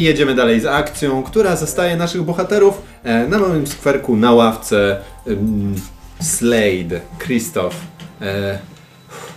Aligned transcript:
I 0.00 0.02
jedziemy 0.02 0.34
dalej 0.34 0.60
z 0.60 0.66
akcją, 0.66 1.22
która 1.22 1.56
zostaje 1.56 1.96
naszych 1.96 2.22
bohaterów 2.22 2.82
e, 3.02 3.28
na 3.28 3.38
małym 3.38 3.66
skwerku 3.66 4.16
na 4.16 4.32
ławce. 4.32 5.00
Slade, 6.20 7.00
Krzysztof 7.18 7.76
e, 8.20 8.58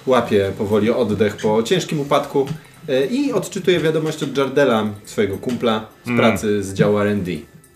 łapie 0.05 0.52
powoli 0.58 0.91
oddech 0.91 1.38
po 1.38 1.63
ciężkim 1.63 1.99
upadku 1.99 2.48
e, 2.89 3.05
i 3.05 3.34
odczytuje 3.34 3.80
wiadomość 3.80 4.23
od 4.23 4.38
Jardela, 4.38 4.86
swojego 5.05 5.38
kumpla 5.38 5.88
z 6.05 6.17
pracy 6.17 6.64
z 6.64 6.73
działu 6.73 7.00
R&D. 7.00 7.31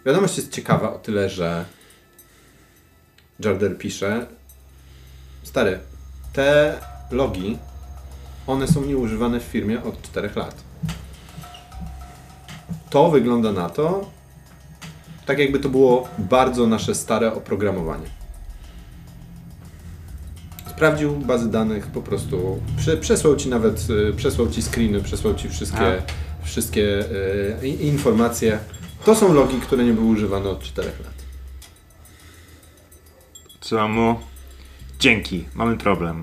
Wiadomość 0.05 0.37
jest 0.37 0.51
ciekawa 0.51 0.93
o 0.93 0.97
tyle, 0.97 1.29
że 1.29 1.65
Jardel 3.39 3.75
pisze 3.75 4.25
Stary, 5.43 5.79
te 6.33 6.79
logi, 7.11 7.57
one 8.47 8.67
są 8.67 8.85
nieużywane 8.85 9.39
w 9.39 9.43
firmie 9.43 9.83
od 9.83 10.01
4 10.01 10.29
lat. 10.35 10.66
To 12.89 13.11
wygląda 13.11 13.51
na 13.51 13.69
to, 13.69 14.11
tak 15.25 15.39
jakby 15.39 15.59
to 15.59 15.69
było 15.69 16.07
bardzo 16.17 16.67
nasze 16.67 16.95
stare 16.95 17.33
oprogramowanie. 17.33 18.07
Sprawdził 20.69 21.15
bazy 21.15 21.51
danych, 21.51 21.87
po 21.87 22.01
prostu 22.01 22.61
prze, 22.77 22.97
przesłał 22.97 23.35
ci 23.35 23.49
nawet, 23.49 23.87
y, 23.89 24.13
przesłał 24.13 24.49
ci 24.49 24.61
screeny, 24.61 25.01
przesłał 25.01 25.35
ci 25.35 25.49
wszystkie, 25.49 26.01
wszystkie 26.43 27.05
y, 27.63 27.67
informacje. 27.67 28.59
To 29.05 29.15
są 29.15 29.33
logi, 29.33 29.59
które 29.59 29.83
nie 29.83 29.93
były 29.93 30.07
używane 30.07 30.49
od 30.49 30.63
4 30.63 30.87
lat. 30.87 31.13
Co 33.61 33.87
mu? 33.87 34.19
Dzięki, 34.99 35.45
mamy 35.55 35.77
problem. 35.77 36.21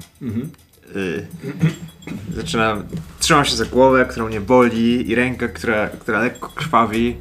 Y, 0.96 1.26
zaczynam, 2.36 2.86
trzymam 3.24 3.44
się 3.44 3.56
za 3.56 3.64
głowę, 3.64 4.06
która 4.10 4.26
mnie 4.26 4.40
boli 4.40 5.10
i 5.10 5.14
rękę, 5.14 5.48
która, 5.48 5.88
która 5.88 6.20
lekko 6.20 6.48
krwawi. 6.48 7.16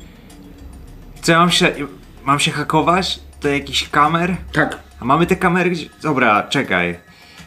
Co 1.22 1.32
ja 1.32 1.40
mam 1.40 1.52
się, 1.52 1.76
mam 2.23 2.40
się 2.40 2.52
hakować 2.52 3.20
do 3.42 3.50
jakichś 3.50 3.90
kamer? 3.90 4.36
Tak. 4.54 4.80
A 5.00 5.06
mamy 5.06 5.26
te 5.26 5.36
kamery 5.36 5.70
gdzie... 5.70 5.90
Dobra, 6.02 6.44
czekaj. 6.44 7.00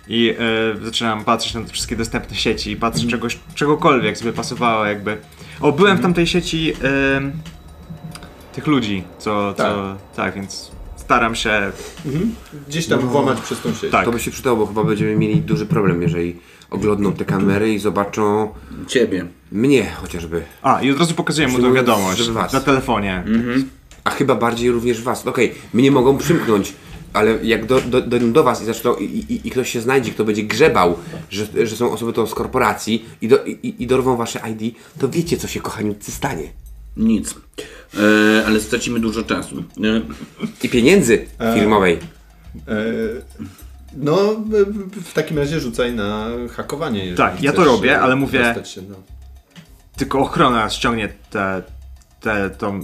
I 0.09 0.34
y, 0.81 0.84
zaczynam 0.84 1.25
patrzeć 1.25 1.55
na 1.55 1.62
te 1.62 1.69
wszystkie 1.69 1.97
dostępne 1.97 2.37
sieci 2.37 2.71
i 2.71 2.77
patrzę 2.77 3.07
czegoś, 3.07 3.39
czegokolwiek 3.55 4.19
sobie 4.19 4.33
pasowało 4.33 4.84
jakby. 4.84 5.19
O, 5.61 5.73
byłem 5.73 5.97
w 5.97 6.01
tamtej 6.01 6.27
sieci 6.27 6.73
y, 6.73 8.53
tych 8.53 8.67
ludzi, 8.67 9.05
co, 9.19 9.55
co... 9.55 9.97
Tak, 10.17 10.34
więc 10.34 10.71
staram 10.97 11.34
się... 11.34 11.72
Gdzieś 12.69 12.87
tam 12.87 13.00
włamać 13.00 13.41
przez 13.41 13.61
tą 13.61 13.75
sieć. 13.75 13.91
Tak. 13.91 14.05
To 14.05 14.12
by 14.12 14.21
się 14.21 14.31
przydało, 14.31 14.56
bo 14.56 14.66
chyba 14.66 14.84
będziemy 14.84 15.16
mieli 15.16 15.41
duży 15.41 15.66
problem, 15.66 16.03
jeżeli 16.03 16.37
oglądną 16.76 17.12
te 17.12 17.25
kamery 17.25 17.75
i 17.75 17.78
zobaczą 17.78 18.48
Ciebie. 18.87 19.26
mnie 19.53 19.91
chociażby. 19.91 20.42
A, 20.62 20.82
i 20.82 20.91
od 20.91 20.98
razu 20.98 21.14
pokazuję 21.14 21.48
mu 21.48 21.60
Żeby- 21.60 21.72
wiadomość 21.72 22.28
na 22.53 22.60
telefonie. 22.60 23.25
A 24.04 24.10
chyba 24.10 24.34
bardziej 24.34 24.70
również 24.70 25.03
was. 25.03 25.26
Okej, 25.26 25.54
mnie 25.75 25.91
mogą 25.91 26.19
przymknąć, 26.19 26.72
ale 27.12 27.38
jak 27.42 27.66
do, 27.66 27.81
do, 27.81 28.00
dojdą 28.00 28.32
do 28.32 28.44
was 28.44 28.62
i 28.62 28.65
zaczną 28.65 28.94
i, 28.94 29.04
i, 29.04 29.48
i 29.48 29.50
ktoś 29.50 29.70
się 29.70 29.81
znajdzie, 29.81 30.10
kto 30.10 30.25
będzie 30.25 30.42
grzebał, 30.42 30.97
że, 31.31 31.66
że 31.66 31.76
są 31.76 31.92
osoby 31.92 32.12
to 32.12 32.26
z 32.26 32.34
korporacji 32.34 33.04
i, 33.20 33.28
do, 33.28 33.44
i, 33.44 33.75
i 33.78 33.86
dorwą 33.86 34.16
wasze 34.16 34.41
ID, 34.50 34.75
to 34.98 35.09
wiecie 35.09 35.36
co 35.36 35.48
się 35.48 35.60
kochaniutcy 35.60 36.12
stanie. 36.12 36.42
Nic. 36.97 37.34
E, 37.94 38.47
ale 38.47 38.60
stracimy 38.60 39.00
dużo 39.00 39.22
czasu. 39.22 39.65
E, 39.84 40.03
I 40.62 40.69
pieniędzy 40.69 41.26
firmowej. 41.54 41.98
E, 42.69 42.76
no, 43.97 44.16
w- 44.97 45.12
takim 45.12 45.38
razie 45.38 45.60
rzucaj 45.60 45.94
na 45.94 46.26
hakowanie. 46.56 46.98
jeżeli 46.98 47.16
Tak, 47.16 47.42
ja 47.42 47.52
to 47.52 47.64
robię, 47.64 48.00
ale 48.00 48.16
mówię- 48.16 48.54
Się, 48.64 48.82
no. 48.82 48.94
Tylko 49.97 50.19
ochrona 50.19 50.70
ściągnie 50.70 51.08
te, 51.30 51.62
te, 52.20 52.50
tą... 52.50 52.80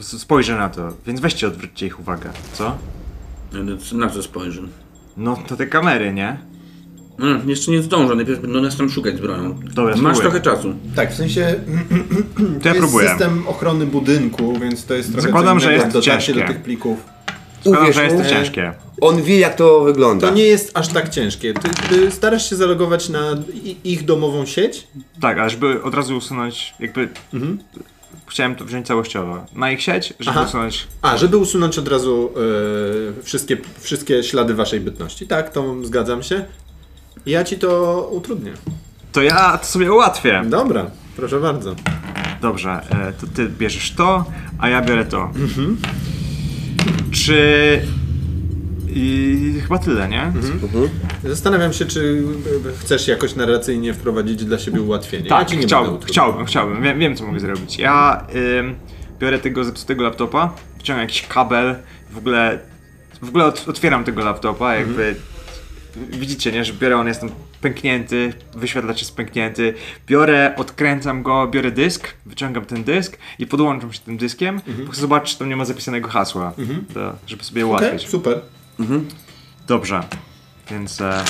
Spojrzę 0.00 0.56
na 0.56 0.68
to, 0.68 0.92
więc 1.06 1.20
weźcie 1.20 1.46
odwróćcie 1.46 1.86
ich 1.86 2.00
uwagę, 2.00 2.30
co? 2.52 2.76
na 3.92 4.10
co 4.10 4.22
spojrzę? 4.22 4.62
No 5.16 5.36
to 5.48 5.56
te 5.56 5.66
kamery, 5.66 6.12
nie? 6.12 6.38
Mm, 7.20 7.50
jeszcze 7.50 7.70
nie 7.70 7.82
zdążę, 7.82 8.14
najpierw 8.14 8.40
będą 8.40 8.60
nas 8.60 8.76
tam 8.76 8.90
szukać 8.90 9.16
z 9.16 9.20
bronią. 9.20 9.60
Dobra, 9.74 9.84
Masz 9.96 9.98
spróbuję. 10.16 10.20
trochę 10.20 10.40
czasu. 10.40 10.74
Tak, 10.96 11.12
w 11.12 11.16
sensie 11.16 11.54
To 12.62 12.68
ja 12.68 12.74
jest 12.74 12.78
próbuję. 12.78 13.08
system 13.08 13.48
ochrony 13.48 13.86
budynku, 13.86 14.58
więc 14.58 14.84
to 14.84 14.94
jest 14.94 15.12
trochę 15.12 15.28
Zakładam, 15.28 15.58
co 15.60 15.64
że 15.64 15.72
jest 15.72 15.86
dotarcie 15.86 16.10
ciężkie. 16.10 16.34
do 16.34 16.46
tych 16.48 16.62
plików. 16.62 16.98
Uwierz 17.64 17.94
że 17.96 18.04
jest 18.04 18.16
to 18.16 18.24
ciężkie. 18.24 18.72
On 19.00 19.22
wie 19.22 19.38
jak 19.38 19.54
to 19.54 19.80
wygląda. 19.84 20.28
To 20.28 20.34
nie 20.34 20.42
jest 20.42 20.70
aż 20.78 20.88
tak 20.88 21.08
ciężkie. 21.08 21.54
Ty, 21.54 21.68
ty 21.88 22.10
starasz 22.10 22.50
się 22.50 22.56
zalogować 22.56 23.08
na 23.08 23.20
i- 23.54 23.76
ich 23.84 24.04
domową 24.04 24.46
sieć? 24.46 24.86
Tak, 25.20 25.38
ale 25.38 25.50
żeby 25.50 25.82
od 25.82 25.94
razu 25.94 26.16
usunąć, 26.16 26.74
jakby... 26.80 27.08
Chciałem 28.26 28.54
to 28.56 28.64
wziąć 28.64 28.86
całościowo. 28.86 29.46
Na 29.54 29.70
ich 29.70 29.82
sieć, 29.82 30.14
żeby 30.20 30.38
Aha. 30.38 30.46
usunąć... 30.48 30.86
A, 31.02 31.16
żeby 31.16 31.36
usunąć 31.36 31.78
od 31.78 31.88
razu 31.88 32.30
e, 33.18 33.22
wszystkie, 33.22 33.56
wszystkie 33.80 34.22
ślady 34.22 34.54
waszej 34.54 34.80
bytności. 34.80 35.26
Tak, 35.26 35.52
to 35.52 35.74
zgadzam 35.84 36.22
się. 36.22 36.44
Ja 37.26 37.44
ci 37.44 37.58
to 37.58 38.00
utrudnię. 38.12 38.52
To 39.12 39.22
ja 39.22 39.58
to 39.58 39.66
sobie 39.66 39.92
ułatwię. 39.92 40.42
Dobra, 40.46 40.86
proszę 41.16 41.40
bardzo. 41.40 41.74
Dobrze, 42.42 42.70
e, 42.90 43.12
to 43.20 43.26
ty 43.34 43.48
bierzesz 43.48 43.92
to, 43.92 44.24
a 44.58 44.68
ja 44.68 44.82
biorę 44.82 45.04
to. 45.04 45.30
Czy... 47.14 47.82
I 48.88 49.54
chyba 49.62 49.78
tyle, 49.78 50.08
nie? 50.08 50.32
Zastanawiam 51.24 51.72
się, 51.72 51.84
czy 51.84 52.22
e, 52.68 52.76
chcesz 52.78 53.08
jakoś 53.08 53.34
narracyjnie 53.34 53.94
wprowadzić 53.94 54.44
dla 54.44 54.58
siebie 54.58 54.82
ułatwienie. 54.82 55.24
ja 55.24 55.28
Tak, 55.28 55.48
będę 55.48 55.62
chciałbym, 55.66 56.00
chciałbym, 56.06 56.46
chciałbym. 56.46 56.82
Wiem, 56.82 56.98
wiem 56.98 57.16
co 57.16 57.26
mogę 57.26 57.40
zrobić. 57.40 57.78
Ja 57.78 58.26
ym, 58.58 58.74
biorę 59.18 59.38
tego 59.38 59.64
zepsutego 59.64 60.02
laptopa, 60.02 60.54
wciągam 60.78 61.02
jakiś 61.02 61.26
kabel, 61.26 61.76
w 62.10 62.18
ogóle 62.18 62.58
w 63.22 63.28
ogóle 63.28 63.44
ot, 63.44 63.64
otwieram 63.68 64.04
tego 64.04 64.24
laptopa, 64.24 64.74
jakby 64.74 65.14
widzicie, 65.96 66.52
nie, 66.52 66.64
że 66.64 66.72
biorę, 66.72 66.96
on 66.96 67.06
jest 67.08 67.20
tam 67.20 67.30
pęknięty, 67.60 68.32
wyświetlacz 68.54 68.98
jest 68.98 69.16
pęknięty, 69.16 69.74
biorę, 70.06 70.54
odkręcam 70.56 71.22
go, 71.22 71.46
biorę 71.48 71.70
dysk, 71.70 72.08
wyciągam 72.26 72.64
ten 72.64 72.84
dysk 72.84 73.18
i 73.38 73.46
podłączam 73.46 73.92
się 73.92 74.00
tym 74.00 74.16
dyskiem, 74.16 74.60
bo 74.86 74.92
chcę 74.92 75.00
zobaczyć, 75.00 75.32
czy 75.32 75.38
tam 75.38 75.48
nie 75.48 75.56
ma 75.56 75.64
zapisanego 75.64 76.08
hasła, 76.08 76.52
to, 76.94 77.16
żeby 77.26 77.44
sobie 77.44 77.66
ułatwić. 77.66 78.08
super. 78.08 78.40
Dobrze, 79.66 80.00
więc... 80.70 81.00
E... 81.00 81.24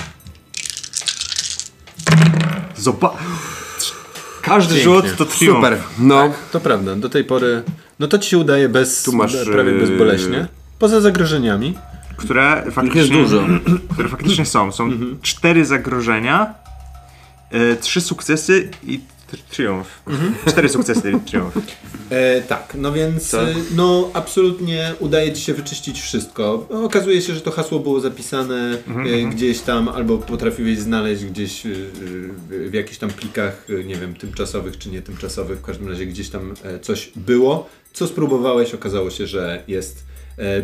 Zoba... 2.76 3.16
Każdy 4.42 4.74
Pięknie. 4.74 4.92
rzut 4.92 5.16
to 5.16 5.24
triumf. 5.24 5.56
Super. 5.56 5.78
No, 5.98 6.32
To 6.52 6.60
prawda, 6.60 6.96
do 6.96 7.08
tej 7.08 7.24
pory. 7.24 7.62
No 7.98 8.08
to 8.08 8.18
ci 8.18 8.30
się 8.30 8.38
udaje 8.38 8.68
bez. 8.68 9.08
Masz, 9.08 9.36
prawie 9.52 9.72
bezboleśnie. 9.72 10.46
Poza 10.78 11.00
zagrożeniami. 11.00 11.74
Które 12.16 12.64
faktycznie, 12.72 13.00
jest 13.00 13.32
dużo. 13.32 13.46
które 13.92 14.08
faktycznie 14.08 14.46
są. 14.46 14.72
Są 14.72 14.84
Mhm. 14.84 15.18
cztery 15.22 15.64
zagrożenia, 15.64 16.54
e, 17.50 17.76
trzy 17.76 18.00
sukcesy 18.00 18.68
i 18.86 19.00
tri- 19.30 19.42
triumf. 19.50 19.86
Mhm. 20.06 20.34
Cztery 20.48 20.68
sukcesy 20.68 21.12
i 21.12 21.20
triumf. 21.30 21.54
E, 22.10 22.40
tak, 22.42 22.72
no 22.78 22.92
więc 22.92 23.34
e, 23.34 23.54
no 23.76 24.10
absolutnie 24.14 24.94
udaje 25.00 25.32
ci 25.32 25.42
się 25.42 25.54
wyczyścić 25.54 26.00
wszystko. 26.00 26.68
Okazuje 26.84 27.22
się, 27.22 27.34
że 27.34 27.40
to 27.40 27.50
hasło 27.50 27.78
było 27.80 28.00
zapisane 28.00 28.78
e, 29.06 29.24
gdzieś 29.30 29.60
tam, 29.60 29.88
albo 29.88 30.18
potrafiłeś 30.18 30.78
znaleźć 30.78 31.24
gdzieś 31.24 31.66
e, 31.66 31.70
w 32.50 32.74
jakichś 32.74 32.98
tam 32.98 33.10
plikach, 33.10 33.66
e, 33.80 33.84
nie 33.84 33.96
wiem, 33.96 34.14
tymczasowych 34.14 34.78
czy 34.78 34.88
nie 34.90 35.02
tymczasowych, 35.02 35.58
w 35.58 35.62
każdym 35.62 35.88
razie 35.88 36.06
gdzieś 36.06 36.28
tam 36.30 36.54
coś 36.82 37.10
było. 37.16 37.68
Co 37.92 38.06
spróbowałeś, 38.06 38.74
okazało 38.74 39.10
się, 39.10 39.26
że 39.26 39.62
jest 39.68 40.04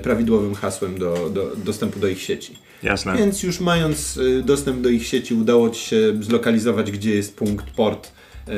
prawidłowym 0.02 0.55
hasłem 0.55 0.99
do, 0.99 1.31
do 1.31 1.56
dostępu 1.56 2.00
do 2.00 2.08
ich 2.08 2.22
sieci. 2.22 2.56
Jasne. 2.82 3.17
Więc 3.17 3.43
już 3.43 3.61
mając 3.61 4.17
y, 4.17 4.43
dostęp 4.43 4.81
do 4.81 4.88
ich 4.88 5.06
sieci, 5.06 5.34
udało 5.34 5.70
Ci 5.70 5.88
się 5.88 5.96
zlokalizować, 6.20 6.90
gdzie 6.90 7.14
jest 7.14 7.37
punkt, 7.37 7.70
port 7.70 8.12
e, 8.49 8.52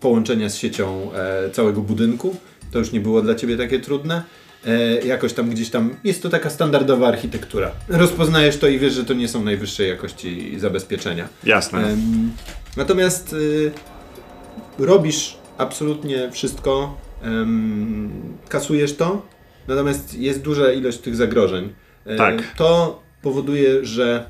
połączenia 0.00 0.48
z 0.48 0.56
siecią 0.56 1.12
e, 1.12 1.50
całego 1.50 1.80
budynku. 1.80 2.36
To 2.72 2.78
już 2.78 2.92
nie 2.92 3.00
było 3.00 3.22
dla 3.22 3.34
Ciebie 3.34 3.56
takie 3.56 3.80
trudne. 3.80 4.22
E, 4.66 5.06
jakoś 5.06 5.32
tam 5.32 5.50
gdzieś 5.50 5.70
tam, 5.70 5.94
jest 6.04 6.22
to 6.22 6.30
taka 6.30 6.50
standardowa 6.50 7.08
architektura. 7.08 7.70
Rozpoznajesz 7.88 8.56
to 8.56 8.68
i 8.68 8.78
wiesz, 8.78 8.94
że 8.94 9.04
to 9.04 9.14
nie 9.14 9.28
są 9.28 9.44
najwyższej 9.44 9.88
jakości 9.88 10.58
zabezpieczenia. 10.58 11.28
Jasne. 11.44 11.96
Natomiast 12.76 13.32
y, 13.32 13.72
robisz 14.78 15.36
absolutnie 15.58 16.30
wszystko, 16.30 16.98
kasujesz 18.48 18.96
to, 18.96 19.22
natomiast 19.68 20.18
jest 20.18 20.42
duża 20.42 20.72
ilość 20.72 20.98
tych 20.98 21.16
zagrożeń. 21.16 21.72
E, 22.06 22.16
Tak. 22.16 22.54
To 22.56 23.02
powoduje, 23.22 23.84
że 23.84 24.26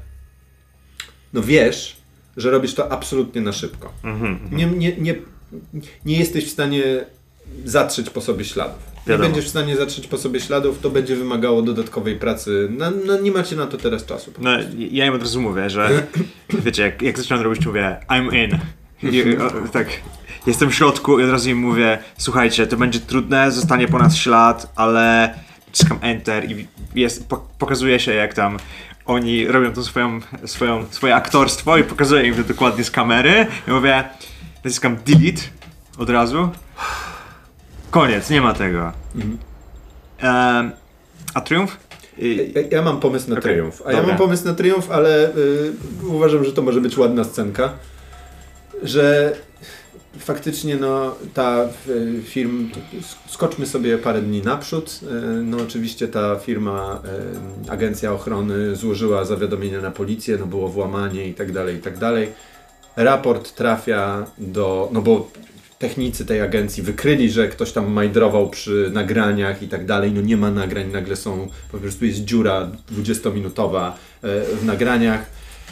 no 1.33 1.43
wiesz, 1.43 1.97
że 2.37 2.51
robisz 2.51 2.75
to 2.75 2.93
absolutnie 2.93 3.41
na 3.41 3.53
szybko. 3.53 3.93
Mhm. 4.05 4.39
Nie, 4.53 4.67
nie, 4.67 4.97
nie, 4.97 5.15
nie 6.05 6.19
jesteś 6.19 6.47
w 6.47 6.51
stanie 6.51 6.83
zatrzeć 7.65 8.11
po 8.11 8.21
sobie 8.21 8.45
śladów. 8.45 8.79
Nie 9.07 9.11
Wiadomo. 9.11 9.29
będziesz 9.29 9.45
w 9.45 9.49
stanie 9.49 9.77
zatrzeć 9.77 10.07
po 10.07 10.19
sobie 10.19 10.41
śladów, 10.41 10.79
to 10.81 10.91
będzie 10.91 11.17
wymagało 11.17 11.63
dodatkowej 11.63 12.17
pracy. 12.17 12.69
No, 12.71 12.91
no 13.07 13.21
nie 13.21 13.31
macie 13.31 13.57
na 13.57 13.67
to 13.67 13.77
teraz 13.77 14.07
czasu. 14.07 14.33
No, 14.39 14.51
ja 14.91 15.07
im 15.07 15.15
od 15.15 15.21
razu 15.21 15.41
mówię, 15.41 15.71
że 15.71 16.07
wiecie, 16.65 16.83
jak, 16.83 17.03
jak 17.03 17.19
zaczynam 17.19 17.43
robić, 17.43 17.67
mówię 17.67 17.97
I'm 18.09 18.35
in. 18.45 18.59
I, 19.13 19.37
o, 19.37 19.69
tak. 19.73 19.89
Jestem 20.47 20.71
w 20.71 20.75
środku 20.75 21.21
i 21.21 21.25
od 21.25 21.31
razu 21.31 21.51
im 21.51 21.59
mówię, 21.59 21.99
słuchajcie, 22.19 22.67
to 22.67 22.77
będzie 22.77 23.01
trudne, 23.01 23.53
zostanie 23.53 23.89
po 23.89 23.99
nas 23.99 24.17
ślad, 24.17 24.73
ale 24.77 25.35
naciskam 25.67 25.99
Enter 26.01 26.51
i 26.51 26.69
jest, 26.95 27.29
po, 27.29 27.37
pokazuje 27.59 28.01
się 28.01 28.15
jak 28.15 28.35
tam 28.35 28.59
oni 29.07 29.47
robią 29.47 29.73
to 29.73 29.83
swoją, 29.83 30.21
swoją, 30.45 30.85
swoje 30.91 31.15
aktorstwo 31.15 31.77
i 31.77 31.85
pokazuję 31.85 32.23
im 32.27 32.35
to 32.35 32.43
dokładnie 32.43 32.85
z 32.85 32.91
kamery 32.91 33.47
i 33.69 33.71
mówię, 33.71 34.05
naciskam 34.65 34.97
Delete 35.07 35.43
od 35.99 36.11
razu. 36.11 36.49
Koniec, 37.91 38.31
nie 38.31 38.41
ma 38.41 38.53
tego. 38.55 38.93
Em, 40.19 40.73
a 41.35 41.41
Triumf? 41.41 41.77
I, 42.19 42.53
Ja, 42.55 42.63
ja 42.79 42.83
mam 42.83 43.01
pomysł 43.01 43.31
na 43.31 43.39
Okej, 43.39 43.53
triumf. 43.53 43.83
A 43.87 43.91
ja 43.91 43.97
dobra. 43.97 44.09
mam 44.09 44.19
pomysł 44.19 44.45
na 44.45 44.55
triumf, 44.55 44.91
ale 44.91 45.29
y, 45.29 45.73
uważam, 46.07 46.45
że 46.45 46.53
to 46.53 46.63
może 46.63 46.81
być 46.81 46.99
ładna 46.99 47.25
scenka. 47.25 47.73
Że 48.83 49.33
faktycznie 50.19 50.77
no, 50.77 51.15
ta 51.35 51.69
y, 51.89 52.23
film, 52.25 52.71
skoczmy 53.29 53.67
sobie 53.67 53.99
parę 53.99 54.23
dni 54.23 54.43
naprzód. 54.43 55.01
Y, 55.03 55.43
no 55.43 55.57
oczywiście 55.57 56.09
ta 56.09 56.37
firma, 56.37 57.03
y, 57.67 57.71
agencja 57.71 58.13
ochrony 58.13 58.77
złożyła 58.77 59.25
zawiadomienie 59.25 59.79
na 59.79 59.91
policję, 59.91 60.37
no 60.41 60.47
było 60.47 60.69
włamanie 60.69 61.29
i 61.29 61.35
tak 61.35 61.53
dalej, 61.53 61.77
i 61.77 61.81
tak 61.81 61.99
dalej. 61.99 62.29
Raport 62.97 63.55
trafia 63.55 64.27
do, 64.39 64.89
no 64.93 65.03
bo 65.03 65.31
technicy 65.79 66.27
tej 66.27 66.41
agencji 66.41 66.83
wykryli, 66.83 67.31
że 67.31 67.49
ktoś 67.49 67.73
tam 67.73 67.93
majdrował 67.93 68.51
przy 68.51 68.91
nagraniach 68.93 69.63
i 69.63 69.69
tak 69.69 69.87
dalej. 69.87 70.13
No 70.13 70.21
nie 70.21 70.37
ma 70.37 70.51
nagrań, 70.51 70.93
nagle 70.93 71.17
są, 71.17 71.49
po 71.73 71.79
prostu 71.79 72.05
jest 72.05 72.25
dziura 72.25 72.71
20-minutowa 72.93 73.93
e, 74.23 74.45
w 74.57 74.65
nagraniach. 74.65 75.27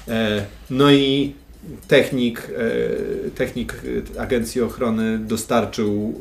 E, 0.09 0.47
No 0.71 0.93
i 0.93 1.35
technik, 1.89 2.49
e, 2.57 3.31
technik 3.31 3.83
e, 4.17 4.21
agencji 4.21 4.61
ochrony 4.61 5.19
dostarczył, 5.19 6.15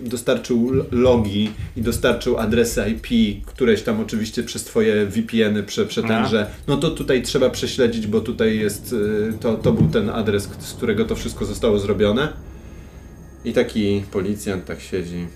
dostarczył 0.00 0.70
logi 0.90 1.50
i 1.76 1.82
dostarczył 1.82 2.38
adresy 2.38 2.84
IP, 2.88 3.06
któreś 3.46 3.82
tam 3.82 4.00
oczywiście 4.00 4.42
przez 4.42 4.64
twoje 4.64 5.06
VPN-y 5.06 5.62
prze, 5.62 5.86
przetęże. 5.86 6.50
No 6.68 6.76
to 6.76 6.90
tutaj 6.90 7.22
trzeba 7.22 7.50
prześledzić, 7.50 8.06
bo 8.06 8.20
tutaj 8.20 8.58
jest, 8.58 8.94
e, 9.28 9.32
to, 9.32 9.54
to 9.54 9.72
był 9.72 9.88
ten 9.88 10.10
adres, 10.10 10.48
z 10.58 10.72
którego 10.72 11.04
to 11.04 11.16
wszystko 11.16 11.44
zostało 11.44 11.78
zrobione. 11.78 12.32
I 13.44 13.52
taki 13.52 14.02
policjant 14.12 14.64
tak 14.64 14.80
siedzi. 14.80 15.26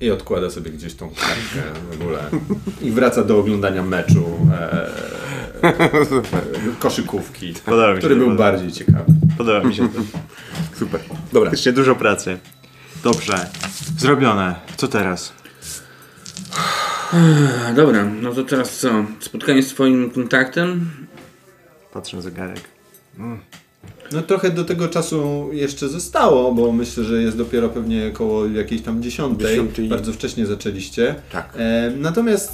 I 0.00 0.10
odkłada 0.10 0.50
sobie 0.50 0.70
gdzieś 0.70 0.94
tą 0.94 1.08
kartkę 1.08 1.80
w 1.90 2.00
ogóle. 2.00 2.18
I 2.88 2.90
wraca 2.90 3.24
do 3.24 3.38
oglądania 3.38 3.82
meczu 3.82 4.24
e, 4.52 5.25
koszykówki, 6.78 7.54
Podoba 7.64 7.88
mi 7.88 7.94
się 7.94 7.98
który 7.98 8.14
to 8.14 8.26
był 8.26 8.36
bardziej 8.36 8.72
ciekawy. 8.72 9.04
Podoba 9.38 9.68
mi 9.68 9.74
się 9.74 9.88
to. 9.88 10.00
Super. 10.78 11.00
Dobra. 11.32 11.50
Faktycznie 11.50 11.72
dużo 11.72 11.94
pracy. 11.94 12.38
Dobrze. 13.04 13.46
Zrobione. 13.98 14.54
Co 14.76 14.88
teraz? 14.88 15.32
Dobra, 17.74 18.04
no 18.04 18.32
to 18.32 18.44
teraz 18.44 18.78
co? 18.78 19.04
Spotkanie 19.20 19.62
z 19.62 19.68
twoim 19.68 20.10
kontaktem? 20.10 20.90
Patrzę 21.92 22.16
na 22.16 22.22
zegarek. 22.22 22.60
No 24.12 24.22
trochę 24.22 24.50
do 24.50 24.64
tego 24.64 24.88
czasu 24.88 25.48
jeszcze 25.52 25.88
zostało, 25.88 26.54
bo 26.54 26.72
myślę, 26.72 27.04
że 27.04 27.22
jest 27.22 27.36
dopiero 27.36 27.68
pewnie 27.68 28.10
koło 28.10 28.46
jakiejś 28.46 28.82
tam 28.82 29.02
dziesiątej. 29.02 29.48
Dziesiątej. 29.48 29.88
Bardzo 29.88 30.12
wcześnie 30.12 30.46
zaczęliście. 30.46 31.14
Tak. 31.32 31.52
E, 31.56 31.92
natomiast 31.96 32.50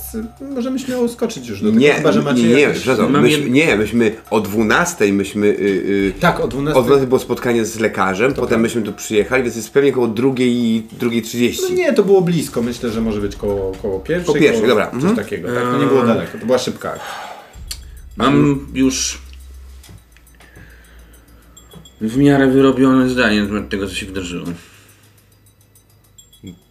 możemy 0.54 0.78
śmiało 0.78 1.08
skoczyć 1.08 1.48
już 1.48 1.60
do 1.62 1.68
tego, 1.68 1.80
Nie, 1.80 1.92
chyba 1.94 2.12
że 2.12 2.22
macie 2.22 2.42
nie, 2.42 2.48
nie, 2.48 2.60
jakieś... 2.60 2.78
przepraszam, 2.82 3.12
Mam 3.12 3.22
myśmy, 3.22 3.44
jed- 3.44 3.50
nie, 3.50 3.76
myśmy 3.76 4.12
o 4.30 4.40
12 4.40 5.12
myśmy, 5.12 5.46
y, 5.46 5.50
y, 5.60 6.12
Tak, 6.20 6.40
o 6.40 6.48
12. 6.48 6.80
o 6.80 6.82
12 6.82 7.06
było 7.06 7.18
spotkanie 7.20 7.64
z 7.64 7.78
lekarzem, 7.78 8.34
potem 8.34 8.60
myśmy 8.60 8.82
tu 8.82 8.92
przyjechali, 8.92 9.42
więc 9.42 9.56
jest 9.56 9.70
pewnie 9.70 9.90
około 9.90 10.08
drugiej, 10.08 10.86
drugiej 11.00 11.22
30. 11.22 11.62
No 11.70 11.76
nie, 11.76 11.92
to 11.92 12.02
było 12.02 12.20
blisko. 12.22 12.62
Myślę, 12.62 12.90
że 12.90 13.00
może 13.00 13.20
być 13.20 13.36
koło, 13.36 13.72
koło 13.82 14.00
pierwszej. 14.00 14.26
Koło 14.26 14.38
pierwszej, 14.38 14.60
koło 14.60 14.68
dobra. 14.68 14.86
Coś 14.86 14.94
Mhm. 14.94 15.16
takiego. 15.16 15.48
Tak, 15.54 15.64
to 15.64 15.78
nie 15.78 15.86
było 15.86 16.02
daleko. 16.06 16.38
To 16.38 16.46
była 16.46 16.58
szybka. 16.58 16.98
Mam 18.16 18.66
już 18.74 19.18
w 22.02 22.16
miarę 22.16 22.48
wyrobione 22.48 23.08
zdanie 23.08 23.42
na 23.42 23.46
temat 23.46 23.68
tego, 23.68 23.88
co 23.88 23.94
się 23.94 24.06
wydarzyło. 24.06 24.46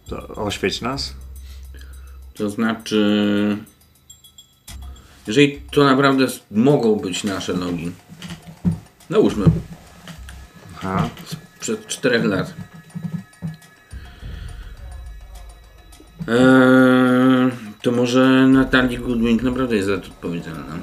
To 0.06 0.28
oświeć 0.28 0.80
nas. 0.80 1.14
To 2.34 2.50
znaczy, 2.50 3.56
jeżeli 5.26 5.62
to 5.70 5.84
naprawdę 5.84 6.26
mogą 6.50 6.96
być 6.96 7.24
nasze 7.24 7.52
logi, 7.52 7.92
nałóżmy, 9.10 9.46
Aha. 10.76 11.08
przed 11.60 11.86
4 11.86 12.22
lat. 12.22 12.54
Eee, 16.28 17.50
to 17.82 17.92
może 17.92 18.48
Natalie 18.48 18.98
Goodwin 18.98 19.40
naprawdę 19.42 19.76
jest 19.76 19.88
za 19.88 19.98
to 19.98 20.08
odpowiedzialna. 20.08 20.78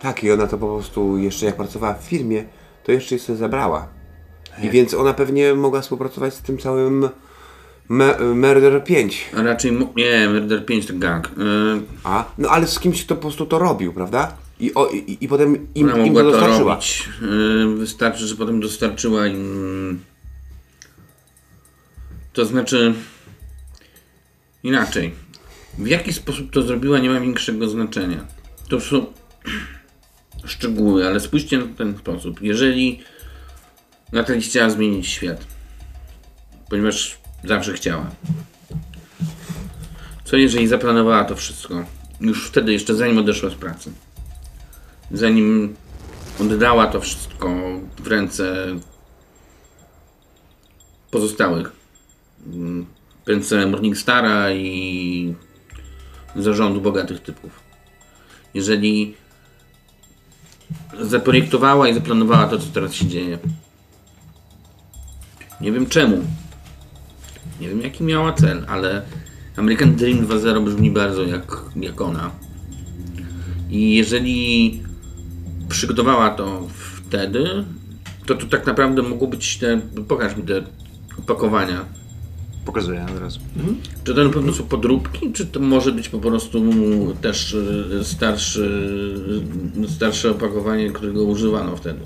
Tak, 0.00 0.24
i 0.24 0.30
ona 0.30 0.46
to 0.46 0.58
po 0.58 0.66
prostu 0.74 1.18
jeszcze 1.18 1.46
jak 1.46 1.56
pracowała 1.56 1.94
w 1.94 2.02
firmie, 2.04 2.44
to 2.84 2.92
jeszcze 2.92 3.18
się 3.18 3.36
zabrała. 3.36 3.88
I 4.62 4.70
więc 4.70 4.94
ona 4.94 5.14
pewnie 5.14 5.54
mogła 5.54 5.80
współpracować 5.80 6.34
z 6.34 6.42
tym 6.42 6.58
całym 6.58 7.08
Me 7.88 8.18
Murder 8.34 8.84
5. 8.84 9.30
A 9.38 9.42
raczej, 9.42 9.72
nie, 9.96 10.28
Murder 10.28 10.66
5 10.66 10.86
to 10.86 10.92
gang. 10.96 11.26
Eee, 11.28 11.82
A? 12.04 12.24
No 12.38 12.48
ale 12.48 12.66
z 12.66 12.78
kimś 12.80 13.04
to 13.04 13.14
po 13.16 13.20
prostu 13.22 13.46
to 13.46 13.58
robił, 13.58 13.92
prawda? 13.92 14.36
I, 14.60 14.74
o, 14.74 14.86
i, 14.88 15.18
i 15.20 15.28
potem 15.28 15.66
im, 15.74 15.88
Ona 15.88 15.98
im 15.98 16.04
mogła 16.06 16.22
to 16.22 16.30
to 16.30 16.36
dostarczyła. 16.36 16.74
robić. 16.74 17.08
Yy, 17.22 17.74
Wystarczy, 17.76 18.26
że 18.26 18.36
potem 18.36 18.60
dostarczyła 18.60 19.26
im. 19.26 20.00
To 22.32 22.44
znaczy. 22.44 22.94
Inaczej. 24.62 25.12
W 25.78 25.86
jaki 25.86 26.12
sposób 26.12 26.50
to 26.52 26.62
zrobiła, 26.62 26.98
nie 26.98 27.10
ma 27.10 27.20
większego 27.20 27.68
znaczenia. 27.68 28.24
To 28.68 28.80
są 28.80 29.06
szczegóły, 30.44 31.06
ale 31.06 31.20
spójrzcie 31.20 31.58
na 31.58 31.74
ten 31.74 31.98
sposób. 31.98 32.42
Jeżeli 32.42 33.00
Natalie 34.12 34.40
chciała 34.40 34.70
zmienić 34.70 35.08
świat, 35.08 35.44
ponieważ 36.70 37.18
zawsze 37.44 37.72
chciała. 37.72 38.10
Co 40.24 40.36
jeżeli 40.36 40.68
zaplanowała 40.68 41.24
to 41.24 41.36
wszystko? 41.36 41.84
Już 42.20 42.48
wtedy, 42.48 42.72
jeszcze 42.72 42.94
zanim 42.94 43.18
odeszła 43.18 43.50
z 43.50 43.54
pracy 43.54 43.90
zanim 45.10 45.76
oddała 46.40 46.86
to 46.86 47.00
wszystko 47.00 47.54
w 47.98 48.06
ręce 48.06 48.66
pozostałych. 51.10 51.72
W 53.24 53.28
ręce 53.28 53.66
Morningstara 53.66 54.52
i 54.52 55.34
zarządu 56.36 56.80
bogatych 56.80 57.20
typów. 57.20 57.60
Jeżeli 58.54 59.14
zaprojektowała 61.00 61.88
i 61.88 61.94
zaplanowała 61.94 62.46
to, 62.46 62.58
co 62.58 62.66
teraz 62.66 62.94
się 62.94 63.06
dzieje. 63.06 63.38
Nie 65.60 65.72
wiem 65.72 65.86
czemu. 65.86 66.24
Nie 67.60 67.68
wiem 67.68 67.80
jaki 67.80 68.04
miała 68.04 68.32
cel, 68.32 68.64
ale 68.68 69.02
American 69.56 69.94
Dream 69.94 70.26
2.0 70.26 70.64
brzmi 70.64 70.90
bardzo 70.90 71.22
jak, 71.22 71.56
jak 71.76 72.00
ona. 72.00 72.30
I 73.70 73.94
jeżeli 73.94 74.82
przygotowała 75.68 76.30
to 76.30 76.68
wtedy, 76.68 77.64
to 78.26 78.34
to 78.34 78.46
tak 78.46 78.66
naprawdę 78.66 79.02
mogło 79.02 79.28
być 79.28 79.58
te, 79.58 79.80
pokaż 80.08 80.36
mi 80.36 80.42
te 80.42 80.62
opakowania. 81.18 81.99
Pokazuję 82.64 83.06
od 83.14 83.20
razu. 83.20 83.40
Czy 84.04 84.14
to 84.14 84.24
na 84.24 84.30
pewno 84.30 84.52
są 84.52 84.64
podróbki, 84.64 85.32
czy 85.32 85.46
to 85.46 85.60
może 85.60 85.92
być 85.92 86.08
po 86.08 86.18
prostu 86.18 86.62
też 87.20 87.56
e, 88.00 88.04
starszy, 88.04 88.70
e, 89.84 89.88
starsze 89.88 90.30
opakowanie, 90.30 90.90
którego 90.90 91.24
używano 91.24 91.76
wtedy? 91.76 92.00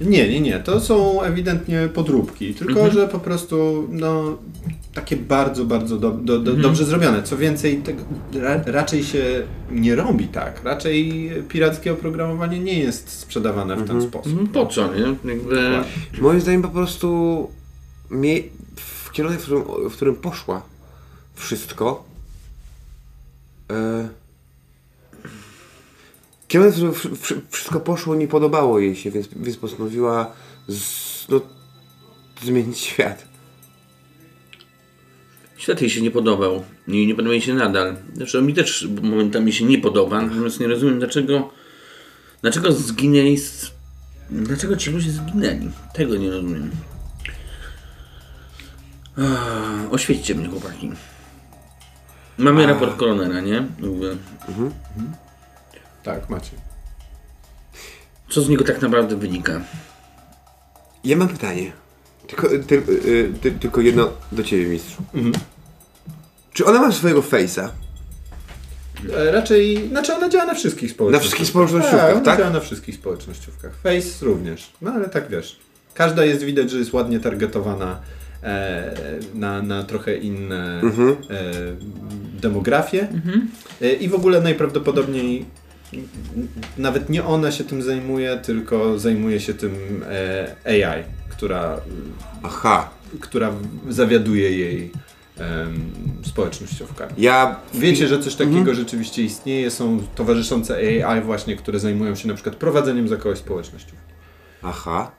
Nie, 0.00 0.28
nie, 0.28 0.40
nie. 0.40 0.58
To 0.58 0.80
są 0.80 1.22
ewidentnie 1.22 1.88
podróbki. 1.94 2.54
Tylko, 2.54 2.90
że 2.90 3.08
po 3.08 3.18
prostu 3.18 3.88
no, 3.92 4.38
takie 4.94 5.16
bardzo, 5.16 5.64
bardzo 5.64 5.96
do, 5.96 6.10
do, 6.10 6.38
do, 6.38 6.52
dobrze 6.52 6.84
zrobione. 6.84 7.22
Co 7.22 7.36
więcej, 7.36 7.76
tego, 7.76 8.02
ra, 8.34 8.62
raczej 8.66 9.04
się 9.04 9.42
nie 9.70 9.94
robi 9.94 10.24
tak. 10.24 10.60
Raczej 10.64 11.30
pirackie 11.48 11.92
oprogramowanie 11.92 12.58
nie 12.58 12.78
jest 12.78 13.08
sprzedawane 13.10 13.76
w 13.76 13.88
ten 13.88 14.02
sposób. 14.02 14.32
Mm, 14.32 14.46
Po 14.46 14.66
co, 14.66 14.94
nie? 14.94 15.30
Jakby, 15.32 15.70
Moim 16.20 16.40
zdaniem 16.40 16.62
po 16.62 16.68
prostu 16.68 17.48
mie- 18.10 18.42
w 19.10 19.12
kierunku, 19.12 19.40
w 19.40 19.44
którym, 19.44 19.90
w 19.90 19.96
którym 19.96 20.16
poszła 20.16 20.62
wszystko. 21.34 22.04
E, 23.70 24.08
kierunek, 26.48 26.74
w 26.74 26.76
którym 26.76 27.16
wsz- 27.16 27.40
wszystko 27.50 27.80
poszło, 27.80 28.14
nie 28.14 28.28
podobało 28.28 28.78
jej 28.78 28.96
się, 28.96 29.10
więc, 29.10 29.28
więc 29.36 29.56
postanowiła 29.56 30.32
z, 30.68 31.28
no, 31.28 31.40
zmienić 32.42 32.78
świat. 32.78 33.28
Świat 35.56 35.80
jej 35.80 35.90
się 35.90 36.02
nie 36.02 36.10
podobał. 36.10 36.64
I 36.88 37.06
nie 37.06 37.14
podoba 37.14 37.32
jej 37.32 37.42
się 37.42 37.54
nadal. 37.54 37.96
Zresztą 38.14 38.40
mi 38.40 38.54
też 38.54 38.88
momentami 39.02 39.52
się 39.52 39.64
nie 39.64 39.78
podoba, 39.78 40.22
natomiast 40.22 40.60
nie 40.60 40.68
rozumiem 40.68 40.98
dlaczego 40.98 41.50
Dlaczego 42.42 42.72
zginęli... 42.72 43.38
Z... 43.38 43.72
Dlaczego 44.30 44.76
ci 44.76 44.90
ludzie 44.90 45.10
zginęli? 45.10 45.70
Tego 45.94 46.16
nie 46.16 46.30
rozumiem. 46.30 46.70
Ah, 49.20 49.92
Oświećcie 49.92 50.34
mnie, 50.34 50.48
chłopaki. 50.48 50.90
Mamy 52.38 52.66
raport 52.66 52.96
koronera, 52.96 53.40
nie? 53.40 53.66
Jakby, 53.80 54.16
Tak, 56.02 56.30
macie. 56.30 56.50
Co 58.30 58.42
z 58.42 58.48
niego 58.48 58.64
tak 58.64 58.82
naprawdę 58.82 59.16
wynika? 59.16 59.60
Ja 61.04 61.16
mam 61.16 61.28
pytanie. 61.28 61.72
Tylko, 62.26 62.48
ty, 62.66 62.74
y, 63.04 63.32
ty, 63.40 63.52
tylko 63.52 63.80
jedno 63.80 64.12
do 64.32 64.42
ciebie, 64.42 64.66
mistrzu. 64.66 65.02
Czy 66.52 66.64
ona 66.66 66.80
ma 66.80 66.92
swojego 66.92 67.22
face'a? 67.22 67.68
E, 69.16 69.32
Raczej, 69.32 69.88
znaczy 69.88 70.14
ona 70.14 70.28
działa 70.28 70.44
na 70.46 70.54
wszystkich 70.54 70.90
społecznościówkach. 70.90 71.20
wszystkich 71.22 71.48
społecznościówkach, 71.48 72.06
tak? 72.06 72.16
ona 72.16 72.24
tak? 72.24 72.38
działa 72.38 72.50
na 72.50 72.60
wszystkich 72.60 72.94
społecznościówkach. 72.94 73.72
Face 73.82 74.26
również. 74.26 74.72
No 74.82 74.92
ale 74.92 75.08
tak 75.08 75.28
wiesz. 75.28 75.58
Każda 75.94 76.24
jest 76.24 76.42
widać, 76.42 76.70
że 76.70 76.78
jest 76.78 76.92
ładnie 76.92 77.20
targetowana 77.20 78.00
na, 79.34 79.62
na 79.62 79.82
trochę 79.82 80.16
inne 80.16 80.80
Mhm. 80.80 81.10
e, 81.10 81.16
demografie. 82.40 83.08
E, 83.82 83.92
I 83.92 84.08
w 84.08 84.14
ogóle 84.14 84.40
najprawdopodobniej 84.40 85.44
nawet 86.78 87.10
nie 87.10 87.24
ona 87.24 87.52
się 87.52 87.64
tym 87.64 87.82
zajmuje, 87.82 88.38
tylko 88.42 88.98
zajmuje 88.98 89.40
się 89.40 89.54
tym 89.54 89.74
e, 90.66 90.84
AI, 90.84 91.04
która, 91.28 91.80
Aha. 92.42 92.90
która 93.20 93.52
zawiaduje 93.88 94.50
jej 94.58 94.90
społecznościówkami. 96.22 97.12
Ja... 97.18 97.56
Wiecie, 97.74 98.08
że 98.08 98.18
coś 98.18 98.34
takiego 98.34 98.58
Mhm. 98.58 98.76
rzeczywiście 98.76 99.22
istnieje, 99.22 99.70
są 99.70 100.02
towarzyszące 100.14 100.76
AI 101.06 101.20
właśnie, 101.22 101.56
które 101.56 101.78
zajmują 101.80 102.14
się 102.14 102.28
na 102.28 102.34
przykład 102.34 102.56
prowadzeniem 102.56 103.08
za 103.08 103.16
kogoś 103.16 103.38
społecznością. 103.38 103.92
Aha. 104.62 105.10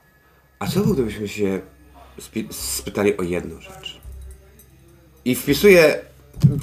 A 0.59 0.67
co 0.67 0.79
było, 0.79 0.93
gdybyśmy 0.93 1.27
się 1.27 1.59
spytali 2.51 3.17
o 3.17 3.23
jedną 3.23 3.61
rzecz? 3.61 4.01
I 5.25 5.35
wpisuję 5.35 6.01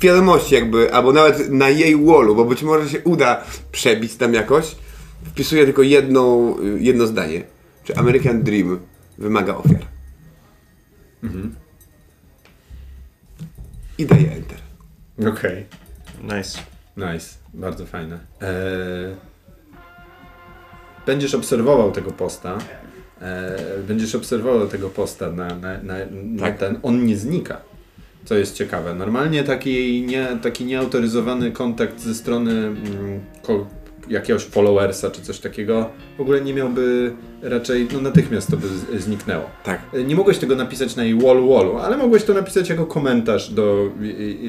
wiadomości 0.03 0.55
jakby, 0.55 0.95
albo 0.95 1.13
nawet 1.13 1.51
na 1.51 1.69
jej 1.69 2.07
wallu, 2.07 2.35
bo 2.35 2.45
być 2.45 2.63
może 2.63 2.89
się 2.89 3.01
uda 3.01 3.45
przebić 3.73 4.17
tam 4.17 4.35
jakoś. 4.35 4.77
Wpisuję 5.25 5.65
tylko 5.65 5.83
jedną, 5.83 6.57
jedno 6.79 7.07
zdanie. 7.07 7.43
Czy 7.85 7.97
American 7.97 8.43
Dream 8.43 8.81
wymaga 9.19 9.55
ofiar? 9.57 9.87
I 13.99 14.07
daję 14.07 14.33
enter. 14.33 14.59
Okej. 15.33 15.67
Nice. 16.23 16.59
Nice, 16.97 17.29
bardzo 17.55 17.87
fajne. 17.87 18.19
Eee, 18.41 19.17
będziesz 21.07 21.35
obserwował 21.35 21.93
tego 21.93 22.11
posta. 22.11 22.59
Eee, 23.23 23.83
będziesz 23.89 24.15
obserwował 24.15 24.69
tego 24.69 24.89
posta 24.89 25.33
na, 25.33 25.49
na, 25.49 25.83
na, 25.83 25.95
na 26.13 26.41
Tak. 26.43 26.59
ten. 26.59 26.79
On 26.83 27.05
nie 27.07 27.17
znika. 27.17 27.61
Co 28.25 28.35
jest 28.35 28.57
ciekawe. 28.57 28.95
Normalnie 28.95 29.45
taki, 29.45 30.03
nie, 30.03 30.27
taki 30.43 30.65
nieautoryzowany 30.65 31.53
kontakt 31.53 32.01
ze 32.01 32.15
strony 32.15 32.53
mm, 32.53 32.77
ko, 33.43 33.67
jakiegoś 34.11 34.45
followersa 34.45 35.11
czy 35.11 35.23
coś 35.23 35.39
takiego 35.39 35.91
w 36.19 36.21
ogóle 36.21 36.41
nie 36.41 36.55
miałby 36.55 37.13
raczej, 37.43 37.89
no 37.93 38.01
natychmiast 38.01 38.51
to 38.51 38.57
by 38.57 38.67
zniknęło. 39.01 39.45
Tak. 39.65 39.81
E, 39.95 40.05
Nie 40.05 40.17
mogłeś 40.17 40.39
tego 40.39 40.57
napisać 40.57 40.97
na 40.97 41.05
jej 41.05 41.15
wallu 41.21 41.49
wallu, 41.55 41.79
ale 41.79 41.97
mogłeś 41.97 42.25
to 42.25 42.35
napisać 42.35 42.69
jako 42.69 42.87
komentarz 42.87 43.51
do 43.51 43.91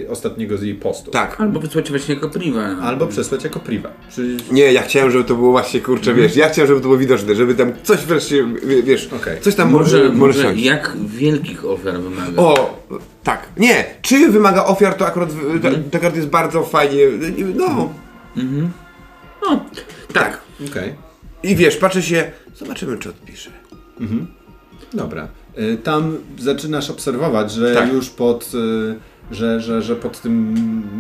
ostatniego 0.10 0.58
z 0.58 0.62
jej 0.64 0.76
postów. 0.76 1.14
Tak. 1.14 1.42
Albo 1.42 1.60
wysłać 1.60 1.90
właśnie 1.90 2.16
jako 2.16 2.30
priva. 2.30 2.62
Albo 2.82 3.08
przesłać 3.08 3.44
jako 3.44 3.60
priva. 3.60 3.90
Czy... 4.12 4.38
Nie, 4.52 4.74
ja 4.74 4.82
chciałem, 4.82 5.12
żeby 5.12 5.24
to 5.24 5.36
było 5.36 5.52
właśnie, 5.52 5.80
kurczę, 5.82 6.14
wiesz, 6.14 6.36
ja 6.36 6.50
chciałem, 6.50 6.68
żeby 6.68 6.80
to 6.80 6.88
było 6.88 6.98
widoczne, 6.98 7.36
żeby 7.36 7.56
tam 7.56 7.72
coś 7.84 8.00
wreszcie, 8.06 8.46
wie- 8.66 8.84
wiesz, 8.84 9.10
Okej. 9.16 9.42
coś 9.42 9.56
tam 9.56 9.72
Może, 9.72 9.98
może, 9.98 10.10
może 10.14 10.44
siąść. 10.44 10.64
jak 10.64 10.98
wielkich 11.06 11.66
ofiar 11.66 12.00
wymaga? 12.00 12.42
O, 12.42 12.80
tak. 13.24 13.50
Nie, 13.58 13.86
czy 14.02 14.30
wymaga 14.32 14.66
ofiar, 14.66 14.94
to 14.94 15.08
akurat, 15.08 15.30
to, 15.62 15.70
to 15.92 15.98
akurat 15.98 16.16
jest 16.16 16.28
bardzo 16.30 16.64
fajnie, 16.64 17.04
no. 17.56 17.90
No, 19.42 19.66
tak. 20.14 20.42
Okej, 20.70 20.94
I 21.44 21.56
wiesz, 21.56 21.76
patrzę 21.78 22.02
się, 22.04 22.32
zobaczymy, 22.56 22.98
czy 22.98 23.10
odpisze. 23.10 23.50
dobra. 24.94 25.28
Y, 25.60 25.78
Tam 25.84 26.18
zaczynasz 26.40 26.90
obserwować, 26.90 27.52
że 27.52 27.76
Tak. 27.76 27.94
już 27.94 28.10
pod, 28.10 28.52
y, 28.54 28.96
że, 29.36 29.60
że, 29.62 29.82
że 29.82 29.96
pod 29.96 30.22
tym 30.22 30.56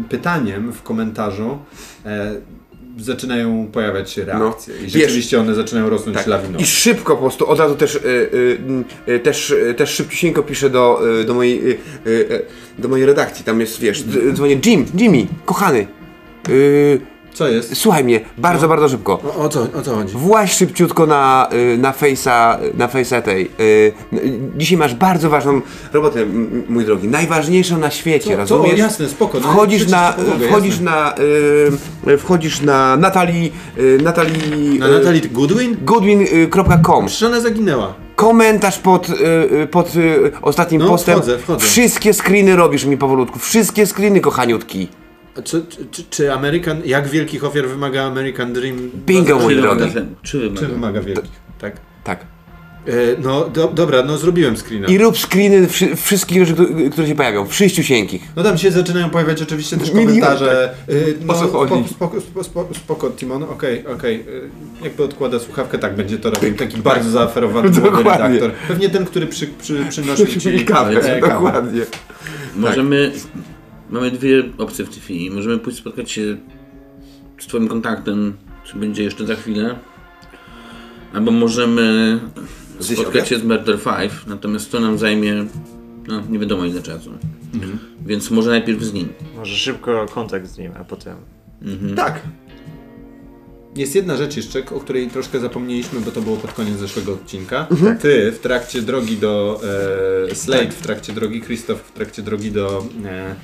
pytaniem 0.09 0.71
w 0.73 0.83
komentarzu 0.83 1.57
e, 2.05 2.35
zaczynają 2.99 3.67
pojawiać 3.73 4.11
się 4.11 4.25
reakcje. 4.25 4.75
I 4.77 4.81
Wiesz- 4.81 4.91
rzeczywiście 4.93 5.39
one 5.39 5.55
zaczynają 5.55 5.89
rosnąć 5.89 6.17
Tak. 6.17 6.27
lawiną. 6.27 6.59
I 6.59 6.65
szybko 6.65 7.15
po 7.15 7.21
prostu, 7.21 7.47
od 7.49 7.59
razu 7.59 7.75
też, 7.75 7.95
y, 7.95 7.99
y, 9.07 9.11
y, 9.13 9.19
też, 9.19 9.49
y, 9.51 9.73
też 9.77 9.89
szybciusieńko 9.89 10.43
piszę 10.43 10.69
do, 10.69 11.01
y, 11.21 11.23
do, 11.23 11.33
mojej, 11.33 11.69
y, 11.71 11.77
y, 12.07 12.09
y, 12.09 12.45
do 12.81 12.87
mojej 12.89 13.05
redakcji, 13.05 13.45
tam 13.45 13.59
jest, 13.59 13.79
wiesz, 13.79 14.03
dzwonię, 14.33 14.59
Jim, 14.65 14.85
Jimmy, 14.97 15.27
kochany, 15.45 15.87
y, 16.49 17.01
Co 17.33 17.47
jest? 17.47 17.77
słuchaj 17.77 18.03
mnie, 18.03 18.21
bardzo, 18.37 18.67
bardzo 18.67 18.89
szybko. 18.89 19.19
O, 19.37 19.43
o, 19.43 19.49
co, 19.49 19.61
o 19.61 19.81
co 19.81 19.95
chodzi? 19.95 20.13
Właź 20.17 20.53
szybciutko 20.53 21.05
na, 21.05 21.47
y, 21.73 21.77
na 21.77 21.91
face'a, 21.91 22.57
na 22.77 22.87
face'a 22.87 23.21
tej. 23.21 23.51
y, 23.59 23.93
Dzisiaj 24.57 24.77
masz 24.77 24.95
bardzo 24.95 25.29
ważną 25.29 25.61
robotę, 25.93 26.25
mój 26.69 26.85
drogi. 26.85 27.07
Najważniejszą 27.07 27.77
na 27.77 27.91
świecie, 27.91 28.31
Co, 28.31 28.37
rozumiesz? 28.37 28.79
Jasne, 28.79 29.07
spoko, 29.09 29.39
no, 29.39 29.47
Wchodzisz 29.51 29.87
na, 29.87 30.13
pomogę, 30.13 30.47
wchodzisz 30.47 30.71
jasne. 30.73 30.91
na, 30.91 31.15
y, 32.13 32.17
wchodzisz 32.17 32.61
na 32.61 32.97
Natalii, 32.97 33.53
y, 33.77 33.97
Natalii, 34.03 34.79
Na 34.79 34.87
y, 34.87 34.91
Natalie 34.91 35.21
Goodwin? 35.21 35.77
Goodwin.com. 35.81 37.05
Przecież 37.05 37.23
ona 37.23 37.39
zaginęła. 37.41 37.93
Komentarz 38.15 38.77
pod, 38.79 39.07
pod 39.71 39.91
ostatnim 40.41 40.81
No, 40.81 40.87
postem. 40.87 41.15
wchodzę, 41.17 41.37
wchodzę. 41.39 41.65
Wszystkie 41.65 42.13
screeny 42.13 42.55
robisz 42.55 42.85
mi 42.85 42.97
powolutku. 42.97 43.39
Wszystkie 43.39 43.85
screeny, 43.87 44.21
kochaniutki. 44.21 44.87
Czy, 45.43 45.65
czy, 45.91 46.03
czy 46.09 46.33
American, 46.33 46.81
jak 46.85 47.07
wielkich 47.07 47.43
ofiar 47.43 47.67
wymaga 47.67 48.03
American 48.03 48.53
Dream? 48.53 48.75
Bingo, 49.05 49.39
mój 49.39 49.55
Czy 49.55 49.61
drogi. 49.61 49.81
wymaga- 49.81 50.05
Czy 50.21 50.39
wymaga? 50.39 50.59
Czy 50.59 50.67
wymaga 50.67 51.01
wielkich? 51.01 51.31
Tak. 51.59 51.73
Tak. 52.03 52.19
E, 52.87 52.91
no 53.23 53.49
do, 53.49 53.67
dobra, 53.67 54.03
no 54.03 54.17
zrobiłem 54.17 54.57
screena. 54.57 54.87
I 54.87 54.97
rób 54.97 55.17
screeny 55.17 55.67
wszy- 55.67 55.95
wszystkich 55.95 56.45
rzeczy, 56.45 56.65
które- 56.91 57.07
się 57.07 57.15
pojawią. 57.15 57.45
Wszyściusieńkich. 57.47 58.21
No 58.35 58.43
tam 58.43 58.57
się 58.57 58.71
zaczynają 58.71 59.09
pojawiać 59.09 59.41
oczywiście 59.41 59.77
też 59.77 59.91
komentarze. 59.91 60.73
y, 60.89 61.17
O 61.27 61.33
co 61.33 61.47
chodzi? 61.47 61.73
Spoko, 61.73 61.89
spoko, 61.89 62.21
spoko, 62.21 62.43
spoko, 62.43 62.73
spoko 62.73 63.09
Timon, 63.09 63.43
okej, 63.43 63.87
okej. 63.87 64.15
y, 64.19 64.49
Jakby 64.83 65.03
odkłada 65.03 65.39
słuchawkę, 65.39 65.77
tak 65.79 65.95
będzie 65.95 66.17
to 66.17 66.29
robił. 66.31 66.55
Taki 66.55 66.77
bardzo 66.77 67.09
zaaferowany 67.09 67.69
redaktor. 67.69 68.51
Pewnie 68.67 68.89
ten, 68.89 69.05
który 69.05 69.27
przy, 69.27 69.47
przy, 69.47 69.85
przynosi 69.89 70.39
ci 70.41 70.65
Kawę, 70.65 70.91
e, 70.91 71.19
kawę. 71.19 71.33
dokładnie. 71.33 71.81
Możemy. 72.55 73.11
Mamy 73.89 74.11
dwie 74.11 74.43
opcje 74.57 74.85
w 74.85 74.89
tej 74.89 74.99
chwili. 74.99 75.31
Możemy 75.31 75.57
pójść 75.57 75.77
spotkać 75.79 76.11
się 76.11 76.37
z 77.37 77.45
Twoim 77.47 77.67
kontaktem, 77.67 78.33
czy 78.63 78.77
będzie 78.77 79.03
jeszcze 79.03 79.25
za 79.27 79.35
chwilę. 79.35 79.79
Albo 81.13 81.31
możemy 81.31 82.19
Zjeść 82.79 83.01
spotkać 83.01 83.15
obiad? 83.21 83.27
się 83.27 83.39
z 83.39 83.43
Murder 83.43 83.79
5, 83.79 84.11
natomiast 84.27 84.71
to 84.71 84.79
nam 84.79 84.97
zajmie 84.97 85.45
no, 86.07 86.21
nie 86.29 86.39
wiadomo 86.39 86.65
ile 86.65 86.81
czasu. 86.81 87.11
Więc 88.05 88.31
może 88.31 88.49
najpierw 88.49 88.83
z 88.83 88.93
nim. 88.93 89.09
Może 89.35 89.55
szybko 89.55 90.05
kontakt 90.13 90.47
z 90.47 90.57
nim, 90.57 90.71
a 90.79 90.83
potem... 90.83 91.17
Tak. 91.95 92.21
Jest 93.79 93.95
jedna 93.95 94.15
rzecz 94.17 94.37
jeszcze, 94.37 94.59
o 94.59 94.79
której 94.79 95.07
troszkę 95.07 95.39
zapomnieliśmy, 95.39 95.99
bo 95.99 96.11
to 96.11 96.21
było 96.21 96.37
pod 96.37 96.53
koniec 96.53 96.77
zeszłego 96.77 97.13
odcinka. 97.13 97.67
Ty 98.01 98.31
w 98.31 98.39
trakcie 98.39 98.81
drogi 98.81 99.17
do 99.17 99.61
e, 100.31 100.35
Slade, 100.35 100.71
w 100.71 100.81
trakcie 100.81 101.13
drogi 101.13 101.41
Christoph, 101.41 101.81
w 101.81 101.91
trakcie 101.91 102.21
drogi 102.21 102.51
do 102.51 102.85
e, 103.05 103.35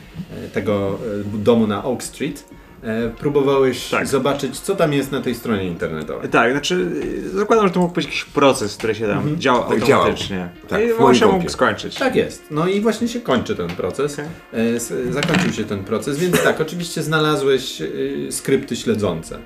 e, 0.45 0.47
tego 0.53 0.99
e, 1.35 1.37
domu 1.37 1.67
na 1.67 1.83
Oak 1.83 2.03
Street, 2.03 2.45
e, 2.83 3.09
próbowałeś 3.19 3.89
Tak. 3.89 4.07
zobaczyć, 4.07 4.59
co 4.59 4.75
tam 4.75 4.93
jest 4.93 5.11
na 5.11 5.21
tej 5.21 5.35
stronie 5.35 5.63
internetowej. 5.67 6.29
Tak, 6.29 6.51
znaczy 6.51 6.89
zakładam, 7.33 7.67
że 7.67 7.73
to 7.73 7.79
mógł 7.79 7.93
być 7.93 8.05
jakiś 8.05 8.23
proces, 8.25 8.77
który 8.77 8.95
się 8.95 9.07
tam 9.07 9.37
działał 9.39 9.69
Tak, 9.69 9.83
działał. 9.83 10.01
automatycznie. 10.03 10.49
Tak, 10.67 10.81
I 10.81 10.85
moim 10.85 10.97
właśnie 10.97 11.27
mógł 11.27 11.49
skończyć. 11.49 11.95
Tak 11.95 12.15
jest. 12.15 12.43
No 12.51 12.67
i 12.67 12.81
właśnie 12.81 13.07
się 13.07 13.21
kończy 13.21 13.55
ten 13.55 13.67
proces. 13.69 14.13
Okej. 14.13 14.75
E, 14.75 14.79
Zakończył 15.13 15.53
się 15.53 15.63
ten 15.63 15.83
proces, 15.83 16.17
więc 16.19 16.43
tak, 16.43 16.61
oczywiście 16.61 17.03
znalazłeś 17.03 17.81
skrypty 18.29 18.75
śledzące. 18.75 19.39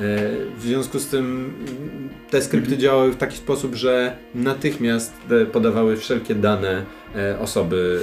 E, 0.00 0.02
W 0.56 0.62
związku 0.62 0.98
z 0.98 1.06
tym 1.06 1.52
te 2.30 2.42
skrypty 2.42 2.78
działały 2.78 3.12
w 3.12 3.16
taki 3.16 3.36
sposób, 3.36 3.74
że 3.74 4.16
natychmiast 4.34 5.12
podawały 5.52 5.96
wszelkie 5.96 6.34
dane 6.34 6.84
e, 7.16 7.38
osoby, 7.38 8.00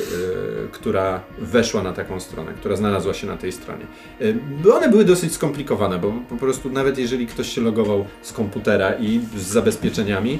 e, 0.65 0.71
która 0.71 1.21
weszła 1.39 1.83
na 1.83 1.93
taką 1.93 2.19
stronę, 2.19 2.53
która 2.53 2.75
znalazła 2.75 3.13
się 3.13 3.27
na 3.27 3.37
tej 3.37 3.51
stronie. 3.51 3.85
One 4.73 4.89
były 4.89 5.05
dosyć 5.05 5.33
skomplikowane, 5.33 5.99
bo 5.99 6.13
po 6.29 6.35
prostu 6.35 6.69
nawet 6.69 6.97
jeżeli 6.97 7.27
ktoś 7.27 7.49
się 7.49 7.61
logował 7.61 8.05
z 8.21 8.33
komputera 8.33 8.93
i 8.93 9.19
z 9.37 9.41
zabezpieczeniami, 9.41 10.39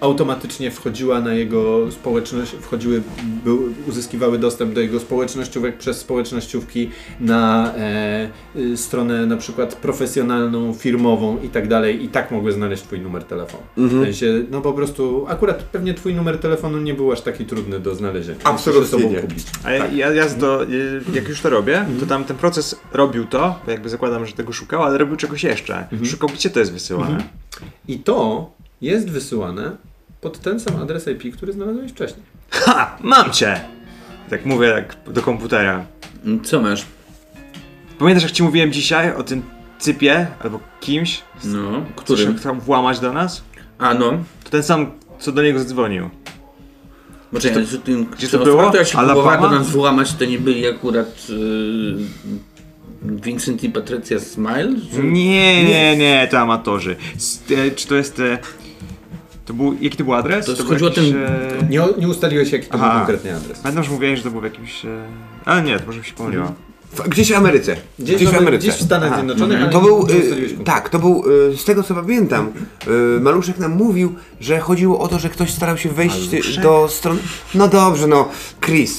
automatycznie 0.00 0.70
wchodziła 0.70 1.20
na 1.20 1.34
jego 1.34 1.92
społeczność, 1.92 2.52
wchodziły, 2.52 3.02
był, 3.44 3.74
uzyskiwały 3.88 4.38
dostęp 4.38 4.74
do 4.74 4.80
jego 4.80 5.00
społecznościówek 5.00 5.78
przez 5.78 5.98
społecznościówki 5.98 6.90
na 7.20 7.74
e, 7.74 8.30
y, 8.56 8.76
stronę 8.76 9.26
na 9.26 9.36
przykład 9.36 9.74
profesjonalną, 9.74 10.74
firmową 10.74 11.42
i 11.42 11.48
tak 11.48 11.68
dalej 11.68 12.04
i 12.04 12.08
tak 12.08 12.30
mogły 12.30 12.52
znaleźć 12.52 12.82
twój 12.82 13.00
numer 13.00 13.24
telefonu. 13.24 13.62
Mhm. 13.78 14.02
W 14.02 14.04
sensie, 14.04 14.44
no 14.50 14.60
po 14.60 14.72
prostu, 14.72 15.26
akurat 15.28 15.62
pewnie 15.62 15.94
twój 15.94 16.14
numer 16.14 16.38
telefonu 16.38 16.78
nie 16.78 16.94
był 16.94 17.12
aż 17.12 17.20
taki 17.20 17.44
trudny 17.44 17.80
do 17.80 17.94
znalezienia. 17.94 18.38
Absolutnie 18.44 19.04
nie. 19.04 19.22
A 19.64 19.72
ja, 19.72 19.86
ja, 19.86 20.12
ja 20.12 20.26
to, 20.26 20.64
y, 20.64 21.00
jak 21.14 21.28
już 21.28 21.40
to 21.40 21.50
robię, 21.50 21.86
to 22.00 22.06
tam 22.06 22.24
ten 22.24 22.36
proces 22.36 22.80
robił 22.92 23.24
to, 23.24 23.60
bo 23.64 23.70
jakby 23.70 23.88
zakładam, 23.88 24.26
że 24.26 24.32
tego 24.32 24.52
szukał, 24.52 24.82
ale 24.82 24.98
robił 24.98 25.16
czegoś 25.16 25.44
jeszcze. 25.44 25.86
Szukał, 26.04 26.28
gdzie 26.28 26.50
to 26.50 26.60
jest 26.60 26.72
wysyłane. 26.72 27.18
I 27.88 27.98
to 27.98 28.50
jest 28.80 29.10
wysyłane 29.10 29.76
pod 30.20 30.38
ten 30.38 30.60
sam 30.60 30.76
adres 30.82 31.08
IP, 31.08 31.36
który 31.36 31.52
znalazłeś 31.52 31.92
wcześniej. 31.92 32.22
Ha! 32.50 32.96
Mam 33.00 33.30
cię! 33.32 33.60
Tak 34.30 34.46
mówię 34.46 34.66
jak 34.68 34.96
do 35.12 35.22
komputera. 35.22 35.84
Co 36.44 36.60
masz? 36.62 36.84
Pamiętasz 37.98 38.22
jak 38.22 38.32
ci 38.32 38.42
mówiłem 38.42 38.72
dzisiaj 38.72 39.14
o 39.14 39.22
tym 39.22 39.42
cypie 39.78 40.26
albo 40.44 40.60
kimś, 40.80 41.22
No, 41.44 41.84
który 41.96 42.18
którym? 42.22 42.38
chciał 42.38 42.54
włamać 42.54 43.00
do 43.00 43.12
nas? 43.12 43.42
A 43.78 43.94
no, 43.94 44.10
To 44.44 44.50
ten 44.50 44.62
sam, 44.62 44.90
co 45.18 45.32
do 45.32 45.42
niego 45.42 45.58
zadzwonił. 45.58 46.10
bo 47.32 47.40
czekaj, 47.40 47.62
gdzie 47.62 47.76
to, 47.78 47.82
tym, 47.84 48.04
gdzie 48.04 48.26
czy 48.28 48.38
to 48.38 48.44
było? 48.44 48.56
osoba, 48.56 48.68
która 48.68 48.84
się 48.84 48.98
próbowała 48.98 49.38
do 49.38 49.50
nas 49.50 49.70
włamać, 49.70 50.12
to 50.14 50.24
nie 50.24 50.38
byli 50.38 50.66
akurat 50.68 51.28
yy, 51.28 51.96
Vincent 53.02 53.64
i 53.64 53.70
Patricia 53.70 54.20
Smile? 54.20 54.74
Czy- 54.94 55.02
Nie, 55.02 55.64
nie, 55.64 55.96
nie, 55.96 56.28
to 56.30 56.38
amatorzy. 56.38 56.96
S- 57.16 57.42
e, 57.50 57.70
czy 57.70 57.86
to 57.88 57.94
jest... 57.94 58.20
E, 58.20 58.38
to 59.46 59.54
był, 59.54 59.76
jaki 59.80 59.96
to 59.96 60.04
był 60.04 60.14
adres? 60.14 60.46
To 60.46 60.54
był 60.54 60.66
chodziło 60.66 60.90
o 60.90 60.92
jakiś, 60.94 61.12
e, 61.14 61.66
Nie, 61.70 61.80
nie 61.98 62.08
ustaliłeś 62.08 62.52
jaki 62.52 62.66
to 62.66 62.78
był 62.78 62.86
Aha. 62.86 62.98
konkretny 62.98 63.36
adres. 63.36 63.58
Pamiętam, 63.58 63.84
że 63.84 63.90
mówiłeś, 63.90 64.18
że 64.18 64.24
to 64.24 64.30
był 64.30 64.40
w 64.40 64.44
jakimś... 64.44 64.84
E, 64.84 64.88
ale 65.44 65.62
nie, 65.62 65.78
to 65.78 65.86
może 65.86 65.98
mi 65.98 66.04
się 66.04 66.12
pomyliło. 66.14 66.52
W- 66.92 67.08
Gdzieś 67.08 67.32
w 67.32 67.36
Ameryce. 67.36 67.76
Gdzieś, 67.98 68.24
w, 68.24 68.34
Ameryce. 68.36 68.58
gdzieś 68.68 68.74
w 68.74 68.82
Stanach 68.84 69.08
Aha. 69.12 69.16
Zjednoczonych, 69.16 69.62
ale 69.62 69.70
To 69.72 69.80
był, 69.80 69.96
y, 69.96 70.00
konkretnie. 70.00 70.64
tak, 70.64 70.88
to 70.88 70.98
był, 70.98 71.24
y, 71.52 71.56
z 71.56 71.64
tego 71.64 71.82
co 71.82 71.94
pamiętam, 71.94 72.52
y, 73.16 73.20
Maluszek 73.20 73.58
nam 73.58 73.72
mówił, 73.72 74.14
że 74.40 74.60
chodziło 74.60 74.98
o 75.00 75.08
to, 75.08 75.18
że 75.18 75.28
ktoś 75.30 75.50
starał 75.50 75.78
się 75.78 75.88
wejść 75.88 76.32
Maluszek? 76.32 76.62
do 76.62 76.88
strony, 76.90 77.20
no 77.54 77.68
dobrze, 77.68 78.06
no, 78.06 78.28
Chris, 78.60 78.98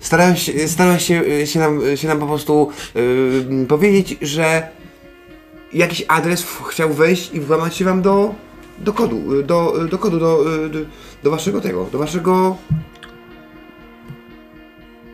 starałeś, 0.00 0.42
się- 0.42 0.68
starałeś 0.68 1.04
się, 1.06 1.46
się, 1.46 1.58
nam, 1.60 1.80
się 1.96 2.08
nam 2.08 2.18
po 2.18 2.26
prostu 2.26 2.70
powiedzieć, 3.68 4.16
że 4.22 4.68
jakiś 5.72 6.04
adres 6.08 6.42
w- 6.42 6.62
chciał 6.62 6.92
wejść 6.92 7.30
i 7.34 7.40
włamać 7.40 7.76
się 7.76 7.84
wam 7.84 8.02
do, 8.02 8.34
do 8.80 8.92
kodu, 8.92 9.38
y, 9.40 9.42
do, 9.42 9.84
y, 9.84 9.88
do 9.88 9.98
kodu, 9.98 10.18
do, 10.20 10.54
y, 10.64 10.68
do, 10.70 10.78
do 11.22 11.30
waszego 11.30 11.60
tego, 11.60 11.88
do 11.92 11.98
waszego 11.98 12.56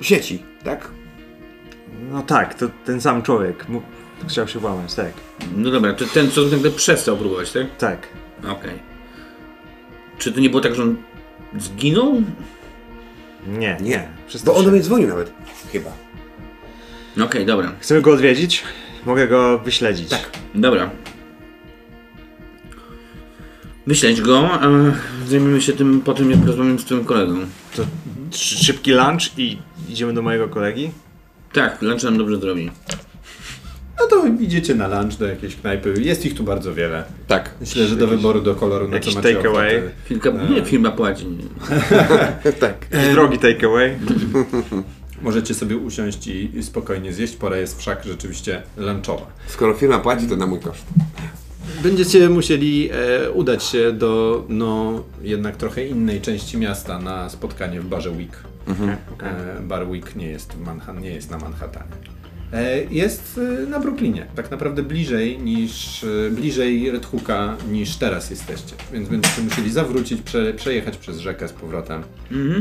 sieci, 0.01 0.43
tak? 0.65 0.91
No 2.13 2.23
tak, 2.23 2.55
to 2.55 2.67
ten 2.85 3.01
sam 3.01 3.23
człowiek. 3.23 3.69
Mu, 3.69 3.83
chciał 4.29 4.49
się 4.49 4.59
włamać, 4.59 4.95
tak. 4.95 5.13
No 5.57 5.71
dobra, 5.71 5.93
to 5.95 6.05
ten, 6.07 6.31
co 6.31 6.41
nagle 6.43 6.71
przestał 6.71 7.17
próbować, 7.17 7.53
tak? 7.53 7.77
Tak. 7.79 8.09
Okej. 8.49 8.79
Czy 10.19 10.33
to 10.33 10.41
nie 10.41 10.51
było 10.51 10.63
tak, 10.63 10.75
że 10.75 10.83
on 10.83 10.97
zginął? 11.59 12.23
Nie, 13.47 13.77
Nie, 13.81 14.09
Przestał 14.27 14.55
bo 14.55 14.59
on 14.59 14.65
się. 14.65 14.71
do 14.71 14.73
mnie 14.73 14.83
dzwonił 14.83 15.09
nawet, 15.09 15.33
chyba. 15.73 15.91
Okej, 17.25 17.47
dobra. 17.47 17.73
Chcemy 17.81 18.01
go 18.03 18.13
odwiedzić? 18.13 18.63
Mogę 19.07 19.29
go 19.29 19.59
wyśledzić. 19.59 20.09
Tak. 20.09 20.31
Dobra. 20.55 20.91
Wyśleć 23.87 24.21
go, 24.21 24.51
a 24.53 24.69
zajmiemy 25.29 25.63
się 25.63 25.73
tym 25.73 26.01
potem, 26.01 26.31
jak 26.31 26.45
rozmawiam 26.47 26.79
z 26.79 26.85
twoim 26.85 27.05
kolegą. 27.05 27.35
To 27.77 27.83
szy- 28.31 28.65
szybki 28.65 28.93
lunch 28.93 29.39
i 29.39 29.59
idziemy 29.89 30.13
do 30.15 30.23
mojego 30.23 30.49
kolegi? 30.49 30.91
Tak, 31.53 31.83
lunch 31.83 32.03
nam 32.05 32.19
dobrze 32.19 32.37
zrobi. 32.37 32.71
No 34.01 34.07
to 34.07 34.27
idziecie 34.41 34.75
na 34.75 35.01
lunch 35.01 35.19
do 35.19 35.27
jakiejś 35.27 35.57
knajpy. 35.57 35.95
Jest 36.01 36.27
ich 36.27 36.35
tu 36.35 36.43
bardzo 36.45 36.75
wiele. 36.75 37.05
Tak. 37.27 37.51
Myślę, 37.61 37.87
że 37.87 37.97
do 37.97 38.07
wyboru, 38.07 38.41
do 38.41 38.55
koloru, 38.55 38.89
na 38.89 39.01
co 39.01 39.11
macie 39.11 39.35
take 39.35 39.49
away? 39.49 39.77
ochotę. 39.79 39.93
Firma, 40.05 40.43
nie, 40.43 40.65
firma 40.65 40.91
płaci. 40.91 41.27
tak. 42.61 42.87
Drogi 43.13 43.39
takeaway? 43.39 43.97
Możecie 45.23 45.55
sobie 45.55 45.77
usiąść 45.77 46.27
i, 46.27 46.57
i 46.59 46.63
spokojnie 46.63 47.13
zjeść. 47.13 47.37
Pora 47.37 47.57
jest 47.57 47.79
wszak 47.79 48.05
rzeczywiście 48.05 48.63
lunchowa. 48.77 49.27
Skoro 49.49 49.75
firma 49.75 49.99
płaci, 49.99 50.27
to 50.27 50.37
na 50.37 50.47
mój 50.47 50.61
koszt. 50.61 50.85
Będziecie 51.83 52.29
musieli 52.29 52.91
e, 52.93 53.31
udać 53.31 53.65
się 53.65 53.93
do 53.93 54.45
no 54.49 55.03
jednak 55.23 55.57
trochę 55.57 55.87
innej 55.87 56.21
części 56.21 56.59
miasta 56.59 56.99
na 56.99 57.29
spotkanie 57.29 57.81
w 57.81 57.87
barze 57.87 58.11
Week. 58.11 58.43
Okej. 58.67 58.89
E, 58.89 59.61
bar 59.63 59.89
Week 59.89 60.17
nie 60.17 60.29
jest, 60.29 60.53
w 60.53 60.61
Manhattan, 60.61 61.03
nie 61.03 61.11
jest 61.11 61.31
na 61.31 61.39
Manhattanie. 61.39 61.93
E, 62.53 62.85
jest 62.85 63.41
e, 63.65 63.67
na 63.67 63.81
Brooklynie, 63.81 64.27
tak 64.35 64.51
naprawdę 64.51 64.83
bliżej 64.83 65.39
niż 65.39 66.05
e, 66.05 66.31
bliżej 66.31 66.91
Red 66.91 67.07
Hooka 67.07 67.57
niż 67.71 67.97
teraz 67.97 68.31
jesteście. 68.31 68.75
Więc 68.93 69.09
będziecie 69.09 69.43
musieli 69.43 69.73
zawrócić, 69.73 70.23
prze, 70.23 70.55
przejechać 70.55 70.97
przez 70.97 71.19
rzekę 71.19 71.49
z 71.49 71.53
powrotem. 71.53 72.03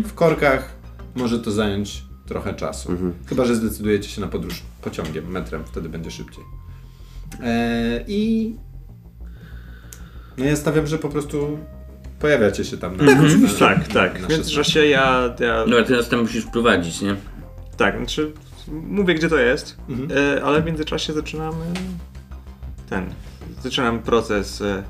W 0.05 0.13
korkach 0.13 0.73
może 1.15 1.39
to 1.39 1.51
zająć 1.51 2.03
trochę 2.25 2.53
czasu. 2.53 2.91
Chyba, 3.25 3.45
że 3.45 3.55
zdecydujecie 3.55 4.09
się 4.09 4.21
na 4.21 4.27
podróż 4.27 4.61
pociągiem, 4.81 5.31
metrem, 5.31 5.63
wtedy 5.65 5.89
będzie 5.89 6.11
szybciej. 6.11 6.43
E, 7.43 8.03
I 8.07 8.53
no 10.37 10.45
ja 10.45 10.55
stawiam, 10.55 10.87
że 10.87 10.97
po 10.97 11.09
prostu 11.09 11.59
pojawiacie 12.19 12.65
się 12.65 12.77
tam 12.77 12.97
na 12.97 13.05
Tak, 13.05 13.17
na- 13.17 13.23
oczywiście. 13.23 13.63
na- 13.65 13.69
Tak, 13.75 13.87
tak. 13.87 14.13
na 14.13 14.27
W 14.27 14.31
16. 14.31 14.33
międzyczasie 14.37 14.85
ja, 14.87 15.35
ja 15.39 15.65
Dobra, 15.65 15.83
teraz 15.83 16.09
tam 16.09 16.21
musisz 16.21 16.45
prowadzić, 16.45 17.01
nie? 17.01 17.15
Tak, 17.77 17.97
znaczy 17.97 18.31
mówię 18.67 19.15
gdzie 19.15 19.29
to 19.29 19.37
jest, 19.37 19.77
e, 20.37 20.43
ale 20.43 20.61
w 20.61 20.65
międzyczasie 20.65 21.13
zaczynamy 21.13 21.65
ten, 22.89 23.05
zaczynam 23.63 23.99
proces 23.99 24.61
e, 24.61 24.83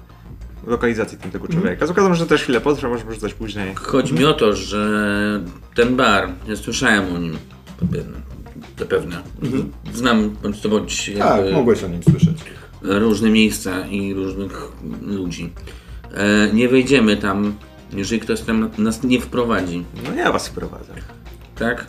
lokalizacji 0.68 1.18
tamtego 1.18 1.48
człowieka. 1.48 1.86
Okazało 1.86 2.10
się, 2.16 2.20
że 2.20 2.26
też 2.28 2.42
chwilę 2.44 2.62
potrwa, 2.62 2.90
może 2.90 3.14
rzucać 3.14 3.34
później. 3.34 3.76
Chodzi 3.76 4.14
mi 4.14 4.26
o 4.26 4.34
to, 4.34 4.54
że 4.56 4.90
ten 5.76 5.96
bar, 5.96 6.30
ja 6.48 6.56
słyszałem 6.56 7.16
o 7.16 7.18
nim, 7.18 7.38
zapewne. 7.82 8.18
zapewne. 8.80 9.22
Znam 9.94 10.30
bądź 10.30 10.62
to 10.62 10.70
bądź 10.70 11.12
Tak, 11.20 11.38
jakby 11.38 11.52
mogłeś 11.52 11.84
o 11.84 11.88
nim 11.88 12.04
słyszeć. 12.04 12.38
Różne 12.88 13.30
miejsca 13.30 13.88
i 13.88 14.14
różnych 14.14 14.72
ludzi. 15.02 15.54
E, 16.14 16.54
nie 16.54 16.70
wejdziemy 16.70 17.18
tam, 17.18 17.56
jeżeli 17.94 18.22
ktoś 18.22 18.42
tam 18.42 18.70
nas 18.78 19.04
nie 19.04 19.22
wprowadzi, 19.22 19.84
No 20.10 20.16
ja 20.16 20.32
was 20.32 20.48
wprowadzę. 20.48 20.94
tak? 21.56 21.86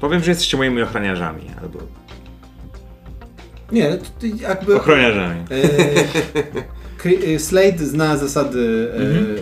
Powiem, 0.00 0.22
że 0.22 0.30
jesteście 0.30 0.56
moimi 0.56 0.82
ochroniarzami, 0.82 1.42
albo 1.62 1.78
Nie, 3.72 3.94
to 3.98 4.04
ty 4.18 4.28
jakby... 4.28 4.76
ochroniarzami. 4.76 5.40
E, 5.50 7.34
e, 7.34 7.38
Slade 7.38 7.78
zna 7.78 8.16
zasady 8.16 8.92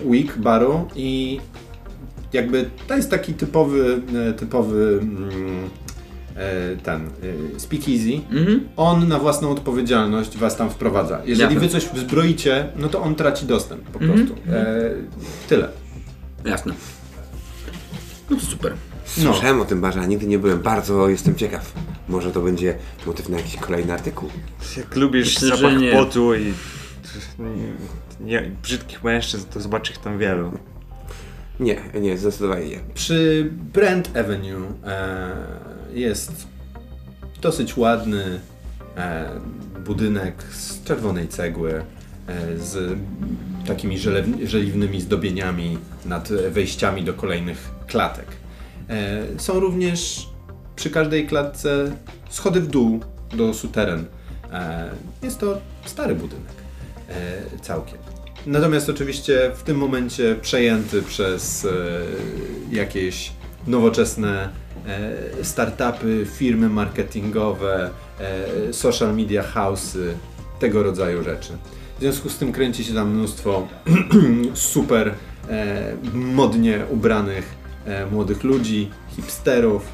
e, 0.03 0.07
Week 0.07 0.37
baru 0.37 0.87
i 0.95 1.39
jakby 2.33 2.69
to 2.87 2.95
jest 2.95 3.11
taki 3.11 3.33
typowy, 3.33 4.01
e, 4.29 4.33
typowy 4.33 4.99
mm, 5.01 5.69
ten 6.83 7.01
e, 7.55 7.59
speakeasy. 7.59 8.21
Mhm. 8.31 8.67
On 8.77 9.07
na 9.07 9.19
własną 9.19 9.49
odpowiedzialność 9.51 10.37
was 10.37 10.55
tam 10.57 10.69
wprowadza. 10.69 11.21
Jeżeli 11.25 11.53
Jasne. 11.55 11.67
wy 11.67 11.73
coś 11.73 11.85
wzbroicie, 11.85 12.67
no 12.75 12.89
to 12.89 13.01
on 13.01 13.15
traci 13.15 13.45
dostęp 13.45 13.81
po 13.89 13.99
Mhm. 13.99 14.19
prostu. 14.27 14.43
E, 14.51 14.91
tyle. 15.49 15.67
Jasne. 16.45 16.73
No 18.29 18.37
to 18.37 18.45
super. 18.45 18.73
No. 19.17 19.33
Słyszałem 19.33 19.61
o 19.61 19.65
tym 19.65 19.81
barze, 19.81 19.99
a 20.01 20.05
nigdy 20.05 20.27
nie 20.27 20.39
byłem. 20.39 20.59
Bardzo 20.59 21.09
jestem 21.09 21.35
ciekaw. 21.35 21.73
Może 22.09 22.31
to 22.31 22.41
będzie 22.41 22.75
motyw 23.05 23.29
na 23.29 23.37
jakiś 23.37 23.55
kolejny 23.57 23.93
artykuł. 23.93 24.29
Jak 24.77 24.95
lubisz 24.95 25.41
Myślę, 25.41 25.57
zapach 25.57 25.77
nie. 25.79 25.91
potu 25.91 26.35
i 26.35 26.53
nie, 28.19 28.51
brzydkich 28.63 29.03
mężczyzn, 29.03 29.47
to 29.53 29.59
zobaczy 29.61 29.91
ich 29.93 29.97
tam 29.99 30.17
wielu. 30.17 30.51
Nie, 31.59 31.81
nie, 32.01 32.17
zdecydowanie 32.17 32.65
nie. 32.69 32.79
Przy 32.93 33.49
Brent 33.73 34.17
Avenue 34.17 34.65
e, 34.85 35.31
jest 35.93 36.47
dosyć 37.41 37.77
ładny 37.77 38.39
e, 38.97 39.29
budynek 39.85 40.43
z 40.43 40.83
czerwonej 40.83 41.27
cegły, 41.27 41.73
e, 41.73 41.83
z 42.57 42.99
takimi 43.67 43.99
żeliwnymi 44.43 45.01
zdobieniami 45.01 45.77
nad 46.05 46.29
wejściami 46.29 47.03
do 47.03 47.13
kolejnych 47.13 47.71
klatek. 47.87 48.27
E, 48.89 49.23
są 49.37 49.59
również 49.59 50.29
przy 50.75 50.89
każdej 50.89 51.27
klatce 51.27 51.91
schody 52.29 52.61
w 52.61 52.67
dół 52.67 52.99
do 53.37 53.53
suteren. 53.53 54.05
Jest 55.23 55.39
to 55.39 55.61
stary 55.85 56.15
budynek 56.15 56.53
całkiem. 57.61 57.97
Natomiast 58.45 58.89
oczywiście 58.89 59.51
w 59.55 59.63
tym 59.63 59.77
momencie 59.77 60.35
przejęty 60.41 61.01
przez 61.01 61.67
jakieś 62.71 63.31
nowoczesne 63.67 64.49
startupy, 65.43 66.25
firmy 66.25 66.69
marketingowe, 66.69 67.89
e, 68.19 68.73
social 68.73 69.15
media 69.15 69.43
house'y, 69.43 70.13
tego 70.59 70.83
rodzaju 70.83 71.23
rzeczy. 71.23 71.53
W 71.97 71.99
związku 71.99 72.29
z 72.29 72.37
tym 72.37 72.51
kręci 72.51 72.83
się 72.83 72.93
tam 72.93 73.09
mnóstwo 73.09 73.67
super 74.53 75.13
e, 75.49 75.93
modnie 76.13 76.85
ubranych 76.89 77.55
e, 77.85 78.05
młodych 78.05 78.43
ludzi, 78.43 78.89
hipsterów, 79.15 79.85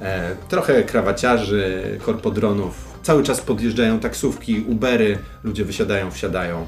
e, 0.00 0.36
trochę 0.48 0.82
krawaciarzy, 0.82 1.98
korpodronów. 2.02 2.98
Cały 3.02 3.22
czas 3.22 3.40
podjeżdżają 3.40 4.00
taksówki, 4.00 4.64
Ubery, 4.68 5.18
ludzie 5.44 5.64
wysiadają, 5.64 6.10
wsiadają. 6.10 6.66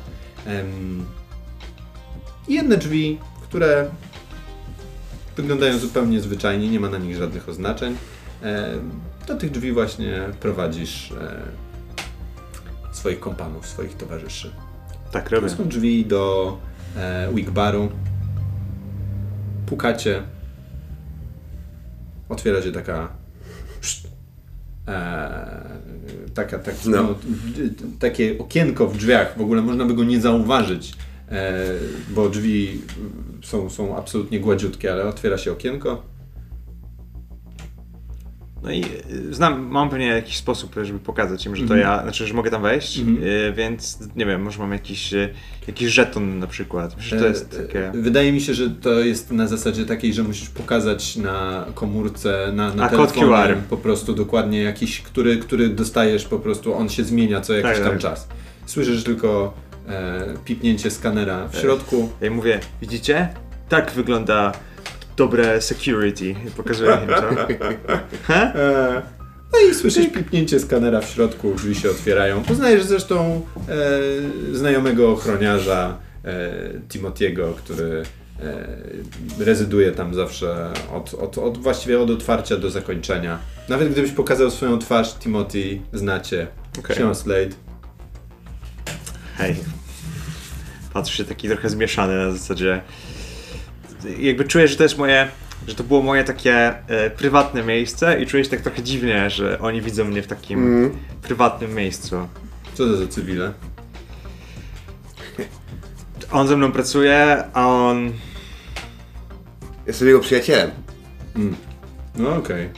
I 2.48 2.54
jedne 2.54 2.76
drzwi, 2.76 3.18
które 3.42 3.90
wyglądają 5.36 5.78
zupełnie 5.78 6.20
zwyczajnie, 6.20 6.70
nie 6.70 6.80
ma 6.80 6.88
na 6.88 6.98
nich 6.98 7.16
żadnych 7.16 7.48
oznaczeń. 7.48 7.96
E, 8.42 8.72
Do 9.28 9.34
tych 9.34 9.50
drzwi 9.50 9.72
właśnie 9.72 10.20
prowadzisz 10.40 11.12
e, 11.12 11.42
swoich 12.92 13.20
kompanów, 13.20 13.66
swoich 13.66 13.96
towarzyszy. 13.96 14.50
Tak 15.10 15.28
To 15.28 15.36
robię. 15.36 15.48
są 15.50 15.68
drzwi 15.68 16.06
do 16.06 16.56
e, 16.96 17.28
Wigbaru. 17.34 17.88
Pukacie. 19.66 20.22
Otwiera 22.28 22.62
się 22.62 22.72
taka. 22.72 23.08
E, 24.88 25.60
taka, 26.34 26.58
tak, 26.58 26.74
No. 26.86 27.02
no. 27.02 27.14
takie 27.98 28.38
okienko 28.38 28.86
w 28.86 28.96
drzwiach. 28.96 29.38
W 29.38 29.40
ogóle 29.40 29.62
można 29.62 29.84
by 29.84 29.94
go 29.94 30.04
nie 30.04 30.20
zauważyć, 30.20 30.94
bo 32.10 32.28
drzwi 32.28 32.80
są, 33.42 33.70
są 33.70 33.96
absolutnie 33.96 34.40
gładziutkie, 34.40 34.92
ale 34.92 35.04
otwiera 35.04 35.38
się 35.38 35.52
okienko. 35.52 36.02
No 38.62 38.70
i 38.72 38.84
y, 39.30 39.34
znam, 39.34 39.66
mam 39.68 39.90
pewnie 39.90 40.06
jakiś 40.06 40.36
sposób, 40.36 40.74
żeby 40.82 40.98
pokazać 40.98 41.46
im, 41.46 41.56
że 41.56 41.66
to 41.68 41.74
Mhm. 41.74 41.80
ja, 41.80 42.02
znaczy, 42.02 42.26
że 42.26 42.34
mogę 42.34 42.50
tam 42.50 42.62
wejść, 42.62 42.98
y, 42.98 43.52
więc 43.56 43.98
nie 44.16 44.26
wiem, 44.26 44.42
może 44.42 44.58
mam 44.58 44.72
jakiś, 44.72 45.14
jakiś 45.68 45.88
żeton 45.88 46.38
na 46.38 46.46
przykład. 46.46 46.96
Myślę, 46.96 47.18
że 47.18 47.24
to 47.24 47.28
jest 47.28 47.54
E, 47.54 47.62
takie... 47.66 47.88
e, 47.88 47.92
Wydaje 47.92 48.32
mi 48.32 48.40
się, 48.40 48.54
że 48.54 48.70
to 48.70 49.00
jest 49.00 49.30
na 49.32 49.46
zasadzie 49.48 49.84
takiej, 49.86 50.14
że 50.14 50.22
musisz 50.22 50.48
pokazać 50.50 51.16
na 51.16 51.66
komórce, 51.74 52.52
na, 52.54 52.74
na 52.74 52.84
A, 52.84 52.88
kod 52.88 53.12
telefonie 53.12 53.44
QR. 53.44 53.56
po 53.70 53.76
prostu 53.76 54.14
dokładnie 54.14 54.62
jakiś, 54.62 55.00
który, 55.02 55.36
który 55.36 55.68
dostajesz 55.68 56.24
po 56.24 56.38
prostu, 56.38 56.74
on 56.74 56.88
się 56.88 57.04
zmienia 57.04 57.40
co 57.40 57.52
jakiś 57.54 57.70
Tak, 57.72 57.78
tam 57.80 57.90
tak. 57.92 58.00
czas. 58.00 58.28
Słyszysz 58.66 59.04
tylko 59.04 59.54
e, 59.72 59.73
pipnięcie 60.44 60.90
skanera 60.90 61.48
w 61.48 61.56
środku. 61.56 62.08
Ja 62.20 62.30
mówię, 62.30 62.60
widzicie? 62.80 63.28
Tak 63.68 63.90
wygląda 63.90 64.52
dobre 65.16 65.60
security. 65.60 66.34
Pokazuję 66.56 66.98
im 67.02 67.08
to. 67.08 67.28
E, 68.34 69.02
no 69.52 69.70
i 69.70 69.74
słyszysz 69.74 70.06
pipnięcie 70.06 70.60
skanera 70.60 71.00
w 71.00 71.08
środku, 71.08 71.54
drzwi 71.54 71.74
się 71.74 71.90
otwierają. 71.90 72.42
Poznajesz 72.42 72.84
zresztą 72.84 73.40
e, 73.68 74.56
znajomego 74.56 75.12
ochroniarza 75.12 75.98
e, 76.24 76.50
Timotiego, 76.88 77.54
który 77.56 78.02
e, 78.42 79.44
rezyduje 79.44 79.92
tam 79.92 80.14
zawsze 80.14 80.72
od, 80.92 81.14
od, 81.14 81.38
od 81.38 81.58
właściwie 81.58 82.00
od 82.00 82.10
otwarcia 82.10 82.56
do 82.56 82.70
zakończenia. 82.70 83.38
Nawet 83.68 83.92
gdybyś 83.92 84.10
pokazał 84.10 84.50
swoją 84.50 84.78
twarz, 84.78 85.14
Timothy 85.14 85.78
znacie. 85.92 86.46
Siema 86.96 87.14
Slade. 87.14 87.63
Hej. 89.36 89.56
Patrzę 90.92 91.16
się 91.16 91.24
taki 91.24 91.48
trochę 91.48 91.70
zmieszany 91.70 92.16
na 92.16 92.32
zasadzie. 92.32 92.82
Jakby 94.18 94.44
czuję, 94.44 94.68
że 94.68 94.76
to 94.76 94.82
jest 94.82 94.98
moje. 94.98 95.28
Że 95.68 95.74
to 95.74 95.84
było 95.84 96.02
moje 96.02 96.24
takie 96.24 96.88
e, 96.88 97.10
prywatne 97.10 97.62
miejsce 97.62 98.22
i 98.22 98.26
czuję 98.26 98.44
się 98.44 98.50
tak 98.50 98.60
trochę 98.60 98.82
dziwnie, 98.82 99.30
że 99.30 99.58
oni 99.58 99.82
widzą 99.82 100.04
mnie 100.04 100.22
w 100.22 100.26
takim 100.26 100.90
prywatnym 101.22 101.74
miejscu. 101.74 102.28
Co 102.74 102.86
to 102.86 102.96
za 102.96 103.06
cywile? 103.06 103.52
On 106.30 106.48
ze 106.48 106.56
mną 106.56 106.72
pracuje, 106.72 107.44
a 107.52 107.66
on. 107.68 108.12
Jestem 109.86 110.08
jego 110.08 110.20
przyjacielem. 110.20 110.70
No 112.16 112.36
okej. 112.36 112.70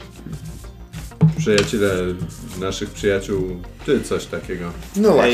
Przyjaciele 1.37 1.93
naszych 2.59 2.89
przyjaciół, 2.89 3.61
ty 3.87 4.01
coś 4.03 4.25
takiego. 4.25 4.71
No 4.95 5.11
właśnie. 5.13 5.33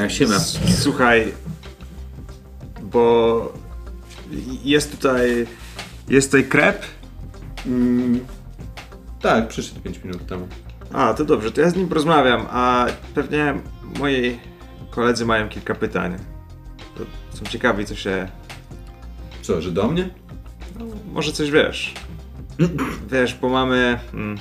Ej, 0.00 0.10
siema. 0.10 0.34
s- 0.36 0.58
słuchaj, 0.82 1.32
bo 2.82 3.52
jest 4.64 4.90
tutaj. 4.90 5.46
Jest 6.08 6.28
tutaj 6.28 6.44
krep? 6.48 6.82
Mm, 7.66 8.20
tak, 9.20 9.48
przyszedł 9.48 9.80
5 9.80 10.04
minut 10.04 10.26
temu. 10.26 10.48
A, 10.92 11.14
to 11.14 11.24
dobrze, 11.24 11.52
to 11.52 11.60
ja 11.60 11.70
z 11.70 11.76
nim 11.76 11.88
porozmawiam, 11.88 12.46
a 12.50 12.86
pewnie 13.14 13.54
moi 13.98 14.38
koledzy 14.90 15.26
mają 15.26 15.48
kilka 15.48 15.74
pytań. 15.74 16.16
To 16.98 17.36
są 17.38 17.44
ciekawi, 17.44 17.86
co 17.86 17.94
się. 17.94 18.28
Co, 19.42 19.60
że 19.60 19.70
do 19.72 19.88
mnie? 19.88 20.08
Może 21.12 21.32
coś 21.32 21.50
wiesz. 21.50 21.94
Wiesz, 23.12 23.34
bo 23.34 23.48
mamy. 23.48 23.98
Mm, 24.14 24.38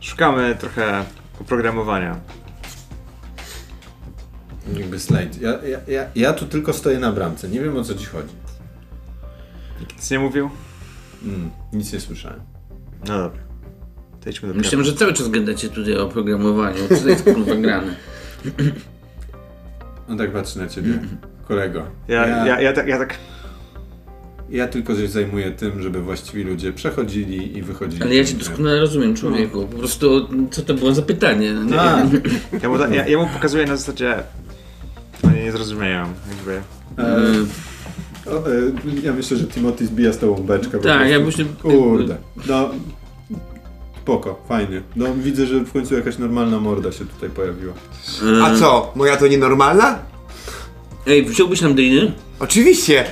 szukamy 0.00 0.56
trochę 0.60 1.04
oprogramowania. 1.40 2.20
Jakby 4.78 5.00
slajd. 5.00 5.40
Ja, 5.40 5.50
ja, 5.50 5.78
ja, 5.88 6.06
ja 6.14 6.32
tu 6.32 6.46
tylko 6.46 6.72
stoję 6.72 6.98
na 6.98 7.12
bramce. 7.12 7.48
Nie 7.48 7.60
wiem 7.60 7.76
o 7.76 7.84
co 7.84 7.94
ci 7.94 8.06
chodzi. 8.06 8.34
Nikt 9.80 9.96
nic 9.96 10.10
nie 10.10 10.18
mówił? 10.18 10.50
Mm, 11.24 11.50
nic 11.72 11.92
nie 11.92 12.00
słyszałem. 12.00 12.40
No 13.08 13.18
dobra. 13.18 13.42
To 14.20 14.30
idźmy 14.30 14.48
do 14.48 14.54
Myślałem, 14.54 14.86
że 14.86 14.92
cały 14.92 15.12
czas 15.12 15.28
gadacie 15.28 15.68
tutaj 15.68 15.96
o 15.96 16.08
programowaniu. 16.08 16.88
Co 16.88 16.96
to 16.96 17.08
jest 17.08 17.24
kurwa 17.24 17.54
grane? 17.54 17.94
No 20.08 20.16
tak 20.16 20.32
patrzę 20.32 20.58
na 20.60 20.68
ciebie, 20.68 20.98
kolego. 21.48 21.86
Ja, 22.08 22.26
ja, 22.26 22.46
ja, 22.46 22.60
ja, 22.60 22.72
tak, 22.72 22.86
ja 22.86 22.98
tak. 22.98 23.14
Ja 24.50 24.68
tylko 24.68 24.94
się 24.96 25.08
zajmuję 25.08 25.50
tym, 25.50 25.82
żeby 25.82 26.02
właściwi 26.02 26.44
ludzie 26.44 26.72
przechodzili 26.72 27.58
i 27.58 27.62
wychodzili. 27.62 28.02
Ale 28.02 28.14
ja 28.14 28.24
cię 28.24 28.34
doskonale 28.34 28.80
rozumiem, 28.80 29.16
człowieku. 29.16 29.66
Po 29.66 29.78
prostu, 29.78 30.28
co 30.50 30.62
to 30.62 30.74
było 30.74 30.94
za 30.94 31.02
pytanie? 31.02 31.52
Nie 31.66 31.80
A, 31.80 31.96
wiem. 32.06 32.22
Ja 32.62 32.68
mu, 32.68 32.78
ja, 32.94 33.06
ja 33.08 33.18
mu 33.18 33.26
pokazuję 33.26 33.66
na 33.66 33.76
zasadzie. 33.76 34.14
Oni 35.22 35.40
nie 35.44 35.52
zrozumieją, 35.52 36.06
jakby. 36.36 36.52
e, 36.98 38.30
o, 38.30 38.50
e, 38.50 38.52
ja 39.02 39.12
myślę, 39.12 39.36
że 39.36 39.44
Timothy 39.46 39.86
zbija 39.86 40.12
z 40.12 40.18
tobą 40.18 40.34
beczkę. 40.42 40.78
po 40.78 40.84
Tak, 40.84 40.96
prostu. 40.98 41.12
ja 41.12 41.20
myślę... 41.20 41.44
Kurde. 41.62 42.16
No, 42.48 42.70
spoko, 44.02 44.42
fajnie. 44.48 44.82
No 44.96 45.06
widzę, 45.14 45.46
że 45.46 45.60
w 45.60 45.72
końcu 45.72 45.94
jakaś 45.94 46.18
normalna 46.18 46.60
morda 46.60 46.92
się 46.92 47.04
tutaj 47.04 47.30
pojawiła. 47.30 47.72
A 48.44 48.56
co? 48.58 48.92
Moja 48.94 49.16
to 49.16 49.26
nienormalna? 49.26 49.98
Ej, 51.06 51.24
wziąłbyś 51.24 51.60
nam 51.60 51.74
dyny? 51.74 52.12
Oczywiście. 52.40 53.04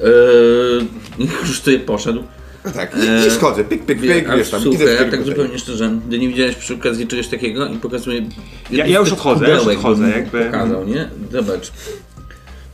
Eee, 0.00 1.28
już 1.48 1.58
tutaj 1.60 1.80
poszedł. 1.80 2.22
No 2.64 2.70
tak, 2.70 2.96
i, 2.96 3.26
i 3.26 3.30
schodzę, 3.30 3.64
pyk, 3.64 3.84
pyk, 3.84 4.00
pyk, 4.00 4.28
Ale 4.28 4.38
wiesz 4.38 4.50
tam, 4.50 4.60
słuchaj, 4.62 4.82
idę 4.82 4.92
ja 4.94 5.10
tak 5.10 5.22
zupełnie 5.24 5.58
szczerze, 5.58 5.98
ty 6.10 6.18
nie 6.18 6.28
widziałeś 6.28 6.54
przy 6.56 6.74
okazji 6.74 7.06
czegoś 7.06 7.28
takiego 7.28 7.66
i 7.66 7.76
pokazuję... 7.76 8.26
Ja- 8.70 8.86
ja 8.86 8.98
już 8.98 9.12
odchodzę, 9.12 9.48
ja 9.48 9.54
już 9.56 9.66
odchodzę, 9.66 10.10
jakby- 10.10 10.44
Pokazał, 10.44 10.86
nie? 10.88 11.08
Zobacz. 11.32 11.72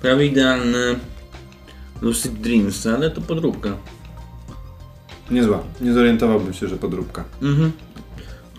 Prawie 0.03 0.27
idealny 0.27 0.97
Lucid 2.03 2.33
Dreams, 2.33 2.87
ale 2.87 3.11
to 3.11 3.21
podróbka. 3.21 3.77
Niezła. 5.31 5.63
Nie 5.81 5.93
zorientowałbym 5.93 6.53
się, 6.53 6.69
że 6.69 6.77
podróbka. 6.77 7.25
Mhm. 7.43 7.73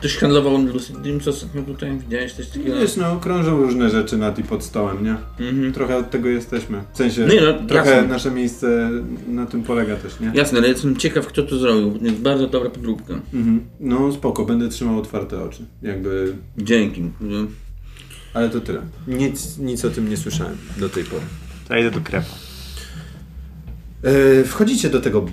Ktoś 0.02 0.18
handlował 0.18 0.58
Lucid 0.58 0.98
Dreams 1.02 1.28
ostatnio 1.28 1.62
tutaj? 1.62 1.98
Widziałeś 1.98 2.34
coś 2.34 2.48
takiego? 2.48 2.76
Wiesz, 2.80 2.96
no 2.96 3.18
krążą 3.20 3.58
różne 3.62 3.90
rzeczy 3.90 4.18
nad 4.18 4.40
i 4.40 4.44
pod 4.44 4.64
stołem, 4.64 5.04
nie? 5.04 5.16
Mhm. 5.48 5.74
Trochę 5.74 5.98
od 5.98 6.10
tego 6.10 6.30
jesteśmy. 6.30 6.84
W 6.94 6.98
sensie, 6.98 7.26
Nie, 7.26 7.42
no, 7.42 7.68
trochę 7.68 7.90
jasne. 7.92 8.08
nasze 8.08 8.32
miejsce 8.32 8.90
na 9.28 9.46
tym 9.46 9.64
polega 9.64 9.96
też, 9.96 10.20
nie? 10.20 10.32
Jasne, 10.36 10.60
ale 10.60 10.68
jestem 10.68 10.98
ciekaw, 10.98 11.28
kto 11.28 11.44
to 11.44 11.58
zrobił. 11.58 12.00
Jest 12.02 12.16
bardzo 12.18 12.48
dobra 12.48 12.70
podróbka. 12.70 13.14
Mhm. 13.34 13.62
No 13.80 14.12
spoko, 14.12 14.46
będę 14.46 14.70
trzymał 14.70 15.00
otwarte 15.00 15.44
oczy. 15.44 15.66
Jakby... 15.82 16.36
Dzięki. 16.58 17.04
Ale 18.34 18.50
to 18.50 18.62
tyle. 18.62 18.82
Nic, 19.08 19.58
nic 19.58 19.86
o 19.86 19.90
tym 19.90 20.10
nie 20.10 20.18
słyszałem 20.18 20.58
do 20.78 20.90
tej 20.90 21.04
pory. 21.04 21.24
To 21.68 21.74
ja 21.74 21.80
idę 21.80 21.92
do 21.92 22.02
krepa. 22.02 22.28
E, 24.04 24.44
wchodzicie 24.44 24.90
do 24.90 25.02
tego 25.02 25.26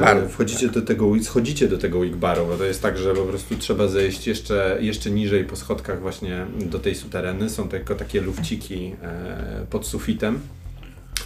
baru, 0.00 0.28
wchodzicie 0.28 0.68
do 0.68 0.82
tego, 0.82 1.12
schodzicie 1.22 1.68
do 1.68 1.78
tego 1.78 2.00
Wigbaru, 2.00 2.46
bo 2.46 2.56
to 2.56 2.64
jest 2.64 2.82
tak, 2.82 2.98
że 2.98 3.14
po 3.14 3.22
prostu 3.22 3.54
trzeba 3.56 3.88
zejść 3.88 4.26
jeszcze, 4.26 4.78
jeszcze 4.80 5.10
niżej 5.10 5.44
po 5.44 5.56
schodkach 5.56 6.00
właśnie 6.00 6.46
do 6.60 6.78
tej 6.78 6.94
sutereny. 6.94 7.50
Są 7.50 7.68
tylko 7.68 7.94
takie 7.94 8.20
lufciki 8.20 8.94
e, 9.02 9.66
pod 9.70 9.86
sufitem. 9.86 10.40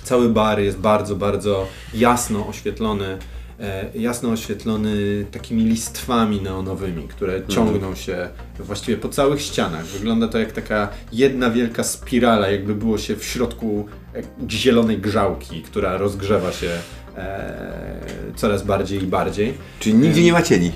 Cały 0.02 0.28
bar 0.28 0.60
jest 0.60 0.78
bardzo, 0.78 1.16
bardzo 1.16 1.66
jasno 1.94 2.48
oświetlony. 2.48 3.18
E, 3.60 3.90
jasno 3.94 4.30
oświetlony 4.30 5.24
takimi 5.30 5.64
listwami 5.64 6.40
neonowymi, 6.42 7.08
które 7.08 7.46
ciągną 7.48 7.94
się 7.94 8.28
właściwie 8.58 8.96
po 8.96 9.08
całych 9.08 9.40
ścianach. 9.40 9.86
Wygląda 9.86 10.28
to 10.28 10.38
jak 10.38 10.52
taka 10.52 10.88
jedna 11.12 11.50
wielka 11.50 11.84
spirala, 11.84 12.50
jakby 12.50 12.74
było 12.74 12.98
się 12.98 13.16
w 13.16 13.24
środku 13.24 13.86
e, 14.14 14.22
zielonej 14.50 14.98
grzałki, 14.98 15.62
która 15.62 15.96
rozgrzewa 15.96 16.52
się 16.52 16.70
e, 17.16 18.00
coraz 18.36 18.62
bardziej 18.62 19.02
i 19.02 19.06
bardziej. 19.06 19.54
Czyli 19.80 19.94
nigdzie 19.94 20.22
nie 20.22 20.32
ma 20.32 20.42
cieni. 20.42 20.72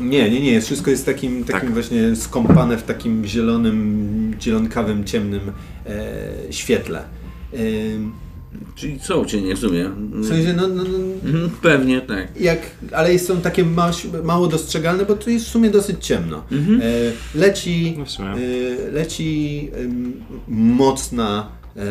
Nie, 0.00 0.30
nie, 0.30 0.40
nie. 0.40 0.60
Wszystko 0.60 0.90
jest 0.90 1.06
takim, 1.06 1.44
takim 1.44 1.72
właśnie 1.72 2.16
skąpane 2.16 2.76
w 2.76 2.82
takim 2.82 3.26
zielonym, 3.26 4.36
zielonkawym, 4.40 5.04
ciemnym 5.04 5.52
e, 5.86 6.52
świetle. 6.52 6.98
E, 7.54 7.56
Czyli 8.74 8.98
są 8.98 9.24
cienie 9.24 9.54
w 9.54 9.58
sumie. 9.58 9.90
W 10.12 10.28
sensie, 10.28 10.52
no, 10.56 10.68
no, 10.68 10.82
no 10.84 10.98
Mhm, 11.24 11.50
Pewnie 11.62 12.00
tak. 12.00 12.40
jak, 12.40 12.58
ale 12.92 13.18
są 13.18 13.40
takie 13.40 13.64
ma, 13.64 13.90
mało 14.24 14.46
dostrzegalne, 14.46 15.04
bo 15.04 15.14
to 15.14 15.30
jest 15.30 15.46
w 15.46 15.48
sumie 15.48 15.70
dosyć 15.70 16.06
ciemno. 16.06 16.44
E, 16.52 17.38
leci, 17.38 17.96
No 18.18 18.24
e, 18.24 18.90
leci 18.92 19.70
mocna, 20.48 21.46
e, 21.76 21.82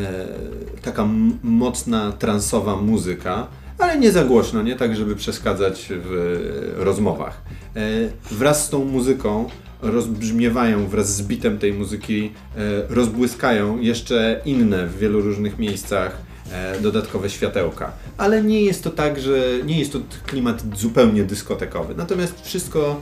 taka 0.81 1.07
mocna 1.43 2.11
transowa 2.11 2.75
muzyka, 2.75 3.47
ale 3.77 3.99
nie 3.99 4.11
za 4.11 4.23
głośno, 4.23 4.61
nie 4.63 4.75
tak, 4.75 4.95
żeby 4.95 5.15
przeszkadzać 5.15 5.87
w 5.89 6.73
rozmowach. 6.77 7.41
E, 7.75 7.89
wraz 8.31 8.65
z 8.65 8.69
tą 8.69 8.85
muzyką 8.85 9.49
rozbrzmiewają 9.81 10.87
wraz 10.87 11.15
z 11.15 11.21
bitem 11.23 11.57
tej 11.59 11.73
muzyki, 11.73 12.31
e, 12.57 12.59
rozbłyskają 12.89 13.79
jeszcze 13.79 14.41
inne 14.45 14.87
w 14.87 14.97
wielu 14.97 15.21
różnych 15.21 15.59
miejscach 15.59 16.32
dodatkowe 16.81 17.29
światełka. 17.29 17.91
Ale 18.17 18.43
nie 18.43 18.61
jest 18.61 18.83
to 18.83 18.89
tak, 18.89 19.19
że 19.19 19.39
nie 19.65 19.79
jest 19.79 19.93
to 19.93 19.99
klimat 20.25 20.63
zupełnie 20.77 21.23
dyskotekowy. 21.23 21.95
Natomiast 21.95 22.45
wszystko 22.45 23.01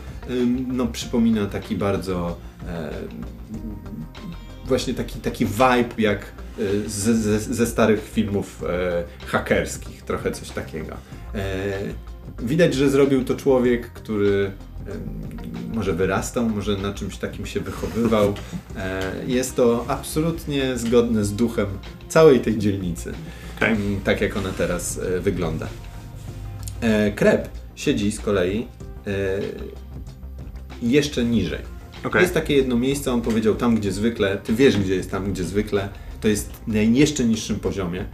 no, 0.67 0.87
przypomina 0.87 1.45
taki 1.45 1.75
bardzo 1.75 2.37
e, 2.67 2.91
właśnie 4.65 4.93
taki, 4.93 5.19
taki 5.19 5.45
vibe 5.45 5.95
jak 5.97 6.19
e, 6.19 6.89
ze, 6.89 7.15
ze, 7.15 7.39
ze 7.39 7.65
starych 7.65 8.09
filmów 8.13 8.63
e, 8.63 9.03
hakerskich, 9.27 10.01
trochę 10.01 10.31
coś 10.31 10.49
takiego. 10.49 10.97
E, 11.35 11.73
widać, 12.39 12.73
że 12.73 12.89
zrobił 12.89 13.25
to 13.25 13.35
człowiek, 13.35 13.87
który 13.93 14.51
może 15.73 15.93
wyrastał, 15.93 16.49
może 16.49 16.77
na 16.77 16.93
czymś 16.93 17.17
takim 17.17 17.45
się 17.45 17.59
wychowywał. 17.59 18.33
E, 18.77 19.13
jest 19.27 19.55
to 19.55 19.85
absolutnie 19.87 20.77
zgodne 20.77 21.25
z 21.25 21.33
duchem 21.33 21.67
całej 22.09 22.39
tej 22.39 22.57
dzielnicy. 22.57 23.13
Mm, 23.59 24.01
tak 24.01 24.21
jak 24.21 24.37
ona 24.37 24.49
teraz 24.49 24.97
e, 24.97 25.19
wygląda. 25.19 25.67
E, 26.81 27.11
Krep 27.11 27.49
siedzi 27.75 28.11
z 28.11 28.19
kolei 28.19 28.67
jeszcze 30.81 31.25
niżej. 31.25 31.59
Okej. 32.03 32.21
Jest 32.21 32.33
takie 32.33 32.55
jedno 32.55 32.77
miejsce, 32.77 33.13
on 33.13 33.21
powiedział 33.21 33.55
tam, 33.55 33.75
gdzie 33.75 33.91
zwykle, 33.91 34.37
ty 34.37 34.53
wiesz, 34.53 34.77
gdzie 34.77 34.95
jest 34.95 35.11
tam, 35.11 35.33
gdzie 35.33 35.43
zwykle, 35.43 35.89
to 36.21 36.27
jest 36.27 36.51
na 36.67 36.79
jeszcze 36.79 37.23
niższym 37.23 37.59
poziomie, 37.59 38.05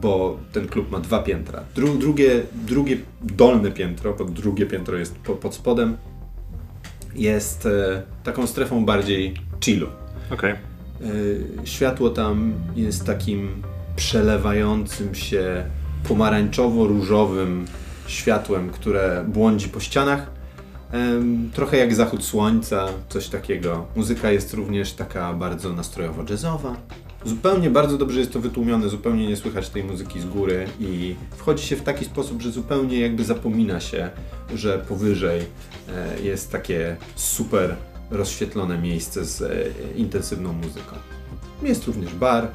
bo 0.00 0.38
ten 0.52 0.68
klub 0.68 0.90
ma 0.90 1.00
dwa 1.00 1.22
piętra. 1.22 1.62
Dru, 1.74 1.98
drugie, 1.98 2.42
drugie 2.54 2.96
dolne 3.22 3.70
piętro, 3.70 4.14
bo 4.14 4.24
drugie 4.24 4.66
piętro 4.66 4.96
jest 4.96 5.14
po, 5.14 5.34
pod 5.34 5.54
spodem, 5.54 5.96
jest 7.14 7.66
e, 7.66 8.02
taką 8.24 8.46
strefą 8.46 8.84
bardziej 8.84 9.34
chillu. 9.64 9.86
Okej. 10.30 10.52
E, 10.52 10.56
Światło 11.66 12.10
tam 12.10 12.52
jest 12.76 13.06
takim 13.06 13.62
przelewającym 13.96 15.14
się 15.14 15.64
pomarańczowo-różowym 16.08 17.64
światłem, 18.06 18.70
które 18.70 19.24
błądzi 19.28 19.68
po 19.68 19.80
ścianach. 19.80 20.30
Trochę 21.54 21.76
jak 21.76 21.94
zachód 21.94 22.24
słońca, 22.24 22.86
coś 23.08 23.28
takiego. 23.28 23.86
Muzyka 23.96 24.30
jest 24.30 24.54
również 24.54 24.92
taka 24.92 25.32
bardzo 25.32 25.70
nastrojowo-jazzowa. 25.70 26.74
Zupełnie 27.24 27.70
bardzo 27.70 27.98
dobrze 27.98 28.20
jest 28.20 28.32
to 28.32 28.40
wytłumione, 28.40 28.88
zupełnie 28.88 29.26
nie 29.28 29.36
słychać 29.36 29.68
tej 29.68 29.84
muzyki 29.84 30.20
z 30.20 30.24
góry 30.24 30.66
i 30.80 31.16
wchodzi 31.36 31.66
się 31.66 31.76
w 31.76 31.82
taki 31.82 32.04
sposób, 32.04 32.42
że 32.42 32.50
zupełnie 32.50 33.00
jakby 33.00 33.24
zapomina 33.24 33.80
się, 33.80 34.10
że 34.54 34.78
powyżej 34.78 35.40
e, 35.88 36.20
jest 36.20 36.52
takie 36.52 36.96
super 37.14 37.76
rozświetlone 38.10 38.78
miejsce 38.78 39.24
z 39.24 39.42
e, 39.42 39.64
intensywną 39.96 40.52
muzyką. 40.52 40.96
Jest 41.62 41.86
również 41.86 42.14
bar, 42.14 42.48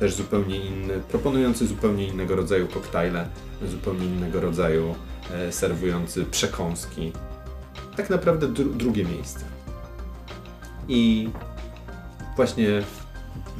też 0.00 0.14
zupełnie 0.14 0.56
inny, 0.66 1.00
proponujący 1.08 1.66
zupełnie 1.66 2.06
innego 2.06 2.36
rodzaju 2.36 2.68
koktajle, 2.68 3.28
zupełnie 3.70 4.06
innego 4.06 4.40
rodzaju 4.40 4.94
e, 5.32 5.52
serwujący 5.52 6.24
przekąski. 6.24 7.12
Tak 7.96 8.10
naprawdę 8.10 8.48
dru- 8.48 8.76
drugie 8.76 9.04
miejsce. 9.04 9.44
I 10.88 11.28
właśnie 12.36 12.82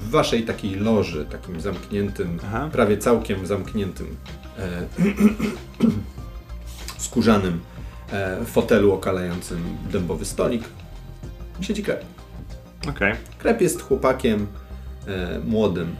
w 0.02 0.10
waszej 0.10 0.42
takiej 0.42 0.74
loży, 0.74 1.24
takim 1.30 1.60
zamkniętym, 1.60 2.38
Aha. 2.44 2.68
prawie 2.72 2.98
całkiem 2.98 3.46
zamkniętym, 3.46 4.16
e, 4.58 4.86
skórzanym 6.98 7.60
e, 8.12 8.44
fotelu 8.44 8.92
okalającym 8.92 9.58
dębowy 9.90 10.24
stolik, 10.24 10.62
siedzi 11.60 11.82
krep. 11.82 12.04
Okej. 12.88 13.14
Krep 13.38 13.60
jest 13.60 13.82
chłopakiem 13.82 14.46
e, 15.06 15.38
młodym, 15.44 15.96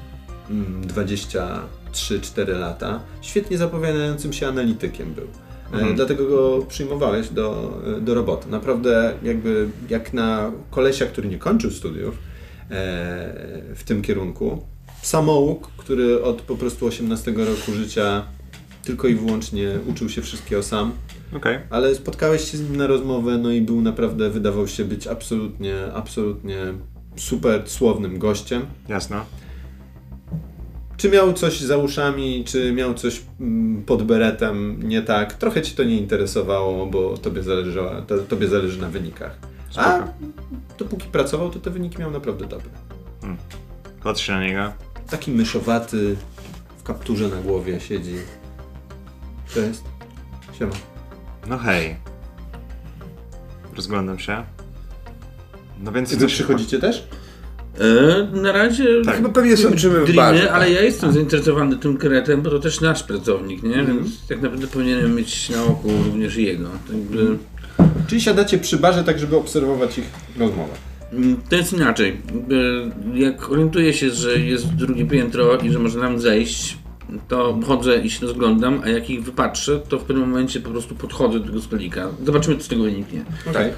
mm, 0.50 0.82
23-4 0.86 2.58
lata, 2.58 3.00
świetnie 3.20 3.58
zapowiadającym 3.58 4.32
się 4.32 4.48
analitykiem 4.48 5.14
był. 5.14 5.24
E, 5.24 5.74
Mhm. 5.74 5.96
Dlatego 5.96 6.26
go 6.26 6.66
przyjmowałeś 6.68 7.28
do, 7.28 7.72
e, 7.96 8.00
do 8.00 8.14
roboty. 8.14 8.48
Naprawdę 8.50 9.14
jakby 9.22 9.68
jak 9.88 10.12
na 10.12 10.52
kolesia, 10.70 11.06
który 11.06 11.28
nie 11.28 11.38
kończył 11.38 11.70
studiów 11.70 12.18
w 13.74 13.82
tym 13.84 14.02
kierunku, 14.02 14.62
samouk, 15.02 15.70
który 15.76 16.22
od 16.22 16.42
po 16.42 16.56
prostu 16.56 16.86
18 16.86 17.32
roku 17.32 17.72
życia 17.72 18.24
tylko 18.84 19.08
i 19.08 19.14
wyłącznie 19.14 19.78
uczył 19.86 20.08
się 20.08 20.22
wszystkiego 20.22 20.62
sam, 20.62 20.92
Okej. 21.36 21.58
ale 21.70 21.94
spotkałeś 21.94 22.50
się 22.50 22.56
z 22.58 22.62
nim 22.62 22.76
na 22.76 22.86
rozmowę, 22.86 23.38
no 23.38 23.50
i 23.50 23.60
był 23.60 23.80
naprawdę, 23.80 24.30
wydawał 24.30 24.68
się 24.68 24.84
być 24.84 25.06
absolutnie, 25.06 25.74
absolutnie 25.94 26.56
super 27.16 27.62
słownym 27.66 28.18
gościem. 28.18 28.66
Jasne. 28.88 29.20
Czy 30.96 31.08
miał 31.08 31.32
coś 31.32 31.60
za 31.60 31.76
uszami, 31.76 32.44
czy 32.46 32.72
miał 32.72 32.94
coś 32.94 33.22
mm, 33.40 33.82
pod 33.82 34.02
beretem 34.02 34.88
nie 34.88 35.02
tak, 35.02 35.32
trochę 35.32 35.62
ci 35.62 35.74
to 35.74 35.84
nie 35.84 35.96
interesowało, 35.96 36.86
bo 36.86 37.18
tobie, 37.18 37.42
zależało, 37.42 37.90
to, 38.02 38.18
tobie 38.18 38.48
zależy 38.48 38.80
na 38.80 38.88
wynikach. 38.88 39.38
A 39.76 39.96
Spoko. 39.96 40.12
dopóki 40.78 41.06
pracował, 41.08 41.50
to 41.50 41.58
te 41.60 41.70
wyniki 41.70 41.98
miał 41.98 42.10
naprawdę 42.10 42.46
dobre. 42.46 42.70
Patrzę 44.02 44.32
na 44.32 44.44
niego. 44.44 44.72
Taki 45.10 45.30
myszowaty, 45.30 46.16
w 46.78 46.82
kapturze 46.82 47.28
na 47.28 47.36
głowie 47.36 47.80
siedzi. 47.80 48.14
To 49.54 49.60
jest? 49.60 49.84
Siema. 50.58 50.72
No 51.48 51.58
hej. 51.58 51.96
Rozglądam 53.76 54.18
się. 54.18 54.44
No 55.82 55.92
więc... 55.92 56.10
Czy 56.10 56.16
wy 56.16 56.26
przychodzicie 56.26 56.78
też? 56.78 57.08
E, 57.80 58.36
na 58.36 58.52
razie 58.52 58.84
Tak. 59.04 59.16
Chyba 59.16 59.28
pewnie 59.28 59.56
sączymy 59.56 60.00
w 60.00 60.04
Dreamy, 60.12 60.14
barze. 60.38 60.52
ale 60.52 60.64
tak. 60.64 60.74
ja 60.74 60.80
jestem 60.82 61.12
zainteresowany 61.12 61.76
tym 61.76 61.96
kretem, 61.96 62.42
bo 62.42 62.50
to 62.50 62.58
też 62.58 62.80
nasz 62.80 63.02
pracownik, 63.02 63.62
nie? 63.62 63.74
Mhm. 63.74 63.98
Więc 63.98 64.26
tak 64.28 64.42
naprawdę 64.42 64.66
powinienem 64.66 65.14
mieć 65.14 65.48
na 65.50 65.62
oku 65.64 65.88
również 66.04 66.36
jego. 66.36 66.68
Tak 66.68 66.96
jakby, 66.96 67.38
Czyli 68.06 68.20
siadacie 68.20 68.58
przy 68.58 68.76
barze 68.76 69.04
tak, 69.04 69.18
żeby 69.18 69.36
obserwować 69.36 69.98
ich 69.98 70.04
rozmowę. 70.38 70.72
Mm, 71.12 71.36
To 71.48 71.56
jest 71.56 71.72
inaczej. 71.72 72.20
Jak 73.14 73.50
orientuję 73.50 73.92
się, 73.92 74.10
że 74.10 74.38
jest 74.38 74.66
drugie 74.66 75.06
piętro 75.06 75.56
i 75.56 75.70
że 75.70 75.78
można 75.78 76.02
nam 76.02 76.18
zejść, 76.20 76.78
to 77.28 77.58
chodzę 77.66 77.98
i 77.98 78.10
się 78.10 78.26
rozglądam, 78.26 78.80
a 78.84 78.88
jak 78.88 79.10
ich 79.10 79.22
wypatrzę, 79.24 79.80
to 79.88 79.98
w 79.98 80.04
pewnym 80.04 80.28
momencie 80.28 80.60
po 80.60 80.70
prostu 80.70 80.94
podchodzę 80.94 81.40
do 81.40 81.46
tego 81.46 81.60
stolika. 81.60 82.08
Zobaczymy, 82.26 82.56
co 82.56 82.62
z 82.64 82.68
tego 82.68 82.82
wyniknie. 82.82 83.24
Okej. 83.50 83.72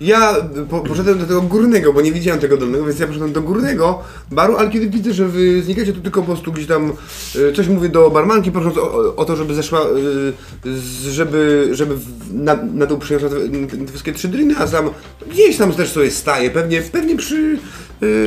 Ja 0.00 0.34
po, 0.70 0.80
poszedłem 0.80 1.18
do 1.18 1.26
tego 1.26 1.42
górnego, 1.42 1.92
bo 1.92 2.00
nie 2.00 2.12
widziałem 2.12 2.40
tego 2.40 2.56
dolnego, 2.56 2.84
więc 2.84 2.98
ja 3.00 3.06
poszedłem 3.06 3.32
do 3.32 3.42
górnego 3.42 3.98
baru, 4.30 4.56
ale 4.56 4.70
kiedy 4.70 4.86
widzę, 4.90 5.12
że 5.12 5.28
wy 5.28 5.62
znikacie, 5.62 5.92
to 5.92 6.00
tylko 6.00 6.20
po 6.20 6.26
prostu 6.26 6.52
gdzieś 6.52 6.66
tam 6.66 6.92
e, 7.50 7.52
coś 7.52 7.68
mówię 7.68 7.88
do 7.88 8.10
barmanki, 8.10 8.52
prosząc 8.52 8.76
o, 8.78 9.16
o, 9.16 9.24
to, 9.24 9.36
żeby 9.36 9.54
zeszła, 9.54 9.80
z- 10.64 11.06
żeby, 11.08 11.68
żeby 11.72 11.96
w- 11.96 12.34
na, 12.34 12.54
na 12.74 12.86
dół 12.86 12.98
przyniosła 12.98 13.28
te, 13.28 13.76
te 13.76 13.86
wszystkie 13.86 14.12
trzy 14.12 14.28
driny, 14.28 14.54
a 14.58 14.66
sam 14.66 14.90
gdzieś 15.30 15.56
tam 15.56 15.72
też 15.72 15.88
sobie 15.92 16.10
staje, 16.10 16.50
pewnie, 16.50 16.82
pewnie 16.82 17.16
przy, 17.16 17.58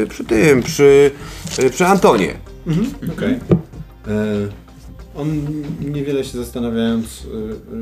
e, 0.04 0.06
przy 0.08 0.24
tym, 0.26 0.64
przy, 0.64 1.12
e, 1.60 1.70
przy 1.70 1.86
Antonie. 1.86 2.34
Okej. 3.18 3.34
E, 4.08 4.48
On 5.16 5.28
niewiele 5.86 6.24
się 6.24 6.38
zastanawiając 6.38 7.24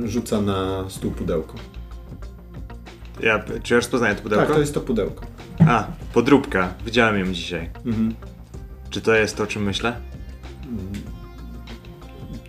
e, 0.04 0.08
rzuca 0.08 0.42
na 0.42 0.86
stół 0.90 1.12
pudełko. 1.12 1.54
Ja, 3.20 3.44
czy 3.64 3.74
ja 3.74 3.78
rozpoznaję 3.78 4.16
to 4.16 4.22
pudełko? 4.22 4.46
Tak, 4.46 4.54
to 4.54 4.60
jest 4.60 4.74
to 4.74 4.82
pudełko. 4.82 5.26
A, 5.68 5.88
podróbka. 6.14 6.74
Widziałem 6.86 7.20
ją 7.20 7.34
dzisiaj. 7.34 7.70
Mhm. 7.86 8.16
Czy 8.90 9.02
to 9.02 9.16
jest 9.16 9.38
to, 9.38 9.44
o 9.44 9.48
czym 9.48 9.64
myślę? 9.64 9.96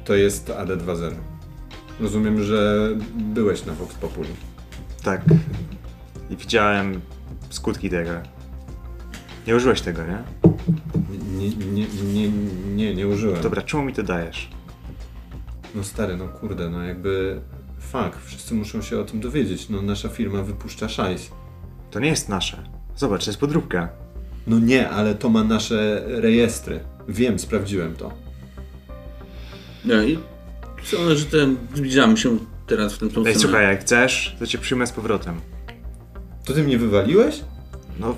To 0.04 0.14
jest 0.14 0.48
AD2.0. 0.48 1.10
Rozumiem, 2.00 2.42
że 2.42 2.88
byłeś 3.14 3.64
na 3.66 3.72
Vox 3.72 3.94
Populi. 3.94 4.28
Tak. 5.02 5.20
I 6.30 6.36
widziałem 6.36 7.00
skutki 7.50 7.90
tego. 7.90 8.10
Nie 9.46 9.56
użyłeś 9.56 9.80
tego, 9.80 10.02
nie? 10.04 10.22
Nie, 11.38 11.48
nie, 11.48 11.86
nie, 12.14 12.30
nie, 12.74 12.94
nie 12.94 13.06
użyłem. 13.06 13.42
Dobra, 13.42 13.62
czemu 13.62 13.82
mi 13.84 13.92
to 13.92 14.02
dajesz? 14.02 14.50
No 15.74 15.84
stary, 15.84 16.16
no 16.16 16.28
kurde, 16.28 16.70
no 16.70 16.82
jakby... 16.82 17.40
Fuck, 17.92 18.16
wszyscy 18.24 18.54
muszą 18.54 18.82
się 18.82 18.98
o 19.00 19.04
tym 19.04 19.20
dowiedzieć. 19.20 19.68
No 19.68 19.82
nasza 19.82 20.08
firma 20.08 20.42
wypuszcza 20.42 20.88
szajs. 20.88 21.30
To 21.90 22.00
nie 22.00 22.08
jest 22.08 22.28
nasze. 22.28 22.62
Zobacz, 22.96 23.24
to 23.24 23.30
jest 23.30 23.40
podróbka. 23.40 23.88
No 24.46 24.58
nie, 24.58 24.90
ale 24.90 25.14
to 25.14 25.28
ma 25.28 25.44
nasze 25.44 26.02
rejestry. 26.06 26.80
Wiem, 27.08 27.38
sprawdziłem 27.38 27.94
to. 27.94 28.12
No 29.84 30.02
i 30.02 30.18
sądzę, 30.84 31.16
że 31.16 31.24
te, 31.26 31.54
zbliżamy 31.74 32.16
się 32.16 32.38
teraz 32.66 32.94
w 32.94 32.98
tym 32.98 33.10
tą 33.10 33.20
Ej, 33.20 33.34
stronę. 33.34 33.38
słuchaj, 33.40 33.64
jak 33.64 33.80
chcesz, 33.80 34.36
to 34.38 34.46
cię 34.46 34.58
przyjmę 34.58 34.86
z 34.86 34.92
powrotem. 34.92 35.40
To 36.44 36.52
ty 36.52 36.62
mnie 36.62 36.78
wywaliłeś? 36.78 37.40
No, 38.00 38.16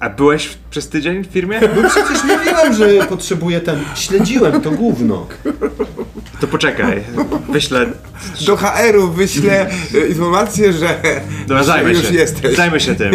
a 0.00 0.10
byłeś 0.10 0.58
przez 0.70 0.88
tydzień 0.88 1.24
w 1.24 1.26
firmie? 1.26 1.60
No 1.60 1.90
przecież 1.90 2.24
mówiłem, 2.24 2.74
że 2.74 3.06
potrzebuję 3.06 3.60
ten... 3.60 3.80
Śledziłem 3.94 4.60
to 4.60 4.70
gówno. 4.70 5.26
To 6.40 6.46
poczekaj, 6.46 7.04
wyślę... 7.52 7.86
Do 8.46 8.56
HR-u 8.56 9.08
wyślę 9.08 9.70
e, 9.94 10.06
informację, 10.08 10.72
że, 10.72 11.00
Dobra, 11.40 11.58
że 11.58 11.64
zajmę 11.64 11.90
już 11.90 12.08
się. 12.08 12.14
jesteś. 12.14 12.56
Zajmę 12.56 12.80
się 12.80 12.94
tym. 12.94 13.12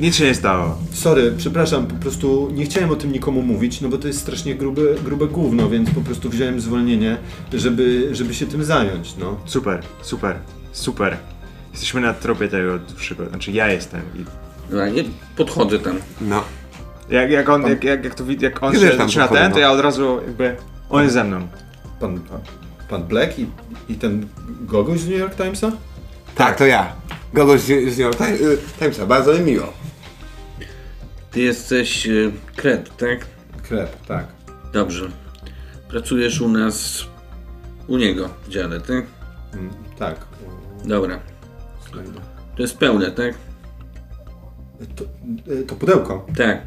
Nic 0.00 0.16
się 0.16 0.24
nie 0.24 0.34
stało. 0.34 0.78
Sorry, 0.92 1.34
przepraszam, 1.38 1.86
po 1.86 1.94
prostu 1.94 2.50
nie 2.54 2.64
chciałem 2.64 2.90
o 2.90 2.96
tym 2.96 3.12
nikomu 3.12 3.42
mówić, 3.42 3.80
no 3.80 3.88
bo 3.88 3.98
to 3.98 4.06
jest 4.08 4.20
strasznie 4.20 4.54
grube, 4.54 4.82
grube 5.04 5.26
gówno, 5.26 5.70
więc 5.70 5.90
po 5.90 6.00
prostu 6.00 6.30
wziąłem 6.30 6.60
zwolnienie, 6.60 7.16
żeby, 7.52 8.08
żeby 8.12 8.34
się 8.34 8.46
tym 8.46 8.64
zająć, 8.64 9.14
no. 9.18 9.36
Super, 9.44 9.82
super, 10.02 10.36
super. 10.72 11.16
Jesteśmy 11.72 12.00
na 12.00 12.14
tropie 12.14 12.48
tego 12.48 12.78
dłuższego, 12.78 13.28
znaczy 13.28 13.52
ja 13.52 13.68
jestem. 13.68 14.00
I 14.14 14.43
Dobra, 14.74 14.88
nie 14.88 15.04
podchodzę 15.36 15.78
tam. 15.78 15.98
No. 16.20 16.44
jak, 17.10 17.30
jak 17.30 17.48
on, 17.48 17.66
jak, 17.66 17.84
jak, 17.84 18.04
jak 18.04 18.14
to 18.14 18.24
widzi, 18.24 18.44
jak 18.44 18.62
on 18.62 18.74
się 18.74 18.96
zaczyna 18.96 19.28
ten, 19.28 19.48
no. 19.48 19.54
to 19.54 19.60
ja 19.60 19.72
od 19.72 19.80
razu 19.80 20.20
jakby, 20.26 20.56
on 20.90 21.02
jest 21.02 21.14
ze 21.14 21.24
mną. 21.24 21.48
Pan, 22.00 22.20
pan, 22.20 22.40
pan 22.88 23.04
Black 23.04 23.38
i, 23.38 23.46
i 23.88 23.94
ten 23.94 24.28
gogoś 24.60 25.00
z 25.00 25.08
New 25.08 25.18
York 25.18 25.34
Timesa? 25.34 25.72
Tak, 26.34 26.58
to 26.58 26.66
ja. 26.66 26.92
Kogoś 27.34 27.60
z 27.60 27.66
z 27.66 27.98
New 27.98 27.98
York 27.98 28.20
y, 28.20 28.58
Timesa, 28.78 29.06
bardzo 29.06 29.32
mi 29.32 29.40
miło. 29.40 29.72
Ty 31.30 31.40
jesteś 31.40 32.06
y, 32.06 32.32
kret, 32.56 32.96
tak? 32.96 33.26
Krep, 33.62 34.06
tak. 34.06 34.26
Dobrze. 34.72 35.08
Pracujesz 35.88 36.40
u 36.40 36.48
nas, 36.48 37.04
u 37.86 37.96
niego 37.96 38.28
w 38.46 38.48
dziale, 38.48 38.80
tak? 38.80 39.04
Mm, 39.54 39.70
tak. 39.98 40.16
Dobra. 40.84 41.18
To 42.56 42.62
jest 42.62 42.78
pełne, 42.78 43.10
tak? 43.10 43.34
To, 44.96 45.04
e, 45.52 45.62
to 45.62 45.74
pudełko. 45.74 46.26
Tak. 46.36 46.62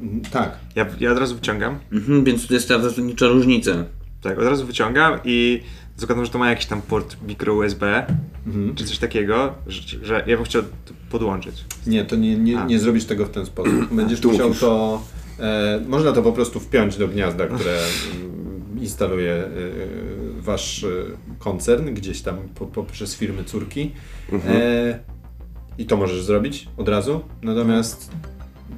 Mm, 0.00 0.20
Tak. 0.32 0.58
Ja, 0.74 0.86
ja 1.00 1.12
od 1.12 1.18
razu 1.18 1.34
wyciągam, 1.34 1.78
Mhm, 1.92 2.24
więc 2.24 2.46
to 2.46 2.54
jest 2.54 2.68
ta 2.68 2.78
zasadnicza 2.80 3.28
różnica. 3.28 3.70
tak, 4.22 4.38
od 4.38 4.44
razu 4.44 4.66
wyciągam 4.66 5.18
i 5.24 5.62
zakładam, 5.96 6.24
że 6.24 6.30
to 6.30 6.38
ma 6.38 6.50
jakiś 6.50 6.66
tam 6.66 6.82
port 6.82 7.16
mikro 7.28 7.54
USB, 7.54 8.06
Mhm. 8.46 8.74
czy 8.74 8.84
coś 8.84 8.98
takiego, 8.98 9.54
że, 9.66 10.04
że 10.04 10.24
ja 10.26 10.36
bym 10.36 10.44
chciał 10.44 10.62
to 10.62 10.94
podłączyć. 11.10 11.64
Nie, 11.86 12.04
to 12.04 12.16
nie, 12.16 12.36
nie, 12.36 12.58
A. 12.60 12.64
nie 12.66 12.78
zrobisz 12.78 13.04
tego 13.04 13.26
w 13.26 13.30
ten 13.30 13.46
sposób. 13.46 13.72
Będziesz 13.96 14.20
Tu 14.20 14.30
musiał 14.32 14.54
to. 14.54 15.02
E, 15.40 15.80
można 15.88 16.12
to 16.12 16.22
po 16.22 16.32
prostu 16.32 16.60
wpiąć 16.60 16.96
do 16.96 17.08
gniazda, 17.08 17.46
które 17.46 17.78
instaluje 18.80 19.32
e, 19.32 19.48
wasz 20.40 20.84
e, 20.84 20.88
koncern 21.38 21.94
gdzieś 21.94 22.22
tam 22.22 22.36
po, 22.54 22.66
poprzez 22.66 23.16
firmy 23.16 23.44
córki. 23.44 23.92
E, 24.32 24.98
I 25.78 25.86
to 25.86 25.96
możesz 25.96 26.22
zrobić 26.22 26.68
od 26.76 26.88
razu. 26.88 27.20
Natomiast, 27.42 28.10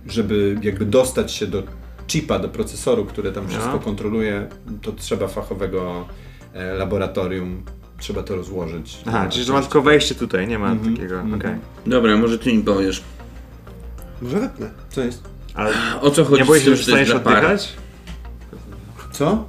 żeby 0.06 0.58
jakby 0.62 0.84
dostać 0.84 1.32
się 1.32 1.46
do 1.46 1.62
chipa, 2.08 2.38
do 2.38 2.48
procesoru, 2.48 3.04
który 3.04 3.32
tam 3.32 3.48
wszystko 3.48 3.72
No. 3.72 3.78
kontroluje, 3.78 4.48
to 4.82 4.92
trzeba 4.92 5.28
fachowego 5.28 6.06
e, 6.52 6.74
laboratorium. 6.74 7.62
Trzeba 8.00 8.22
to 8.22 8.36
rozłożyć. 8.36 8.98
Aha, 9.06 9.28
czyli 9.28 9.46
to 9.46 9.52
ma 9.52 9.60
tylko 9.60 9.82
wejście 9.82 10.14
tutaj, 10.14 10.48
nie 10.48 10.58
ma 10.58 10.72
Mhm, 10.72 10.94
takiego, 10.96 11.14
mhm. 11.20 11.40
okej. 11.40 11.54
Dobra, 11.86 12.16
może 12.16 12.38
ty 12.38 12.52
mi 12.52 12.62
powiesz. 12.62 13.02
Może 14.22 14.40
wepnę. 14.40 14.70
Co 14.90 15.00
jest? 15.04 15.22
Ale 15.54 15.72
O 16.00 16.10
co 16.10 16.24
chodzi 16.24 16.42
nie 16.42 16.46
boisz 16.46 16.62
z 16.62 16.64
się, 16.64 16.70
tym, 16.70 16.76
że 16.76 16.82
że 16.84 16.92
to 16.92 16.98
jest 16.98 17.14
oddychać? 17.14 17.72
Co? 19.12 19.48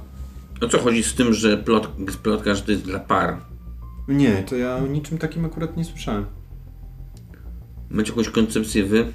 O 0.60 0.68
co 0.68 0.78
chodzi 0.78 1.02
z 1.02 1.14
tym, 1.14 1.34
że 1.34 1.56
plot, 1.56 1.88
plotka, 2.22 2.54
że 2.54 2.62
to 2.62 2.70
jest 2.70 2.84
dla 2.84 2.98
par? 2.98 3.36
Nie, 4.08 4.42
to 4.42 4.56
ja 4.56 4.76
o 4.76 4.86
niczym 4.86 5.18
takim 5.18 5.44
akurat 5.44 5.76
nie 5.76 5.84
słyszałem. 5.84 6.26
Macie 7.90 8.10
jakąś 8.10 8.28
koncepcję 8.28 8.84
wy? 8.84 9.04
W 9.04 9.06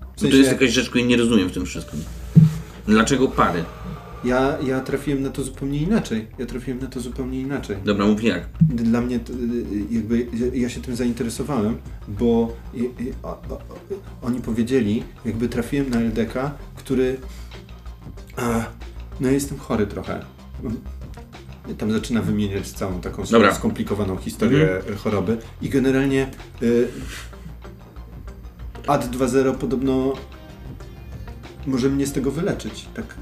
Bo 0.00 0.06
to 0.14 0.20
sensie- 0.20 0.36
jest 0.36 0.50
jakaś 0.52 0.70
rzecz, 0.70 0.88
której 0.88 1.06
nie 1.06 1.16
rozumiem 1.16 1.48
w 1.48 1.52
tym 1.52 1.66
wszystkim. 1.66 2.00
Dlaczego 2.86 3.28
pary? 3.28 3.64
Ja, 4.24 4.58
ja 4.66 4.80
trafiłem 4.80 5.22
na 5.22 5.30
to 5.30 5.42
zupełnie 5.42 5.78
inaczej. 5.82 6.26
Ja 6.38 6.46
trafiłem 6.46 6.80
na 6.80 6.86
to 6.86 7.00
zupełnie 7.00 7.40
inaczej. 7.40 7.76
Dobra, 7.84 8.06
mów 8.06 8.24
jak. 8.24 8.48
Dla 8.60 9.00
mnie 9.00 9.16
y, 9.16 9.20
jakby 9.90 10.18
ja- 10.18 10.60
ja 10.62 10.68
się 10.68 10.80
tym 10.80 10.96
zainteresowałem, 10.96 11.76
bo 12.08 12.56
y, 12.74 12.78
y, 12.78 13.14
o, 13.22 13.28
o, 13.28 13.58
oni 14.22 14.40
powiedzieli, 14.40 15.02
jakby 15.24 15.48
trafiłem 15.48 15.90
na 15.90 16.00
LDK, 16.00 16.54
który 16.76 17.16
a, 18.36 18.64
no 19.20 19.28
jestem 19.28 19.58
chory 19.58 19.86
trochę. 19.86 20.20
Tam 21.78 21.92
zaczyna 21.92 22.22
wymieniać 22.22 22.68
całą 22.72 23.00
taką 23.00 23.24
Dobra. 23.24 23.54
skomplikowaną 23.54 24.16
historię 24.16 24.68
choroby 24.98 25.38
i 25.62 25.68
generalnie 25.68 26.28
y, 26.62 26.88
AD 28.86 29.04
2.0 29.16 29.54
podobno 29.54 30.12
może 31.66 31.88
mnie 31.88 32.06
z 32.06 32.12
tego 32.12 32.30
wyleczyć. 32.30 32.86
Tak, 32.94 33.14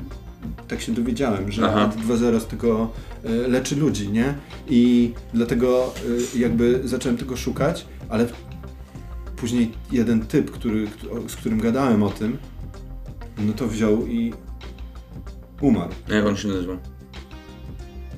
tak 0.68 0.80
się 0.80 0.92
dowiedziałem, 0.92 1.52
że 1.52 1.68
Aha. 1.68 1.80
AD 1.80 1.96
2.0 1.96 2.40
z 2.40 2.46
tego 2.46 2.90
y, 3.24 3.48
leczy 3.48 3.76
ludzi, 3.76 4.08
nie? 4.08 4.34
I 4.68 5.12
dlatego 5.34 5.94
y, 6.34 6.38
jakby 6.38 6.80
zacząłem 6.84 7.16
tego 7.18 7.36
szukać, 7.36 7.86
ale 8.08 8.26
później 9.36 9.72
jeden 9.92 10.26
typ, 10.26 10.50
który, 10.50 10.86
z 11.28 11.36
którym 11.36 11.60
gadałem 11.60 12.02
o 12.02 12.10
tym, 12.10 12.38
no 13.38 13.52
to 13.52 13.66
wziął 13.68 14.06
i 14.06 14.32
umarł. 15.60 15.92
A 16.10 16.14
jak 16.14 16.26
on 16.26 16.36
się 16.36 16.48
nazywa? 16.48 16.76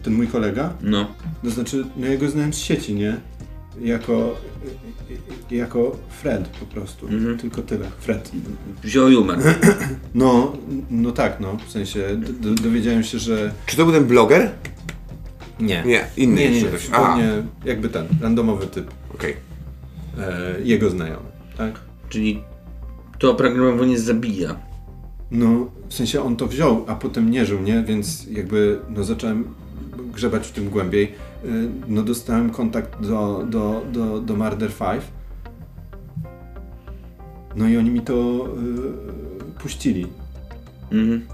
Ten 0.03 0.15
mój 0.15 0.29
kolega, 0.29 0.75
No. 0.83 1.07
to 1.45 1.51
znaczy, 1.51 1.85
no 1.97 2.07
ja 2.07 2.17
go 2.17 2.31
znałem 2.31 2.53
z 2.53 2.59
sieci, 2.59 2.95
nie? 2.95 3.17
Jako, 3.81 4.37
jako 5.51 5.97
Fred 6.23 6.49
po 6.49 6.67
prostu, 6.67 7.07
Mhm. 7.09 7.39
tylko 7.39 7.63
tyle, 7.63 7.87
Fred. 8.01 8.31
Wziął 8.83 9.07
umarł. 9.21 9.41
No, 10.15 10.53
no 10.91 11.13
tak, 11.13 11.41
no, 11.41 11.57
w 11.67 11.71
sensie 11.71 12.01
d- 12.17 12.33
d- 12.55 12.63
dowiedziałem 12.63 13.03
się, 13.05 13.19
że... 13.19 13.53
Czy 13.67 13.77
to 13.77 13.85
był 13.85 13.95
ten 13.95 14.05
bloger? 14.05 14.51
Nie. 15.61 15.83
Nie, 15.87 16.07
inny 16.17 16.35
Nie, 16.41 16.51
nie, 16.51 16.57
jeszcze 16.57 16.71
nie, 16.73 16.79
zupełnie 16.79 17.29
jakby 17.65 17.89
ten, 17.89 18.07
randomowy 18.21 18.67
typ, 18.67 18.91
okej. 19.15 19.37
e, 20.19 20.55
jego 20.65 20.91
znajomy, 20.91 21.27
tak? 21.59 21.81
Czyli 22.09 22.43
to 23.19 23.31
oprogramowanie 23.31 23.99
zabija. 23.99 24.57
No, 25.31 25.71
w 25.89 25.95
sensie 25.95 26.23
on 26.23 26.37
to 26.37 26.47
wziął, 26.47 26.85
a 26.89 26.95
potem 26.95 27.31
nie 27.31 27.47
żył, 27.47 27.63
nie? 27.63 27.83
Więc 27.83 28.27
jakby, 28.31 28.79
no 28.91 29.05
zacząłem 29.05 29.45
grzebać 30.15 30.47
w 30.47 30.53
tym 30.53 30.71
głębiej. 30.71 31.13
Y, 31.47 31.71
No 31.89 32.03
dostałem 32.03 32.51
kontakt 32.51 33.01
do, 33.01 33.47
do, 33.51 33.83
do, 33.93 34.21
do 34.21 34.37
Murder 34.37 34.73
5. 34.73 35.03
No 37.57 37.69
i 37.69 37.77
oni 37.77 37.91
mi 37.91 38.01
to 38.01 38.47
y, 39.59 39.61
puścili. 39.61 40.07
Mhm. 40.93 41.27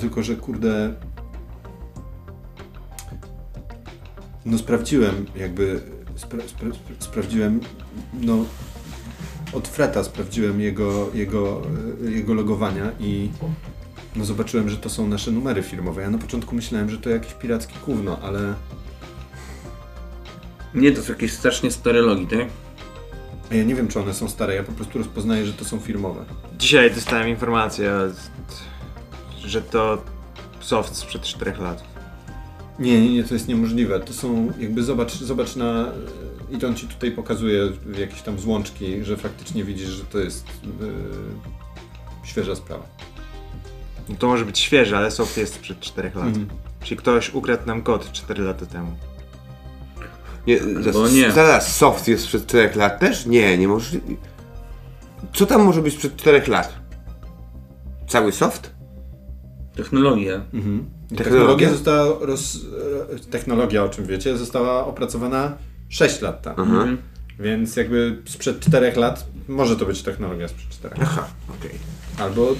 Tylko, 0.00 0.22
że 0.22 0.36
kurde... 0.36 0.94
No 4.44 4.58
sprawdziłem 4.58 5.26
jakby, 5.36 5.80
spra, 6.16 6.40
spra, 6.46 6.68
spra, 6.74 6.94
sprawdziłem, 6.98 7.60
no 8.20 8.44
od 9.52 9.68
Freta 9.68 10.04
sprawdziłem 10.04 10.60
jego, 10.60 11.10
jego, 11.14 11.62
y, 12.04 12.10
jego 12.10 12.34
logowania 12.34 12.92
i 13.00 13.30
no 14.16 14.24
zobaczyłem, 14.24 14.68
że 14.68 14.76
to 14.76 14.90
są 14.90 15.08
nasze 15.08 15.30
numery 15.30 15.62
firmowe. 15.62 16.02
Ja 16.02 16.10
na 16.10 16.18
początku 16.18 16.54
myślałem, 16.54 16.90
że 16.90 16.98
to 16.98 17.10
jakieś 17.10 17.34
pirackie 17.34 17.74
gówno, 17.86 18.18
ale 18.22 18.54
Nie, 20.74 20.92
to 20.92 21.02
są 21.02 21.12
jakieś 21.12 21.32
strasznie 21.32 21.70
stare 21.70 22.00
logi, 22.00 22.26
tak? 22.26 22.46
a 23.50 23.54
ja 23.54 23.64
nie 23.64 23.74
wiem, 23.74 23.88
czy 23.88 24.00
one 24.00 24.14
są 24.14 24.28
stare. 24.28 24.54
Ja 24.54 24.62
po 24.62 24.72
prostu 24.72 24.98
rozpoznaję, 24.98 25.46
że 25.46 25.52
to 25.52 25.64
są 25.64 25.78
firmowe. 25.78 26.24
Dzisiaj 26.58 26.94
dostałem 26.94 27.28
informację, 27.28 27.92
że 29.44 29.62
to 29.62 30.02
soft 30.60 30.96
sprzed 30.96 31.22
4 31.22 31.52
lat. 31.58 31.84
Nie, 32.78 33.00
nie, 33.00 33.14
nie, 33.14 33.24
to 33.24 33.34
jest 33.34 33.48
niemożliwe. 33.48 34.00
To 34.00 34.12
są, 34.12 34.52
jakby 34.58 34.82
zobacz, 34.82 35.12
zobacz 35.12 35.56
na, 35.56 35.86
i 36.50 36.64
on 36.64 36.74
ci 36.74 36.86
tutaj 36.86 37.10
pokazuje 37.10 37.72
jakieś 37.98 38.22
tam 38.22 38.38
złączki, 38.38 39.04
że 39.04 39.16
faktycznie 39.16 39.64
widzisz, 39.64 39.88
że 39.88 40.04
to 40.04 40.18
jest 40.18 40.46
yy, 40.80 40.92
świeża 42.24 42.56
sprawa. 42.56 42.86
No 44.08 44.14
to 44.18 44.26
może 44.26 44.44
być 44.44 44.58
świeże, 44.58 44.98
ale 44.98 45.10
soft 45.10 45.36
jest 45.36 45.54
sprzed 45.54 45.80
4 45.80 46.10
lat. 46.14 46.26
Mhm. 46.26 46.48
Czyli 46.82 46.96
ktoś 46.96 47.34
ukradł 47.34 47.66
nam 47.66 47.82
kod 47.82 48.12
4 48.12 48.42
lata 48.42 48.66
temu. 48.66 48.96
Nie, 50.46 50.58
zaraz, 50.82 51.12
nie. 51.12 51.32
zaraz, 51.32 51.76
soft 51.76 52.08
jest 52.08 52.24
sprzed 52.24 52.46
4 52.46 52.78
lat 52.78 53.00
też? 53.00 53.26
Nie, 53.26 53.58
nie 53.58 53.68
może. 53.68 53.98
Co 55.34 55.46
tam 55.46 55.62
może 55.62 55.82
być 55.82 55.94
sprzed 55.94 56.16
4 56.16 56.42
lat? 56.48 56.74
Cały 58.08 58.32
soft? 58.32 58.70
Technologia. 59.76 60.34
Mhm. 60.54 60.90
Technologia? 61.08 61.24
Technologia 61.24 61.70
została 61.70 62.26
roz... 62.26 62.58
Technologia, 63.30 63.84
o 63.84 63.88
czym 63.88 64.06
wiecie, 64.06 64.36
została 64.36 64.86
opracowana 64.86 65.56
6 65.88 66.20
lat 66.20 66.42
temu. 66.42 66.62
Mhm. 66.62 66.98
Więc 67.38 67.76
jakby 67.76 68.22
sprzed 68.24 68.60
4 68.60 68.92
lat 68.96 69.26
może 69.48 69.76
to 69.76 69.86
być 69.86 70.02
technologia 70.02 70.48
sprzed 70.48 70.70
4 70.70 70.96
lat. 70.96 71.08
Aha, 71.10 71.26
okej. 71.58 71.74
Albo 72.18 72.54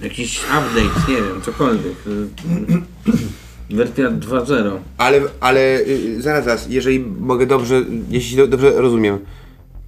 Jakiś 0.00 0.40
update, 0.44 1.12
nie 1.12 1.16
wiem, 1.16 1.42
cokolwiek. 1.42 1.96
Y, 3.70 3.76
Wersja 3.76 4.10
2.0. 4.10 4.70
Ale, 4.98 5.20
ale 5.40 5.80
y, 5.80 6.22
zaraz, 6.22 6.44
zaraz, 6.44 6.66
jeżeli 6.70 7.00
mogę 7.00 7.46
dobrze, 7.46 7.82
jeśli 8.10 8.36
do, 8.36 8.46
dobrze 8.46 8.70
rozumiem, 8.80 9.18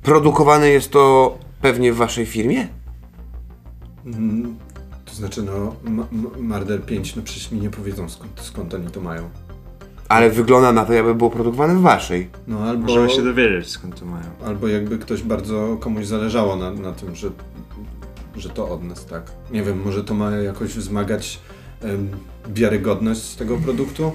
produkowane 0.02 0.68
jest 0.68 0.90
to 0.90 1.38
pewnie 1.62 1.92
w 1.92 1.96
waszej 1.96 2.26
firmie? 2.26 2.68
To 5.04 5.14
znaczy, 5.14 5.42
no, 5.42 5.74
Ma- 5.84 6.06
Ma- 6.12 6.38
Marder 6.38 6.82
5, 6.86 7.16
no 7.16 7.22
przecież 7.22 7.50
mi 7.52 7.60
nie 7.60 7.70
powiedzą 7.70 8.08
skąd, 8.08 8.40
skąd 8.40 8.74
oni 8.74 8.86
to 8.86 9.00
mają. 9.00 9.28
Ale 10.08 10.30
wygląda 10.30 10.72
na 10.72 10.84
to, 10.84 10.92
jakby 10.92 11.14
było 11.14 11.30
produkowane 11.30 11.74
w 11.74 11.80
waszej. 11.80 12.28
No 12.46 12.58
albo, 12.60 12.82
Możemy 12.86 13.10
się 13.10 13.22
dowiedzieć 13.22 13.68
skąd 13.70 14.00
to 14.00 14.06
mają. 14.06 14.24
albo 14.46 14.68
jakby 14.68 14.98
ktoś 14.98 15.22
bardzo 15.22 15.76
komuś 15.80 16.06
zależało 16.06 16.56
na, 16.56 16.70
na 16.70 16.92
tym, 16.92 17.14
że, 17.16 17.30
że 18.36 18.48
to 18.48 18.68
od 18.68 18.82
nas, 18.84 19.06
tak. 19.06 19.32
Nie 19.50 19.62
wiem, 19.62 19.82
może 19.84 20.04
to 20.04 20.14
ma 20.14 20.30
jakoś 20.30 20.70
wzmagać 20.74 21.40
wiarygodność 22.48 23.34
tego 23.34 23.56
produktu? 23.56 24.12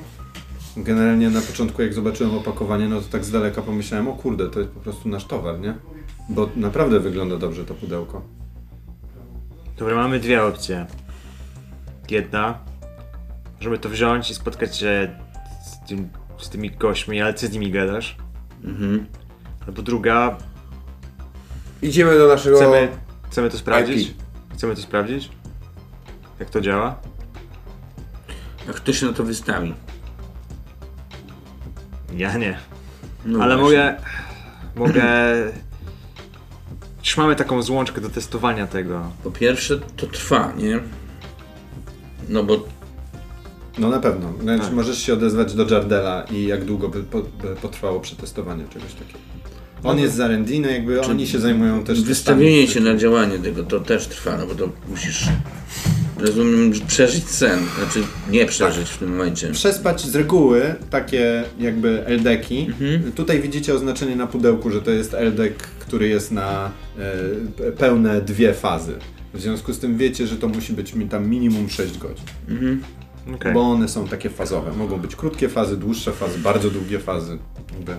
Generalnie 0.77 1.29
na 1.29 1.41
początku 1.41 1.81
jak 1.81 1.93
zobaczyłem 1.93 2.35
opakowanie, 2.35 2.87
no 2.87 3.01
to 3.01 3.07
tak 3.07 3.25
z 3.25 3.31
daleka 3.31 3.61
pomyślałem, 3.61 4.07
o 4.07 4.13
kurde, 4.13 4.49
to 4.49 4.59
jest 4.59 4.71
po 4.71 4.79
prostu 4.79 5.09
nasz 5.09 5.25
towar, 5.25 5.59
nie? 5.59 5.75
Bo 6.29 6.49
naprawdę 6.55 6.99
wygląda 6.99 7.37
dobrze 7.37 7.65
to 7.65 7.73
pudełko. 7.73 8.21
Dobra, 9.77 9.95
mamy 9.95 10.19
dwie 10.19 10.43
opcje. 10.43 10.85
Jedna, 12.09 12.59
żeby 13.59 13.77
to 13.77 13.89
wziąć 13.89 14.31
i 14.31 14.35
spotkać 14.35 14.77
się 14.77 15.19
z, 15.65 15.87
tym, 15.87 16.09
z 16.37 16.49
tymi 16.49 16.71
gośćmi, 16.71 17.21
ale 17.21 17.33
ty 17.33 17.47
z 17.47 17.51
nimi 17.51 17.71
gadasz. 17.71 18.17
Mhm. 18.63 19.05
Albo 19.67 19.81
druga, 19.81 20.37
Idziemy 21.83 22.17
do 22.17 22.27
naszego... 22.27 22.57
chcemy, 22.57 22.87
chcemy 23.29 23.49
to 23.49 23.57
sprawdzić. 23.57 24.09
IP. 24.09 24.17
Chcemy 24.53 24.75
to 24.75 24.81
sprawdzić. 24.81 25.29
Jak 26.39 26.49
to 26.49 26.61
działa? 26.61 26.95
A 28.69 28.73
kto 28.73 28.93
się 28.93 29.05
na 29.05 29.13
to 29.13 29.23
wystawi? 29.23 29.73
Ja 32.17 32.37
nie. 32.37 32.57
No 33.25 33.39
ale 33.43 33.57
właśnie. 33.57 33.77
mogę. 33.77 33.95
Mogę. 34.75 35.03
Już 36.99 37.17
mamy 37.17 37.35
taką 37.35 37.61
złączkę 37.61 38.01
do 38.01 38.09
testowania 38.09 38.67
tego. 38.67 39.11
Po 39.23 39.31
pierwsze, 39.31 39.79
to 39.97 40.07
trwa, 40.07 40.53
nie? 40.57 40.79
No 42.29 42.43
bo 42.43 42.65
No 43.77 43.89
na 43.89 43.99
pewno. 43.99 44.33
Znaczy, 44.41 44.63
Tak. 44.63 44.73
Możesz 44.73 44.99
się 44.99 45.13
odezwać 45.13 45.53
do 45.53 45.69
Jardela 45.75 46.23
i 46.31 46.43
jak 46.45 46.65
długo 46.65 46.89
by, 46.89 47.03
po, 47.03 47.21
by 47.21 47.55
potrwało 47.61 47.99
przetestowanie 47.99 48.63
czegoś 48.73 48.93
takiego. 48.93 49.19
On 49.83 49.99
jest 49.99 50.15
z 50.15 50.19
R&D, 50.19 50.59
no 50.59 50.67
jakby 50.67 51.01
oni 51.01 51.27
się 51.27 51.39
zajmują 51.39 51.83
też 51.83 52.01
wystawienie 52.01 52.65
testami. 52.67 52.85
się 52.85 52.91
na 52.93 52.99
działanie 52.99 53.39
tego 53.39 53.63
to 53.63 53.79
też 53.79 54.07
trwa, 54.07 54.37
no 54.37 54.47
bo 54.47 54.55
to 54.55 54.69
musisz, 54.89 55.27
rozumiem, 56.23 56.71
przeżyć 56.87 57.29
sen. 57.29 57.59
Znaczy, 57.77 58.07
nie 58.29 58.45
przeżyć 58.45 58.89
w 58.89 58.97
tym 58.97 59.09
momencie. 59.09 59.51
Przespać 59.51 60.01
z 60.01 60.15
reguły 60.15 60.75
takie 60.89 61.43
jakby 61.59 62.03
LDeki. 62.07 62.65
Mhm. 62.69 63.11
Tutaj 63.11 63.41
widzicie 63.41 63.73
oznaczenie 63.73 64.15
na 64.15 64.27
pudełku, 64.27 64.69
że 64.69 64.81
to 64.81 64.91
jest 64.91 65.13
LDek, 65.13 65.57
który 65.63 66.07
jest 66.07 66.31
na 66.31 66.71
e, 67.59 67.71
pełne 67.71 68.21
dwie 68.21 68.53
fazy. 68.53 68.93
W 69.33 69.41
związku 69.41 69.73
z 69.73 69.79
tym 69.79 69.97
wiecie, 69.97 70.27
że 70.27 70.35
to 70.35 70.47
musi 70.47 70.73
być 70.73 70.95
mi 70.95 71.07
tam 71.07 71.29
minimum 71.29 71.69
6 71.69 71.97
godzin. 71.97 72.25
Okej. 73.35 73.53
Bo 73.53 73.61
one 73.61 73.87
są 73.87 74.07
takie 74.07 74.29
fazowe. 74.29 74.71
Mogą 74.71 74.97
być 74.97 75.15
krótkie 75.15 75.49
fazy, 75.49 75.77
dłuższe 75.77 76.11
fazy, 76.11 76.39
bardzo 76.39 76.69
długie 76.69 76.99
fazy. 76.99 77.37
Jakby. 77.73 77.95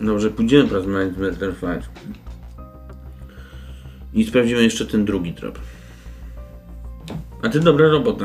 Dobrze, 0.00 0.30
pójdziemy 0.30 0.68
porozmawiać 0.68 1.14
z 1.14 1.18
Metal 1.18 1.52
Fight. 1.52 1.90
I 4.14 4.24
sprawdzimy 4.24 4.62
jeszcze 4.62 4.86
ten 4.86 5.04
drugi 5.04 5.32
trop. 5.32 5.58
A 7.42 7.48
ty 7.48 7.60
dobra 7.60 7.88
robota. 7.88 8.24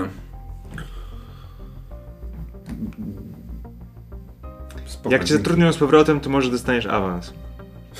Spoko, 4.85 5.15
Jak 5.15 5.23
cię 5.23 5.33
zatrudnią 5.33 5.73
z 5.73 5.77
powrotem, 5.77 6.19
to 6.19 6.29
może 6.29 6.51
dostaniesz 6.51 6.85
awans. 6.85 7.33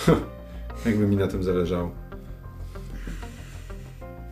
Jakby 0.86 1.08
mi 1.08 1.16
na 1.18 1.28
tym 1.28 1.44
zależało. 1.44 1.92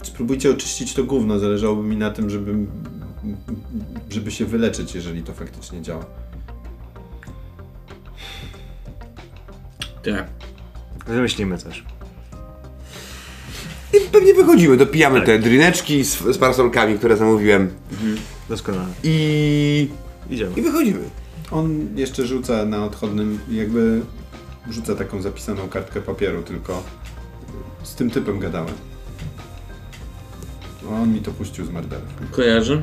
Spróbujcie 0.03 0.51
oczyścić 0.51 0.93
to 0.93 1.03
gówno, 1.03 1.39
zależałoby 1.39 1.83
mi 1.83 1.97
na 1.97 2.11
tym, 2.11 2.29
żeby, 2.29 2.55
żeby 4.09 4.31
się 4.31 4.45
wyleczyć, 4.45 4.95
jeżeli 4.95 5.23
to 5.23 5.33
faktycznie 5.33 5.81
działa. 5.81 6.05
Tak. 10.03 10.27
Wymyślimy 11.07 11.57
coś. 11.57 11.83
I 13.93 13.97
pewnie 14.11 14.33
wychodzimy, 14.33 14.77
dopijamy 14.77 15.21
te 15.21 15.39
drineczki 15.39 16.05
z, 16.05 16.17
z 16.17 16.37
parasolkami, 16.37 16.97
które 16.97 17.17
zamówiłem 17.17 17.69
Doskonale. 18.49 18.87
i... 19.03 19.87
Idziemy. 20.29 20.51
i 20.57 20.61
wychodzimy. 20.61 20.99
On 21.51 21.87
jeszcze 21.95 22.25
rzuca 22.27 22.65
na 22.65 22.85
odchodnym, 22.85 23.39
jakby 23.51 24.01
rzuca 24.69 24.95
taką 24.95 25.21
zapisaną 25.21 25.69
kartkę 25.69 26.01
papieru, 26.01 26.43
tylko 26.43 26.83
z 27.83 27.95
tym 27.95 28.09
typem 28.09 28.39
gadałem. 28.39 28.73
No, 30.83 30.89
On 30.89 31.13
mi 31.13 31.19
to 31.19 31.31
puścił 31.31 31.65
z 31.65 31.69
Mardelem. 31.69 32.05
Kojarzę? 32.31 32.81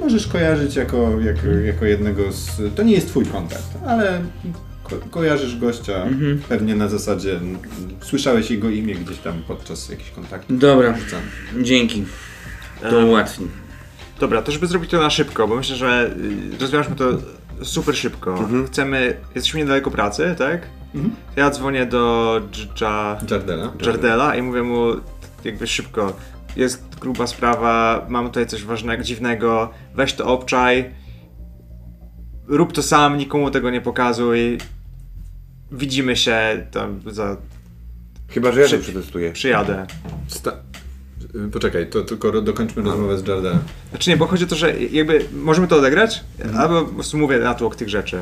Możesz 0.00 0.26
kojarzyć 0.26 0.76
jako, 0.76 1.20
jako, 1.20 1.46
jako 1.48 1.84
jednego 1.84 2.32
z... 2.32 2.74
To 2.74 2.82
nie 2.82 2.92
jest 2.92 3.06
twój 3.08 3.26
kontakt, 3.26 3.68
ale 3.86 4.24
kojarzysz 5.10 5.56
gościa 5.56 6.06
pewnie 6.48 6.74
na 6.74 6.88
zasadzie... 6.88 7.40
Słyszałeś 8.00 8.50
jego 8.50 8.70
imię 8.70 8.94
gdzieś 8.94 9.18
tam 9.18 9.42
podczas 9.48 9.88
jakichś 9.88 10.10
kontaktów. 10.10 10.58
Dobra, 10.58 10.94
dzięki. 11.62 12.04
To 12.82 13.00
E, 13.00 13.04
ułatwi. 13.04 13.48
Dobra, 14.20 14.42
to 14.42 14.52
żeby 14.52 14.66
zrobić 14.66 14.90
to 14.90 14.98
na 14.98 15.10
szybko, 15.10 15.48
bo 15.48 15.56
myślę, 15.56 15.76
że 15.76 16.10
y, 16.54 16.58
rozwiążmy 16.60 16.96
to 16.96 17.04
super 17.62 17.96
szybko. 17.96 18.48
Chcemy. 18.66 19.16
Jesteśmy 19.34 19.60
niedaleko 19.60 19.90
pracy, 19.90 20.34
tak? 20.38 20.66
Mhm. 20.94 21.14
Ja 21.36 21.50
dzwonię 21.50 21.86
do. 21.86 22.40
Jardela. 23.30 23.72
Jardela 23.86 24.36
i 24.36 24.42
mówię 24.42 24.62
mu 24.62 24.86
jakby 25.44 25.66
szybko. 25.66 26.16
Jest 26.56 26.98
gruba 26.98 27.26
sprawa, 27.26 28.06
mam 28.08 28.26
tutaj 28.26 28.46
coś 28.46 28.64
ważnego, 28.64 29.02
dziwnego, 29.02 29.70
weź 29.94 30.12
to 30.12 30.26
obczaj. 30.26 30.90
Rób 32.48 32.72
to 32.72 32.82
sam, 32.82 33.16
nikomu 33.16 33.50
tego 33.50 33.70
nie 33.70 33.80
pokazuj. 33.80 34.58
Widzimy 35.72 36.16
się 36.16 36.66
tam 36.70 37.00
za. 37.06 37.36
Chyba, 38.28 38.52
że 38.52 38.60
ja 38.60 38.66
to 38.66 38.72
Przy- 38.72 38.78
przetestuję. 38.82 39.32
Przyjadę. 39.32 39.86
Sta- 40.28 40.56
Poczekaj, 41.52 41.86
to 41.90 42.02
tylko 42.02 42.42
dokończmy 42.42 42.82
rozmowę 42.82 43.18
z 43.18 43.26
Jardelem. 43.28 43.58
Znaczy 43.90 44.10
nie, 44.10 44.16
bo 44.16 44.26
chodzi 44.26 44.44
o 44.44 44.46
to, 44.46 44.56
że 44.56 44.80
jakby 44.80 45.24
możemy 45.32 45.68
to 45.68 45.76
odegrać, 45.76 46.24
albo 46.58 46.82
po 46.82 46.94
prostu 46.94 47.18
mówię 47.18 47.38
natłok 47.38 47.76
tych 47.76 47.88
rzeczy. 47.88 48.16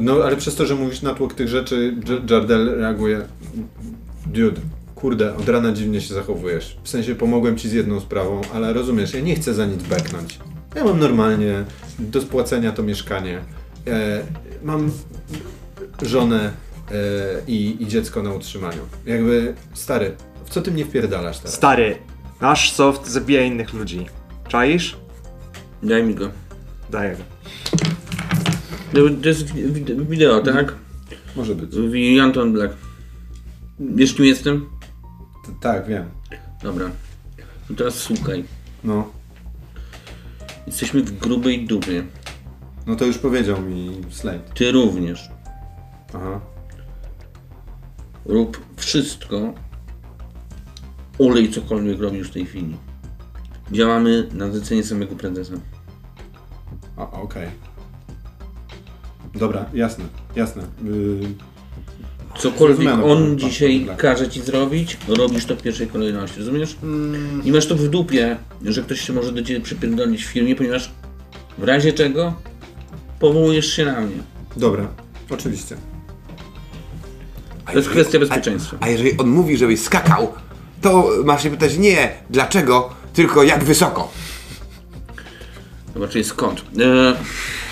No, 0.00 0.12
ale 0.24 0.36
przez 0.36 0.54
to, 0.54 0.66
że 0.66 0.74
mówisz 0.74 1.02
natłok 1.02 1.34
tych 1.34 1.48
rzeczy, 1.48 1.94
Jardel 2.30 2.74
reaguje. 2.78 3.20
Dude, 4.26 4.60
kurde, 4.94 5.36
od 5.36 5.48
rana 5.48 5.72
dziwnie 5.72 6.00
się 6.00 6.14
zachowujesz. 6.14 6.76
W 6.82 6.88
sensie 6.88 7.14
pomogłem 7.14 7.56
ci 7.58 7.68
z 7.68 7.72
jedną 7.72 8.00
sprawą, 8.00 8.40
ale 8.54 8.72
rozumiesz, 8.72 9.14
ja 9.14 9.20
nie 9.20 9.34
chcę 9.34 9.54
za 9.54 9.66
nic 9.66 9.82
beknąć. 9.82 10.38
Ja 10.74 10.84
mam 10.84 10.98
normalnie 11.00 11.64
do 11.98 12.20
spłacenia 12.20 12.72
to 12.72 12.82
mieszkanie. 12.82 13.40
E, 13.86 14.22
mam 14.62 14.90
żonę 16.02 16.52
i, 17.46 17.76
i 17.80 17.86
dziecko 17.86 18.22
na 18.22 18.32
utrzymaniu. 18.32 18.80
Jakby, 19.06 19.54
stary, 19.74 20.16
w 20.44 20.50
co 20.50 20.62
ty 20.62 20.70
mnie 20.70 20.84
wpierdalasz 20.84 21.38
teraz? 21.38 21.54
Stary, 21.54 21.98
nasz 22.40 22.72
soft 22.72 23.06
zabija 23.08 23.42
innych 23.42 23.72
ludzi. 23.74 24.06
Czaisz? 24.48 24.96
Daj 25.82 26.02
mi 26.04 26.14
go. 26.14 26.30
Daję 26.90 27.16
go. 27.16 27.22
To 28.92 29.00
to 29.22 29.28
jest 29.28 29.52
wi- 29.52 29.84
wideo, 30.08 30.40
tak? 30.40 30.74
Może 31.36 31.54
być. 31.54 31.70
Anton 32.22 32.52
Black. 32.52 32.74
Wiesz 33.80 34.14
kim 34.14 34.24
jestem? 34.24 34.66
T- 35.46 35.52
tak, 35.60 35.86
wiem. 35.86 36.04
Dobra. 36.62 36.90
No 37.70 37.76
teraz 37.76 37.94
słuchaj. 37.94 38.44
No. 38.84 39.10
Jesteśmy 40.66 41.02
w 41.02 41.18
grubej 41.18 41.66
dupie. 41.66 42.04
No 42.86 42.96
to 42.96 43.04
już 43.04 43.18
powiedział 43.18 43.62
mi 43.62 44.00
Slade. 44.10 44.38
Ty 44.54 44.72
również. 44.72 45.28
Aha. 46.14 46.40
Rób 48.26 48.60
wszystko. 48.76 49.54
Olej 51.18 51.50
cokolwiek 51.50 52.00
robisz 52.00 52.28
w 52.28 52.32
tej 52.32 52.46
chwili. 52.46 52.76
Działamy 53.72 54.28
na 54.32 54.50
zlecenie 54.50 54.84
samego 54.84 55.16
prezesa. 55.16 55.54
Okej. 56.96 57.48
Dobra, 59.34 59.64
jasne, 59.74 60.04
jasne. 60.36 60.62
Yy, 60.84 61.20
Cokolwiek 62.38 62.88
on 62.94 63.02
pan- 63.02 63.38
dzisiaj 63.38 63.80
pan 63.86 63.96
każe 63.96 64.28
ci 64.28 64.40
zrobić, 64.40 64.98
robisz 65.08 65.44
to 65.46 65.56
w 65.56 65.62
pierwszej 65.62 65.86
kolejności, 65.86 66.38
rozumiesz? 66.38 66.76
Mm. 66.82 67.42
I 67.44 67.52
masz 67.52 67.66
to 67.66 67.76
w 67.76 67.88
dupie, 67.88 68.36
że 68.64 68.82
ktoś 68.82 69.00
się 69.00 69.12
może 69.12 69.32
do 69.32 69.42
ciebie 69.42 69.60
przypierdolić 69.60 70.24
w 70.24 70.28
firmie, 70.28 70.56
ponieważ 70.56 70.90
w 71.58 71.64
razie 71.64 71.92
czego 71.92 72.34
powołujesz 73.18 73.66
się 73.66 73.84
na 73.84 74.00
mnie. 74.00 74.16
dobra, 74.56 74.88
oczywiście. 75.30 75.76
A 77.66 77.70
To 77.70 77.78
jest 77.78 77.88
kwestia 77.90 78.18
bezpieczeństwa. 78.18 78.76
A, 78.80 78.84
a 78.84 78.88
jeżeli 78.88 79.18
on 79.18 79.28
mówi, 79.28 79.56
żebyś 79.56 79.80
skakał, 79.80 80.32
to 80.82 81.10
masz 81.24 81.42
się 81.42 81.50
pytać 81.50 81.76
nie 81.78 82.12
dlaczego, 82.30 82.90
tylko 83.12 83.42
jak 83.42 83.64
wysoko. 83.64 84.12
Zobaczyć 85.94 86.26
skąd. 86.26 86.60
E, 86.60 87.14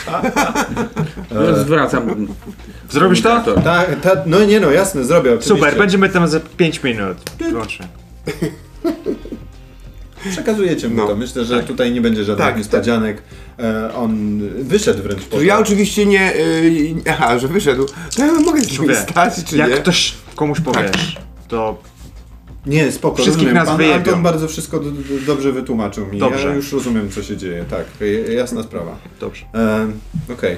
no, 1.34 1.56
zwracam. 1.64 2.26
Zrobisz 2.90 3.22
to? 3.22 3.60
Tak, 3.64 4.00
ta, 4.00 4.10
no 4.26 4.44
nie 4.44 4.60
no, 4.60 4.70
jasne, 4.70 5.04
zrobię 5.04 5.30
oczywiście. 5.30 5.54
Super, 5.54 5.78
będziemy 5.78 6.08
tam 6.08 6.28
za 6.28 6.40
5 6.40 6.82
minut. 6.82 7.16
Wyłącznie. 7.38 7.88
Przekazujecie 10.30 10.88
mu 10.88 10.96
No. 10.96 11.06
to. 11.06 11.16
Myślę, 11.16 11.44
że 11.44 11.62
tutaj 11.62 11.92
nie 11.92 12.00
będzie 12.00 12.24
żadnych 12.24 12.46
Tak, 12.48 12.56
niespodzianek. 12.56 13.22
E, 13.58 13.94
on 13.94 14.40
wyszedł 14.64 15.02
wręcz 15.02 15.22
po 15.22 15.42
ja 15.42 15.58
oczywiście 15.58 16.06
nie... 16.06 16.32
Yy, 16.32 16.94
aha, 17.10 17.38
że 17.38 17.48
wyszedł. 17.48 17.86
To 18.16 18.26
ja 18.26 18.32
mogę 18.40 18.60
z 18.60 18.78
nim 18.78 18.94
stać, 18.94 19.44
czy 19.44 19.56
jak 19.56 19.70
nie? 19.70 19.76
ktoś 19.76 20.14
komuś 20.36 20.60
powiesz, 20.60 21.16
to 21.48 21.82
Nie, 22.66 22.92
spoko, 22.92 23.16
Wszystkich 23.16 23.36
rozumiem. 23.36 23.54
nas 23.54 23.68
Pan 23.68 23.76
wyjebią. 23.76 23.96
Anton 23.96 24.22
bardzo 24.22 24.48
wszystko 24.48 24.80
dobrze 25.26 25.52
wytłumaczył 25.52 26.06
mi. 26.06 26.18
Dobrze. 26.18 26.48
Ja 26.48 26.54
już 26.54 26.72
rozumiem, 26.72 27.10
co 27.10 27.22
się 27.22 27.36
dzieje. 27.36 27.64
Tak, 27.70 27.84
j- 28.00 28.28
jasna 28.32 28.62
sprawa. 28.62 28.96
dobrze. 29.20 29.44
E, 29.54 29.86
Okej. 30.32 30.56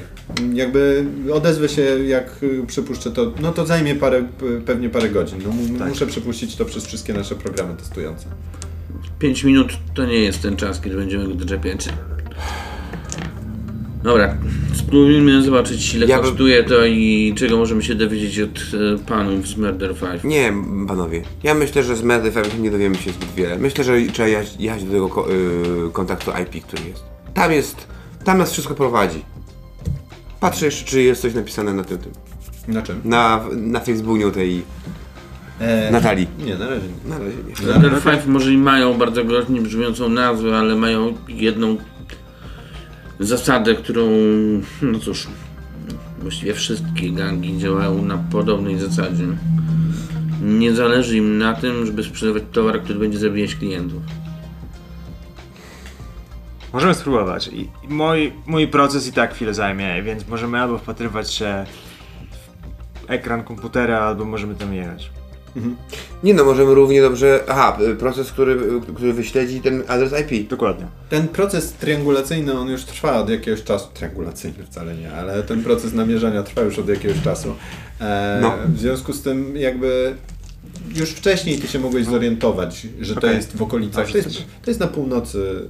Jakby 0.55 1.05
odezwę 1.33 1.69
się, 1.69 1.83
jak 2.07 2.31
przepuszczę 2.67 3.11
to, 3.11 3.33
no 3.41 3.53
to 3.53 3.67
zajmie 3.67 3.95
parę, 3.95 4.25
pewnie 4.67 4.91
parę 4.91 5.09
godzin. 5.09 5.39
No, 5.45 5.79
Tak. 5.79 5.89
Muszę 5.89 6.07
przepuścić 6.07 6.57
to 6.57 6.65
przez 6.65 6.87
wszystkie 6.87 7.13
nasze 7.15 7.35
programy 7.35 7.75
testujące. 7.77 8.27
5 9.25 9.45
minut 9.45 9.73
to 9.95 10.07
nie 10.07 10.19
jest 10.19 10.43
ten 10.43 10.57
czas, 10.57 10.81
kiedy 10.81 10.97
będziemy 10.97 11.29
go 11.29 11.35
doczepiać. 11.35 11.89
Dobra, 14.03 14.37
spróbujmy 14.75 15.43
zobaczyć 15.43 15.95
ile 15.95 16.07
Ja 16.07 16.17
bym- 16.17 16.25
kosztuje 16.27 16.65
to 16.65 16.85
i 16.87 17.35
czego 17.37 17.57
możemy 17.57 17.83
się 17.83 17.95
dowiedzieć 17.95 18.41
od 18.41 18.51
e, 18.51 18.99
panów 19.09 19.49
z 19.49 19.57
Murder 19.57 19.95
5. 19.97 20.25
Nie, 20.25 20.53
panowie. 20.89 21.23
Ja 21.43 21.55
myślę, 21.55 21.83
że 21.83 21.97
z 21.97 22.03
Medefem 22.03 22.45
nie 22.63 22.71
dowiemy 22.71 22.97
się 22.97 23.11
zbyt 23.13 23.35
wiele. 23.35 23.59
Myślę, 23.59 23.85
że 23.85 23.93
trzeba 24.13 24.29
jechać, 24.29 24.55
jechać 24.59 24.85
do 24.85 24.91
tego 24.93 25.09
ko- 25.09 25.33
y, 25.33 25.91
kontaktu 25.93 26.31
IP, 26.43 26.65
który 26.65 26.89
jest. 26.89 27.05
Tam 27.35 27.53
jest... 27.53 27.87
Tam 28.25 28.39
nas 28.39 28.53
wszystko 28.53 28.75
prowadzi. 28.75 29.25
Patrzę 30.41 30.67
jeszcze, 30.67 30.85
czy 30.85 31.03
jest 31.03 31.23
coś 31.23 31.35
napisane 31.35 31.75
na 31.75 31.85
tym, 31.85 31.99
tym. 31.99 32.13
Na 32.69 32.83
czym? 32.83 33.01
Na, 33.05 33.45
na 33.53 33.81
Facebooku 33.81 34.31
tej 34.31 34.63
E, 35.61 35.91
Natalii. 35.91 36.29
Nie, 36.39 36.57
na 36.57 36.69
razie 36.69 36.87
nie. 37.05 37.11
Na 37.11 37.19
razie 37.19 37.37
nie. 37.37 37.73
Murder 37.73 38.03
5 38.03 38.27
może 38.27 38.53
i 38.53 38.59
mają 38.59 38.95
bardzo 38.95 39.25
groźnie 39.25 39.61
brzmiącą 39.61 40.09
nazwę, 40.09 40.59
ale 40.59 40.75
mają 40.75 41.15
jedną 41.29 41.77
zasadę, 43.21 43.75
którą, 43.75 44.11
no 44.83 44.99
cóż, 44.99 45.27
właściwie 46.19 46.55
wszystkie 46.55 47.13
gangi 47.13 47.59
działają 47.59 48.05
na 48.05 48.19
podobnej 48.19 48.79
zasadzie. 48.79 49.25
Nie 50.43 50.75
zależy 50.75 51.17
im 51.17 51.39
na 51.39 51.55
tym, 51.55 51.87
żeby 51.87 52.05
sprzedawać 52.05 52.43
towar, 52.53 52.83
który 52.83 52.99
będzie 52.99 53.19
zabijać 53.19 53.55
klientów. 53.55 54.03
Możemy 56.73 56.95
spróbować. 56.95 57.49
I 57.49 57.69
mój, 57.89 58.33
mój 58.47 58.69
proces 58.69 59.09
i 59.09 59.13
tak 59.13 59.35
chwilę 59.35 59.55
zajmie, 59.55 60.03
więc 60.03 60.29
możemy 60.29 60.61
albo 60.61 60.79
wpatrywać 60.79 61.33
się 61.33 61.65
w 62.95 63.11
ekran 63.11 63.45
komputera, 63.45 64.01
albo 64.01 64.25
możemy 64.25 64.55
tam 64.55 64.75
jechać. 64.75 65.11
Nie 66.23 66.35
no, 66.35 66.45
możemy 66.45 66.75
równie 66.75 67.03
dobrze... 67.03 67.41
Aha, 67.49 67.79
proces, 67.99 68.33
który, 68.33 68.59
który 68.95 69.13
wyśledzi 69.13 69.61
ten 69.61 69.83
adres 69.89 70.13
IP. 70.21 70.49
Dokładnie. 70.49 70.87
Ten 71.11 71.29
proces 71.29 71.73
triangulacyjny, 71.73 72.59
on 72.59 72.69
już 72.69 72.85
trwa 72.85 73.21
od 73.21 73.31
jakiegoś 73.31 73.63
czasu. 73.63 73.89
Triangulacyjny 73.95 74.65
wcale 74.65 74.95
nie, 74.95 75.13
ale 75.13 75.43
ten 75.43 75.63
proces 75.65 75.93
namierzania 75.93 76.43
trwa 76.43 76.63
już 76.63 76.79
od 76.79 76.89
jakiegoś 76.89 77.23
czasu. 77.23 77.55
E, 78.01 78.39
No. 78.43 78.53
W 78.69 78.79
związku 78.79 79.13
z 79.13 79.23
tym 79.23 79.57
jakby 79.57 80.15
już 80.95 81.11
wcześniej 81.11 81.59
ty 81.59 81.69
się 81.69 81.79
mogłeś 81.79 82.07
zorientować, 82.07 82.87
że 83.01 83.15
to 83.15 83.19
Okej. 83.21 83.37
jest 83.37 83.57
w 83.57 83.63
okolicach. 83.63 84.11
To 84.11 84.17
jest, 84.19 84.29
to 84.65 84.71
jest 84.71 84.81
na 84.81 84.87
północy. 84.87 85.67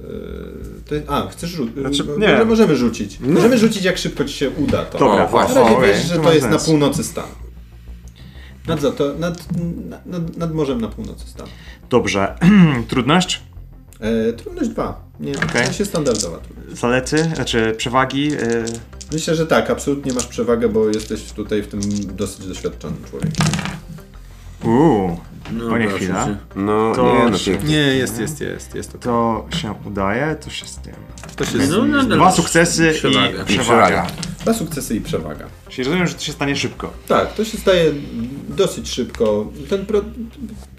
e, 0.85 0.89
To 0.89 0.95
jest, 0.95 1.07
a, 1.09 1.27
chcesz 1.27 1.49
rzucić? 1.49 1.75
Znaczy, 1.79 2.03
nie. 2.17 2.45
Możemy 2.45 2.75
rzucić. 2.75 3.19
Możemy 3.19 3.57
rzucić 3.57 3.83
jak 3.83 3.97
szybko 3.97 4.25
ci 4.25 4.33
się 4.33 4.49
uda 4.49 4.85
to. 4.85 4.99
Dobra, 4.99 5.27
właśnie. 5.27 5.61
Wiesz, 5.81 6.05
że 6.05 6.15
to 6.15 6.21
to 6.21 6.33
jest 6.33 6.49
na 6.49 6.57
północy 6.59 7.03
Stanów. 7.03 7.44
Nad, 8.67 8.81
za 8.81 8.91
to, 8.91 9.13
nad, 9.19 9.45
nad, 10.05 10.37
nad 10.37 10.53
morzem 10.53 10.81
na 10.81 10.87
północy 10.87 11.27
Stanów. 11.27 11.53
Dobrze. 11.89 12.35
Trudność? 12.89 13.41
E, 13.99 14.33
trudność 14.33 14.69
2. 14.69 15.01
Nie, 15.19 15.31
Okej. 15.37 15.67
to 15.67 15.73
się 15.73 15.85
standardowa 15.85 16.37
trudność. 16.37 16.79
Zalety? 16.81 17.23
Znaczy 17.35 17.73
przewagi? 17.77 18.27
Yy, 18.27 18.39
Myślę, 19.11 19.35
że 19.35 19.47
tak, 19.47 19.69
absolutnie 19.69 20.13
masz 20.13 20.25
przewagę, 20.27 20.69
bo 20.69 20.87
jesteś 20.87 21.23
tutaj 21.31 21.61
w 21.63 21.67
tym 21.67 21.79
dosyć 22.15 22.47
doświadczony 22.47 22.95
człowiek. 23.09 23.31
Uuu. 24.63 25.19
No, 25.51 25.65
O 25.73 25.77
nie, 25.77 25.87
chwila. 25.87 26.25
cię. 26.25 26.37
No, 26.55 26.95
To 26.95 27.17
nie 27.25 27.29
no, 27.31 27.37
się-. 27.37 27.57
Nie, 27.57 27.75
jest, 27.77 28.19
jest, 28.19 28.41
jest, 28.41 28.75
jest 28.75 28.91
to. 28.91 28.97
To 28.99 29.45
się 29.57 29.73
udaje, 29.85 30.35
to 30.35 30.49
się 30.49 30.65
z 30.65 30.75
tym. 30.75 30.93
To 31.35 31.45
się 31.45 31.57
No, 31.57 31.85
no, 31.85 32.03
no. 32.03 32.15
Dwa 32.15 32.31
sukcesy 32.31 32.91
Przewaga. 32.93 33.27
i 33.27 33.31
I 33.41 33.45
przewaga. 33.45 33.85
przewaga. 33.85 34.07
Dwa 34.41 34.53
sukcesy 34.53 34.95
i 34.95 35.01
przewaga. 35.01 35.45
Czyli 35.69 35.85
rozumiem, 35.85 36.07
że 36.07 36.13
to 36.13 36.21
się 36.21 36.31
stanie 36.31 36.55
szybko. 36.55 36.93
Tak, 37.07 37.33
to 37.33 37.45
się 37.45 37.57
staje 37.57 37.91
dosyć 38.55 38.89
szybko. 38.89 39.51
Ten, 39.69 39.85
pro, 39.85 40.01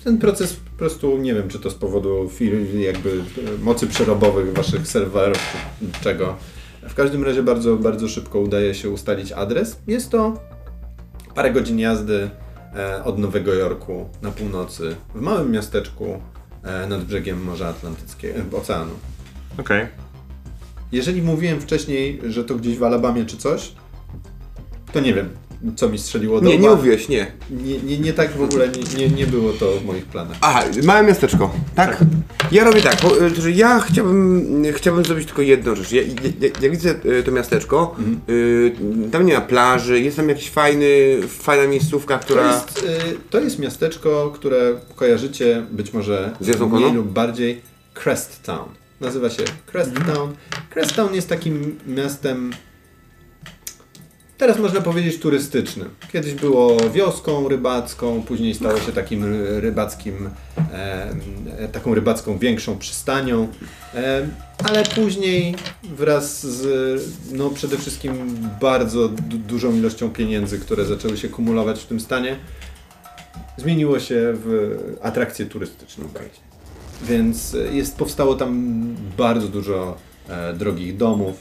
ten 0.04 0.18
proces 0.18 0.52
po 0.52 0.78
prostu, 0.78 1.18
nie 1.18 1.34
wiem, 1.34 1.48
czy 1.48 1.58
to 1.58 1.70
z 1.70 1.74
powodu 1.74 2.30
jakby 2.78 3.10
e, 3.10 3.64
mocy 3.64 3.86
przerobowych 3.86 4.52
waszych 4.52 4.88
serwerów, 4.88 5.56
czy 5.92 6.00
czego. 6.04 6.36
W 6.88 6.94
każdym 6.94 7.24
razie 7.24 7.42
bardzo, 7.42 7.76
bardzo 7.76 8.08
szybko 8.08 8.40
udaje 8.40 8.74
się 8.74 8.90
ustalić 8.90 9.32
adres. 9.32 9.78
Jest 9.86 10.10
to 10.10 10.40
parę 11.34 11.52
godzin 11.52 11.78
jazdy 11.78 12.30
e, 12.76 13.04
od 13.04 13.18
Nowego 13.18 13.54
Jorku 13.54 14.08
na 14.22 14.30
północy, 14.30 14.96
w 15.14 15.20
małym 15.20 15.50
miasteczku 15.50 16.20
e, 16.62 16.86
nad 16.86 17.04
brzegiem 17.04 17.44
Morza 17.44 17.68
Atlantyckiego, 17.68 18.58
oceanu. 18.58 18.92
Okej. 19.58 19.86
Jeżeli 20.92 21.22
mówiłem 21.22 21.60
wcześniej, 21.60 22.20
że 22.28 22.44
to 22.44 22.54
gdzieś 22.54 22.78
w 22.78 22.82
Alabamie 22.82 23.24
czy 23.24 23.36
coś, 23.36 23.72
to 24.92 25.00
nie 25.00 25.14
wiem, 25.14 25.28
co 25.76 25.88
mi 25.88 25.98
strzeliło 25.98 26.40
do 26.40 26.48
Nie, 26.48 26.58
nie 26.58 26.70
mówiłeś, 26.70 27.08
nie. 27.08 27.26
Nie, 27.50 27.78
nie, 27.78 27.98
nie 27.98 28.12
tak 28.12 28.30
w 28.30 28.42
ogóle, 28.42 28.68
nie, 28.68 28.98
nie, 28.98 29.16
nie 29.16 29.26
było 29.26 29.52
to 29.52 29.72
w 29.80 29.84
moich 29.84 30.04
planach. 30.04 30.36
Aha, 30.40 30.62
małe 30.84 31.02
miasteczko, 31.02 31.54
tak? 31.74 32.04
Ja 32.52 32.64
robię 32.64 32.82
tak, 32.82 32.96
bo, 33.02 33.26
y, 33.26 33.40
że 33.40 33.50
ja 33.50 33.80
chciałbym, 33.80 34.64
chciałbym 34.72 35.04
zrobić 35.04 35.26
tylko 35.26 35.42
jedną 35.42 35.74
rzecz. 35.74 35.92
Ja, 35.92 36.02
ja, 36.02 36.48
ja, 36.62 36.70
widzę 36.70 36.94
y, 37.04 37.22
to 37.22 37.32
miasteczko, 37.32 37.96
y, 38.28 38.72
tam 39.12 39.26
nie 39.26 39.34
ma 39.34 39.40
plaży, 39.40 40.00
jest 40.00 40.16
tam 40.16 40.28
jakiś 40.28 40.50
fajny, 40.50 40.86
fajna 41.28 41.66
miejscówka, 41.66 42.18
To 42.18 42.24
która... 42.24 42.54
jest, 42.54 42.78
y, 42.78 43.16
to 43.30 43.40
jest 43.40 43.58
miasteczko, 43.58 44.30
które 44.34 44.74
kojarzycie 44.96 45.66
być 45.70 45.92
może 45.92 46.32
mniej 46.70 46.92
lub 46.92 47.06
bardziej 47.06 47.60
Crest 47.94 48.42
Town. 48.42 48.68
Nazywa 49.00 49.30
się 49.30 49.42
Crest 49.66 49.92
Town. 50.14 50.36
Crest 50.70 50.94
Town 50.94 51.14
jest 51.14 51.28
takim 51.28 51.78
miastem, 51.86 52.52
teraz 54.38 54.58
można 54.58 54.80
powiedzieć 54.80 55.18
turystycznym. 55.20 55.88
Kiedyś 56.12 56.34
było 56.34 56.76
wioską 56.90 57.48
rybacką, 57.48 58.22
później 58.22 58.54
stało 58.54 58.80
się 58.80 58.92
takim 58.92 59.24
ry- 59.24 59.60
rybackim, 59.60 60.30
e, 60.72 61.68
taką 61.72 61.94
rybacką 61.94 62.38
większą 62.38 62.78
przystanią, 62.78 63.48
e, 63.94 64.28
ale 64.64 64.84
później 64.84 65.54
wraz 65.82 66.46
z 66.46 66.66
no 67.32 67.50
przede 67.50 67.78
wszystkim 67.78 68.38
bardzo 68.60 69.08
du- 69.08 69.38
dużą 69.38 69.74
ilością 69.74 70.10
pieniędzy, 70.10 70.58
które 70.58 70.84
zaczęły 70.84 71.16
się 71.16 71.28
kumulować 71.28 71.80
w 71.80 71.86
tym 71.86 72.00
stanie, 72.00 72.36
zmieniło 73.56 74.00
się 74.00 74.16
w 74.34 74.76
atrakcję 75.02 75.46
turystyczną. 75.46 76.04
Więc 77.02 77.54
e, 77.54 77.58
jest, 77.76 77.96
powstało 77.96 78.34
tam 78.34 78.76
bardzo 79.16 79.48
dużo 79.48 79.96
e, 80.28 80.52
drogich 80.54 80.96
domów, 80.96 81.36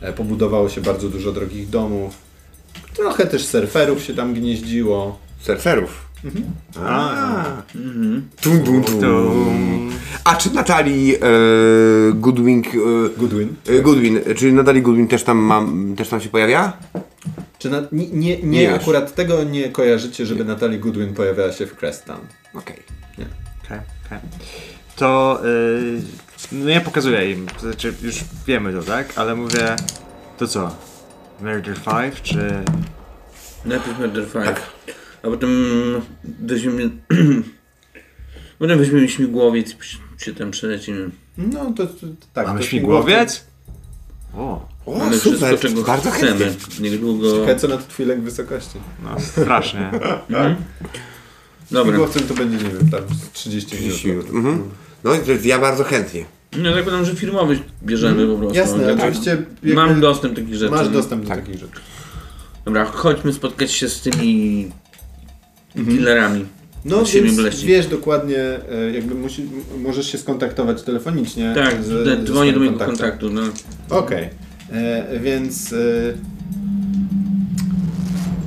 e, 0.00 0.12
pobudowało 0.12 0.68
się 0.68 0.80
bardzo 0.80 1.08
dużo 1.08 1.32
drogich 1.32 1.70
domów, 1.70 2.25
trochę 2.96 3.26
też 3.26 3.46
surferów 3.46 4.02
się 4.02 4.14
tam 4.14 4.34
gnieździło. 4.34 5.18
Surferów. 5.40 6.06
A. 6.80 7.44
Mhm. 7.74 8.28
Tum, 8.40 8.62
tum, 8.64 8.84
tum. 8.84 9.00
Tum. 9.00 9.90
A 10.24 10.36
czy 10.36 10.54
Natalii 10.54 11.16
e, 11.16 11.20
Goodwin, 12.14 12.62
e, 12.66 13.18
Goodwin. 13.20 13.54
e, 13.68 13.82
Goodwin, 13.82 14.20
czy 14.36 14.52
Natalii 14.52 14.82
Goodwin 14.82 15.08
też 15.08 15.22
tam, 15.24 15.38
mam, 15.38 15.94
też 15.96 16.08
tam 16.08 16.20
się 16.20 16.28
pojawia? 16.28 16.72
Czy 17.58 17.70
na, 17.70 17.82
nie, 17.92 18.06
nie, 18.08 18.36
nie, 18.36 18.42
Nie 18.42 18.60
wiesz. 18.60 18.76
akurat 18.82 19.14
tego 19.14 19.44
nie 19.44 19.68
kojarzycie, 19.68 20.26
żeby 20.26 20.44
Natalie 20.44 20.78
Goodwin 20.78 21.14
pojawiała 21.14 21.52
się 21.52 21.66
w 21.66 21.76
Crest 21.76 22.04
Town. 22.04 22.20
Okej. 22.54 22.76
Okej, 23.64 23.78
okej. 24.06 24.18
To 24.96 25.40
yy, 25.44 26.02
no 26.52 26.70
ja 26.70 26.80
pokazuję 26.80 27.32
im, 27.32 27.46
to 27.46 27.60
znaczy 27.60 27.94
już 28.02 28.16
wiemy 28.46 28.72
to, 28.72 28.82
tak? 28.82 29.12
Ale 29.16 29.34
mówię, 29.34 29.76
to 30.38 30.46
co? 30.48 30.70
Murder 31.40 31.76
5 31.80 32.22
czy... 32.22 32.50
Najpierw 33.64 33.98
Murder 33.98 34.26
5, 34.32 34.46
a 35.22 35.26
potem 35.28 35.50
weźmiemy... 36.24 36.90
potem 38.58 38.78
weźmiemy 38.78 39.08
śmigłowiec 39.08 39.70
i 40.18 40.24
się 40.24 40.34
tam 40.34 40.50
przelecimy. 40.50 41.10
No 41.38 41.72
to, 41.76 41.86
to, 41.86 41.92
to 41.92 42.06
tak. 42.32 42.46
Mamy 42.46 42.60
to 42.60 42.66
śmigłowiec? 42.66 43.44
O, 44.34 44.68
O, 44.86 44.98
Mamy 44.98 45.18
super, 45.18 45.38
wszystko, 45.38 45.68
czego 45.68 45.82
bardzo 45.82 46.10
chcemy. 46.10 46.44
chętnie. 46.44 46.90
Niedługo... 46.90 47.40
Czekaj, 47.40 47.58
co 47.58 47.68
na 47.68 47.76
twój 47.76 48.06
lęk 48.06 48.20
wysokości. 48.24 48.78
no 49.04 49.20
strasznie. 49.20 49.90
Dobra. 51.70 51.92
Śmigłowcem 51.92 52.22
to 52.28 52.34
będzie, 52.34 52.64
nie 52.64 52.70
wiem, 52.70 52.90
tam 52.90 53.00
z 53.14 53.30
30 53.32 53.74
minut. 53.76 53.88
30 53.88 54.08
minut. 54.08 54.26
Mhm. 54.30 54.70
No, 55.04 55.10
to 55.16 55.32
ja 55.44 55.58
bardzo 55.58 55.84
chętnie. 55.84 56.24
No 56.58 56.74
zakładam, 56.74 57.04
że 57.04 57.14
firmowy 57.14 57.58
bierzemy 57.84 58.26
po 58.26 58.36
prostu. 58.38 58.56
Jasne, 58.58 58.86
Tak. 58.86 59.00
oczywiście 59.00 59.30
jakby 59.30 59.74
Mam 59.74 60.00
dostęp 60.00 60.34
do 60.34 60.40
takich 60.40 60.54
rzeczy. 60.56 60.70
masz 60.74 60.88
dostęp 60.88 61.22
do 61.22 61.28
Tak. 61.28 61.38
takich 61.38 61.54
rzeczy. 61.60 61.80
Dobra, 62.64 62.84
chodźmy 62.84 63.32
spotkać 63.32 63.72
się 63.72 63.88
z 63.88 64.00
tymi 64.00 64.70
killerami. 65.74 66.44
No 66.84 67.02
więc 67.04 67.60
wiesz 67.64 67.86
dokładnie, 67.86 68.38
e, 68.38 68.90
jakby 68.94 69.14
musi, 69.14 69.48
możesz 69.78 70.12
się 70.12 70.18
skontaktować 70.18 70.82
telefonicznie. 70.82 71.52
Tak, 71.54 71.84
z- 71.84 72.24
dzwonię 72.26 72.52
do 72.52 72.58
mojego 72.58 72.78
kontaktu. 72.86 73.30
No. 73.30 73.42
Okej, 73.90 74.28
E, 74.72 75.18
więc 75.20 75.72
e, 75.72 75.76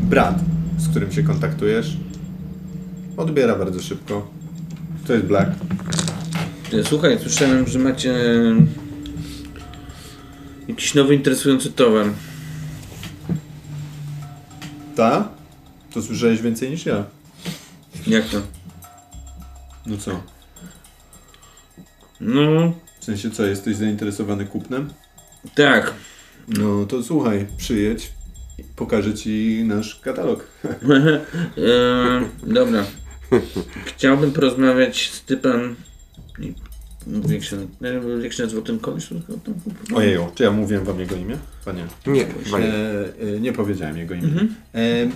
brat, 0.03 0.39
z 0.77 0.87
którym 0.89 1.11
się 1.11 1.23
kontaktujesz, 1.23 1.97
odbiera 3.17 3.55
bardzo 3.55 3.81
szybko. 3.81 4.27
To 5.07 5.13
jest 5.13 5.25
Black. 5.25 5.51
Ty, 6.71 6.83
Słuchaj, 6.83 7.19
słyszałem, 7.19 7.67
że 7.67 7.79
macie 7.79 8.13
jakiś 10.67 10.93
nowy 10.93 11.15
interesujący 11.15 11.71
towar. 11.71 12.05
Ta? 14.95 15.29
To 15.93 16.01
słyszałeś 16.01 16.41
więcej 16.41 16.69
niż 16.69 16.85
ja. 16.85 17.05
Jak 18.07 18.25
to? 18.29 18.41
No 19.85 19.97
co? 19.97 20.23
No, 22.21 22.73
W 22.99 23.05
sensie 23.05 23.31
co, 23.31 23.45
jesteś 23.45 23.75
zainteresowany 23.75 24.45
kupnem? 24.45 24.89
tak. 25.55 25.93
No 26.47 26.85
to 26.85 27.03
słuchaj, 27.03 27.45
przyjedź, 27.57 28.11
pokażę 28.75 29.13
ci 29.13 29.63
nasz 29.67 29.99
katalog. 29.99 30.47
e, 30.63 32.29
dobra. 32.43 32.83
Chciałbym 33.85 34.31
porozmawiać 34.31 35.09
z 35.11 35.21
typem... 35.21 35.75
jak 37.29 37.43
się, 37.43 37.67
jak 38.23 38.33
się 38.33 38.43
nazywał 38.43 38.63
ten 38.63 38.79
koleś? 38.79 39.09
Ojeju, 39.93 40.27
czy 40.35 40.43
ja 40.43 40.51
mówiłem 40.51 40.83
wam 40.83 40.99
jego 40.99 41.15
imię? 41.15 41.37
Panie. 41.65 41.85
Nie, 42.07 42.25
chyba 42.25 42.59
nie. 42.59 42.65
E, 42.65 43.13
e, 43.35 43.39
nie 43.39 43.53
powiedziałem 43.53 43.97
jego 43.97 44.13
imię. 44.13 44.47
E, 44.75 45.09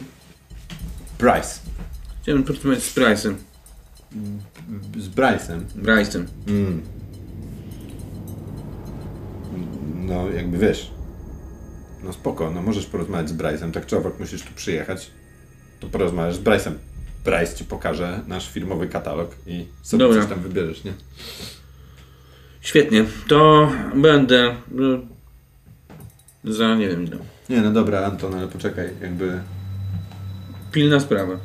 Bryce. 1.20 1.60
Chciałbym 2.22 2.44
porozmawiać 2.44 2.84
z 2.84 2.96
Price'em. 2.96 3.34
Z 4.98 5.08
Bryce'em. 5.08 5.60
Bryce'em. 5.76 6.26
Mm. 6.48 6.82
No, 10.06 10.30
jakby 10.30 10.58
wiesz. 10.58 10.92
No 12.04 12.14
spoko, 12.14 12.52
no 12.52 12.62
możesz 12.62 12.86
porozmawiać 12.86 13.30
z 13.30 13.34
Bryce'em, 13.34 13.72
tak 13.72 13.86
czy 13.86 13.98
owak 13.98 14.20
musisz 14.20 14.42
tu 14.42 14.54
przyjechać. 14.56 15.12
To 15.80 15.88
porozmawiasz 15.88 16.36
z 16.36 16.40
Bryce'em. 16.40 16.74
Bryce 17.26 17.56
ci 17.56 17.66
pokaże 17.66 18.22
nasz 18.28 18.50
firmowy 18.52 18.88
katalog 18.88 19.36
i 19.48 19.66
sobie 19.82 20.00
Dobra. 20.06 20.22
coś 20.22 20.30
tam 20.30 20.40
wybierzesz, 20.40 20.84
nie? 20.84 20.94
Świetnie. 22.62 23.06
To 23.28 23.72
będę... 23.96 24.48
e, 24.48 24.54
Za 26.44 26.76
nie 26.76 26.88
wiem 26.90 27.04
ile. 27.04 27.18
Nie, 27.50 27.62
no 27.62 27.72
dobra, 27.72 28.06
Anton, 28.06 28.36
ale 28.36 28.48
poczekaj, 28.48 28.90
jakby 29.02 29.40
Pilna 30.72 31.00
sprawa. 31.00 31.38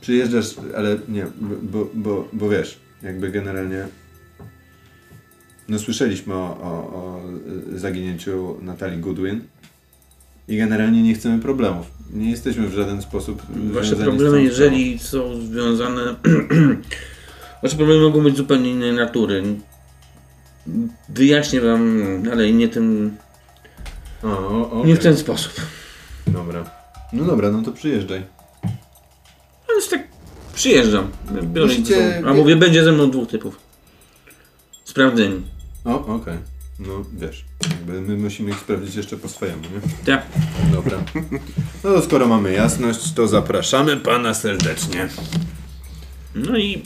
przyjeżdżasz, 0.00 0.54
ale 0.76 0.96
nie, 1.08 1.26
bo, 1.62 1.88
bo, 1.94 2.28
bo 2.32 2.48
wiesz, 2.48 2.80
jakby 3.02 3.30
generalnie 3.30 3.86
no 5.68 5.78
słyszeliśmy 5.78 6.34
o, 6.34 6.58
o, 6.60 6.70
o 6.94 7.22
zaginięciu 7.78 8.58
Natalii 8.62 8.98
Goodwin 9.00 9.40
i 10.50 10.56
generalnie 10.56 11.02
nie 11.02 11.14
chcemy 11.14 11.38
problemów. 11.38 11.86
Nie 12.12 12.30
jesteśmy 12.30 12.68
w 12.68 12.74
żaden 12.74 13.02
sposób 13.02 13.42
Wasze 13.72 13.96
problemy, 13.96 14.42
jeżeli 14.42 14.98
są 14.98 15.42
związane. 15.42 16.14
Wasze 17.62 17.76
problemy 17.76 18.00
mogą 18.02 18.22
być 18.22 18.36
zupełnie 18.36 18.70
innej 18.70 18.92
natury. 18.92 19.42
Wyjaśnię 21.08 21.60
wam, 21.60 22.02
ale 22.32 22.52
nie 22.52 22.68
tym. 22.68 23.16
O, 24.22 24.70
o, 24.80 24.86
Nie 24.86 24.96
w 24.96 24.98
ten 24.98 25.16
sposób. 25.16 25.52
Dobra. 26.26 26.70
No 27.12 27.24
dobra, 27.24 27.50
no 27.50 27.62
to 27.62 27.72
przyjeżdżaj. 27.72 28.22
Ale 29.68 29.82
tak 29.90 30.08
przyjeżdżam. 30.54 31.10
Biorę 31.42 31.66
Musicie- 31.68 32.22
A 32.26 32.32
mówię, 32.34 32.56
będzie 32.56 32.84
ze 32.84 32.92
mną 32.92 33.10
dwóch 33.10 33.28
typów. 33.28 33.60
Sprawdzeni. 34.84 35.42
O, 35.84 36.06
okej. 36.06 36.38
No 36.80 37.04
wiesz, 37.12 37.44
jakby 37.70 38.00
my 38.00 38.16
musimy 38.16 38.50
ich 38.50 38.58
sprawdzić 38.58 38.94
jeszcze 38.94 39.16
po 39.16 39.28
swojemu, 39.28 39.62
nie? 39.62 40.04
Tak. 40.06 40.26
Dobra. 40.72 40.98
No 41.84 41.92
to 41.92 42.02
skoro 42.02 42.28
mamy 42.28 42.52
jasność, 42.52 43.12
to 43.12 43.28
zapraszamy 43.28 43.96
pana 43.96 44.34
serdecznie. 44.34 45.08
No 46.34 46.58
i. 46.58 46.82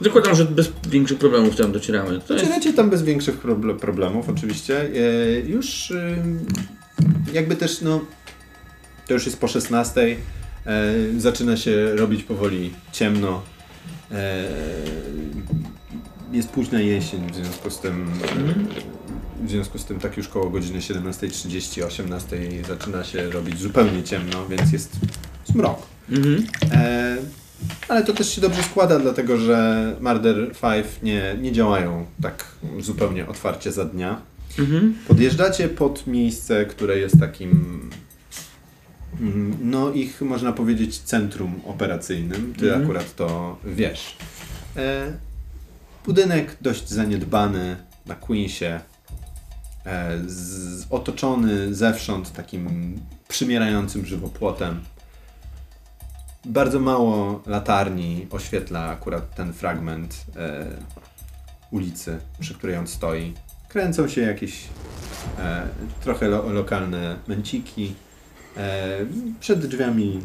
Zakładam, 0.00 0.34
że 0.34 0.44
bez 0.44 0.72
większych 0.88 1.18
problemów 1.18 1.56
tam 1.56 1.72
docieramy. 1.72 2.08
To 2.08 2.14
jest... 2.14 2.28
Docieracie 2.28 2.72
tam 2.72 2.90
bez 2.90 3.02
większych 3.02 3.42
proble- 3.42 3.76
problemów, 3.78 4.28
oczywiście. 4.28 4.80
E, 4.80 5.40
już 5.40 5.90
y, 5.90 6.16
jakby 7.32 7.56
też, 7.56 7.80
no, 7.80 8.00
to 9.06 9.14
już 9.14 9.26
jest 9.26 9.40
po 9.40 9.48
16. 9.48 10.16
E, 10.66 10.94
zaczyna 11.18 11.56
się 11.56 11.96
robić 11.96 12.22
powoli 12.22 12.70
ciemno. 12.92 13.42
E, 14.12 14.44
jest 16.32 16.48
późna 16.48 16.80
jesień, 16.80 17.30
w 17.32 17.34
związku 17.34 17.70
z 17.70 17.78
tym, 17.80 18.08
e, 19.42 19.46
w 19.46 19.50
związku 19.50 19.78
z 19.78 19.84
tym 19.84 20.00
tak 20.00 20.16
już 20.16 20.28
koło 20.28 20.50
godziny 20.50 20.78
17.30, 20.78 21.82
18.00 21.82 22.66
zaczyna 22.66 23.04
się 23.04 23.30
robić 23.30 23.60
zupełnie 23.60 24.02
ciemno, 24.02 24.46
więc 24.48 24.72
jest 24.72 24.92
zmrok. 25.44 25.78
Mhm. 26.10 26.46
E, 26.72 27.16
ale 27.88 28.04
to 28.04 28.12
też 28.12 28.34
się 28.34 28.40
dobrze 28.40 28.62
składa, 28.62 28.98
dlatego 28.98 29.36
że 29.38 29.96
Murder 30.00 30.52
5 30.52 30.86
nie, 31.02 31.36
nie 31.40 31.52
działają 31.52 32.06
tak 32.22 32.44
zupełnie 32.80 33.26
otwarcie 33.28 33.72
za 33.72 33.84
dnia. 33.84 34.20
Mhm. 34.58 34.94
Podjeżdżacie 35.08 35.68
pod 35.68 36.06
miejsce, 36.06 36.64
które 36.64 36.98
jest 36.98 37.20
takim, 37.20 37.80
no 39.62 39.92
ich 39.92 40.20
można 40.20 40.52
powiedzieć 40.52 40.98
centrum 40.98 41.54
operacyjnym. 41.66 42.54
Ty 42.58 42.64
Mhm. 42.66 42.82
akurat 42.82 43.14
to 43.16 43.56
wiesz. 43.64 44.16
E, 44.76 45.12
budynek 46.06 46.56
dość 46.60 46.88
zaniedbany 46.88 47.76
na 48.06 48.14
Queensie, 48.14 48.80
e, 49.86 50.18
z, 50.26 50.86
otoczony 50.90 51.74
zewsząd 51.74 52.32
takim 52.32 52.94
przymierającym 53.28 54.06
żywopłotem. 54.06 54.80
Bardzo 56.44 56.80
mało 56.80 57.42
latarni 57.46 58.26
oświetla 58.30 58.88
akurat 58.88 59.34
ten 59.34 59.52
fragment 59.52 60.24
e, 60.36 60.66
ulicy, 61.70 62.18
przy 62.40 62.54
której 62.54 62.76
on 62.76 62.86
stoi. 62.86 63.34
Kręcą 63.68 64.08
się 64.08 64.20
jakieś 64.20 64.64
e, 65.38 65.68
trochę 66.00 66.28
lo, 66.28 66.52
lokalne 66.52 67.16
męciki. 67.28 67.94
E, 68.56 68.98
przed 69.40 69.66
drzwiami 69.66 70.20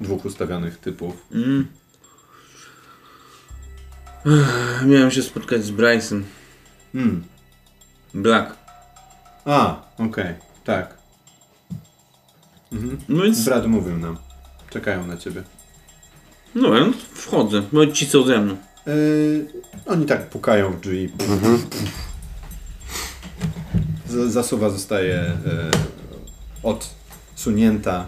dwóch 0.00 0.24
ustawionych 0.24 0.78
typów. 0.78 1.26
Mm. 1.32 1.66
Miałem 4.86 5.10
się 5.10 5.22
spotkać 5.22 5.64
z 5.64 5.70
Bryce'em. 5.70 6.22
Hmm. 6.92 7.24
Black. 8.14 8.56
A, 9.44 9.82
okej, 9.98 10.34
tak. 10.64 10.94
Mhm. 12.72 12.98
No 13.08 13.22
więc. 13.24 13.44
Brat 13.44 13.66
mówił 13.66 13.98
nam. 13.98 14.16
Czekają 14.70 15.06
na 15.06 15.16
ciebie. 15.16 15.42
No, 16.54 16.74
ja 16.74 16.86
wchodzę. 17.14 17.62
No 17.72 17.86
ci 17.86 18.06
są 18.06 18.22
ze 18.26 18.40
mną. 18.40 18.56
E, 18.86 18.90
oni 19.86 20.06
tak 20.06 20.30
pukają 20.30 20.72
w 20.72 20.80
drzwi. 20.80 21.12
Z- 24.08 24.32
Zasuwa 24.32 24.70
zostaje 24.70 25.14
e, 25.20 25.36
odsunięta. 26.62 28.06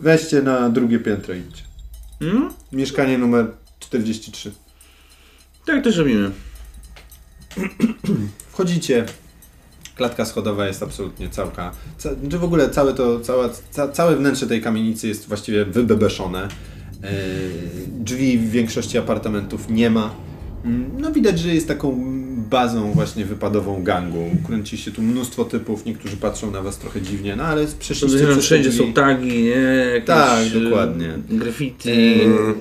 Weźcie 0.00 0.42
na 0.42 0.68
drugie 0.70 0.98
piętro 0.98 1.34
idźcie. 1.34 1.62
No, 2.20 2.50
Mieszkanie 2.72 3.18
numer 3.18 3.46
43. 3.80 4.52
tak 5.66 5.84
też 5.84 5.96
robimy. 5.96 6.30
Wchodzicie. 8.52 9.04
Klatka 9.96 10.24
schodowa 10.24 10.66
jest 10.66 10.82
absolutnie 10.82 11.28
całka. 11.28 11.72
Ca, 11.98 12.10
czy 12.30 12.38
w 12.38 12.44
ogóle 12.44 12.70
całe 12.70 12.94
to, 12.94 13.20
cała, 13.20 13.48
ca, 13.70 13.88
całe 13.88 14.16
wnętrze 14.16 14.46
tej 14.46 14.60
kamienicy 14.62 15.08
jest 15.08 15.28
właściwie 15.28 15.64
wybebeszone. 15.64 16.48
Yy, 17.02 17.08
drzwi 17.88 18.38
w 18.38 18.50
większości 18.50 18.98
apartamentów 18.98 19.70
nie 19.70 19.90
ma. 19.90 20.14
Mm, 20.64 20.90
No 20.98 21.12
widać, 21.12 21.38
że 21.38 21.54
jest 21.54 21.68
taką 21.68 22.00
bazą 22.50 22.92
właśnie 22.92 23.24
wypadową 23.24 23.82
gangu. 23.82 24.30
Kręci 24.46 24.78
się 24.78 24.90
tu 24.90 25.02
mnóstwo 25.02 25.44
typów, 25.44 25.84
niektórzy 25.84 26.16
patrzą 26.16 26.50
na 26.50 26.62
was 26.62 26.78
trochę 26.78 27.02
dziwnie, 27.02 27.36
no 27.36 27.44
ale 27.44 27.66
przeszliście 27.78 28.36
wszędzie 28.40 28.68
drzwi. 28.70 28.86
są 28.86 28.92
tagi, 28.92 29.42
nie? 29.42 29.50
Jakieś, 29.94 30.06
Tak, 30.06 30.38
e, 30.56 30.60
dokładnie. 30.60 31.18
Graffiti. 31.28 31.90
Eee, 31.90 32.54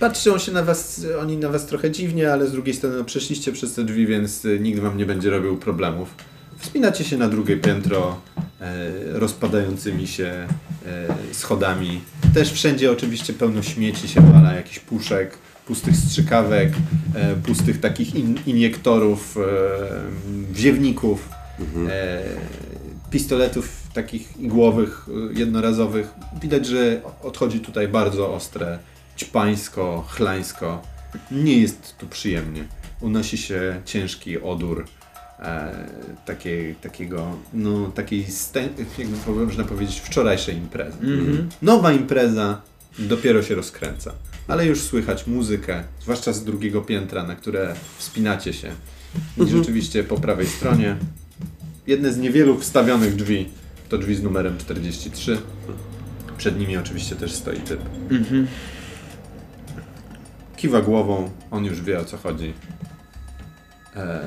Patrzą 0.00 0.38
się 0.38 0.52
na 0.52 0.62
was, 0.62 1.06
oni 1.20 1.36
na 1.36 1.48
was 1.48 1.66
trochę 1.66 1.90
dziwnie, 1.90 2.32
ale 2.32 2.46
z 2.46 2.52
drugiej 2.52 2.74
strony 2.74 2.96
no, 2.96 3.04
przeszliście 3.04 3.52
przez 3.52 3.74
te 3.74 3.84
drzwi, 3.84 4.06
więc 4.06 4.44
y, 4.44 4.60
nikt 4.60 4.80
wam 4.80 4.98
nie 4.98 5.06
będzie 5.06 5.30
robił 5.30 5.56
problemów. 5.56 6.14
Wspinacie 6.58 7.04
się 7.04 7.16
na 7.16 7.28
drugie 7.28 7.56
piętro 7.56 8.20
e, 8.60 8.90
rozpadającymi 9.18 10.06
się 10.06 10.24
e, 10.26 10.46
schodami. 11.34 12.00
Też 12.34 12.52
wszędzie 12.52 12.92
oczywiście 12.92 13.32
pełno 13.32 13.62
śmieci 13.62 14.08
się 14.08 14.20
wala, 14.20 14.52
jakichś 14.52 14.78
puszek, 14.78 15.38
pustych 15.66 15.96
strzykawek, 15.96 16.72
e, 17.14 17.36
pustych 17.36 17.80
takich 17.80 18.14
in, 18.14 18.38
iniektorów, 18.46 19.36
e, 19.36 20.52
wziewników, 20.52 21.28
e, 21.88 22.22
pistoletów 23.10 23.80
takich 23.94 24.40
igłowych, 24.40 25.06
e, 25.08 25.38
jednorazowych. 25.38 26.08
Widać, 26.42 26.66
że 26.66 27.00
odchodzi 27.22 27.60
tutaj 27.60 27.88
bardzo 27.88 28.34
ostre, 28.34 28.78
ćpańsko, 29.20 30.04
chlańsko. 30.08 30.82
Nie 31.30 31.58
jest 31.58 31.98
tu 31.98 32.06
przyjemnie. 32.06 32.64
Unosi 33.00 33.38
się 33.38 33.80
ciężki 33.84 34.40
odór 34.40 34.86
e, 35.38 35.72
takiej, 36.26 36.74
takiego, 36.74 37.36
no 37.52 37.90
takiej, 37.90 38.26
jakby 38.98 39.46
można 39.46 39.64
powiedzieć, 39.64 40.00
wczorajszej 40.00 40.56
imprezy. 40.56 40.98
Nowa 41.62 41.92
impreza 41.92 42.60
dopiero 42.98 43.42
się 43.42 43.54
rozkręca, 43.54 44.12
ale 44.48 44.66
już 44.66 44.80
słychać 44.80 45.26
muzykę, 45.26 45.84
zwłaszcza 46.00 46.32
z 46.32 46.44
drugiego 46.44 46.82
piętra, 46.82 47.22
na 47.22 47.34
które 47.34 47.74
wspinacie 47.98 48.52
się. 48.52 48.70
I 49.46 49.50
rzeczywiście 49.50 50.04
po 50.04 50.16
prawej 50.20 50.46
stronie 50.46 50.96
jedne 51.86 52.12
z 52.12 52.18
niewielu 52.18 52.58
wstawionych 52.58 53.16
drzwi 53.16 53.48
to 53.88 53.98
drzwi 53.98 54.14
z 54.14 54.22
numerem 54.22 54.58
43. 54.58 55.38
Przed 56.38 56.58
nimi 56.58 56.76
oczywiście 56.76 57.16
też 57.16 57.32
stoi 57.32 57.56
typ. 57.60 57.80
Kiwa 60.60 60.80
głową, 60.80 61.30
on 61.50 61.64
już 61.64 61.80
wie 61.82 61.98
o 62.00 62.04
co 62.04 62.16
chodzi. 62.16 62.54
E, 63.96 64.20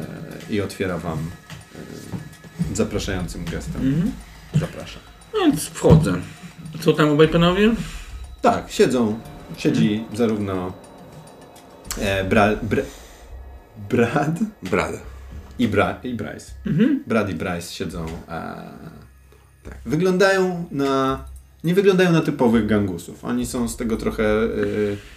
I 0.49 0.61
otwiera 0.61 0.97
wam 0.97 1.17
e, 1.21 2.75
zapraszającym 2.75 3.45
gestem. 3.45 4.11
Zapraszam. 4.53 5.01
No 5.33 5.39
więc 5.39 5.65
wchodzę. 5.65 6.13
Co 6.81 6.93
tam 6.93 7.09
obaj 7.09 7.27
panowie? 7.27 7.71
Tak, 8.41 8.71
siedzą. 8.71 9.19
Siedzi 9.57 10.05
zarówno 10.13 10.73
e, 11.99 12.23
Bra, 12.23 12.49
Bra, 12.63 12.83
Brad 13.89 14.39
Brad. 14.63 14.91
i, 15.59 15.67
Bra, 15.67 15.99
i 16.03 16.13
Bryce. 16.13 16.51
Brad 17.07 17.29
i 17.29 17.33
Bryce 17.33 17.73
siedzą. 17.73 18.05
E, 18.29 18.63
Wyglądają 19.85 20.65
na. 20.71 21.25
Nie 21.63 21.73
wyglądają 21.73 22.11
na 22.11 22.21
typowych 22.21 22.65
gangusów. 22.65 23.25
Oni 23.25 23.45
są 23.45 23.67
z 23.67 23.77
tego 23.77 23.97
trochę 23.97 24.23
e, 24.25 24.47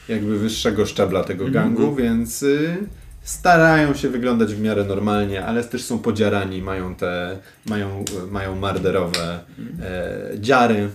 jakby 0.09 0.38
wyższego 0.38 0.86
szczebla 0.86 1.24
tego 1.24 1.49
gangu, 1.51 1.94
więc 1.94 2.42
e, 2.42 2.76
starają 3.22 3.94
się 3.94 4.09
wyglądać 4.09 4.55
w 4.55 4.61
miarę 4.61 4.84
normalnie, 4.84 5.44
ale 5.44 5.64
też 5.64 5.84
są 5.84 5.99
podziarani, 5.99 6.62
mają 6.62 6.94
te, 6.94 7.38
mają, 7.66 8.05
mają 8.30 8.57
marderowe 8.57 9.40
e, 9.82 10.40
dziary. 10.40 10.88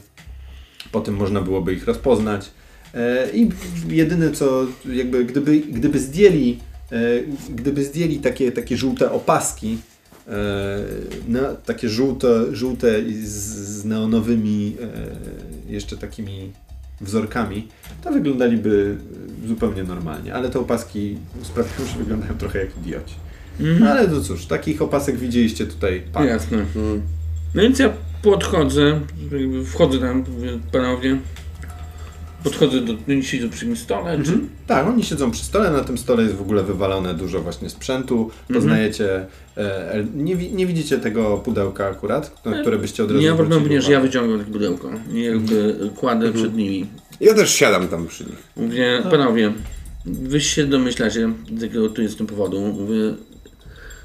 Po 0.91 1.01
tym 1.01 1.15
można 1.15 1.41
byłoby 1.41 1.73
ich 1.73 1.85
rozpoznać. 1.85 2.51
E, 2.93 3.31
I 3.33 3.49
jedyne 3.87 4.31
co, 4.31 4.65
jakby 4.93 5.25
gdyby, 5.25 5.59
gdyby 5.59 5.99
zdjęli, 5.99 6.59
e, 6.91 6.97
gdyby 7.49 7.83
zdjęli 7.83 8.17
takie, 8.17 8.51
takie 8.51 8.77
żółte 8.77 9.11
opaski, 9.11 9.77
na, 11.27 11.55
takie 11.65 11.89
żółte, 11.89 12.55
żółte 12.55 12.87
z, 13.23 13.85
neonowymi 13.85 14.75
e, 15.69 15.73
jeszcze 15.73 15.97
takimi 15.97 16.51
wzorkami, 17.01 17.67
to 18.03 18.11
wyglądaliby 18.11 18.97
zupełnie 19.47 19.83
normalnie, 19.83 20.33
ale 20.33 20.49
te 20.49 20.59
opaski 20.59 21.17
sprawiają, 21.41 21.87
że 21.91 21.97
wyglądają 21.97 22.37
trochę 22.37 22.59
jak 22.59 22.77
idioci. 22.77 23.15
No 23.59 23.89
ale 23.89 24.07
no 24.07 24.21
cóż, 24.21 24.45
takich 24.45 24.81
opasek 24.81 25.17
widzieliście 25.17 25.65
tutaj 25.65 26.03
parę. 26.13 26.25
Jasne. 26.27 26.65
No 27.55 27.61
więc 27.61 27.79
ja 27.79 27.93
podchodzę, 28.21 28.99
wchodzę 29.65 29.99
tam, 29.99 30.23
panowie. 30.71 31.17
Podchodzę 32.43 32.81
do, 32.81 32.93
oni 33.09 33.23
siedzą 33.23 33.49
przy 33.49 33.65
tym 33.65 33.75
stole, 33.77 34.23
czy... 34.23 34.39
Tak, 34.67 34.87
oni 34.87 35.03
siedzą 35.03 35.31
przy 35.31 35.43
stole, 35.43 35.71
na 35.71 35.79
tym 35.83 35.97
stole 35.97 36.23
jest 36.23 36.35
w 36.35 36.41
ogóle 36.41 36.63
wywalone 36.63 37.13
dużo 37.13 37.41
właśnie 37.41 37.69
sprzętu. 37.69 38.31
Poznajecie, 38.53 39.25
e, 39.57 39.91
el- 39.91 40.07
nie, 40.15 40.35
nie 40.35 40.65
widzicie 40.67 40.97
tego 40.97 41.37
pudełka 41.37 41.87
akurat, 41.87 42.45
na 42.45 42.61
które 42.61 42.77
byście 42.77 43.03
od 43.03 43.09
razu 43.11 43.21
Nie, 43.21 43.27
ja 43.27 43.35
że 43.37 43.43
uwagę. 43.43 43.91
ja 43.91 43.99
wyciągam 44.01 44.39
takie 44.39 44.51
pudełko 44.51 44.89
i 45.13 45.21
jakby 45.23 45.75
kładę 45.95 46.31
przed 46.33 46.55
nimi. 46.55 46.87
Ja 47.19 47.33
też 47.33 47.49
siadam 47.53 47.87
tam 47.87 48.07
przy 48.07 48.23
nich. 48.23 48.43
Mówię, 48.55 49.03
panowie, 49.11 49.53
wy 50.05 50.41
się 50.41 50.65
domyślacie, 50.65 51.29
z 51.57 51.61
jakiego 51.61 51.89
tu 51.89 52.01
jest 52.01 52.17
tym 52.17 52.27
powodu. 52.27 52.59
Mówię, 52.61 52.95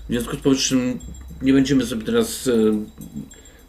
w 0.09 0.11
związku 0.11 0.37
z 0.37 0.41
powyższym 0.41 0.99
nie 1.43 1.53
będziemy 1.53 1.87
sobie 1.87 2.05
teraz 2.05 2.49
e, 2.49 2.53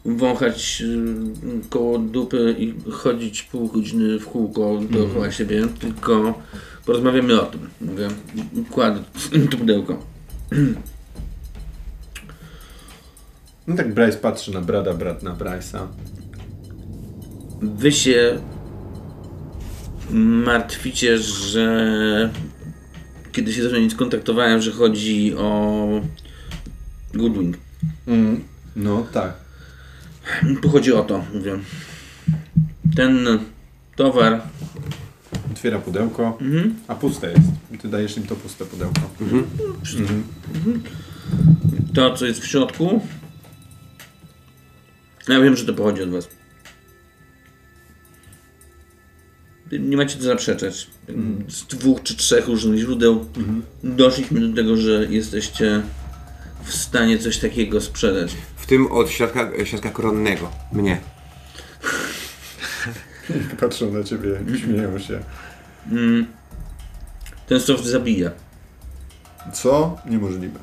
wąchać 0.08 0.84
e, 0.84 1.70
koło 1.70 1.99
dupy 1.99 2.55
i 2.60 2.91
chodzić 2.91 3.43
pół 3.43 3.68
godziny 3.68 4.20
w 4.20 4.26
kółko 4.26 4.80
dookoła 4.89 5.32
siebie, 5.32 5.68
tylko 5.80 6.41
porozmawiamy 6.86 7.41
o 7.41 7.45
tym. 7.45 7.70
Mówię, 7.82 8.08
kładę 8.72 8.99
to 9.51 9.58
pudełko. 9.58 10.03
No 13.68 13.76
tak 13.76 13.93
Bryce 13.93 14.18
patrzy 14.18 14.53
na 14.53 14.62
Brada, 14.62 14.93
Brad 14.93 15.24
na 15.24 15.36
Bryce'a. 15.36 15.88
Wy 17.62 17.91
się 17.91 18.39
martwicie, 20.12 21.18
że 21.18 22.30
kiedy 23.32 23.53
się 23.53 23.70
z 23.70 23.93
skontaktowałem, 23.93 24.62
że 24.62 24.72
chodzi 24.72 25.36
o 25.36 25.88
Goodwing. 27.14 27.58
Mm, 28.08 28.43
no 28.76 29.05
tak. 29.14 29.47
Tu 30.61 30.69
chodzi 30.69 30.93
o 30.93 31.01
to, 31.03 31.23
mówię. 31.34 31.59
Ten 32.95 33.28
towar, 33.95 34.41
Otwiera 35.51 35.80
pudełko, 35.80 36.38
a 36.88 36.95
puste 36.95 37.32
jest. 37.32 37.47
I 37.71 37.78
ty 37.78 37.88
dajesz 37.88 38.17
im 38.17 38.23
to 38.23 38.36
puste 38.36 38.65
pudełko. 38.65 39.01
to 41.93 42.13
co 42.13 42.25
jest 42.25 42.41
w 42.41 42.47
środku, 42.47 43.01
ja 45.28 45.39
wiem, 45.39 45.55
że 45.55 45.65
to 45.65 45.73
pochodzi 45.73 46.03
od 46.03 46.09
was. 46.09 46.30
Nie 49.71 49.97
macie 49.97 50.17
co 50.17 50.23
zaprzeczać. 50.23 50.88
Z 51.47 51.63
dwóch 51.63 52.03
czy 52.03 52.15
trzech 52.15 52.47
różnych 52.47 52.80
źródeł 52.80 53.25
doszliśmy 53.84 54.47
do 54.47 54.55
tego, 54.55 54.78
że 54.78 55.05
jesteście 55.09 55.82
w 56.63 56.73
stanie 56.73 57.17
coś 57.19 57.38
takiego 57.38 57.82
sprzedać. 57.82 58.36
W 58.68 58.70
tym 58.70 58.91
od 58.91 59.09
świadka, 59.09 59.51
świadka 59.63 59.89
koronnego. 59.89 60.51
Mnie. 60.74 60.99
Patrzą 63.59 63.91
na 63.91 64.03
ciebie, 64.03 64.39
śmieją 64.59 64.99
się. 64.99 65.20
Ten 67.47 67.59
soft 67.59 67.86
zabija. 67.86 68.32
Co? 69.53 69.97
Niemożliwe. 70.05 70.59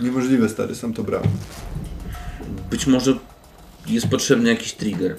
Niemożliwe, 0.00 0.48
stary, 0.48 0.74
sam 0.74 0.94
to 0.94 1.02
brałem. 1.02 1.30
Być 2.70 2.86
może 2.86 3.18
jest 3.86 4.08
potrzebny 4.08 4.48
jakiś 4.48 4.72
trigger. 4.72 5.16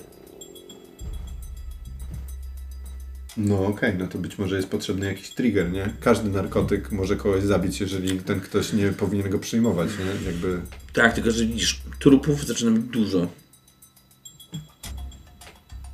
No 3.38 3.66
okej, 3.66 3.96
no 3.98 4.08
to 4.08 4.18
być 4.18 4.38
może 4.38 4.56
jest 4.56 4.70
potrzebny 4.70 5.06
jakiś 5.06 5.30
trigger, 5.30 5.72
nie? 5.72 5.94
Każdy 6.00 6.30
narkotyk 6.30 6.92
może 6.92 7.16
kogoś 7.16 7.44
zabić, 7.44 7.82
jeżeli 7.82 8.20
ten 8.20 8.40
ktoś 8.40 8.74
nie 8.74 8.92
powinien 8.92 9.30
go 9.30 9.40
przyjmować, 9.40 9.90
nie? 10.00 10.32
Jakby... 10.32 10.62
Tak, 10.94 11.14
tylko 11.14 11.32
że 11.32 11.46
widzisz, 11.46 11.82
trupów 12.00 12.46
zaczyna 12.46 12.72
być 12.72 12.84
dużo. 12.84 13.28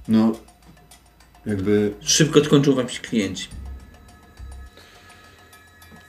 No... 0.08 0.32
Jakby... 1.46 1.94
Szybko 2.02 2.46
skończą 2.46 2.76
wam 2.76 2.90
się 2.90 3.02
klienci. 3.02 3.48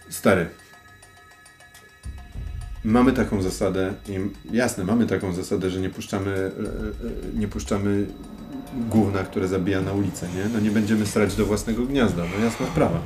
Stary. 0.08 0.48
Mamy 2.84 3.12
taką 3.12 3.42
zasadę, 3.42 3.94
i 4.08 4.18
jasne, 4.56 4.84
mamy 4.84 5.06
taką 5.06 5.32
zasadę, 5.32 5.70
że 5.70 5.80
nie 5.80 5.90
puszczamy, 5.90 6.30
e, 6.30 6.46
e, 6.46 7.38
nie 7.38 7.48
puszczamy 7.48 8.06
gówna, 8.74 9.24
które 9.24 9.48
zabija 9.48 9.80
na 9.80 9.92
ulicę, 9.92 10.28
nie? 10.36 10.44
No 10.52 10.60
nie 10.60 10.70
będziemy 10.70 11.06
strać 11.06 11.36
do 11.36 11.46
własnego 11.46 11.86
gniazda, 11.86 12.22
no 12.38 12.44
jasna 12.44 12.66
sprawa. 12.66 13.02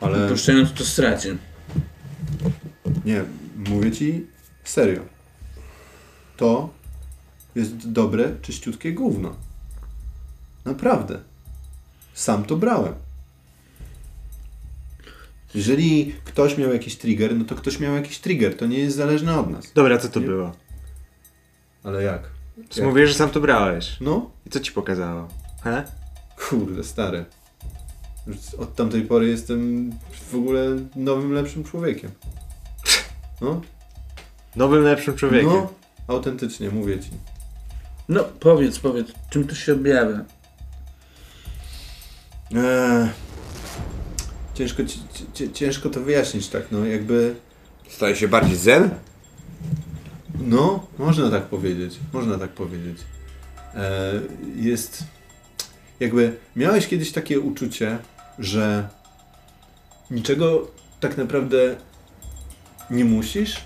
Ale 0.00 0.28
Puszczając 0.28 0.72
to 0.72 0.84
stracie. 0.84 1.36
nie, 3.04 3.24
mówię 3.56 3.92
ci 3.92 4.26
serio. 4.64 5.00
To 6.36 6.70
jest 7.54 7.90
dobre, 7.90 8.36
czyściutkie 8.42 8.92
gówno. 8.92 9.36
Naprawdę. 10.64 11.20
Sam 12.14 12.44
to 12.44 12.56
brałem. 12.56 12.94
Jeżeli 15.54 16.14
ktoś 16.24 16.58
miał 16.58 16.72
jakiś 16.72 16.96
trigger, 16.96 17.36
no 17.36 17.44
to 17.44 17.54
ktoś 17.54 17.80
miał 17.80 17.94
jakiś 17.94 18.18
trigger. 18.18 18.56
To 18.56 18.66
nie 18.66 18.78
jest 18.78 18.96
zależne 18.96 19.40
od 19.40 19.50
nas. 19.50 19.72
Dobra, 19.72 19.98
co 19.98 20.08
to 20.08 20.20
było? 20.20 20.52
Ale 21.84 22.02
jak? 22.02 22.31
Jak? 22.76 22.86
Mówisz, 22.86 23.08
że 23.08 23.14
sam 23.14 23.30
to 23.30 23.40
brałeś. 23.40 23.96
No, 24.00 24.30
I 24.46 24.50
co 24.50 24.60
ci 24.60 24.72
pokazało? 24.72 25.28
He? 25.64 25.84
kurde, 26.48 26.84
stary. 26.84 27.24
Od 28.58 28.74
tamtej 28.74 29.02
pory 29.02 29.28
jestem 29.28 29.90
w 30.30 30.34
ogóle 30.34 30.66
nowym, 30.96 31.32
lepszym 31.32 31.64
człowiekiem. 31.64 32.10
No, 33.40 33.60
Nowym, 34.56 34.82
lepszym 34.84 35.14
człowiekiem. 35.16 35.48
no, 35.50 35.72
autentycznie, 36.08 36.70
mówię 36.70 37.00
ci. 37.00 37.10
No, 38.08 38.24
powiedz, 38.24 38.78
powiedz, 38.78 39.06
czym 39.30 39.46
to 39.48 39.54
się 39.54 39.72
objawia? 39.72 40.24
Eee, 42.54 43.08
ciężko, 44.54 44.84
ci- 44.84 45.00
ci- 45.34 45.52
ciężko 45.52 45.90
to 45.90 46.00
wyjaśnić 46.00 46.48
tak, 46.48 46.62
no 46.72 46.84
jakby, 46.86 47.34
Staje 47.88 48.16
się 48.16 48.28
bardziej 48.28 48.56
zen? 48.56 48.90
No, 50.46 50.86
można 50.98 51.30
tak 51.30 51.42
powiedzieć, 51.42 51.98
można 52.12 52.38
tak 52.38 52.50
powiedzieć. 52.50 52.98
E, 53.74 54.12
jest, 54.56 55.04
jakby, 56.00 56.36
miałeś 56.56 56.86
kiedyś 56.86 57.12
takie 57.12 57.40
uczucie, 57.40 57.98
że 58.38 58.88
niczego 60.10 60.70
tak 61.00 61.16
naprawdę 61.16 61.76
nie 62.90 63.04
musisz, 63.04 63.64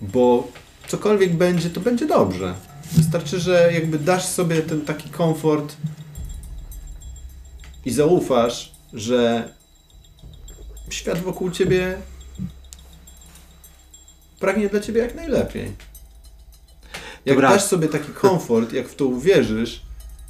bo 0.00 0.48
cokolwiek 0.86 1.34
będzie, 1.34 1.70
to 1.70 1.80
będzie 1.80 2.06
dobrze. 2.06 2.54
Wystarczy, 2.92 3.40
że 3.40 3.70
jakby 3.74 3.98
dasz 3.98 4.24
sobie 4.24 4.62
ten 4.62 4.80
taki 4.80 5.10
komfort 5.10 5.76
i 7.84 7.90
zaufasz, 7.90 8.72
że 8.92 9.48
świat 10.90 11.18
wokół 11.18 11.50
ciebie 11.50 11.98
pragnie 14.42 14.68
dla 14.68 14.80
ciebie 14.80 15.00
jak 15.00 15.14
najlepiej. 15.14 15.72
Jak 17.26 17.36
Dobra. 17.36 17.50
dasz 17.50 17.62
sobie 17.64 17.88
taki 17.88 18.12
komfort, 18.12 18.72
jak 18.72 18.88
w 18.88 18.94
to 18.94 19.06
uwierzysz, 19.06 19.82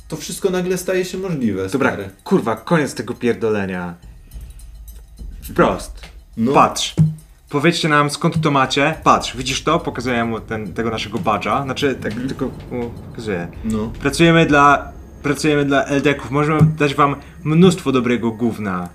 to 0.09 0.17
wszystko 0.17 0.51
nagle 0.51 0.79
staje 0.79 1.05
się 1.05 1.19
możliwe. 1.19 1.69
Dobra, 1.69 1.93
stary. 1.93 2.11
kurwa, 2.25 2.57
koniec 2.57 2.95
tego 2.95 3.15
pierdolenia. 3.15 3.95
Wprost. 5.43 6.01
No. 6.37 6.53
Patrz. 6.53 6.95
Powiedzcie 7.49 7.89
nam 7.89 8.11
skąd 8.11 8.41
to 8.41 8.51
macie. 8.51 8.95
Patrz, 9.05 9.37
widzisz 9.37 9.63
to? 9.63 9.79
Pokazuję 9.81 10.25
mu 10.25 10.41
ten, 10.41 10.73
tego 10.75 10.91
naszego 10.91 11.19
badża. 11.19 11.63
Znaczy, 11.65 11.95
tak 12.03 12.15
tylko 12.15 12.51
mu 12.71 12.91
pokazuję. 12.91 13.49
No. 13.65 13.93
Pracujemy 14.01 14.47
dla. 14.47 14.93
Pracujemy 15.23 15.65
dla 15.65 15.85
LDK-ów. 15.85 16.31
Możemy 16.31 16.61
dać 16.79 16.95
wam 16.95 17.17
mnóstwo 17.45 17.93
dobrego 17.93 18.31
gówna. 18.31 18.89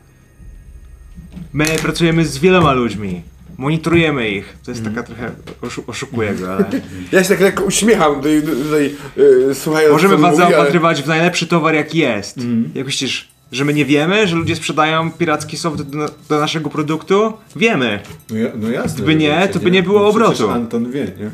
My 1.53 1.65
pracujemy 1.65 2.25
z 2.25 2.37
wieloma 2.37 2.73
ludźmi. 2.73 3.23
Monitorujemy 3.57 4.29
ich. 4.29 4.57
To 4.65 4.71
jest 4.71 4.83
taka 4.83 5.03
trochę. 5.03 5.31
Oszu 5.61 5.83
oszukuję 5.87 6.33
go, 6.35 6.53
ale. 6.53 6.65
Ja 7.11 7.23
się 7.23 7.29
tak 7.29 7.39
lekko 7.39 7.63
uśmiecham 7.63 8.15
tutaj, 8.15 8.41
tutaj 8.63 8.95
yy, 9.17 9.55
słuchając 9.55 9.93
Możemy 9.93 10.15
co 10.15 10.21
was 10.21 10.31
mówi, 10.31 10.43
ale- 10.43 10.51
zaopatrywać 10.55 11.03
w 11.03 11.07
najlepszy 11.07 11.47
towar 11.47 11.75
jaki 11.75 11.97
jest. 11.97 12.39
Jak 12.75 12.85
myślisz, 12.85 13.27
że 13.51 13.65
my 13.65 13.73
nie 13.73 13.85
wiemy, 13.85 14.27
że 14.27 14.35
ludzie 14.35 14.55
sprzedają 14.55 15.11
piracki 15.11 15.57
soft 15.57 15.81
do, 15.81 16.09
do 16.29 16.39
naszego 16.39 16.69
produktu? 16.69 17.33
Wiemy. 17.55 17.99
No, 18.29 18.37
ja, 18.37 18.49
no 18.55 18.69
jasne. 18.69 18.95
Gdyby 18.95 19.15
nie, 19.15 19.47
to 19.47 19.59
by 19.59 19.71
nie 19.71 19.83
było 19.83 19.99
No 19.99 20.07
obrotu. 20.07 20.49
Anton 20.49 20.91
wie, 20.91 21.03
nie? 21.19 21.31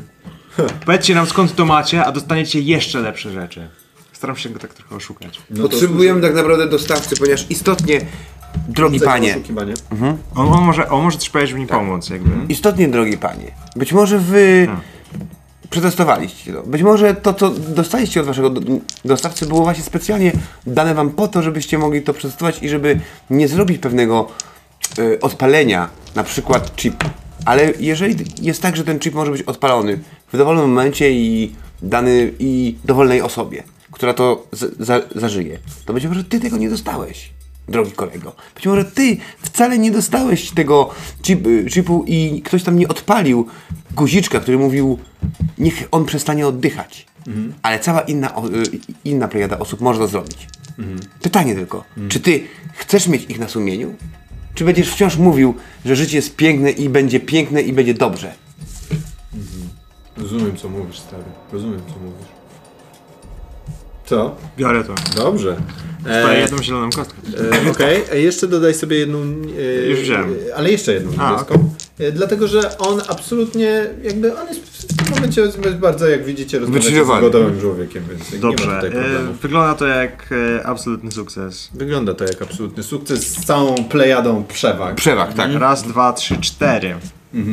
Powiedzcie 0.86 1.14
nam 1.14 1.26
skąd 1.26 1.54
to 1.54 1.64
macie, 1.64 2.04
a 2.04 2.12
dostaniecie 2.12 2.60
jeszcze 2.60 3.00
lepsze 3.00 3.30
rzeczy. 3.30 3.68
Staram 4.12 4.36
się 4.36 4.48
go 4.48 4.58
tak 4.58 4.74
trochę 4.74 4.96
oszukać. 4.96 5.40
No 5.50 5.56
to 5.56 5.68
Potrzebujemy 5.68 6.20
tak 6.20 6.34
naprawdę 6.34 6.68
dostawcy, 6.68 7.16
ponieważ 7.16 7.46
istotnie, 7.50 8.00
drogi 8.68 9.00
panie, 9.00 9.30
Oszukiwanie. 9.30 9.74
On, 10.34 10.52
on, 10.52 10.64
może, 10.64 10.88
on 10.88 11.02
może 11.02 11.18
też 11.18 11.30
powiedzieć, 11.30 11.54
mi 11.56 11.66
pomóc, 11.66 12.10
jakby. 12.10 12.30
istotnie 12.52 12.88
drogi 12.88 13.18
panie, 13.18 13.50
być 13.76 13.92
może 13.92 14.18
wy 14.18 14.68
przetestowaliście 15.70 16.52
to. 16.52 16.62
Być 16.62 16.82
może 16.82 17.14
to, 17.14 17.34
co 17.34 17.50
dostaliście 17.50 18.20
od 18.20 18.26
waszego 18.26 18.50
do- 18.50 18.60
dostawcy 19.04 19.46
było 19.46 19.62
właśnie 19.62 19.84
specjalnie 19.84 20.32
dane 20.66 20.94
wam 20.94 21.10
po 21.10 21.28
to, 21.28 21.42
żebyście 21.42 21.78
mogli 21.78 22.02
to 22.02 22.14
przetestować 22.14 22.62
i 22.62 22.68
żeby 22.68 23.00
nie 23.30 23.48
zrobić 23.48 23.78
pewnego 23.78 24.28
e, 24.98 25.20
odpalenia, 25.20 25.88
na 26.14 26.24
przykład 26.24 26.72
chipu. 26.76 27.08
Ale 27.44 27.72
jeżeli 27.80 28.24
jest 28.42 28.62
tak, 28.62 28.76
że 28.76 28.84
ten 28.84 28.98
chip 28.98 29.14
może 29.14 29.30
być 29.30 29.42
odpalony 29.42 29.98
w 30.32 30.36
dowolnym 30.38 30.68
momencie 30.68 31.10
i 31.10 31.54
dany 31.82 32.32
i 32.38 32.76
dowolnej 32.84 33.22
osobie, 33.22 33.62
która 33.90 34.14
to 34.14 34.46
z, 34.52 34.76
za, 34.86 35.00
zażyje, 35.14 35.58
to 35.86 35.92
być 35.92 36.06
może 36.06 36.24
ty 36.24 36.40
tego 36.40 36.56
nie 36.56 36.70
dostałeś, 36.70 37.30
drogi 37.68 37.92
kolego. 37.92 38.32
Być 38.54 38.66
może 38.66 38.84
ty 38.84 39.16
wcale 39.38 39.78
nie 39.78 39.90
dostałeś 39.90 40.50
tego 40.50 40.90
chip, 41.22 41.46
y, 41.46 41.70
chipu 41.70 42.04
i 42.06 42.42
ktoś 42.44 42.62
tam 42.62 42.78
nie 42.78 42.88
odpalił 42.88 43.46
guziczka, 43.92 44.40
który 44.40 44.58
mówił, 44.58 44.98
niech 45.58 45.88
on 45.90 46.04
przestanie 46.04 46.46
oddychać. 46.46 47.06
Ale 47.62 47.80
cała 47.80 48.00
inna, 48.00 48.28
y, 48.28 48.80
inna 49.04 49.28
plejada 49.28 49.58
osób 49.58 49.80
może 49.80 49.98
to 49.98 50.08
zrobić. 50.08 50.48
Pytanie 51.22 51.54
tylko, 51.54 51.84
czy 52.08 52.20
ty 52.20 52.44
chcesz 52.74 53.08
mieć 53.08 53.30
ich 53.30 53.38
na 53.38 53.48
sumieniu? 53.48 53.94
Czy 54.54 54.64
będziesz 54.64 54.90
wciąż 54.90 55.16
mówił, 55.16 55.54
że 55.84 55.96
życie 55.96 56.16
jest 56.16 56.36
piękne 56.36 56.70
i 56.70 56.88
będzie 56.88 57.20
piękne 57.20 57.62
i 57.62 57.72
będzie 57.72 57.94
dobrze? 57.94 58.34
Rozumiem, 60.16 60.56
co 60.56 60.68
mówisz, 60.68 60.98
stary. 60.98 61.24
Rozumiem, 61.52 61.80
co 61.88 62.00
mówisz. 62.00 62.33
Co? 64.06 64.36
Biorę 64.58 64.84
to. 64.84 64.94
Dobrze. 65.16 65.56
Daję 66.04 66.26
E, 66.26 66.40
jedną 66.40 66.62
zieloną 66.62 66.90
kostkę. 66.90 67.16
e, 67.66 67.70
Okej, 67.70 68.02
e, 68.12 68.20
jeszcze 68.20 68.46
dodaj 68.46 68.74
sobie 68.74 68.96
jedną. 68.98 69.18
E, 69.82 69.86
Już 69.88 70.00
wziąłem. 70.00 70.34
Ale 70.56 70.70
jeszcze 70.70 70.92
jedną 70.92 71.10
niebieską. 71.10 71.74
E, 71.98 72.12
Dlatego, 72.12 72.48
że 72.48 72.78
on 72.78 73.02
absolutnie, 73.08 73.86
jakby, 74.02 74.38
on 74.40 74.48
jest 74.48 74.60
w 74.60 74.96
tym 74.96 75.14
momencie 75.14 75.42
bardzo, 75.80 76.08
jak 76.08 76.24
widzicie, 76.24 76.58
rozmawiacie 76.58 77.04
z 77.04 77.08
gotowym 77.20 77.60
człowiekiem, 77.60 78.04
więc 78.10 78.32
nie 78.32 78.38
ma 78.38 78.42
Dobrze. 78.42 78.64
tutaj 78.66 78.90
problemu. 78.90 79.30
E, 79.30 79.34
wygląda 79.42 79.74
to 79.74 79.86
jak 79.86 80.34
absolutny 80.64 81.12
sukces. 81.12 81.70
Wygląda 81.74 82.14
to 82.14 82.24
jak 82.24 82.42
absolutny 82.42 82.82
sukces 82.82 83.26
z 83.28 83.44
całą 83.44 83.74
plejadą 83.74 84.44
przewag. 84.44 84.94
Przewag, 84.94 85.34
tak. 85.34 85.54
Raz, 85.54 85.82
dwa, 85.82 86.12
trzy, 86.12 86.36
cztery. 86.40 86.94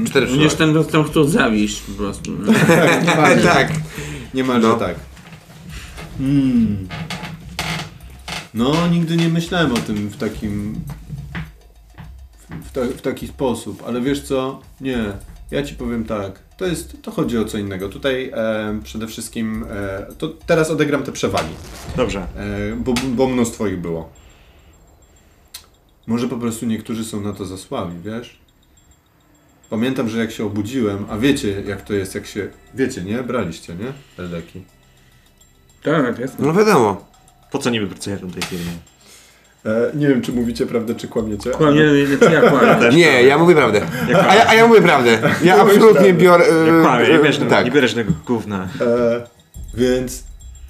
Cztery 0.08 0.28
Będziesz 0.28 0.54
ten 0.54 0.74
dostęp 0.74 1.10
chciał 1.12 1.24
zawieść 1.24 1.82
po 1.82 2.04
prostu. 2.04 2.32
No. 2.40 2.54
Niemalże, 3.10 3.44
tak. 3.54 3.72
Niemalże 4.34 4.68
No. 4.68 4.76
tak. 4.76 4.96
Mm. 6.20 6.88
No, 8.54 8.88
nigdy 8.88 9.18
nie 9.18 9.30
myślałem 9.30 9.74
o 9.74 9.78
tym 9.78 10.10
w 10.10 10.18
takim. 10.18 10.76
W, 12.64 12.72
ta, 12.72 12.82
w 12.82 13.02
taki 13.02 13.28
sposób, 13.28 13.84
ale 13.88 14.02
wiesz 14.02 14.22
co? 14.22 14.62
Nie. 14.82 15.04
Ja 15.52 15.64
ci 15.64 15.76
powiem 15.76 16.06
tak. 16.06 16.40
To 16.58 16.66
jest. 16.66 17.02
To 17.02 17.12
chodzi 17.12 17.38
o 17.38 17.46
co 17.46 17.58
innego. 17.58 17.90
Tutaj 17.90 18.32
e, 18.34 18.80
przede 18.84 19.08
wszystkim. 19.08 19.66
E, 19.72 20.06
to 20.18 20.28
teraz 20.28 20.72
odegram 20.72 21.04
te 21.04 21.12
przewagi. 21.12 21.54
Dobrze. 21.98 22.20
E, 22.20 22.76
bo, 22.76 22.94
bo 22.94 23.28
mnóstwo 23.28 23.68
ich 23.68 23.80
było. 23.80 24.10
Może 26.08 26.28
po 26.28 26.38
prostu 26.38 26.66
niektórzy 26.66 27.06
są 27.06 27.22
na 27.22 27.34
to 27.34 27.46
zasłabi, 27.46 27.96
wiesz? 28.04 28.40
Pamiętam, 29.70 30.10
że 30.10 30.20
jak 30.20 30.32
się 30.32 30.46
obudziłem, 30.46 31.06
a 31.10 31.18
wiecie 31.18 31.62
jak 31.68 31.82
to 31.82 31.94
jest, 31.94 32.16
jak 32.16 32.26
się... 32.26 32.50
Wiecie, 32.74 33.04
nie? 33.04 33.24
Braliście, 33.24 33.76
nie? 33.76 33.94
Eldeki. 34.24 34.64
Tak, 35.84 36.20
jasne. 36.20 36.48
No 36.48 36.54
wiadomo. 36.54 37.06
Po 37.52 37.60
co 37.60 37.70
niby 37.70 37.88
pracuję 37.88 38.16
w 38.16 38.34
tej 38.34 38.42
firmie? 38.44 38.72
E, 39.66 39.92
nie 39.98 40.08
wiem, 40.08 40.22
czy 40.22 40.32
mówicie 40.32 40.66
prawdę, 40.66 40.96
czy 40.96 41.08
kłamiecie. 41.08 41.50
Kłamie, 41.52 41.82
czy 42.20 42.32
ja 42.32 42.42
kłamię? 42.50 42.90
Nie, 42.98 43.24
ja 43.24 43.38
mówię 43.38 43.56
prawdę. 43.56 43.82
A 44.30 44.36
ja, 44.36 44.48
a 44.50 44.54
ja 44.56 44.68
mówię 44.68 44.82
prawdę. 44.82 45.20
Ja 45.44 45.62
absolutnie 45.62 46.14
biorę... 46.14 46.46
e, 46.46 46.68
Ja 46.78 46.82
kłamię, 46.84 47.08
nie 47.08 47.20
e, 47.20 47.50
tak. 47.50 47.66
nie 47.66 47.72
bierzesz 47.72 47.94
tego 47.94 48.12
gówna. 48.26 48.68
E, 48.82 49.22
więc, 49.74 50.24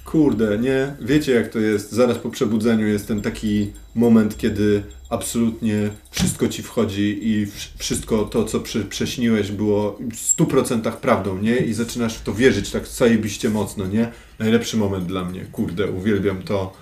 kurde, 0.04 0.58
nie? 0.58 0.94
Wiecie 1.00 1.32
jak 1.32 1.48
to 1.48 1.58
jest. 1.58 1.92
Zaraz 1.92 2.18
po 2.18 2.30
przebudzeniu 2.30 2.86
jest 2.86 3.08
ten 3.08 3.20
taki 3.20 3.70
moment, 3.94 4.36
kiedy 4.36 4.82
absolutnie 5.10 5.90
wszystko 6.10 6.48
ci 6.48 6.62
wchodzi 6.62 7.28
i 7.28 7.46
wsz- 7.46 7.68
wszystko 7.78 8.24
to, 8.24 8.44
co 8.44 8.60
prze, 8.60 8.84
prześniłeś 8.84 9.50
było 9.52 9.98
w 10.12 10.16
100% 10.36 10.92
prawdą, 10.96 11.38
nie? 11.38 11.56
I 11.56 11.74
zaczynasz 11.74 12.14
w 12.14 12.22
to 12.22 12.34
wierzyć 12.34 12.70
tak 12.70 12.86
zajebiście 12.86 13.50
mocno, 13.50 13.86
nie? 13.86 14.10
Najlepszy 14.38 14.76
moment 14.76 15.06
dla 15.06 15.24
mnie, 15.24 15.44
kurde, 15.52 15.90
uwielbiam 15.90 16.42
to. 16.42 16.72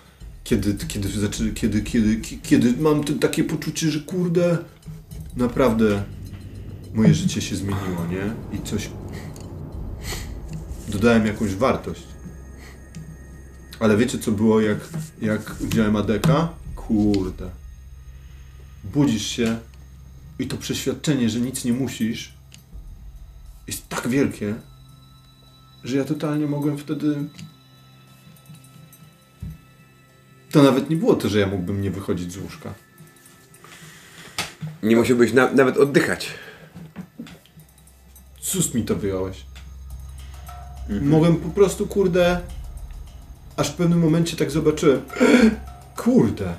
Kiedy, 0.45 0.75
kiedy, 0.89 1.09
kiedy, 1.55 1.83
kiedy, 1.83 2.17
ki- 2.17 2.39
kiedy 2.43 2.73
mam 2.81 3.05
takie 3.05 3.45
poczucie, 3.45 3.91
że 3.91 4.01
kurde, 4.01 4.59
naprawdę 5.37 6.03
moje 6.95 7.15
życie 7.15 7.41
się 7.41 7.57
zmieniło, 7.57 8.07
nie? 8.11 8.59
I 8.59 8.63
coś 8.63 8.91
dodałem 10.89 11.27
jakąś 11.27 11.55
wartość. 11.55 12.03
Ale 13.81 13.97
wiecie 13.97 14.19
co 14.19 14.33
było 14.33 14.61
jak, 14.61 14.79
jak 15.23 15.55
wziąłem 15.55 15.97
ADK? 15.97 16.29
Kurde. 16.77 17.51
Budzisz 18.85 19.27
się 19.27 19.59
i 20.39 20.47
to 20.47 20.57
przeświadczenie, 20.57 21.31
że 21.31 21.41
nic 21.41 21.65
nie 21.65 21.73
musisz 21.73 22.41
jest 23.71 23.89
tak 23.89 24.09
wielkie, 24.09 24.55
że 25.85 25.97
ja 25.97 26.05
totalnie 26.05 26.47
mogłem 26.47 26.79
wtedy... 26.79 27.17
To 30.51 30.63
nawet 30.63 30.91
nie 30.91 30.97
było 30.97 31.15
to, 31.15 31.29
że 31.29 31.41
ja 31.41 31.47
mógłbym 31.47 31.83
nie 31.83 31.91
wychodzić 31.91 32.33
z 32.33 32.37
łóżka. 32.37 32.75
Nie 34.83 34.97
musiałbyś 34.97 35.33
na, 35.33 35.53
nawet 35.53 35.77
oddychać. 35.77 36.31
Z 38.41 38.57
ust 38.57 38.75
mi 38.75 38.83
to 38.83 38.97
wyjąłeś. 38.97 39.45
Mogłem 41.03 41.37
po 41.37 41.49
prostu, 41.49 41.87
kurde, 41.87 42.41
aż 43.57 43.71
w 43.71 43.75
pewnym 43.75 43.99
momencie 43.99 44.37
tak 44.37 44.51
zobaczyłem. 44.51 45.03
Kurde. 45.97 46.55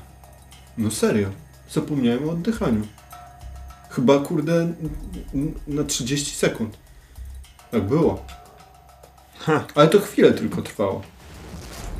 No 0.78 0.92
serio. 0.92 1.30
Zapomniałem 1.72 2.30
o 2.30 2.32
oddychaniu. 2.32 2.88
Chyba, 3.90 4.20
kurde, 4.20 4.74
na 5.68 5.84
30 5.84 6.36
sekund. 6.36 6.78
Tak 7.72 7.88
było. 7.88 8.26
Ale 9.76 9.88
to 9.88 10.00
chwilę 10.00 10.32
tylko 10.32 10.62
trwało. 10.62 11.02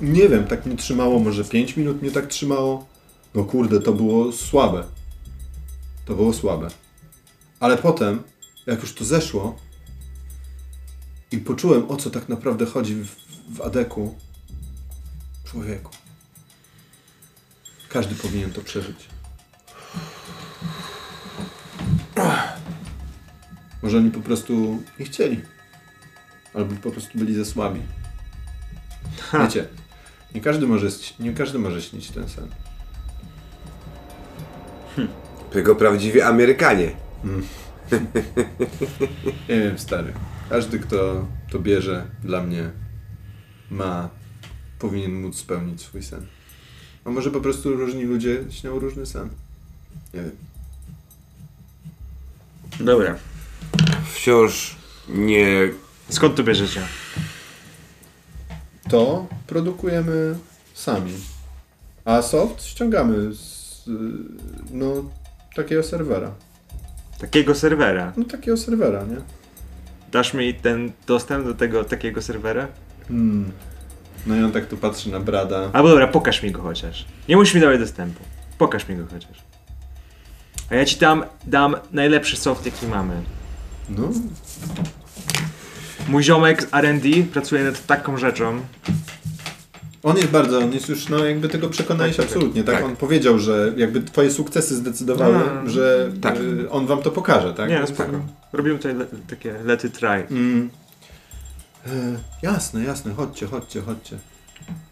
Nie 0.02 0.30
wiem, 0.30 0.48
tak 0.48 0.66
mnie 0.66 0.78
trzymało, 0.78 1.20
może 1.20 1.44
5 1.44 1.78
minut 1.78 2.02
mnie 2.02 2.12
tak 2.12 2.28
trzymało. 2.28 2.88
No 3.36 3.44
kurde, 3.44 3.80
to 3.80 3.94
było 3.94 4.32
słabe. 4.32 4.84
To 6.06 6.16
było 6.16 6.34
słabe. 6.34 6.68
Ale 7.60 7.78
potem, 7.78 8.24
jak 8.66 8.82
już 8.82 8.96
to 8.96 9.06
zeszło 9.06 9.56
i 11.32 11.38
poczułem, 11.38 11.92
o 11.92 11.96
co 11.96 12.10
tak 12.10 12.30
naprawdę 12.30 12.66
chodzi 12.66 12.96
w, 12.96 13.16
w 13.56 13.62
Adeku, 13.62 14.16
człowieku. 15.52 15.92
Każdy 17.90 18.16
powinien 18.16 18.52
to 18.54 18.62
przeżyć. 18.62 19.08
Może 23.84 23.98
oni 23.98 24.12
po 24.12 24.20
prostu 24.20 24.84
nie 25.00 25.06
chcieli. 25.06 25.42
Albo 26.54 26.76
po 26.76 26.92
prostu 26.92 27.18
byli 27.18 27.36
za 27.36 27.46
słabi. 27.46 27.82
Wiecie, 29.34 29.68
nie 30.36 30.42
każdy 30.42 30.68
może, 30.68 30.88
nie 31.20 31.34
każdy 31.34 31.60
może 31.60 31.82
śnić 31.82 32.12
ten 32.12 32.30
sen. 32.30 32.48
Tylko 35.52 35.76
prawdziwi 35.76 36.22
Amerykanie. 36.22 36.92
Nie 39.50 39.60
wiem, 39.60 39.80
stary. 39.80 40.14
Każdy, 40.50 40.80
kto 40.80 41.28
to 41.50 41.60
bierze 41.60 42.06
dla 42.24 42.44
mnie, 42.44 42.72
ma, 43.70 44.10
powinien 44.82 45.22
móc 45.22 45.36
spełnić 45.38 45.82
swój 45.82 46.04
sen. 46.04 46.26
A 47.06 47.10
może 47.10 47.32
po 47.32 47.42
prostu 47.42 47.74
różni 47.74 48.04
ludzie 48.04 48.44
śnią 48.50 48.80
różny 48.80 49.06
sen. 49.06 49.30
Nie 50.14 50.22
wiem. 50.22 50.36
Dobra. 52.80 53.16
Wciąż 54.14 54.76
nie... 55.10 55.70
Skąd 56.10 56.36
to 56.36 56.44
bierzecie? 56.44 56.82
To 58.90 59.28
produkujemy 59.48 60.36
sami. 60.74 61.14
A 62.06 62.22
soft 62.22 62.64
ściągamy 62.64 63.34
z 63.34 63.62
no, 64.72 65.10
takiego 65.56 65.84
serwera. 65.84 66.32
Takiego 67.20 67.56
serwera. 67.56 68.14
No 68.18 68.26
takiego 68.26 68.58
serwera, 68.58 69.04
nie? 69.04 69.18
Dasz 70.12 70.34
mi 70.34 70.54
ten 70.54 70.92
dostęp 71.08 71.46
do 71.46 71.54
tego 71.54 71.84
takiego 71.84 72.22
serwera? 72.22 72.68
Hmm. 73.08 73.52
No 74.28 74.36
i 74.36 74.44
on 74.44 74.52
tak 74.52 74.66
tu 74.66 74.78
patrzy 74.78 75.12
na 75.12 75.20
Brada. 75.20 75.70
Albo 75.74 75.90
dobra, 75.90 76.08
pokaż 76.08 76.44
mi 76.44 76.52
go 76.52 76.62
chociaż. 76.62 77.06
Nie 77.30 77.36
musisz 77.38 77.56
mi 77.56 77.62
dawać 77.62 77.80
dostępu. 77.80 78.24
Pokaż 78.58 78.88
mi 78.90 78.96
go 78.96 79.04
chociaż. 79.14 79.38
A 80.70 80.76
ja 80.76 80.86
ci 80.86 80.96
tam 80.98 81.24
dam 81.48 81.76
najlepszy 81.92 82.38
soft 82.38 82.66
jaki 82.66 82.88
mamy. 82.88 83.14
No, 83.90 84.10
Mój 86.08 86.24
ziomek 86.24 86.64
z 86.64 86.68
R&D 86.74 87.10
pracuje 87.34 87.64
nad 87.64 87.86
taką 87.86 88.18
rzeczą. 88.18 88.62
On 90.04 90.18
jest 90.18 90.30
bardzo, 90.30 90.58
on 90.60 90.74
jest 90.74 90.90
już, 90.90 91.10
no 91.10 91.26
jakby 91.26 91.50
tego 91.50 91.70
przekonałeś 91.70 92.16
Tak, 92.16 92.26
tak, 92.26 92.36
absolutnie, 92.36 92.64
tak? 92.64 92.76
tak. 92.76 92.86
On 92.86 92.96
powiedział, 92.96 93.40
że 93.40 93.74
jakby 93.78 94.02
twoje 94.02 94.32
sukcesy 94.32 94.76
zdecydowały, 94.76 95.40
No. 95.64 95.70
że 95.70 96.12
Tak. 96.22 96.36
y, 96.38 96.70
on 96.70 96.88
wam 96.88 97.02
to 97.02 97.12
pokaże, 97.12 97.54
tak? 97.54 97.70
Nie, 97.70 97.80
no 97.80 97.88
spoko. 97.88 98.12
Robimy 98.54 98.78
tutaj 98.78 98.94
le 98.96 99.06
takie 99.30 99.54
lety 99.64 99.90
try. 99.90 100.08
Mm. 100.32 100.70
E, 101.86 101.90
jasne, 102.42 102.84
jasne, 102.84 103.14
chodźcie, 103.14 103.48
chodźcie, 103.48 103.82
chodźcie. 103.82 104.18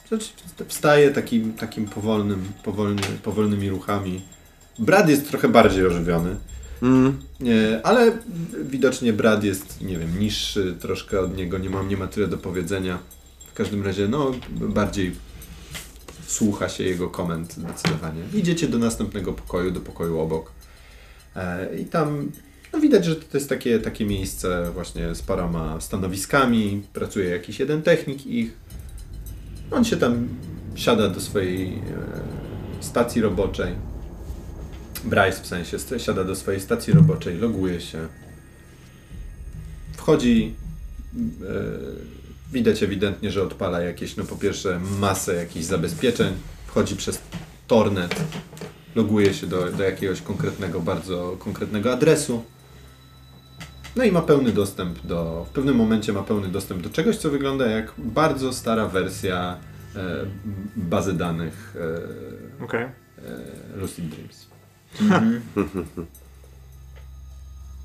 Znaczy, 0.08 0.26
Wstaje 0.68 1.12
takim, 1.12 1.54
takim 1.54 1.86
powolnym, 1.86 2.52
powolny, 2.64 3.02
powolnymi 3.24 3.70
ruchami. 3.70 4.22
Brad 4.80 5.10
jest 5.10 5.30
trochę 5.30 5.50
bardziej 5.50 5.86
ożywiony, 5.86 6.36
Mm. 6.82 7.20
nie, 7.40 7.80
ale 7.84 8.18
widocznie 8.64 9.14
Brad 9.14 9.44
jest, 9.44 9.82
nie 9.82 9.98
wiem, 9.98 10.20
niższy 10.20 10.76
troszkę 10.80 11.20
od 11.20 11.38
niego, 11.38 11.58
nie 11.58 11.70
ma, 11.70 11.84
nie 11.84 11.98
ma 11.98 12.08
tyle 12.08 12.28
do 12.28 12.38
powiedzenia. 12.38 13.00
W 13.52 13.54
każdym 13.54 13.84
razie, 13.86 14.08
no, 14.08 14.32
bardziej 14.52 15.16
słucha 16.28 16.70
się 16.70 16.84
jego 16.84 17.10
komend 17.10 17.54
zdecydowanie. 17.54 18.22
Idziecie 18.34 18.68
do 18.68 18.78
następnego 18.78 19.34
pokoju, 19.34 19.72
do 19.72 19.80
pokoju 19.80 20.20
obok. 20.20 20.52
E, 21.36 21.80
I 21.80 21.86
tam 21.86 22.32
no 22.74 22.80
widać, 22.80 23.06
że 23.06 23.16
to 23.16 23.38
jest 23.38 23.50
takie, 23.50 23.80
takie 23.80 24.06
miejsce 24.06 24.72
właśnie 24.74 25.16
z 25.16 25.22
paroma 25.22 25.82
stanowiskami. 25.82 26.84
Pracuje 26.94 27.30
jakiś 27.30 27.60
jeden 27.60 27.82
technik 27.82 28.28
ich. 28.28 28.54
On 29.72 29.86
się 29.86 29.98
tam 29.98 30.28
siada 30.76 31.10
do 31.10 31.22
swojej 31.22 31.68
e, 31.68 31.80
stacji 32.80 33.22
roboczej. 33.22 33.76
Bryce 35.04 35.44
w 35.44 35.48
sensie 35.48 35.78
siada 35.98 36.24
do 36.24 36.36
swojej 36.36 36.62
stacji 36.62 36.94
roboczej, 36.94 37.38
loguje 37.38 37.82
się. 37.82 38.08
Wchodzi. 39.98 40.56
E, 41.16 42.10
widać 42.52 42.84
ewidentnie, 42.84 43.32
że 43.32 43.44
odpala 43.44 43.82
jakieś, 43.82 44.16
no 44.18 44.24
po 44.24 44.36
pierwsze, 44.36 44.80
masę 45.00 45.36
jakichś 45.36 45.66
zabezpieczeń. 45.66 46.34
Wchodzi 46.68 46.96
przez 46.96 47.22
tornet. 47.68 48.16
Loguje 48.96 49.34
się 49.34 49.48
do, 49.48 49.72
do 49.72 49.84
jakiegoś 49.84 50.22
konkretnego, 50.22 50.80
bardzo 50.80 51.36
konkretnego 51.40 51.94
adresu. 51.94 52.44
No 53.96 54.04
i 54.04 54.12
ma 54.12 54.22
pełny 54.22 54.52
dostęp 54.52 55.06
do. 55.06 55.46
W 55.50 55.50
pewnym 55.50 55.76
momencie 55.76 56.14
ma 56.14 56.24
pełny 56.24 56.48
dostęp 56.48 56.82
do 56.82 56.90
czegoś, 56.90 57.18
co 57.18 57.30
wygląda 57.30 57.66
jak 57.66 57.94
bardzo 57.98 58.54
stara 58.54 58.88
wersja 58.88 59.58
e, 59.96 60.00
bazy 60.76 61.14
danych 61.14 61.76
e, 62.60 62.64
Okej. 62.64 62.84
e, 62.84 62.92
Lucid 63.76 64.06
Dreams. 64.06 64.48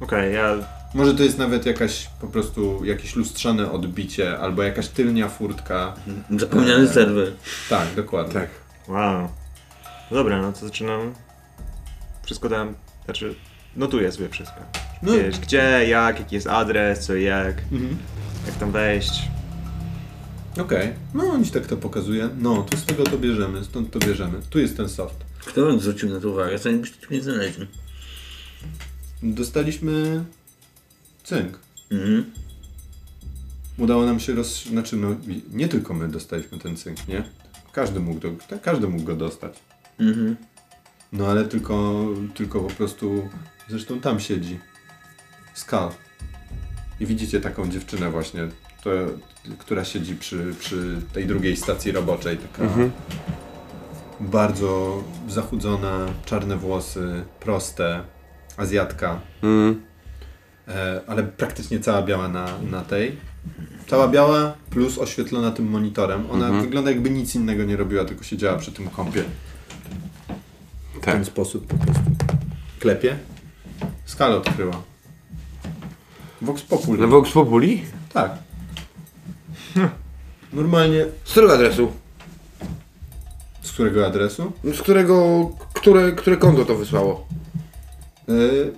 Okej, 0.00 0.34
ja... 0.34 0.54
Może 0.94 1.14
to 1.14 1.22
jest 1.22 1.38
nawet 1.38 1.66
jakaś 1.66 2.10
po 2.20 2.26
prostu 2.26 2.84
jakieś 2.84 3.16
lustrzane 3.16 3.70
odbicie, 3.70 4.38
albo 4.38 4.62
jakaś 4.62 4.88
tylnia 4.88 5.28
furtka. 5.28 5.94
Zapomniany 6.38 6.88
serwer. 6.88 7.32
Tak, 7.68 7.94
dokładnie. 7.96 8.34
Tak. 8.34 8.48
Wow. 8.88 9.28
Dobra, 10.10 10.42
no 10.42 10.52
to 10.52 10.58
zaczynam. 10.58 11.14
Wszystko 12.24 12.48
dam... 12.48 12.74
Znaczy, 13.04 13.34
notuję 13.76 14.12
sobie 14.12 14.28
wszystko. 14.28 14.60
No. 15.04 15.12
Wiesz, 15.12 15.38
gdzie, 15.40 15.86
jak, 15.88 16.18
jaki 16.18 16.34
jest 16.34 16.46
adres, 16.46 17.06
co 17.06 17.14
i 17.14 17.22
jak, 17.24 17.62
Mhm. 17.72 17.96
jak 18.46 18.54
tam 18.56 18.72
wejść. 18.72 19.22
Okej. 20.60 20.92
No 21.14 21.24
on 21.24 21.44
ci 21.44 21.50
tak 21.50 21.66
to 21.66 21.76
pokazuje. 21.76 22.28
No, 22.38 22.62
to 22.70 22.76
z 22.76 22.84
tego 22.84 23.04
to 23.04 23.18
bierzemy, 23.18 23.64
stąd 23.64 23.90
to 23.90 23.98
bierzemy. 23.98 24.40
Tu 24.50 24.58
jest 24.58 24.76
ten 24.76 24.88
soft. 24.88 25.16
Kto 25.46 25.64
wam 25.66 25.80
zwrócił 25.80 26.10
na 26.10 26.20
to 26.20 26.28
uwagę? 26.28 26.58
Zanim 26.58 26.80
byście 26.80 27.06
tu 27.06 27.14
nie 27.14 27.22
znaleźli. 27.22 27.66
Dostaliśmy 29.22 30.24
cynk. 31.24 31.58
Mhm. 31.90 32.24
Udało 33.78 34.06
nam 34.06 34.20
się 34.20 34.34
roz... 34.34 34.64
Znaczy, 34.64 34.96
no, 34.96 35.16
nie 35.52 35.68
tylko 35.68 35.94
my 35.94 36.08
dostaliśmy 36.08 36.58
ten 36.58 36.76
cynk, 36.76 37.08
nie? 37.08 37.24
Każdy 37.72 38.00
mógł, 38.00 38.20
do... 38.20 38.32
Każdy 38.62 38.88
mógł 38.88 39.04
go 39.04 39.16
dostać. 39.16 39.58
Mhm. 40.00 40.36
No 41.12 41.26
ale 41.26 41.44
tylko, 41.44 42.06
tylko 42.34 42.60
po 42.60 42.70
prostu... 42.74 43.28
Zresztą 43.68 44.00
tam 44.00 44.20
siedzi. 44.20 44.58
Skal. 45.54 45.88
I 47.00 47.06
widzicie 47.06 47.40
taką 47.40 47.70
dziewczynę 47.70 48.10
właśnie, 48.10 48.40
to, 48.84 48.90
która 49.58 49.84
siedzi 49.84 50.16
przy, 50.16 50.54
przy 50.58 51.00
tej 51.12 51.26
drugiej 51.26 51.56
stacji 51.56 51.92
roboczej. 51.92 52.36
Taka 52.36 52.64
bardzo 54.20 55.02
zachudzona, 55.28 56.06
czarne 56.24 56.56
włosy, 56.56 57.24
proste, 57.40 58.00
azjatka. 58.56 59.20
Mm. 59.42 59.82
E, 60.68 61.00
ale 61.06 61.22
praktycznie 61.22 61.80
cała 61.80 62.02
biała 62.02 62.28
na, 62.28 62.46
na 62.70 62.80
tej. 62.80 63.16
Cała 63.86 64.08
biała 64.08 64.54
plus 64.70 64.98
oświetlona 64.98 65.50
tym 65.50 65.70
monitorem. 65.70 66.30
Ona 66.30 66.52
wygląda 66.52 66.90
jakby 66.90 67.10
nic 67.10 67.34
innego 67.34 67.64
nie 67.64 67.76
robiła, 67.76 68.04
tylko 68.04 68.24
siedziała 68.24 68.58
przy 68.58 68.72
tym 68.72 68.88
kąpie. 68.88 69.24
W 70.94 71.00
Tak. 71.00 71.14
ten 71.14 71.24
sposób 71.24 71.66
po 71.66 71.76
prostu. 71.76 72.02
Klepie. 72.80 73.18
Skalę 74.04 74.36
odkryła. 74.36 74.82
Vox 76.44 76.62
Populi. 76.62 77.00
Na 77.00 77.06
Vox 77.06 77.30
Populi? 77.32 77.82
Tak. 78.12 78.32
Normalnie. 80.52 81.06
Z 81.24 81.30
którego 81.30 81.52
adresu? 81.54 81.92
Z 83.62 83.72
którego 83.72 84.06
adresu? 84.06 84.52
Z 84.74 84.82
którego... 84.82 85.50
Które, 85.74 86.12
które 86.12 86.36
konto 86.36 86.64
to 86.64 86.74
wysłało? 86.74 87.26
Yy, 88.28 88.72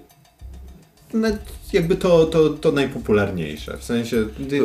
no, 1.15 1.29
jakby 1.73 1.97
to, 1.97 2.27
to, 2.27 2.51
to 2.51 2.73
najpopularniejsze. 2.73 3.77
W 3.79 3.85
sensie 3.85 4.17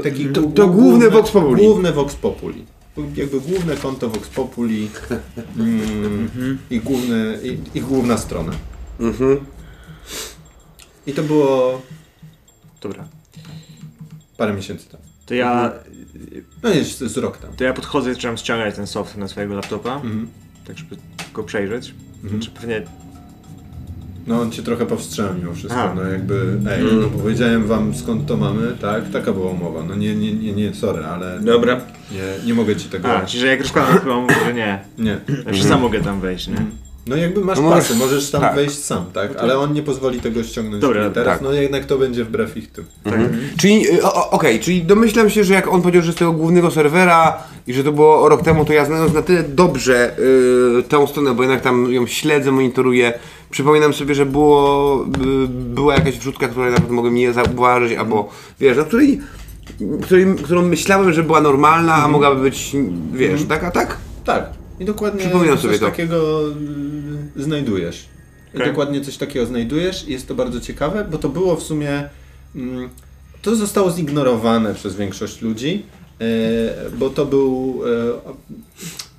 taki 0.03 0.25
to- 0.29 0.41
to 0.41 0.67
główne 0.67 1.09
Vox 1.09 1.31
Populi. 1.31 1.63
Główne 1.63 1.91
Vox 1.91 2.15
Populi. 2.15 2.65
Jakby 3.15 3.39
główne 3.41 3.75
konto 3.75 4.09
Vox 4.09 4.29
Populi 4.29 4.89
mm, 5.57 6.57
i, 6.69 6.79
główny, 6.79 7.39
i, 7.43 7.77
i 7.77 7.81
główna 7.81 8.17
strona. 8.17 8.51
Mhm. 8.99 9.39
I 11.07 11.13
to 11.13 11.23
było 11.23 11.81
Dobra. 12.81 13.05
parę 14.37 14.53
miesięcy 14.53 14.89
temu. 14.89 15.03
To 15.25 15.33
ja, 15.33 15.71
No 16.63 16.69
jest 16.69 16.99
z 16.99 17.17
rok 17.17 17.37
tam. 17.37 17.53
to 17.53 17.63
ja 17.63 17.73
podchodzę 17.73 18.11
i 18.11 18.13
zaczynam 18.13 18.37
ściągać 18.37 18.75
ten 18.75 18.87
soft 18.87 19.17
na 19.17 19.27
swojego 19.27 19.55
laptopa, 19.55 19.93
Mhm. 19.95 20.27
tak 20.67 20.77
żeby 20.77 20.95
go 21.33 21.43
przejrzeć. 21.43 21.93
Czy 22.41 22.51
pewnie 22.51 22.81
No 24.27 24.41
on 24.41 24.51
cię 24.51 24.63
trochę 24.63 24.85
powstrzymał 24.85 25.33
mimo 25.33 25.53
wszystko, 25.53 25.81
A. 25.81 25.93
no 25.95 26.03
jakby, 26.03 26.59
ej, 26.71 26.83
no 27.01 27.07
powiedziałem 27.07 27.67
wam 27.67 27.95
skąd 27.95 28.27
to 28.27 28.37
mamy, 28.37 28.75
tak, 28.81 29.09
taka 29.09 29.33
była 29.33 29.51
umowa, 29.51 29.83
no 29.83 29.95
nie, 29.95 30.15
nie, 30.15 30.33
nie, 30.33 30.53
nie, 30.53 30.73
sorry, 30.73 31.05
ale 31.05 31.39
Dobra. 31.39 31.81
nie, 32.11 32.45
nie 32.45 32.53
mogę 32.53 32.75
ci 32.75 32.89
tego, 32.89 33.13
A, 33.17 33.25
czyli 33.25 33.41
że 33.41 33.47
jak 33.47 33.61
rozkładam, 33.61 33.99
to 33.99 34.21
mówię, 34.21 34.35
że 34.45 34.53
nie. 34.53 34.83
nie. 34.97 35.19
Znaczy 35.43 35.63
sam 35.63 35.81
mogę 35.81 36.01
tam 36.01 36.21
wejść, 36.21 36.47
nie? 36.47 36.65
No 37.07 37.15
jakby 37.15 37.41
masz 37.41 37.57
No 37.57 37.63
możesz- 37.63 37.87
pasy, 37.87 37.99
możesz 37.99 38.31
tam 38.31 38.41
tak. 38.41 38.55
wejść 38.55 38.77
sam, 38.83 39.05
tak? 39.13 39.35
Ale 39.37 39.57
on 39.59 39.73
nie 39.73 39.83
pozwoli 39.83 40.19
tego 40.19 40.43
ściągnąć 40.43 40.81
Dobra, 40.81 41.09
teraz, 41.09 41.33
tak. 41.33 41.41
no 41.41 41.53
jednak 41.53 41.85
to 41.85 41.97
będzie 41.97 42.23
wbrew 42.25 42.57
ich 42.57 42.71
tym. 42.71 42.85
Czyli, 43.57 43.87
y, 43.95 44.03
o- 44.03 44.13
o- 44.13 44.29
okej, 44.31 44.59
czyli 44.59 44.83
domyślam 44.83 45.29
się, 45.29 45.43
że 45.43 45.53
jak 45.53 45.67
on 45.67 45.81
powiedział, 45.81 46.01
że 46.03 46.11
z 46.11 46.15
tego 46.15 46.31
głównego 46.31 46.71
serwera 46.71 47.37
i 47.67 47.73
że 47.73 47.83
to 47.83 47.91
było 47.91 48.29
rok 48.29 48.41
temu, 48.43 48.65
to 48.65 48.73
ja 48.73 48.85
znając 48.85 49.13
na 49.13 49.21
tyle 49.21 49.43
dobrze 49.43 50.17
y, 50.79 50.83
tę 50.83 51.07
stronę, 51.07 51.33
bo 51.35 51.43
jednak 51.43 51.61
tam 51.61 51.93
ją 51.93 52.07
śledzę, 52.07 52.51
monitoruję, 52.51 53.13
przypominam 53.49 53.93
sobie, 53.93 54.15
że 54.15 54.25
było, 54.25 55.05
y, 55.45 55.47
była 55.47 55.93
jakaś 55.93 56.17
wrzutka, 56.19 56.47
której 56.47 56.69
na 56.69 56.75
przykład 56.75 56.91
mogłem 56.95 57.15
nie 57.15 57.33
zauważyć, 57.33 57.97
albo 57.97 58.29
wiesz, 58.59 58.77
no 58.77 58.85
której, 58.85 59.21
której, 60.01 60.35
którą 60.43 60.61
myślałem, 60.61 61.13
że 61.13 61.23
była 61.23 61.41
normalna, 61.41 61.93
a 61.95 62.07
mogłaby 62.07 62.41
być, 62.41 62.75
wiesz, 63.13 63.43
tak, 63.49 63.63
a 63.63 63.71
tak? 63.71 63.97
Tak. 64.25 64.60
I 64.81 64.85
dokładnie 64.85 65.19
Przypominam 65.19 65.57
coś 65.57 65.61
sobie 65.65 65.79
to. 65.79 65.85
takiego 65.85 66.47
y, 67.37 67.43
znajdujesz. 67.43 68.05
I 68.53 68.57
Okej. 68.57 68.67
dokładnie 68.69 69.01
coś 69.01 69.17
takiego 69.17 69.45
znajdujesz 69.45 70.07
i 70.07 70.11
jest 70.11 70.27
to 70.27 70.35
bardzo 70.35 70.61
ciekawe, 70.61 71.05
bo 71.11 71.17
to 71.17 71.29
było 71.29 71.55
w 71.55 71.63
sumie... 71.63 72.09
Mm, 72.55 72.89
to 73.41 73.55
zostało 73.55 73.91
zignorowane 73.91 74.73
przez 74.73 74.95
większość 74.95 75.41
ludzi, 75.41 75.85
e, 76.21 76.25
bo 76.97 77.09
to 77.09 77.25
był... 77.25 77.81
E, 77.85 78.33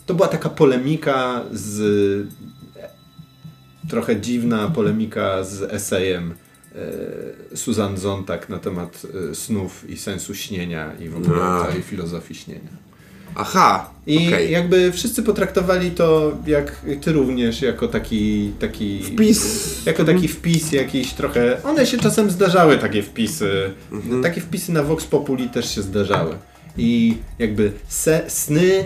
to 0.06 0.14
była 0.14 0.28
taka 0.28 0.48
polemika 0.48 1.44
z... 1.52 2.28
Trochę 3.90 4.20
dziwna 4.20 4.70
polemika 4.70 5.44
z 5.44 5.62
esejem 5.62 6.34
e, 7.52 7.56
Susan 7.56 7.98
Zontag 7.98 8.48
na 8.48 8.58
temat 8.58 9.02
e, 9.30 9.34
snów 9.34 9.90
i 9.90 9.96
sensu 9.96 10.34
śnienia 10.34 10.92
i 11.00 11.08
w 11.08 11.16
ogóle 11.16 11.42
A. 11.42 11.64
całej 11.64 11.82
filozofii 11.82 12.34
śnienia. 12.34 12.91
Aha, 13.34 13.90
I 14.06 14.28
okej. 14.28 14.50
jakby 14.52 14.92
wszyscy 14.92 15.22
potraktowali 15.22 15.90
to, 15.90 16.32
jak 16.46 16.82
ty 17.02 17.12
również, 17.12 17.62
jako 17.62 17.88
taki, 17.88 18.52
taki 18.60 19.02
Wpis. 19.02 19.86
Jako 19.86 20.04
taki 20.04 20.28
wpis 20.28 20.72
jakiś 20.72 21.12
trochę. 21.12 21.62
One 21.64 21.86
się 21.86 21.98
czasem 21.98 22.30
zdarzały, 22.30 22.78
takie 22.78 23.02
wpisy. 23.02 23.70
Mhm. 23.92 24.22
Takie 24.22 24.40
wpisy 24.40 24.72
na 24.72 24.82
Vox 24.82 25.04
Populi 25.04 25.48
też 25.48 25.74
się 25.74 25.82
zdarzały. 25.82 26.36
I 26.76 27.16
jakby 27.38 27.72
se, 27.88 28.22
sny 28.28 28.84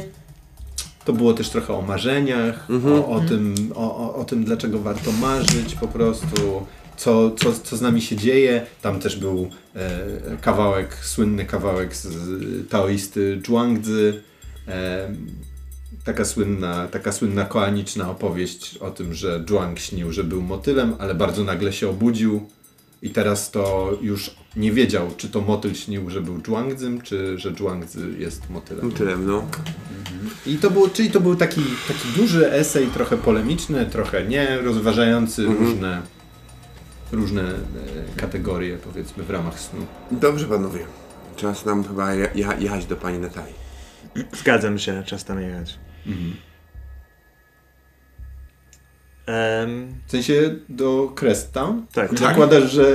to 1.05 1.13
było 1.13 1.35
też 1.35 1.49
trochę 1.49 1.75
o 1.75 1.83
marzeniach, 1.83 2.71
Mhm. 2.71 2.95
o, 2.95 3.09
o, 3.09 3.21
tym, 3.21 3.55
o, 3.75 3.97
o, 3.97 4.15
o 4.15 4.25
tym, 4.25 4.45
dlaczego 4.45 4.79
warto 4.79 5.13
marzyć 5.13 5.75
po 5.81 5.89
prostu. 5.89 6.67
Co, 6.97 7.31
co, 7.31 7.53
co 7.65 7.77
z 7.77 7.81
nami 7.81 8.03
się 8.03 8.17
dzieje. 8.17 8.67
Tam 8.83 9.01
też 9.01 9.17
był 9.17 9.51
e, 9.77 9.91
kawałek, 10.41 10.95
słynny 11.03 11.45
kawałek 11.45 11.97
z, 11.97 12.03
z 12.07 12.69
taoisty 12.69 13.41
Zhuangzi. 13.47 13.91
Taka 16.05 16.25
słynna, 16.25 16.89
taka 16.89 17.13
słynna 17.13 17.45
koaniczna 17.45 18.11
opowieść 18.11 18.77
o 18.79 18.91
tym, 18.91 19.15
że 19.15 19.45
Zhuang 19.49 19.79
śnił, 19.79 20.13
że 20.13 20.25
był 20.25 20.43
motylem, 20.43 20.95
ale 20.99 21.15
bardzo 21.15 21.45
nagle 21.45 21.73
się 21.73 21.89
obudził 21.89 22.49
i 23.03 23.11
teraz 23.11 23.51
to 23.51 23.93
już 24.03 24.35
nie 24.57 24.73
wiedział, 24.73 25.11
czy 25.17 25.29
to 25.29 25.41
motyl 25.41 25.75
śnił, 25.75 26.11
że 26.11 26.21
był 26.21 26.41
Zhuangzym, 26.45 27.03
czy 27.03 27.39
że 27.39 27.55
Zhuangzi 27.55 27.99
jest 28.19 28.51
motylem. 28.51 28.93
Tyle, 28.93 29.17
no. 29.17 29.45
I 30.47 30.57
to 30.59 30.71
był, 30.71 30.89
czyli 30.89 31.11
to 31.11 31.21
był 31.21 31.37
taki, 31.37 31.61
taki 31.89 32.09
duży 32.17 32.53
esej, 32.53 32.87
trochę 32.87 33.17
polemiczny, 33.17 33.87
trochę 33.87 34.25
nie, 34.25 34.59
rozważający 34.59 35.45
różne, 35.45 36.03
różne 37.13 37.43
e, 37.43 37.55
kategorie, 38.17 38.77
powiedzmy, 38.85 39.25
w 39.25 39.31
ramach 39.31 39.61
snu. 39.61 39.87
Dobrze 40.11 40.47
panowie. 40.47 40.87
Czas 41.37 41.65
nam 41.65 41.85
chyba 41.85 42.15
je, 42.15 42.29
jecha- 42.35 42.61
jechać 42.63 42.87
do 42.87 42.97
pani 42.97 43.19
Natalii. 43.19 43.66
Zgadzam 44.33 44.79
się, 44.79 45.03
czas 45.07 45.25
tam 45.25 45.41
jechać. 45.43 45.79
Em, 49.27 49.95
W 50.07 50.11
sensie 50.11 50.55
do 50.69 51.13
Crest 51.17 51.53
Town? 51.53 51.87
tak, 51.93 52.11
tak. 52.11 52.19
Zakładasz, 52.19 52.71
że... 52.73 52.93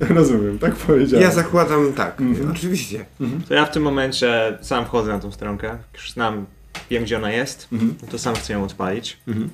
Rozumiem, 0.00 0.58
tak 0.58 0.74
powiedziałem. 0.76 1.26
Ja 1.26 1.32
zakładam 1.34 1.92
tak, 1.92 2.22
oczywiście. 2.52 3.04
To 3.48 3.54
ja 3.54 3.64
w 3.66 3.70
tym 3.72 3.82
momencie 3.82 4.58
sam 4.62 4.84
wchodzę 4.84 5.12
na 5.12 5.18
tą 5.18 5.32
stronkę. 5.32 5.78
Już 5.94 6.12
znam, 6.12 6.46
wiem 6.90 7.04
gdzie 7.04 7.16
ona 7.16 7.30
jest, 7.32 7.68
Mhm. 7.72 7.94
no 8.02 8.08
to 8.08 8.18
sam 8.18 8.34
chcę 8.34 8.52
ją 8.52 8.64
odpalić. 8.64 9.16
Mhm. 9.28 9.50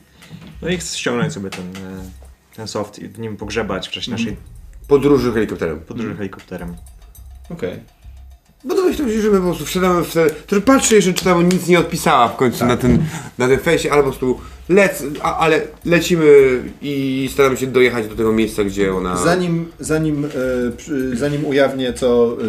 No 0.63 0.69
i 0.69 0.77
chcę 0.77 0.99
ściągnąć 0.99 1.33
sobie 1.33 1.51
ten, 1.51 1.67
e, 1.77 2.05
ten 2.57 2.69
soft 2.69 2.99
i 2.99 3.09
w 3.09 3.19
nim 3.19 3.37
pogrzebać 3.37 3.89
w 3.89 3.91
czasie 3.91 4.11
naszej 4.11 4.37
Podróży 4.89 5.33
helikopterem. 5.33 5.81
podróży 5.81 6.17
helikopterem. 6.17 6.77
Okej. 7.51 7.81
Bo 8.65 8.75
to 8.75 8.85
myślę, 8.85 9.23
że 9.23 9.31
my 9.31 9.39
po 9.39 9.45
prostu 9.45 9.65
wsiadamy 9.65 10.05
w 10.05 10.13
te... 10.13 10.31
To 10.31 10.61
patrzę 10.61 10.95
jeszcze, 10.95 11.13
czy 11.13 11.25
tam 11.25 11.49
nic 11.49 11.67
nie 11.67 11.79
odpisała 11.79 12.29
w 12.29 12.37
końcu 12.37 12.67
na 12.67 12.77
ten, 12.77 13.05
na 13.39 13.49
ten 13.49 13.59
fejsie, 13.59 13.93
ale 13.93 14.03
po 14.03 14.09
prostu 14.09 14.41
lec, 14.69 15.03
a, 15.23 15.39
ale 15.39 15.61
lecimy 15.85 16.25
i 16.83 17.29
staramy 17.33 17.57
się 17.57 17.67
dojechać 17.67 18.09
do 18.09 18.17
tego 18.17 18.33
miejsca, 18.33 18.65
gdzie 18.65 18.95
ona... 18.95 19.17
Zanim, 19.17 19.69
zanim, 19.81 20.25
e, 20.25 20.29
zanim 21.17 21.45
ujawnię 21.45 21.93
co, 21.93 22.37
e, 22.41 22.45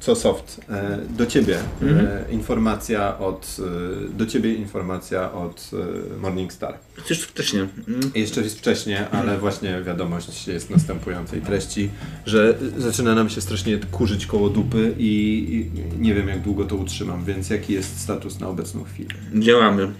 co 0.00 0.16
soft, 0.16 0.60
e, 0.70 0.98
do 1.10 1.26
ciebie 1.26 1.58
e, 1.82 2.24
informacja 2.30 3.18
od 3.18 3.56
e, 3.58 4.18
do 4.18 4.26
ciebie 4.26 4.54
informacja 4.54 5.32
od 5.32 5.70
e, 5.72 6.20
Morningstar. 6.20 6.74
Chcesz 6.96 7.22
wcześniej. 7.22 7.62
Mm. 7.88 8.00
Jeszcze 8.14 8.40
jest 8.40 8.58
wcześnie, 8.58 9.10
ale 9.10 9.38
właśnie 9.38 9.82
wiadomość 9.86 10.48
jest 10.48 10.70
następującej 10.70 11.40
treści, 11.40 11.90
że 12.26 12.54
zaczyna 12.78 13.14
nam 13.14 13.30
się 13.30 13.40
strasznie 13.40 13.78
kurzyć 13.92 14.26
koło 14.26 14.48
dupy 14.48 14.94
i, 14.98 15.10
i 15.52 16.00
nie 16.00 16.14
wiem 16.14 16.28
jak 16.28 16.40
długo 16.40 16.64
to 16.64 16.76
utrzymam, 16.76 17.24
więc 17.24 17.50
jaki 17.50 17.72
jest 17.72 18.00
status 18.00 18.40
na 18.40 18.48
obecną 18.48 18.84
chwilę? 18.84 19.10
Działamy. 19.34 19.92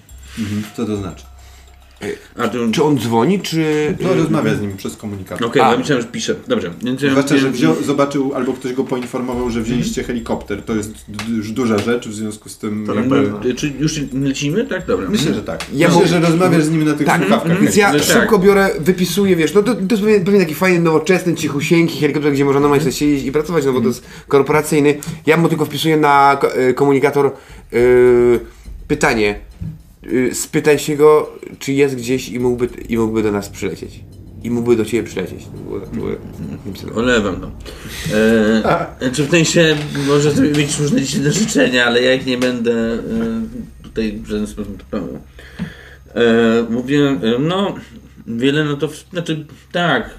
Co 0.77 0.87
to 0.87 0.97
znaczy? 0.97 1.25
A 2.39 2.49
tu... 2.49 2.59
Czy 2.73 2.83
on 2.85 2.99
dzwoni, 2.99 3.41
czy... 3.41 3.95
No 4.01 4.15
rozmawia 4.15 4.55
z 4.55 4.61
nim 4.61 4.77
przez 4.77 4.97
komunikator. 4.97 5.47
Okej, 5.47 5.63
A. 5.63 5.71
ja 5.73 5.79
myślałem, 5.79 6.03
że 6.05 6.09
pisze. 6.11 6.35
Dobrze. 6.49 6.71
Zwłaszcza, 7.11 7.37
że 7.39 7.51
wziął, 7.51 7.75
zobaczył 7.83 8.35
albo 8.35 8.53
ktoś 8.53 8.73
go 8.73 8.85
poinformował, 8.85 9.51
że 9.51 9.61
wzięliście 9.63 10.03
helikopter. 10.03 10.63
To 10.63 10.75
jest 10.75 10.91
już 11.29 11.51
duża 11.51 11.79
rzecz, 11.79 12.09
w 12.09 12.15
związku 12.15 12.49
z 12.49 12.59
tym. 12.59 12.85
To 12.87 12.95
jakby-. 12.95 13.33
Y, 13.49 13.55
Czy 13.55 13.73
już 13.79 14.01
lecimy? 14.13 14.65
Tak, 14.67 14.87
dobra. 14.87 15.11
Myślę, 15.11 15.35
że 15.35 15.43
tak. 15.43 15.67
Ja 15.75 15.89
Myślę, 15.89 16.03
mo- 16.03 16.09
że 16.09 16.21
rozmawiasz 16.21 16.65
z 16.65 16.71
nim 16.71 16.85
na 16.85 16.95
tych 16.95 17.07
Tak, 17.07 17.21
słuchawkach. 17.21 17.61
więc 17.61 17.77
ja 17.77 17.93
No 17.93 17.99
tak. 17.99 18.09
szybko 18.09 18.39
biorę, 18.39 18.71
wypisuję, 18.81 19.37
wiesz, 19.37 19.55
no 19.55 19.63
to, 19.63 19.75
to 19.75 19.81
jest 19.91 20.03
pewnie, 20.03 20.21
pewnie 20.21 20.41
taki 20.41 20.55
fajny, 20.55 20.81
nowoczesny, 20.81 21.35
cichusieńki 21.35 22.01
helikopter, 22.01 22.33
gdzie 22.33 22.45
można 22.45 22.61
normalnie 22.61 22.83
sobie 22.85 22.93
siedzieć 22.93 23.25
i 23.27 23.33
pracować, 23.33 23.65
no 23.65 23.73
bo 23.73 23.81
to 23.81 23.87
jest 23.89 24.05
korporacyjny. 24.29 24.95
Ja 25.27 25.37
mu 25.37 25.49
tylko 25.49 25.65
wpisuję 25.65 25.97
na 25.97 26.39
y, 26.71 26.75
komunikator 26.75 27.33
y, 27.73 28.41
pytanie. 28.89 29.41
Y, 30.07 30.35
spytaj 30.35 30.79
się 30.79 30.97
go, 30.97 31.39
czy 31.59 31.73
jest 31.73 31.97
gdzieś 31.97 32.29
i 32.29 32.39
mógłby, 32.39 32.69
i 32.89 32.99
mógłby 32.99 33.23
do 33.23 33.33
nas 33.33 33.49
przylecieć. 33.49 34.01
I 34.45 34.51
mógłby 34.51 34.77
do 34.77 34.85
ciebie 34.85 35.09
przylecieć. 35.09 35.45
Napisane. 36.67 36.93
Olewam 36.93 37.41
to. 37.41 37.51
E, 38.15 39.11
czy 39.13 39.25
w 39.25 39.31
sensie 39.31 39.77
może 40.07 40.35
mieć 40.59 40.79
różne 40.79 41.03
dziwne 41.03 41.33
życzenia, 41.33 41.87
ale 41.87 42.03
ja 42.03 42.15
ich 42.15 42.27
nie 42.27 42.39
będę 42.39 42.73
e, 42.73 43.01
tutaj 43.83 44.13
w 44.13 44.27
żaden 44.27 44.47
sposób 44.47 44.83
spełniał. 44.83 45.21
E, 46.15 46.67
mówię, 46.71 47.01
e, 47.01 47.39
no 47.39 47.75
wiele, 48.27 48.65
no 48.65 48.77
to 48.77 48.89
znaczy 49.11 49.47
tak, 49.73 50.11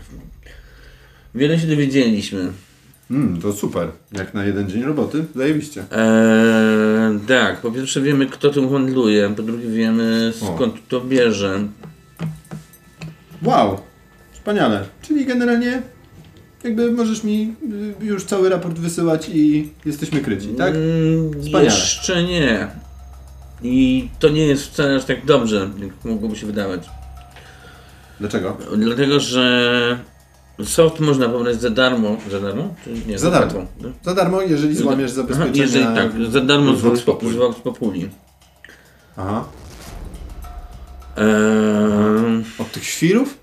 wiele 1.36 1.60
się 1.60 1.68
dowiedzieliśmy. 1.68 2.52
Mm, 3.14 3.42
to 3.42 3.54
super. 3.54 3.88
Jak 4.12 4.34
na 4.34 4.46
jeden 4.46 4.70
dzień 4.70 4.84
roboty, 4.84 5.26
zajebiście. 5.36 5.84
E, 5.92 7.20
tak, 7.28 7.62
po 7.62 7.72
pierwsze 7.72 8.02
wiemy 8.02 8.26
kto 8.26 8.50
tym 8.50 8.70
handluje, 8.70 9.30
po 9.36 9.44
drugie 9.44 9.70
wiemy 9.70 10.34
skąd 10.36 10.88
to 10.88 11.02
bierze. 11.02 11.68
Wow, 13.44 13.80
wspaniale. 14.34 14.86
Czyli 15.02 15.26
generalnie 15.26 15.82
jakby 16.64 16.92
możesz 16.92 17.24
mi 17.24 17.56
y, 18.02 18.06
już 18.06 18.24
cały 18.24 18.50
raport 18.50 18.80
wysyłać 18.80 19.30
i 19.30 19.70
jesteśmy 19.86 20.22
kryci, 20.22 20.48
tak? 20.48 20.76
Mm, 20.76 21.32
Wspaniale. 21.42 21.66
jeszcze 21.66 22.24
nie. 22.24 22.68
I 23.64 24.10
to 24.20 24.30
nie 24.30 24.48
jest 24.48 24.64
wcale 24.64 24.96
aż 24.96 25.06
tak 25.06 25.26
dobrze, 25.26 25.70
jak 25.80 26.06
mogłoby 26.06 26.36
się 26.36 26.48
wydawać. 26.48 26.90
Dlaczego? 28.20 28.58
Dlatego, 28.78 29.20
że 29.20 30.00
soft 30.66 31.00
można 31.00 31.30
pobrać 31.30 31.62
za 31.62 31.70
darmo. 31.70 32.18
Za 32.32 32.40
darmo? 32.40 32.76
Czy 32.84 32.90
nie? 33.08 33.20
Za 33.20 33.32
darmo. 33.32 33.52
płatą, 33.52 33.68
no? 33.82 33.90
Za 34.04 34.14
darmo, 34.16 34.42
jeżeli 34.42 34.76
złamiesz 34.76 35.12
Aha, 35.12 35.16
zabezpieczenia. 35.16 35.62
jeżeli 35.64 35.86
tak, 35.86 36.32
za 36.32 36.42
darmo 36.42 36.76
z 36.76 36.82
Vox 36.82 37.02
Populi. 37.02 37.34
z 37.34 37.36
Vox 37.36 37.60
Populi. 37.60 38.10
Aha. 39.18 39.46
Eee, 41.18 42.44
Od 42.60 42.72
tych 42.72 42.84
świrów? 42.86 43.38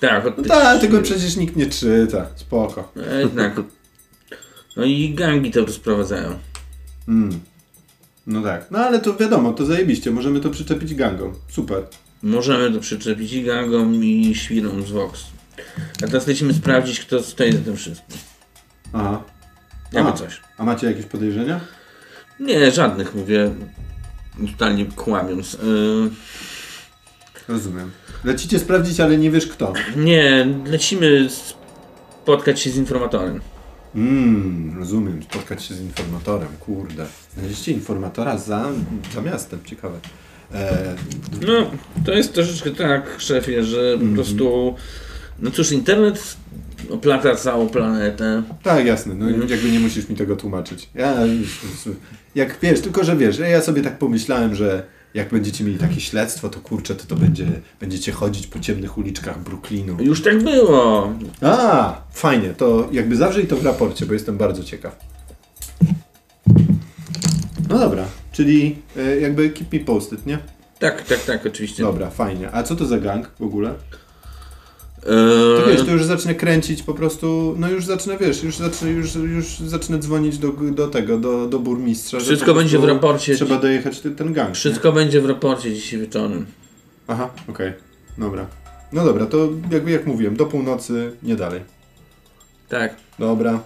tak, 0.00 0.26
od 0.26 0.36
No 0.36 0.42
tych- 0.42 0.52
tak, 0.52 0.80
tego 0.80 1.02
przecież 1.02 1.36
nikt 1.36 1.56
nie 1.56 1.66
czyta. 1.66 2.26
Spoko. 2.36 2.92
E, 3.10 3.20
Jednak. 3.20 3.60
No 4.76 4.84
i 4.84 5.14
gangi 5.14 5.50
to 5.50 5.60
rozprowadzają. 5.66 6.38
Mm. 7.08 7.40
No 8.26 8.42
tak. 8.42 8.70
No 8.70 8.78
ale 8.78 8.98
to 9.00 9.16
wiadomo, 9.16 9.52
to 9.52 9.66
zajebiście. 9.66 10.10
Możemy 10.10 10.40
to 10.40 10.50
przyczepić 10.50 10.94
gangom. 10.94 11.32
Super. 11.48 11.82
Możemy 12.22 12.70
to 12.74 12.80
przyczepić 12.80 13.32
i 13.32 13.42
gangom 13.44 14.04
i 14.04 14.34
świrom 14.34 14.82
z 14.86 14.90
Vox. 14.90 15.24
A 16.04 16.06
teraz 16.06 16.26
lecimy 16.26 16.54
sprawdzić, 16.54 17.00
kto 17.00 17.22
stoi 17.22 17.52
za 17.52 17.58
tym 17.58 17.76
wszystkim. 17.76 18.18
Aha. 18.92 19.22
Jakby 19.92 20.10
A. 20.10 20.12
coś. 20.12 20.40
A 20.58 20.64
macie 20.64 20.86
jakieś 20.86 21.06
podejrzenia? 21.06 21.60
Nie, 22.40 22.70
żadnych, 22.70 23.14
mówię, 23.14 23.50
totalnie 24.52 24.86
kłamiąc. 24.86 25.52
Yy, 25.52 26.10
Rozumiem. 27.48 27.90
Lecicie 28.24 28.58
sprawdzić, 28.58 29.00
ale 29.00 29.18
nie 29.18 29.30
wiesz 29.30 29.46
kto. 29.46 29.72
Nie, 29.96 30.46
lecimy 30.66 31.28
spotkać 31.30 32.60
się 32.60 32.70
z 32.70 32.76
informatorem. 32.76 33.40
Mmm, 33.94 34.78
rozumiem. 34.78 35.22
Spotkać 35.22 35.64
się 35.64 35.74
z 35.74 35.80
informatorem, 35.80 36.48
kurde. 36.60 37.06
Znaleźliście 37.34 37.72
informatora 37.72 38.38
za, 38.38 38.68
za 39.14 39.20
miastem, 39.20 39.60
ciekawe. 39.64 39.98
E, 40.54 40.94
No, 41.46 41.70
to 42.06 42.12
jest 42.12 42.34
troszeczkę 42.34 42.70
tak, 42.70 43.06
szefie, 43.18 43.64
że 43.64 43.98
po 43.98 44.14
prostu. 44.14 44.74
No 45.38 45.50
cóż, 45.50 45.72
internet 45.72 46.36
oplata 46.90 47.36
całą 47.36 47.68
planetę. 47.68 48.42
tak, 48.62 48.86
jasne, 48.86 49.14
no 49.14 49.46
jakby 49.48 49.70
nie 49.70 49.80
musisz 49.80 50.08
mi 50.08 50.16
tego 50.16 50.36
tłumaczyć. 50.36 50.88
Ja 50.94 51.14
jak 52.34 52.58
wiesz, 52.62 52.80
tylko 52.80 53.04
że 53.04 53.16
wiesz, 53.16 53.38
ja 53.38 53.60
sobie 53.60 53.82
tak 53.82 53.98
pomyślałem, 53.98 54.54
że 54.54 54.82
jak 55.14 55.28
będziecie 55.28 55.64
mieli 55.64 55.78
takie 55.78 56.00
śledztwo, 56.00 56.48
to 56.48 56.60
kurczę, 56.60 56.94
to 56.94 57.06
to 57.06 57.16
będzie, 57.16 57.46
będziecie 57.80 58.12
chodzić 58.12 58.46
po 58.46 58.58
ciemnych 58.58 58.98
uliczkach 58.98 59.38
Brooklynu. 59.42 59.96
Już 60.02 60.22
tak 60.22 60.42
było. 60.42 61.12
A, 61.42 61.96
fajnie, 62.12 62.54
to 62.56 62.88
jakby 62.92 63.16
zawrzyj 63.16 63.46
to 63.46 63.56
w 63.56 63.64
raporcie, 63.64 64.06
bo 64.06 64.12
jestem 64.12 64.36
bardzo 64.36 64.64
ciekaw. 64.64 64.98
No 67.68 67.78
dobra, 67.78 68.04
czyli 68.32 68.76
y, 68.96 69.20
jakby 69.20 69.50
keep 69.50 69.72
me 69.72 69.78
posted, 69.80 70.26
nie? 70.26 70.38
Tak, 70.78 71.02
tak, 71.02 71.24
tak, 71.24 71.46
oczywiście. 71.46 71.82
Dobra, 71.82 72.10
fajnie. 72.10 72.52
A 72.52 72.62
co 72.62 72.76
to 72.76 72.86
za 72.86 72.98
gang 72.98 73.30
w 73.38 73.42
ogóle? 73.42 73.74
To 75.04 75.70
wiesz, 75.70 75.84
to 75.86 75.92
już 75.92 76.04
zacznę 76.04 76.34
kręcić 76.34 76.82
po 76.82 76.94
prostu, 76.94 77.54
no 77.58 77.68
już 77.68 77.84
zacznę, 77.84 78.18
wiesz, 78.18 78.42
już 78.42 78.56
zacznę, 78.56 78.90
już, 78.90 79.14
już 79.14 79.58
zacznę 79.58 79.98
dzwonić 79.98 80.38
do, 80.38 80.52
do 80.52 80.88
tego, 80.88 81.18
do, 81.18 81.46
do 81.46 81.58
burmistrza. 81.58 82.20
Wszystko 82.20 82.54
będzie 82.54 82.78
w 82.78 82.84
raporcie. 82.84 83.34
Trzeba 83.34 83.58
dojechać 83.58 84.00
ten, 84.00 84.14
ten 84.14 84.32
gang. 84.32 84.48
nie? 84.48 84.54
wszystko 84.54 84.92
będzie 84.92 85.20
w 85.20 85.26
raporcie 85.26 85.74
dzisiaj 85.74 86.00
wieczorem. 86.00 86.46
Aha, 87.08 87.30
okej, 87.48 87.72
dobra. 88.18 88.46
No 88.92 89.04
dobra, 89.04 89.26
to 89.26 89.48
jakby 89.70 89.90
jak 89.90 90.06
mówiłem, 90.06 90.36
do 90.36 90.46
północy, 90.46 91.12
nie 91.22 91.36
dalej. 91.36 91.60
Tak. 92.68 92.94
Dobra. 93.18 93.60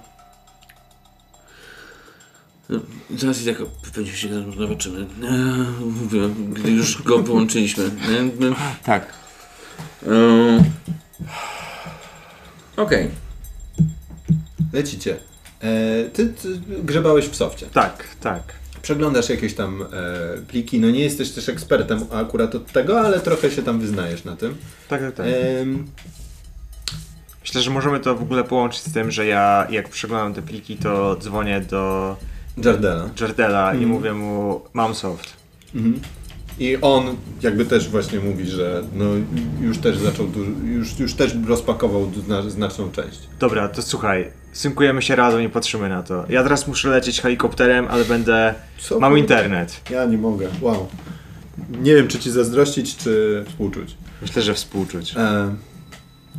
Zaraz 3.16 3.42
i 3.42 3.46
tak 3.46 3.56
pewnie 3.94 4.12
się 4.12 4.28
zobaczymy. 4.58 4.98
Eee, 5.00 5.86
mówię, 6.02 6.20
gdy 6.52 6.70
już 6.70 7.02
go 7.02 7.18
wyłączyliśmy. 7.18 7.84
Eee, 7.84 8.54
Tak. 8.84 9.06
eee, 10.06 10.60
Okej. 12.78 13.08
Lecicie. 14.72 15.16
E, 15.60 16.04
ty, 16.12 16.28
ty 16.28 16.48
grzebałeś 16.82 17.28
w 17.28 17.36
softie. 17.36 17.66
Tak, 17.66 18.04
tak. 18.20 18.42
Przeglądasz 18.82 19.28
jakieś 19.28 19.54
tam 19.54 19.82
e, 19.82 19.86
pliki, 20.48 20.80
no 20.80 20.90
nie 20.90 21.00
jesteś 21.00 21.30
też 21.30 21.48
ekspertem 21.48 22.00
akurat 22.12 22.54
od 22.54 22.72
tego, 22.72 23.00
ale 23.00 23.20
trochę 23.20 23.50
się 23.50 23.62
tam 23.62 23.80
wyznajesz 23.80 24.24
na 24.24 24.36
tym. 24.36 24.56
Tak, 24.88 25.00
tak, 25.00 25.14
tak. 25.14 25.26
Em, 25.26 25.86
Myślę, 27.42 27.62
że 27.62 27.70
możemy 27.70 28.00
to 28.00 28.14
w 28.16 28.22
ogóle 28.22 28.44
połączyć 28.44 28.80
z 28.80 28.92
tym, 28.92 29.10
że 29.10 29.26
ja 29.26 29.66
jak 29.70 29.88
przeglądam 29.88 30.34
te 30.34 30.42
pliki, 30.42 30.76
to 30.76 31.16
dzwonię 31.16 31.60
do 31.60 32.16
Jardela. 32.64 33.10
Jardela 33.20 33.70
i 33.74 33.76
Mhm. 33.76 33.88
mówię 33.92 34.12
mu 34.12 34.60
mam 34.72 34.94
soft. 34.94 35.32
Mhm. 35.74 36.00
I 36.58 36.76
on 36.80 37.16
jakby 37.42 37.64
też 37.64 37.88
właśnie 37.88 38.20
mówi, 38.20 38.46
że 38.46 38.82
no 38.94 39.04
już 39.60 39.78
też 39.78 39.98
zaczął, 39.98 40.26
już, 40.64 40.98
już 40.98 41.14
też 41.14 41.34
rozpakował 41.46 42.10
zna, 42.26 42.50
znaczną 42.50 42.90
część. 42.90 43.18
Dobra, 43.40 43.68
to 43.68 43.82
słuchaj, 43.82 44.30
synkujemy 44.52 45.02
się 45.02 45.16
razem 45.16 45.42
i 45.42 45.48
patrzymy 45.48 45.88
na 45.88 46.02
to. 46.02 46.24
Ja 46.28 46.42
teraz 46.42 46.68
muszę 46.68 46.88
lecieć 46.88 47.20
helikopterem, 47.20 47.86
ale 47.90 48.04
będę... 48.04 48.54
Co, 48.78 49.00
Mam 49.00 49.18
internet. 49.18 49.80
Ja 49.90 50.04
nie 50.04 50.18
mogę, 50.18 50.48
wow. 50.60 50.88
Nie 51.80 51.94
wiem, 51.94 52.08
czy 52.08 52.18
ci 52.18 52.30
zazdrościć, 52.30 52.96
czy 52.96 53.44
współczuć. 53.48 53.96
Myślę, 54.22 54.42
że 54.42 54.54
współczuć. 54.54 55.14
E, 55.16 55.54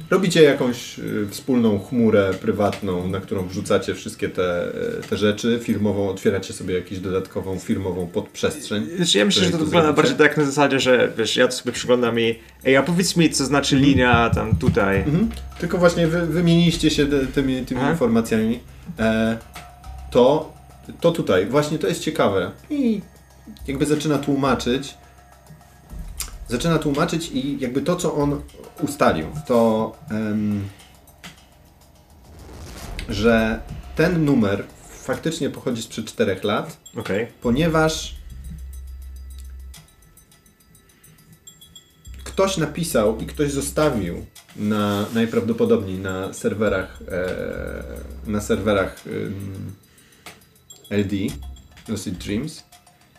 robicie 0.09 0.43
jakąś 0.43 0.99
y, 0.99 1.27
wspólną 1.29 1.79
chmurę 1.79 2.31
prywatną, 2.41 3.07
na 3.07 3.19
którą 3.19 3.47
wrzucacie 3.47 3.95
wszystkie 3.95 4.29
te, 4.29 4.63
e, 4.63 5.01
te 5.09 5.17
rzeczy, 5.17 5.59
firmową, 5.63 6.09
otwieracie 6.09 6.53
sobie 6.53 6.75
jakąś 6.75 6.99
dodatkową 6.99 7.59
firmową 7.59 8.07
podprzestrzeń. 8.07 8.87
Znaczy, 8.95 9.17
ja 9.17 9.25
myślę, 9.25 9.43
że 9.43 9.51
to 9.51 9.57
wygląda 9.57 9.81
zrobicie. 9.81 10.01
bardziej 10.01 10.27
tak 10.27 10.37
na 10.37 10.45
zasadzie, 10.45 10.79
że 10.79 11.11
wiesz, 11.17 11.35
ja 11.37 11.47
to 11.47 11.53
sobie 11.53 11.71
przyglądam 11.71 12.19
i 12.19 12.35
ej, 12.65 12.77
a 12.77 12.83
powiedz 12.83 13.15
mi, 13.15 13.29
co 13.29 13.45
znaczy 13.45 13.75
linia 13.75 14.29
tam 14.29 14.55
tutaj. 14.55 14.97
Mhm. 14.97 15.29
Tylko 15.59 15.77
właśnie 15.77 16.07
wy, 16.07 16.25
wymieniliście 16.25 16.89
się 16.89 17.07
tymi, 17.33 17.65
tymi 17.65 17.81
Aha. 17.81 17.91
informacjami. 17.91 18.59
E, 18.99 19.37
to, 20.11 20.53
to 21.01 21.11
tutaj, 21.11 21.45
właśnie 21.45 21.79
to 21.79 21.87
jest 21.87 22.01
ciekawe. 22.01 22.51
I 22.69 23.01
jakby 23.67 23.85
zaczyna 23.85 24.17
tłumaczyć. 24.17 24.93
Zaczyna 26.49 26.79
tłumaczyć 26.79 27.31
i 27.31 27.59
jakby 27.59 27.81
to, 27.81 27.95
co 27.95 28.15
on 28.15 28.41
ustalił, 28.81 29.27
to 29.47 29.91
em, 30.11 30.67
że 33.09 33.61
ten 33.95 34.25
numer 34.25 34.63
faktycznie 34.89 35.49
pochodzi 35.49 35.81
sprzed 35.81 36.05
4 36.05 36.39
lat, 36.43 36.77
Okej. 36.95 37.27
ponieważ 37.41 38.15
ktoś 42.23 42.57
napisał 42.57 43.17
i 43.17 43.25
ktoś 43.25 43.51
zostawił 43.51 44.25
na 44.55 45.05
najprawdopodobniej 45.13 45.97
na 45.99 46.33
serwerach 46.33 46.99
e, 47.07 48.31
na 48.31 48.41
serwerach 48.41 49.07
ym, 49.07 49.75
LD 50.89 51.15
Lucid 51.87 52.17
Dreams 52.17 52.63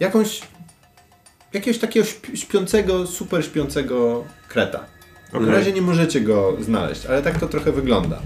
jakąś 0.00 0.40
jakiegoś 1.52 1.78
takiego 1.80 2.06
śp- 2.06 2.36
śpiącego, 2.36 3.06
super 3.06 3.44
śpiącego 3.44 4.24
kreta. 4.48 4.84
Okej. 5.32 5.46
Na 5.46 5.52
razie 5.52 5.72
nie 5.72 5.82
możecie 5.82 6.20
go 6.20 6.56
znaleźć, 6.60 7.06
ale 7.06 7.22
tak 7.22 7.40
to 7.40 7.48
trochę 7.48 7.72
wygląda. 7.72 8.20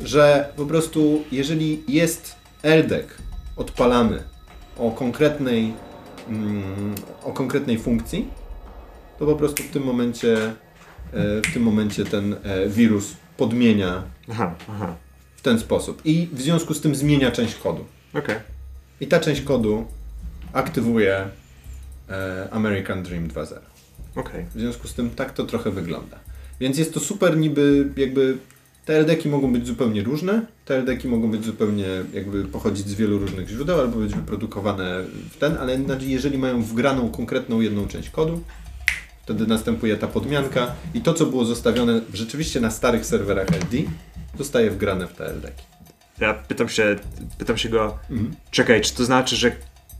Że 0.00 0.48
po 0.56 0.66
prostu, 0.66 1.24
jeżeli 1.32 1.82
jest 1.88 2.36
LDEC 2.62 3.06
odpalany 3.56 4.22
o 4.78 4.90
konkretnej, 4.90 5.72
mm, 6.28 6.94
o 7.22 7.32
konkretnej 7.32 7.78
funkcji, 7.78 8.28
to 9.18 9.26
po 9.26 9.36
prostu 9.36 9.62
w 9.62 9.68
tym 9.68 9.82
momencie, 9.84 10.36
e, 11.12 11.40
w 11.40 11.52
tym 11.54 11.62
momencie 11.62 12.04
ten 12.04 12.36
e, 12.42 12.68
wirus 12.68 13.16
podmienia 13.36 14.02
Aha, 14.30 14.54
aha. 14.70 14.94
w 15.36 15.42
ten 15.42 15.58
sposób 15.58 16.00
i 16.04 16.28
w 16.32 16.40
związku 16.42 16.74
z 16.74 16.80
tym 16.80 16.94
zmienia 16.94 17.30
część 17.30 17.54
kodu. 17.54 17.84
Okej. 18.14 18.36
I 19.00 19.06
ta 19.06 19.20
część 19.20 19.40
kodu 19.40 19.86
aktywuje 20.52 21.28
American 22.50 23.02
Dream 23.02 23.28
2.0. 23.28 23.56
Okej. 24.16 24.44
W 24.54 24.60
związku 24.60 24.88
z 24.88 24.94
tym 24.94 25.10
tak 25.10 25.32
to 25.32 25.44
trochę 25.44 25.70
wygląda. 25.70 26.18
Więc 26.60 26.78
jest 26.78 26.94
to 26.94 27.00
super 27.00 27.36
niby 27.36 27.88
jakby 27.96 28.38
te 28.84 28.98
LDki 28.98 29.28
mogą 29.28 29.52
być 29.52 29.66
zupełnie 29.66 30.02
różne. 30.02 30.46
Te 30.64 30.78
LDki 30.78 31.08
mogą 31.08 31.30
być 31.30 31.44
zupełnie 31.44 31.86
jakby 32.12 32.44
pochodzić 32.44 32.88
z 32.88 32.94
wielu 32.94 33.18
różnych 33.18 33.48
źródeł 33.48 33.80
albo 33.80 33.96
być 33.98 34.14
wyprodukowane 34.14 35.04
w 35.30 35.36
ten, 35.36 35.56
ale 35.56 35.78
jeżeli 36.00 36.38
mają 36.38 36.62
wgraną 36.62 37.10
konkretną 37.10 37.60
jedną 37.60 37.88
część 37.88 38.10
kodu, 38.10 38.42
wtedy 39.22 39.46
następuje 39.46 39.96
ta 39.96 40.06
podmianka 40.06 40.72
i 40.94 41.00
to 41.00 41.14
co 41.14 41.26
było 41.26 41.44
zostawione 41.44 42.00
rzeczywiście 42.14 42.60
na 42.60 42.70
starych 42.70 43.06
serwerach 43.06 43.48
LD 43.48 43.76
zostaje 44.38 44.70
wgrane 44.70 45.06
w 45.06 45.12
te 45.12 45.24
LDki. 45.24 45.62
Ja 46.20 46.34
pytam 46.34 46.68
się, 46.68 46.96
pytam 47.38 47.58
się 47.58 47.68
go, 47.68 47.98
Mhm. 48.10 48.34
czekaj, 48.50 48.80
czy 48.80 48.94
to 48.94 49.04
znaczy, 49.04 49.36
że 49.36 49.52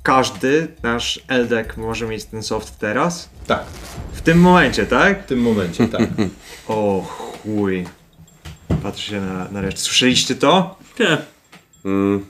każdy 0.04 0.68
nasz 0.82 1.20
LDEC 1.28 1.76
może 1.76 2.06
mieć 2.06 2.24
ten 2.24 2.42
soft 2.42 2.78
teraz? 2.78 3.28
Tak, 3.46 3.64
W 4.12 4.20
tym 4.20 4.40
momencie, 4.40 4.86
tak? 4.86 5.22
w 5.22 5.26
tym 5.26 5.40
momencie 5.42 5.88
tak. 5.88 6.02
O 6.68 7.02
chuj. 7.02 7.86
Patrzę 8.82 9.10
się 9.10 9.20
na, 9.20 9.48
na 9.48 9.60
resztę. 9.60 9.80
Słyszeliście 9.80 10.34
to? 10.34 10.78
Nie. 11.00 11.18
Mm. 11.84 12.26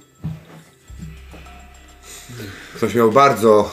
Ktoś 2.77 2.95
miał 2.95 3.13
bardzo. 3.13 3.71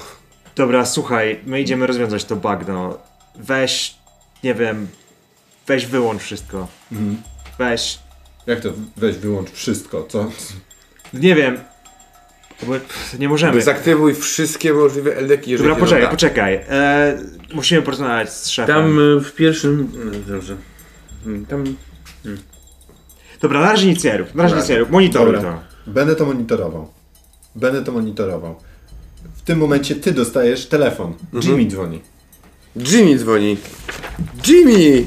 Dobra, 0.55 0.85
słuchaj, 0.85 1.39
my 1.45 1.61
idziemy 1.61 1.87
rozwiązać 1.87 2.25
to 2.25 2.35
bagno. 2.35 2.97
Weź, 3.35 3.95
nie 4.43 4.55
wiem, 4.55 4.87
weź 5.67 5.85
wyłącz 5.85 6.21
wszystko. 6.21 6.67
Mhm. 6.91 7.21
Weź, 7.59 7.99
Jak 8.47 8.59
to 8.59 8.69
weź 8.97 9.15
wyłącz 9.17 9.49
wszystko, 9.51 10.03
co? 10.09 10.31
nie 11.13 11.35
wiem. 11.35 11.57
Bo 12.63 12.73
pff, 12.73 13.19
nie 13.19 13.29
możemy. 13.29 13.53
Dezaktywuj 13.53 14.13
wszystkie 14.15 14.73
możliwe 14.73 15.15
LDki, 15.17 15.51
jeżeli 15.51 15.69
Dobra, 15.69 15.83
poczekaj, 15.85 16.09
poczekaj. 16.09 16.53
E, 16.69 17.17
musimy 17.53 17.81
porozmawiać 17.81 18.33
z 18.33 18.49
szefem. 18.49 18.75
Tam 18.75 18.99
y, 18.99 19.19
w 19.21 19.35
pierwszym. 19.35 19.91
no, 20.05 20.33
Dobrze. 20.35 20.55
Mm, 21.25 21.45
Tam. 21.45 21.63
Dobra, 23.41 23.59
na 23.61 23.71
razie 23.71 23.87
nic 23.87 24.03
nie 24.03 24.17
rób, 24.17 24.35
na 24.35 24.43
razie 24.43 24.55
nic 24.55 24.69
nie 24.69 24.79
rób, 24.79 24.89
monitoruj 24.89 25.33
Dobra. 25.35 25.61
to. 25.85 25.91
Będę 25.91 26.15
to 26.15 26.25
monitorował. 26.25 26.87
Będę 27.55 27.83
to 27.83 27.91
monitorował. 27.91 28.55
W 29.35 29.41
tym 29.41 29.59
momencie 29.59 29.95
ty 29.95 30.11
dostajesz 30.11 30.65
telefon. 30.67 31.13
Jimmy 31.43 31.65
dzwoni. 31.67 32.01
Jimmy 32.75 33.17
dzwoni. 33.19 33.57
Jimmy! 34.47 35.05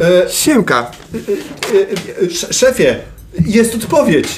E, 0.00 0.30
Siemka! 0.30 0.90
e, 1.14 2.18
e, 2.22 2.26
sz- 2.26 2.56
szefie, 2.56 2.96
jest 3.46 3.74
odpowiedź. 3.74 4.28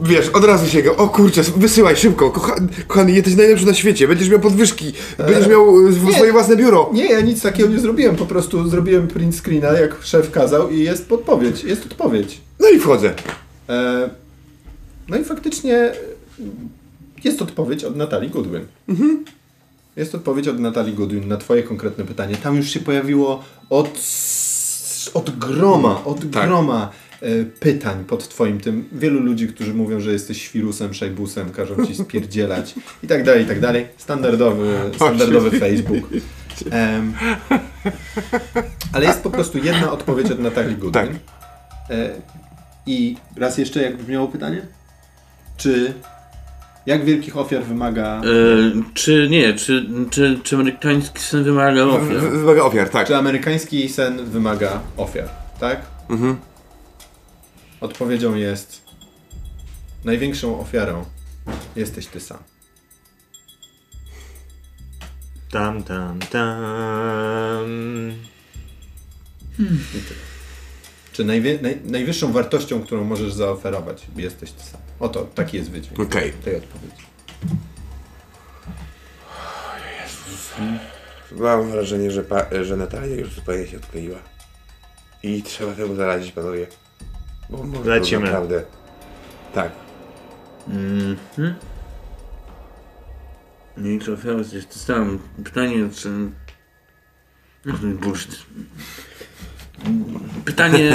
Wiesz, 0.00 0.28
od 0.28 0.44
razu 0.44 0.66
sięgam, 0.66 0.94
o 0.96 1.08
kurczę, 1.08 1.42
wysyłaj 1.56 1.96
szybko, 1.96 2.30
Kocha, 2.30 2.54
kochany, 2.86 3.12
jesteś 3.12 3.34
najlepszy 3.36 3.66
na 3.66 3.74
świecie, 3.74 4.08
będziesz 4.08 4.28
miał 4.28 4.40
podwyżki, 4.40 4.92
będziesz 5.18 5.48
miał 5.48 5.86
e, 5.88 5.90
w- 5.90 6.12
swoje 6.14 6.32
własne 6.32 6.56
biuro. 6.56 6.90
Nie, 6.92 7.04
ja 7.06 7.20
nic 7.20 7.42
takiego 7.42 7.68
nie 7.68 7.78
zrobiłem, 7.80 8.16
po 8.16 8.26
prostu 8.26 8.68
zrobiłem 8.68 9.08
print 9.08 9.34
screena, 9.36 9.68
jak 9.72 9.96
szef 10.02 10.30
kazał 10.30 10.70
i 10.70 10.80
jest 10.80 11.08
podpowiedź, 11.08 11.64
jest 11.64 11.86
odpowiedź. 11.86 12.40
No 12.60 12.68
i 12.68 12.78
wchodzę. 12.78 13.14
E, 13.68 14.10
no 15.08 15.16
i 15.18 15.24
faktycznie 15.24 15.74
e, 15.76 15.94
jest 17.24 17.42
odpowiedź 17.42 17.84
od 17.84 17.96
Natalii 17.96 18.30
Goodwin. 18.30 18.60
Jest 19.96 20.14
odpowiedź 20.14 20.48
od 20.48 20.60
Natalii 20.60 20.94
Goodwin 20.94 21.28
na 21.28 21.36
twoje 21.36 21.62
konkretne 21.62 22.04
pytanie. 22.04 22.36
Tam 22.42 22.56
już 22.56 22.70
się 22.70 22.80
pojawiło 22.80 23.44
od, 23.70 24.00
od 25.14 25.38
groma, 25.38 26.04
od 26.04 26.30
Tak. 26.30 26.46
groma 26.46 26.90
e, 26.92 27.05
pytań 27.60 28.04
pod 28.04 28.28
twoim 28.28 28.60
tym. 28.60 28.88
Wielu 28.92 29.20
ludzi, 29.20 29.48
którzy 29.48 29.74
mówią, 29.74 30.00
że 30.00 30.12
jesteś 30.12 30.42
świrusem, 30.42 30.94
szajbusem, 30.94 31.50
każą 31.50 31.86
ci 31.86 31.94
spierdzielać 31.94 32.74
i 33.02 33.06
tak 33.06 33.24
dalej, 33.24 33.42
i 33.44 33.46
tak 33.46 33.60
dalej. 33.60 33.86
Standardowy, 33.96 34.74
standardowy 34.96 35.50
Facebook. 35.60 36.04
Em, 36.70 37.12
ale 38.92 39.06
jest 39.06 39.22
po 39.22 39.30
prostu 39.30 39.58
jedna 39.58 39.92
odpowiedź 39.92 40.30
od 40.30 40.38
Natalii 40.40 40.76
Goodwin. 40.76 40.92
Tak. 40.92 41.08
E, 41.90 42.10
I 42.86 43.16
raz 43.36 43.58
jeszcze, 43.58 43.82
jak 43.82 43.96
brzmiało 43.96 44.28
pytanie? 44.28 44.62
Czy 45.56 45.92
jak 46.86 47.04
wielkich 47.04 47.36
ofiar 47.36 47.62
wymaga. 47.62 48.20
E, 48.20 48.22
czy 48.94 49.28
nie, 49.30 49.54
czy, 49.54 49.86
czy, 50.10 50.38
czy 50.42 50.56
amerykański 50.56 51.20
sen 51.20 51.44
wymaga 51.44 51.84
ofiar? 51.84 52.16
w- 52.16 52.38
Wymaga 52.40 52.62
ofiar, 52.62 52.88
tak. 52.88 53.06
Czy 53.06 53.16
amerykański 53.16 53.88
sen 53.88 54.24
wymaga 54.24 54.80
ofiar? 54.96 55.28
Tak? 55.60 55.80
Mhm. 56.10 56.36
Odpowiedzią 57.80 58.34
jest. 58.34 58.82
Największą 60.04 60.60
ofiarą 60.60 61.04
jesteś 61.76 62.06
ty 62.06 62.20
sam. 62.20 62.38
Tam, 65.50 65.82
tam, 65.82 66.18
tam. 66.18 67.66
Czy 71.12 71.24
najwie, 71.24 71.58
naj, 71.62 71.80
najwyższą 71.84 72.32
wartością, 72.32 72.82
którą 72.82 73.04
możesz 73.04 73.32
zaoferować, 73.32 74.06
jesteś 74.16 74.50
ty 74.50 74.62
sam. 74.62 74.80
Oto 75.00 75.28
taki 75.34 75.56
jest 75.56 75.70
wydźwięk 75.70 76.00
Okej. 76.00 76.32
tej 76.32 76.56
odpowiedzi. 76.56 77.06
Mam 81.32 81.70
wrażenie, 81.70 82.10
że, 82.10 82.22
pa, 82.24 82.46
że 82.62 82.76
Natalia 82.76 83.16
już 83.16 83.34
zupełnie 83.34 83.66
się 83.66 83.76
odkleiła. 83.76 84.18
I 85.22 85.42
trzeba 85.42 85.72
temu 85.72 85.94
zaradzić, 85.94 86.32
panowie. 86.32 86.66
Bo 87.50 87.62
może 87.64 87.82
to 87.84 87.88
Lecimy. 87.90 88.24
naprawdę... 88.24 88.62
Tak. 89.54 89.72
Mhm. 90.68 91.54
Nie 93.76 93.94
i 93.94 94.10
ofiara 94.10 94.38
jest 94.52 94.68
to 94.72 94.78
sam. 94.78 95.18
Pytanie, 95.44 95.88
czy... 95.94 96.08
No 97.64 97.78
to 97.78 97.86
jest 97.86 97.98
bullshit. 97.98 98.42
Pytanie, 100.44 100.90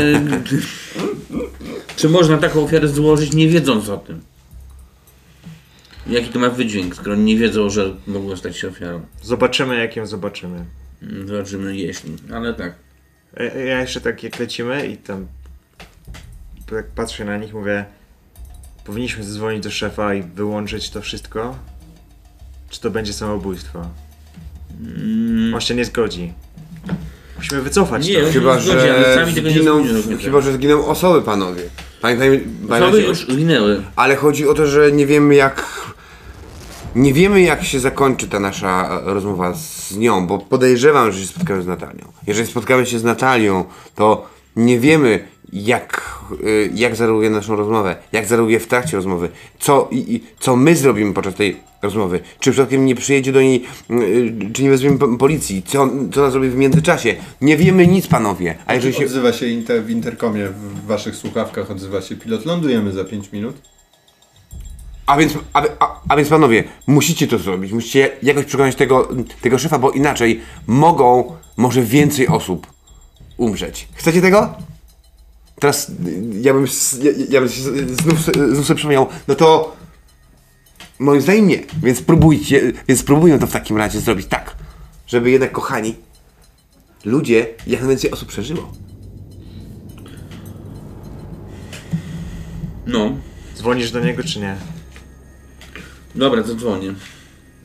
czy 1.95 2.09
można 2.09 2.37
taką 2.37 2.63
ofiarę 2.63 2.87
złożyć 2.87 3.33
nie 3.33 3.47
wiedząc 3.49 3.89
o 3.89 3.97
tym? 3.97 4.21
Jaki 6.07 6.29
to 6.29 6.39
ma 6.39 6.49
wydźwięk, 6.49 6.95
skoro 6.95 7.15
nie 7.15 7.37
wiedzą, 7.37 7.69
że 7.69 7.95
mogą 8.07 8.35
stać 8.37 8.57
się 8.57 8.67
ofiarą? 8.67 9.01
Zobaczymy, 9.21 9.77
jak 9.79 9.95
ją 9.95 10.05
zobaczymy. 10.07 10.65
Mm, 11.01 11.27
Zobaczymy, 11.27 11.77
jeśli. 11.77 12.15
Ale 12.33 12.53
tak. 12.53 12.73
Ja- 13.37 13.43
Ja 13.63 13.81
jeszcze 13.81 14.01
tak 14.01 14.23
jak 14.23 14.39
lecimy 14.39 14.87
i 14.87 14.97
tam 14.97 15.27
tak 16.75 16.85
patrzę 16.87 17.25
na 17.25 17.37
nich, 17.37 17.53
mówię 17.53 17.85
powinniśmy 18.85 19.23
zadzwonić 19.23 19.63
do 19.63 19.71
szefa 19.71 20.13
i 20.13 20.23
wyłączyć 20.23 20.89
to 20.89 21.01
wszystko? 21.01 21.55
Czy 22.69 22.81
to 22.81 22.89
będzie 22.91 23.13
samobójstwo? 23.13 23.85
Mm, 24.81 25.53
On 25.53 25.61
się 25.61 25.75
nie 25.75 25.85
zgodzi. 25.85 26.33
Musimy 27.37 27.61
wycofać 27.61 28.07
Nie, 28.07 28.19
to. 28.19 28.25
on- 28.27 28.31
Chyba, 28.33 28.59
zgodzi, 28.59 28.79
ale 28.89 29.03
że 29.03 29.15
sami 29.15 29.33
tego 29.33 29.47
nie 29.49 29.55
zginą, 29.55 29.87
zrobią, 29.87 30.09
nie 30.09 30.17
chyba, 30.17 30.41
że 30.41 30.53
zginą 30.53 30.85
osoby, 30.85 31.21
panowie. 31.21 31.61
Pamiętajmy, 32.01 32.41
Osoby 32.69 33.01
już 33.01 33.27
zginęły. 33.27 33.81
ale 33.95 34.15
chodzi 34.15 34.47
o 34.47 34.53
to, 34.53 34.67
że 34.67 34.91
nie 34.91 35.05
wiemy 35.05 35.35
jak... 35.35 35.65
Nie 36.95 37.13
wiemy 37.13 37.41
jak 37.41 37.63
się 37.63 37.79
zakończy 37.79 38.27
ta 38.27 38.39
nasza 38.39 39.01
e, 39.07 39.13
rozmowa 39.13 39.53
z 39.53 39.97
nią, 39.97 40.27
bo 40.27 40.39
podejrzewam, 40.39 41.11
że 41.11 41.19
się 41.21 41.27
spotkamy 41.27 41.61
z 41.63 41.67
Natalią. 41.67 42.11
Jeżeli 42.27 42.47
spotkamy 42.47 42.85
się 42.85 42.99
z 42.99 43.03
Natalią, 43.03 43.65
to 43.95 44.29
nie 44.55 44.79
wiemy 44.79 45.27
jak, 45.53 46.19
y, 46.43 46.71
jak 46.75 46.95
zareaguje 46.95 47.29
na 47.29 47.35
naszą 47.35 47.55
rozmowę, 47.55 47.95
jak 48.11 48.25
zareaguje 48.25 48.59
w 48.59 48.67
trakcie 48.67 48.97
rozmowy, 48.97 49.29
co, 49.59 49.87
i, 49.91 50.15
i, 50.15 50.23
co 50.39 50.55
my 50.55 50.75
zrobimy 50.75 51.13
podczas 51.13 51.35
tej 51.35 51.57
rozmowy. 51.81 52.19
Czy 52.39 52.51
przypadkiem 52.51 52.85
nie 52.85 52.95
przyjedzie 52.95 53.31
do 53.31 53.41
niej, 53.41 53.63
y, 53.91 54.51
czy 54.53 54.63
nie 54.63 54.69
wezwiemy 54.69 54.97
po- 54.97 55.17
policji, 55.17 55.63
co, 55.63 55.89
co 56.13 56.21
ona 56.21 56.31
zrobi 56.31 56.49
w 56.49 56.55
międzyczasie. 56.55 57.15
Nie 57.41 57.57
wiemy 57.57 57.87
nic, 57.87 58.07
panowie. 58.07 58.55
A 58.65 58.73
jeżeli 58.73 58.93
się... 58.93 59.05
Odzywa 59.05 59.33
się 59.33 59.47
inter, 59.47 59.83
w 59.83 59.89
interkomie 59.89 60.47
w 60.47 60.85
waszych 60.85 61.15
słuchawkach, 61.15 61.71
odzywa 61.71 62.01
się 62.01 62.15
pilot. 62.15 62.45
Lądujemy 62.45 62.91
za 62.91 63.05
5 63.05 63.31
minut. 63.31 63.55
A 65.05 65.17
więc, 65.17 65.33
a, 65.53 65.63
a, 65.79 65.99
a 66.09 66.15
więc 66.15 66.29
panowie, 66.29 66.63
musicie 66.87 67.27
to 67.27 67.37
zrobić, 67.37 67.71
musicie 67.71 68.09
jakoś 68.23 68.45
przekonać 68.45 68.75
tego, 68.75 69.09
tego 69.41 69.57
szefa, 69.57 69.79
bo 69.79 69.91
inaczej 69.91 70.41
mogą 70.67 71.35
może 71.57 71.81
więcej 71.81 72.27
osób 72.27 72.67
umrzeć. 73.37 73.87
Chcecie 73.93 74.21
tego? 74.21 74.53
Teraz 75.61 75.91
ja 76.41 76.53
bym, 76.53 76.65
ja, 77.01 77.11
ja 77.29 77.39
bym 77.39 77.49
znów, 77.49 78.19
znów 78.53 78.65
sobie 78.65 78.77
przypomniał, 78.77 79.07
no 79.27 79.35
to 79.35 79.75
moim 80.99 81.21
zdaniem 81.21 81.47
nie, 81.47 81.63
więc 81.83 81.99
spróbujcie, 81.99 82.71
więc 82.87 82.99
spróbujmy 82.99 83.39
to 83.39 83.47
w 83.47 83.51
takim 83.51 83.77
razie 83.77 83.99
zrobić 83.99 84.27
tak, 84.27 84.55
żeby 85.07 85.31
jednak 85.31 85.51
kochani, 85.51 85.95
ludzie, 87.05 87.47
jak 87.67 87.79
najwięcej 87.79 88.11
osób 88.11 88.29
przeżyło. 88.29 88.73
No. 92.87 93.17
Dzwonisz 93.55 93.91
do 93.91 93.99
niego 93.99 94.23
czy 94.23 94.39
nie? 94.39 94.55
Dobra, 96.15 96.43
zadzwonię. 96.43 96.93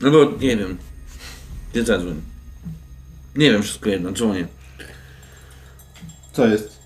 No 0.01 0.11
bo 0.11 0.31
nie 0.39 0.57
wiem. 0.57 0.77
Ty 1.73 1.85
zadzwoń. 1.85 2.21
Nie 3.35 3.51
wiem, 3.51 3.63
wszystko 3.63 3.89
jedno, 3.89 4.11
dzwonię. 4.11 4.47
Co 6.33 6.47
jest? 6.47 6.76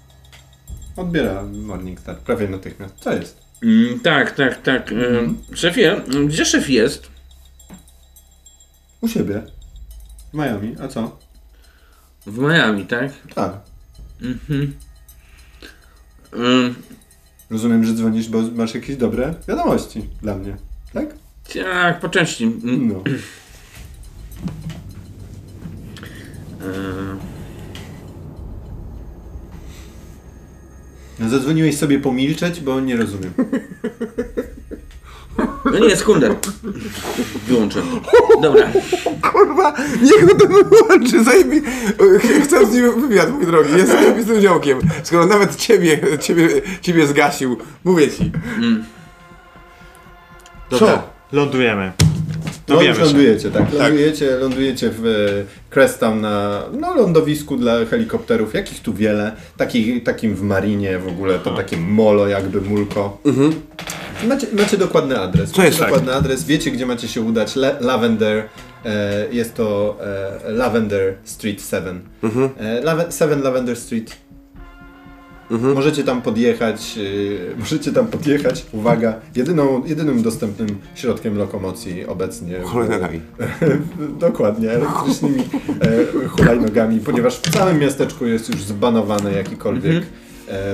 Odbiera 0.96 1.44
Morningstar 1.44 2.18
prawie 2.18 2.48
natychmiast. 2.48 2.96
Co 3.00 3.14
jest? 3.14 3.42
Mm, 3.64 4.00
tak, 4.00 4.32
tak, 4.36 4.62
tak. 4.62 4.92
Mm. 4.92 5.38
Szefie, 5.54 6.02
gdzie 6.28 6.46
szef 6.46 6.70
jest? 6.70 7.08
U 9.02 9.08
siebie. 9.08 9.42
W 10.34 10.38
Miami. 10.38 10.76
A 10.84 10.88
co? 10.88 11.18
W 12.28 12.38
Miami, 12.38 12.86
tak? 12.86 13.12
Tak. 13.36 13.54
Mhm. 14.22 14.74
Mm, 16.34 16.76
Rozumiem, 17.50 17.84
że 17.86 17.94
dzwonisz, 17.94 18.30
bo 18.30 18.42
masz 18.42 18.74
jakieś 18.76 18.96
dobre 18.96 19.34
wiadomości 19.48 20.10
dla 20.22 20.36
mnie. 20.36 20.58
Tak? 20.94 21.06
tak, 21.54 22.00
po 22.00 22.10
części. 22.10 22.44
Mm, 22.44 22.88
No. 22.88 23.04
e, 26.62 27.31
Zadzwoniłeś 31.28 31.78
sobie 31.78 32.00
pomilczeć, 32.00 32.60
bo 32.60 32.80
nie 32.80 32.98
rozumiem. 32.98 33.34
no 35.66 35.80
nie, 35.80 35.96
sekunder. 35.96 36.36
Wyłączę. 37.48 37.82
Dobra. 38.42 38.72
Kurwa, 39.32 39.74
niech 40.02 40.32
on 40.32 40.38
to 40.38 40.48
wyłączy, 40.48 41.24
zajmij. 41.24 41.62
Chcę 42.44 42.66
z 42.66 42.74
nim 42.74 43.02
wywiad, 43.02 43.32
mój 43.32 43.46
drogi, 43.46 43.74
jest 43.74 43.92
zajebistym 43.92 44.42
działkiem. 44.42 44.80
Skoro 45.04 45.26
nawet 45.26 45.56
ciebie, 45.56 46.00
ciebie, 46.20 46.50
ciebie 46.82 47.08
zgasił, 47.08 47.58
mówię 47.84 48.12
ci. 48.12 48.32
Dobra, 50.70 51.04
lądujemy. 51.32 51.92
No 52.68 52.76
Dowiemy 52.76 52.90
już 52.90 52.98
się. 52.98 53.04
lądujecie, 53.06 53.52
tak? 53.52 53.74
Lądujecie, 53.74 54.32
lądujecie 54.36 54.90
w 54.90 55.06
e, 55.06 55.70
Cresttown 55.70 56.22
na 56.22 56.64
no, 56.80 56.96
lądowisku 56.96 57.58
dla 57.58 57.86
helikopterów, 57.86 58.54
jakich 58.54 58.80
tu 58.82 58.94
wiele. 58.94 59.32
Takich, 59.58 60.04
takim 60.04 60.36
w 60.36 60.42
Marinie 60.42 61.00
w 61.00 61.08
ogóle, 61.08 61.40
to 61.40 61.56
takie 61.56 61.78
molo 61.78 62.28
jakby 62.28 62.62
mulko. 62.62 63.18
Macie, 64.28 64.48
macie 64.54 64.78
dokładny 64.78 65.20
adres. 65.20 65.52
Co 65.52 65.64
jest 65.64 65.80
macie 65.80 65.80
tak? 65.80 65.90
dokładny 65.90 66.20
adres, 66.20 66.46
wiecie 66.46 66.72
gdzie 66.72 66.86
macie 66.86 67.08
się 67.08 67.22
udać. 67.22 67.56
Le 67.56 67.78
Lavender, 67.80 68.44
e, 68.86 69.26
jest 69.32 69.56
to 69.56 69.98
e, 70.48 70.52
Lavender 70.52 71.14
Street 71.24 71.62
7. 71.70 72.02
E, 72.60 72.82
Lave 72.82 73.06
7 73.20 73.42
Lavender 73.42 73.78
Street. 73.78 74.18
Możecie 75.60 76.04
tam 76.04 76.22
podjechać, 76.22 76.98
yy, 76.98 77.56
możecie 77.60 77.92
tam 77.92 78.08
podjechać, 78.08 78.66
uwaga, 78.72 79.16
jedyną, 79.36 79.86
jedynym 79.86 80.22
dostępnym 80.22 80.68
środkiem 80.96 81.38
lokomocji 81.38 82.06
obecnie. 82.06 82.60
Hulajnogami. 82.60 83.22
Dokładnie, 84.20 84.72
elektrycznymi 84.72 85.44
e, 85.82 86.28
hulajnogami, 86.28 87.00
ponieważ 87.00 87.38
w 87.38 87.50
całym 87.50 87.80
miasteczku 87.80 88.26
jest 88.26 88.50
już 88.50 88.64
zbanowane 88.64 89.34
jakikolwiek 89.34 90.04
e, 90.04 90.21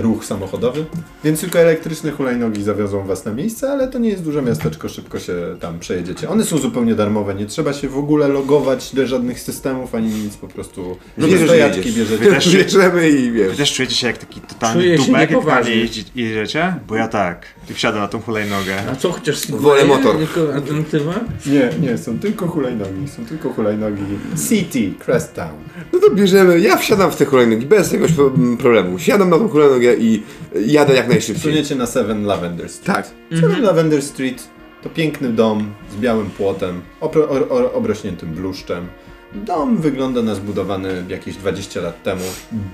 ruch 0.02 0.26
samochodowy, 0.26 0.86
więc 1.24 1.42
tylko 1.42 1.60
elektryczne 1.60 2.12
hulajnogi 2.12 2.64
zawiozą 2.64 3.06
was 3.08 3.26
na 3.26 3.34
miejsce, 3.34 3.72
ale 3.72 3.88
to 3.88 4.00
nie 4.00 4.10
jest 4.10 4.24
duże 4.24 4.42
miasteczko, 4.42 4.90
szybko 4.90 5.20
się 5.20 5.34
tam 5.60 5.80
przejedziecie. 5.80 6.30
One 6.30 6.44
są 6.44 6.58
zupełnie 6.58 6.96
darmowe, 6.96 7.36
nie 7.36 7.46
trzeba 7.46 7.74
się 7.74 7.90
w 7.90 7.98
ogóle 7.98 8.28
logować 8.28 8.96
do 8.96 9.08
żadnych 9.08 9.40
systemów 9.40 9.96
ani 9.96 10.08
nic, 10.10 10.38
po 10.38 10.48
prostu 10.48 10.98
No 11.18 11.28
bierzesz, 11.28 11.52
jedziesz. 11.52 11.96
bierzecie. 11.96 12.26
Też- 12.26 12.56
Bierzemy 12.56 13.10
i 13.10 13.32
Wy 13.32 13.38
wiesz. 13.48 13.58
też 13.58 13.74
czujecie 13.74 13.96
się 13.96 14.08
jak 14.08 14.18
taki 14.18 14.42
totalny 14.42 14.82
Czuję 14.84 14.98
dupek, 14.98 15.14
jak 15.14 15.30
niepoważnie. 15.30 15.64
panie 15.72 15.76
jeździ, 15.76 16.04
jedziecie? 16.16 16.76
Bo 16.88 16.96
ja 16.96 17.08
tak. 17.08 17.46
I 17.70 17.74
wsiadam 17.74 18.02
na 18.02 18.08
tą 18.08 18.22
hulajnogę. 18.22 18.76
A 18.92 18.96
co, 18.96 19.12
chociaż 19.12 19.52
Wolę 19.52 19.86
motor. 19.86 20.20
Jako 20.22 20.54
alternatywa? 20.54 21.14
Nie, 21.46 21.70
nie, 21.90 21.98
są 21.98 22.20
tylko 22.20 22.48
hulajnogi, 22.48 23.08
są 23.18 23.26
tylko 23.26 23.50
hulajnogi 23.50 24.02
City, 24.50 24.94
Crest 25.06 25.34
Town. 25.36 25.54
No 25.94 26.00
to 26.00 26.10
bierzemy, 26.16 26.60
ja 26.60 26.78
wsiadam 26.78 27.12
w 27.12 27.16
te 27.16 27.26
hulajnogi 27.26 27.66
bez 27.66 27.92
jakiegoś 27.92 28.12
pro- 28.12 28.32
problemu. 28.60 29.00
Siadam 29.00 29.30
na 29.30 29.38
tą 29.38 29.50
hulajnogę 29.50 29.67
i 30.00 30.24
jadę 30.66 30.96
jak 30.96 31.08
najszybciej. 31.08 31.52
Suniecie 31.52 31.76
na 31.76 31.86
Seven 31.86 32.26
Lavender 32.26 32.70
Street. 32.70 32.96
Tak. 32.96 33.40
Seven 33.42 33.62
Lavender 33.62 34.02
Street 34.02 34.48
to 34.84 34.90
piękny 34.90 35.30
dom 35.30 35.74
z 35.92 35.96
białym 35.96 36.30
płotem, 36.30 36.82
opro, 37.02 37.30
o, 37.30 37.50
o, 37.50 37.74
obrośniętym 37.74 38.30
bluszczem. 38.30 38.88
Dom 39.34 39.78
wygląda 39.78 40.22
na 40.22 40.36
zbudowany 40.36 41.06
jakieś 41.10 41.36
20 41.36 41.82
lat 41.82 42.04
temu. 42.04 42.24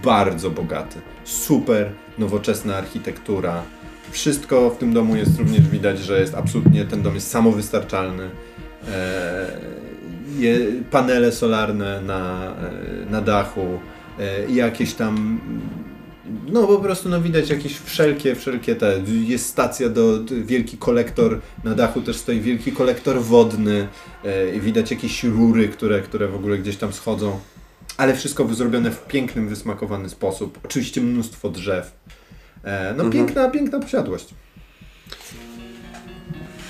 Bardzo 0.03 0.49
bogaty. 0.49 0.99
Super 1.23 1.91
nowoczesna 2.17 2.75
architektura. 2.75 3.63
Wszystko 4.11 4.69
w 4.69 4.77
tym 4.77 4.93
domu 4.93 5.15
jest 5.15 5.39
również 5.39 5.69
widać, 5.69 5.99
że 5.99 6.19
jest 6.19 6.35
absolutnie, 6.35 6.85
ten 6.85 7.01
dom 7.01 7.15
jest 7.15 7.31
samowystarczalny. 7.31 8.23
Eee, 8.23 8.93
je, 10.37 10.59
panele 10.91 11.31
solarne 11.31 12.01
na, 12.01 12.53
e, 13.07 13.11
na 13.11 13.21
dachu, 13.21 13.79
e, 14.19 14.51
jakieś 14.51 14.93
tam 14.93 15.39
no 16.25 16.67
po 16.67 16.79
prostu 16.79 17.09
no 17.09 17.21
widać 17.21 17.49
jakieś 17.49 17.77
wszelkie, 17.77 18.35
wszelkie 18.35 18.75
te, 18.75 19.01
jest 19.07 19.45
stacja 19.45 19.89
do, 19.89 20.19
wielki 20.43 20.77
kolektor, 20.77 21.39
na 21.63 21.75
dachu 21.75 22.01
też 22.01 22.15
stoi 22.15 22.39
wielki 22.39 22.71
kolektor 22.71 23.21
wodny, 23.21 23.87
e, 24.25 24.55
i 24.55 24.61
widać 24.61 24.91
jakieś 24.91 25.23
rury, 25.23 25.67
które, 25.67 26.01
które 26.01 26.27
w 26.27 26.35
ogóle 26.35 26.57
gdzieś 26.57 26.77
tam 26.77 26.93
schodzą, 26.93 27.39
ale 27.97 28.15
wszystko 28.15 28.47
zrobione 28.47 28.91
w 28.91 29.05
pięknym, 29.07 29.49
wysmakowany 29.49 30.09
sposób, 30.09 30.59
oczywiście 30.65 31.01
mnóstwo 31.01 31.49
drzew, 31.49 31.91
e, 32.63 32.93
no 32.97 33.09
piękna, 33.09 33.49
piękna 33.49 33.79
posiadłość. 33.79 34.25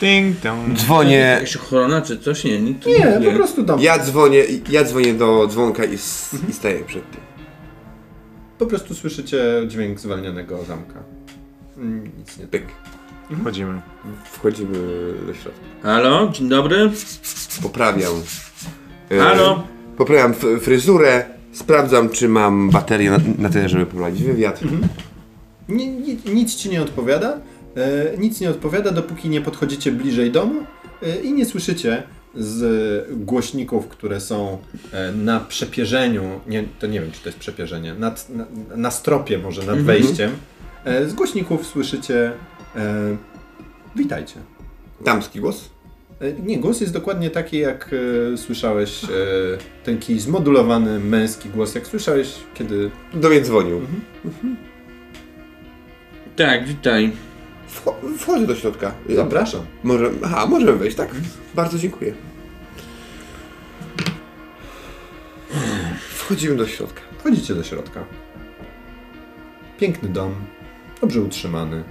Ding 0.01 0.39
dong. 0.39 0.77
Dzwonię, 0.77 1.17
Jakaś 1.17 1.55
ochrona 1.55 2.01
czy 2.01 2.17
coś? 2.17 2.43
Nie, 2.43 2.73
tu 2.81 2.89
Nie, 2.89 3.21
po 3.25 3.31
prostu 3.31 3.63
dom, 3.63 3.79
ja 3.79 3.99
dzwonię, 3.99 4.43
ja 4.69 4.83
dzwonię 4.83 5.13
do 5.13 5.47
dzwonka 5.47 5.85
i, 5.85 5.93
i 6.49 6.53
staję 6.53 6.83
przed 6.85 7.11
tym. 7.11 7.32
Po 8.63 8.69
prostu 8.69 8.95
słyszycie 8.95 9.43
dźwięk 9.67 9.99
zwalnianego 9.99 10.63
zamka. 10.63 10.99
Mm, 11.77 12.11
Nic 12.19 12.37
nie 12.37 12.47
Pyk. 12.47 12.63
Wchodzimy. 13.41 13.81
Wchodzimy 14.31 14.77
do 15.27 15.33
środka. 15.33 15.59
Halo, 15.83 16.29
dzień 16.33 16.49
dobry. 16.49 16.91
Poprawiam. 17.63 18.13
e, 19.11 19.19
Halo. 19.19 19.63
Poprawiam 19.97 20.31
f- 20.31 20.45
fryzurę, 20.61 21.25
sprawdzam 21.51 22.09
czy 22.09 22.29
mam 22.29 22.69
baterię 22.69 23.11
na, 23.11 23.17
na 23.39 23.49
tyle, 23.49 23.69
żeby 23.69 23.85
prowadzić 23.85 24.23
wywiad. 24.23 24.59
Ni, 25.69 25.87
ni, 25.87 26.17
nic 26.33 26.55
ci 26.55 26.69
nie 26.69 26.81
odpowiada. 26.81 27.37
E, 27.77 28.17
nic 28.17 28.41
nie 28.41 28.49
odpowiada, 28.49 28.91
dopóki 28.91 29.29
nie 29.29 29.41
podchodzicie 29.41 29.91
bliżej 29.91 30.31
domu 30.31 30.61
e, 31.03 31.15
i 31.21 31.33
nie 31.33 31.45
słyszycie 31.45 32.03
z 32.35 33.07
głośników, 33.25 33.87
które 33.87 34.21
są 34.21 34.57
e, 34.91 35.11
na 35.11 35.39
przepierzeniu, 35.39 36.39
nie, 36.47 36.63
to 36.79 36.87
nie 36.87 37.01
wiem 37.01 37.11
czy 37.11 37.21
to 37.21 37.29
jest 37.29 37.39
przepierzenie, 37.39 37.93
nad, 37.93 38.29
na, 38.29 38.45
na 38.75 38.91
stropie 38.91 39.37
może 39.37 39.63
nad 39.63 39.79
wejściem. 39.81 40.31
E, 40.85 41.09
z 41.09 41.13
głośników 41.13 41.67
słyszycie 41.67 42.31
e, 42.75 43.17
witajcie. 43.95 44.35
Damski 45.05 45.39
głos? 45.39 45.69
E, 46.21 46.33
Nie, 46.33 46.57
głos 46.59 46.81
jest 46.81 46.93
dokładnie 46.93 47.29
taki, 47.29 47.57
jak 47.57 47.89
e, 48.33 48.37
słyszałeś, 48.37 49.03
e, 49.03 49.07
taki 49.85 50.19
zmodulowany 50.19 50.99
męski 50.99 51.49
głos, 51.49 51.75
jak 51.75 51.87
słyszałeś, 51.87 52.33
kiedy 52.53 52.91
Do 53.13 53.29
mnie 53.29 53.41
dzwonił. 53.41 53.81
Tak, 56.35 56.67
witaj. 56.67 57.11
Wcho- 57.73 58.17
wchodzę 58.17 58.47
do 58.47 58.55
środka. 58.55 58.91
zapraszam. 59.09 59.61
Może, 59.83 60.09
aha, 60.23 60.45
możemy 60.45 60.73
wejść, 60.77 60.97
tak? 60.97 61.09
Bardzo 61.55 61.77
dziękuję. 61.77 62.13
Wchodzimy 66.09 66.55
do 66.55 66.67
środka. 66.67 67.01
Wchodzicie 67.19 67.55
do 67.55 67.63
środka. 67.63 68.03
Piękny 69.79 70.09
dom, 70.09 70.35
dobrze 71.01 71.21
utrzymany. 71.21 71.83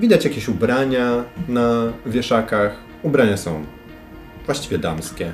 Widać 0.00 0.24
jakieś 0.24 0.48
ubrania 0.48 1.24
na 1.48 1.92
wieszakach. 2.06 2.76
Ubrania 3.02 3.36
są 3.36 3.64
właściwie 4.46 4.78
damskie, 4.78 5.32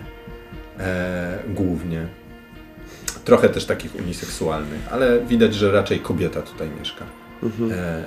e, 0.78 1.38
głównie. 1.48 2.06
Trochę 3.24 3.48
też 3.48 3.64
takich 3.66 3.94
uniseksualnych, 3.94 4.80
ale 4.92 5.20
widać, 5.20 5.54
że 5.54 5.72
raczej 5.72 6.00
kobieta 6.00 6.42
tutaj 6.42 6.68
mieszka. 6.78 7.04
E, 7.70 8.04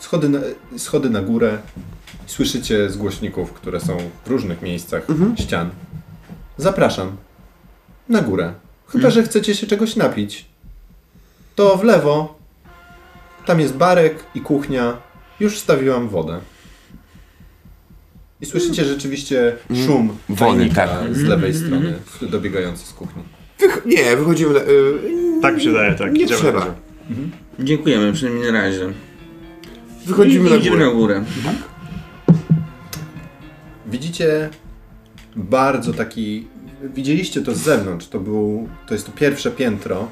schody, 0.00 0.28
na, 0.28 0.38
schody 0.76 1.10
na 1.10 1.22
górę. 1.22 1.58
Słyszycie 2.26 2.90
z 2.90 2.96
głośników, 2.96 3.52
które 3.52 3.80
są 3.80 3.96
w 4.24 4.28
różnych 4.28 4.62
miejscach 4.62 5.06
ścian. 5.38 5.70
Zapraszam. 6.56 7.16
Na 8.08 8.22
górę. 8.22 8.54
Chyba, 8.86 9.10
że 9.10 9.22
chcecie 9.22 9.54
się 9.54 9.66
czegoś 9.66 9.96
napić. 9.96 10.46
To 11.54 11.76
w 11.76 11.84
lewo. 11.84 12.38
Tam 13.46 13.60
jest 13.60 13.74
barek 13.74 14.24
i 14.34 14.40
kuchnia. 14.40 14.96
Już 15.40 15.56
wstawiłam 15.56 16.08
wodę. 16.08 16.40
I 18.40 18.46
słyszycie 18.46 18.84
rzeczywiście 18.84 19.56
szum 19.86 20.16
Wody, 20.28 20.38
fajnika 20.40 20.88
tak. 20.88 21.14
z 21.14 21.22
lewej 21.22 21.54
strony, 21.54 21.98
dobiegający 22.22 22.86
z 22.86 22.92
kuchni. 22.92 23.22
Wych- 23.58 23.86
nie, 23.86 24.16
wychodzimy. 24.16 24.54
Na, 24.54 24.60
y, 24.60 25.29
Tak 25.42 25.54
mi 25.54 25.60
się 25.60 25.72
daje, 25.72 25.94
tak. 25.94 26.12
Nie 26.12 26.24
Idziemy 26.24 26.40
trzeba. 26.40 26.58
razem. 26.58 26.74
Dziękujemy, 27.58 28.12
przynajmniej 28.12 28.52
na 28.52 28.60
razie. 28.62 28.92
wychodzimy 30.06 30.48
I, 30.48 30.52
na 30.52 30.56
idziemy 30.56 30.76
górę. 30.76 30.86
na 30.86 30.92
górę. 30.92 31.24
Widzicie 33.86 34.50
bardzo 35.36 35.92
taki. 35.92 36.46
Widzieliście 36.94 37.40
to 37.42 37.54
z 37.54 37.58
zewnątrz. 37.58 38.08
To, 38.08 38.20
był, 38.20 38.68
to 38.86 38.94
jest 38.94 39.06
to 39.06 39.12
pierwsze 39.12 39.50
piętro. 39.50 40.08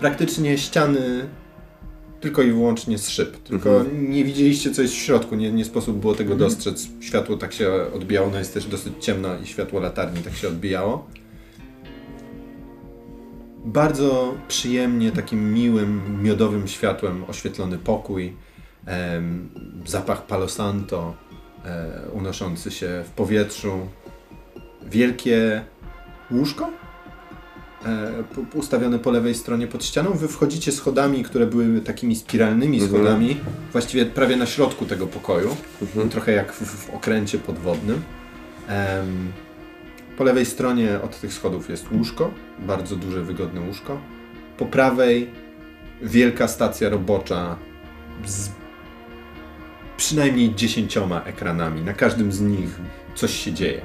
Praktycznie 0.00 0.58
ściany 0.58 1.28
tylko 2.20 2.42
i 2.42 2.52
wyłącznie 2.52 2.98
z 2.98 3.08
szyb. 3.08 3.36
Tylko 3.36 3.84
nie 3.92 4.24
widzieliście, 4.24 4.70
co 4.70 4.82
jest 4.82 4.94
w 4.94 4.98
środku. 4.98 5.34
Nie, 5.36 5.52
nie 5.52 5.64
sposób 5.64 5.98
było 5.98 6.14
tego 6.14 6.34
dostrzec. 6.36 6.88
Światło 7.00 7.36
tak 7.36 7.52
się 7.52 7.70
odbijało. 7.94 8.26
Ono 8.28 8.38
jest 8.38 8.54
też 8.54 8.66
dosyć 8.66 8.92
ciemno 9.00 9.28
i 9.44 9.46
światło 9.46 9.80
latarni 9.80 10.22
tak 10.22 10.34
się 10.36 10.48
odbijało. 10.48 11.06
Bardzo 13.68 14.34
przyjemnie, 14.48 15.12
takim 15.12 15.52
miłym, 15.52 16.22
miodowym 16.22 16.68
światłem 16.68 17.24
oświetlony 17.28 17.78
pokój. 17.78 18.36
Zapach 19.86 20.26
Palo 20.26 20.48
Santo 20.48 21.14
e, 21.64 22.00
unoszący 22.12 22.70
się 22.70 23.04
w 23.06 23.10
powietrzu. 23.10 23.88
Wielkie 24.82 25.64
łóżko 26.30 26.70
e, 27.86 28.12
ustawione 28.54 28.98
po 28.98 29.10
lewej 29.10 29.34
stronie 29.34 29.66
pod 29.66 29.84
ścianą. 29.84 30.10
Wy 30.10 30.28
wchodzicie 30.28 30.72
schodami, 30.72 31.22
które 31.22 31.46
były 31.46 31.80
takimi 31.80 32.16
spiralnymi 32.16 32.80
schodami, 32.80 33.40
właściwie 33.72 34.06
prawie 34.06 34.36
na 34.36 34.46
środku 34.46 34.86
tego 34.86 35.06
pokoju, 35.06 35.56
trochę 36.10 36.32
jak 36.32 36.52
w, 36.52 36.86
w 36.86 36.94
okręcie 36.94 37.38
podwodnym. 37.38 38.02
Po 40.18 40.24
lewej 40.24 40.46
stronie 40.46 41.00
od 41.02 41.20
tych 41.20 41.32
schodów 41.32 41.70
jest 41.70 41.92
łóżko, 41.92 42.30
bardzo 42.58 42.96
duże, 42.96 43.22
wygodne 43.22 43.60
łóżko. 43.60 44.00
Po 44.56 44.66
prawej 44.66 45.30
wielka 46.02 46.48
stacja 46.48 46.88
robocza 46.88 47.56
z 48.26 48.50
przynajmniej 49.96 50.54
dziesięcioma 50.54 51.22
ekranami. 51.22 51.82
Na 51.82 51.92
każdym 51.92 52.32
z 52.32 52.40
nich 52.40 52.80
coś 53.14 53.32
się 53.32 53.52
dzieje. 53.52 53.80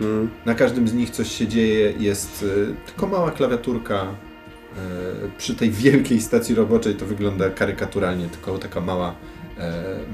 Mm. 0.00 0.30
Na 0.46 0.54
każdym 0.54 0.88
z 0.88 0.94
nich 0.94 1.10
coś 1.10 1.28
się 1.28 1.48
dzieje, 1.48 1.92
jest 1.98 2.42
y, 2.42 2.74
tylko 2.86 3.06
mała 3.06 3.30
klawiaturka. 3.30 4.02
Y, 4.02 5.30
przy 5.38 5.54
tej 5.54 5.70
wielkiej 5.70 6.20
stacji 6.20 6.54
roboczej 6.54 6.94
to 6.94 7.06
wygląda 7.06 7.50
karykaturalnie, 7.50 8.28
tylko 8.28 8.58
taka 8.58 8.80
mała, 8.80 9.14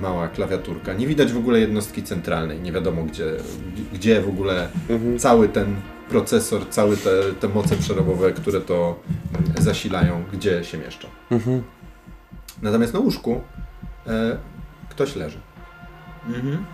mała 0.01 0.29
klawiaturka. 0.29 0.95
Nie 0.95 1.07
widać 1.07 1.33
w 1.33 1.39
ogóle 1.39 1.61
jednostki 1.61 2.03
centralnej, 2.03 2.61
nie 2.61 2.73
wiadomo 2.73 3.05
gdzie, 3.05 3.25
gdzie 3.93 4.21
w 4.21 4.29
ogóle 4.29 4.69
cały 5.19 5.49
ten 5.49 5.77
procesor, 6.09 6.69
całe 6.71 6.97
te, 6.97 7.11
te 7.41 7.49
moce 7.49 7.77
przerobowe, 7.77 8.33
które 8.33 8.61
to 8.61 9.01
mm, 9.35 9.63
zasilają, 9.63 10.25
gdzie 10.33 10.65
się 10.65 10.79
mieszczą. 10.79 11.09
Natomiast 12.63 12.95
na 12.95 13.01
łóżku 13.01 13.41
e, 14.07 14.39
ktoś 14.89 15.17
leży. 15.17 15.39
Mhm. 16.29 16.65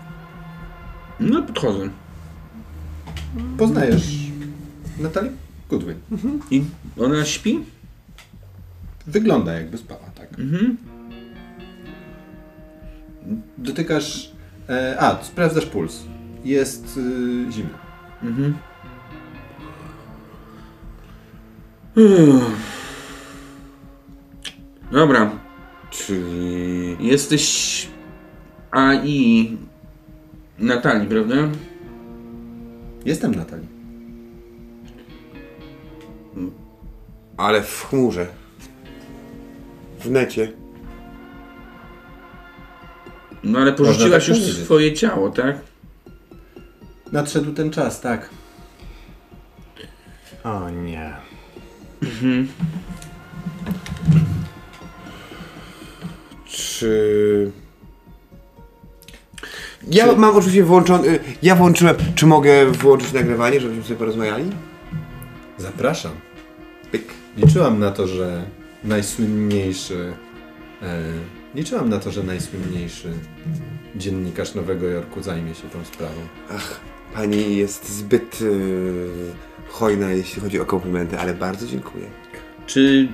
No, 1.19 1.43
podchodzę. 1.43 1.89
Poznajesz 3.57 4.17
Natalię 4.99 5.31
Goodwin. 5.69 5.95
I 6.51 6.63
ona 6.99 7.25
śpi? 7.25 7.59
Wygląda 9.07 9.53
jakby 9.53 9.77
spała, 9.77 10.09
tak. 10.15 10.39
Mhm. 10.39 10.77
Dotykasz. 13.57 14.31
E, 14.69 14.95
a, 14.99 15.23
sprawdzasz 15.23 15.65
puls. 15.65 16.03
Jest 16.45 16.97
y, 16.97 17.51
zimno. 17.51 17.77
Mhm. 18.23 18.57
Uff. 21.95 22.75
Dobra, 24.91 25.31
Czyli... 25.89 26.97
jesteś 26.99 27.87
AI 28.71 29.57
Natalii, 30.59 31.07
prawda? 31.07 31.35
Jestem 33.05 33.35
Natalii. 33.35 33.67
Ale 37.37 37.63
w 37.63 37.85
chmurze. 37.89 38.27
W 39.99 40.09
necie. 40.09 40.64
No 43.45 43.59
ale 43.59 43.73
porzuciłaś 43.73 44.27
tak 44.27 44.27
już 44.27 44.39
powiedzieć. 44.39 44.63
swoje 44.65 44.93
ciało, 44.93 45.29
tak? 45.29 45.57
Nadszedł 47.11 47.53
ten 47.53 47.71
czas, 47.71 48.01
tak. 48.01 48.29
O 50.43 50.69
nie. 50.69 51.13
Czy... 56.45 57.51
Ja 59.87 60.15
mam 60.15 60.35
oczywiście 60.35 60.63
włączony... 60.63 61.19
Ja 61.41 61.55
włączyłem... 61.55 61.95
Czy 62.15 62.25
mogę 62.25 62.65
włączyć 62.65 63.13
nagrywanie, 63.13 63.59
żebyśmy 63.59 63.83
sobie 63.83 63.95
porozmawiali? 63.95 64.51
Zapraszam. 65.57 66.11
Pyk. 66.91 67.03
Liczyłam 67.37 67.79
na 67.79 67.91
to, 67.91 68.07
że 68.07 68.43
najsłynniejszy. 68.83 70.13
E, 70.81 71.01
liczyłam 71.55 71.89
na 71.89 71.99
to, 71.99 72.11
że 72.11 72.23
najsłynniejszy 72.23 73.09
dziennikarz 73.95 74.55
Nowego 74.55 74.85
Jorku 74.87 75.21
zajmie 75.21 75.55
się 75.55 75.69
tą 75.69 75.85
sprawą. 75.85 76.21
Ach, 76.51 76.79
pani 77.13 77.55
jest 77.57 77.89
zbyt 77.89 78.41
y, 78.41 79.07
hojna, 79.69 80.11
jeśli 80.11 80.41
chodzi 80.41 80.59
o 80.59 80.65
komplementy, 80.65 81.19
ale 81.19 81.33
bardzo 81.33 81.67
dziękuję. 81.67 82.05
Czy 82.67 83.07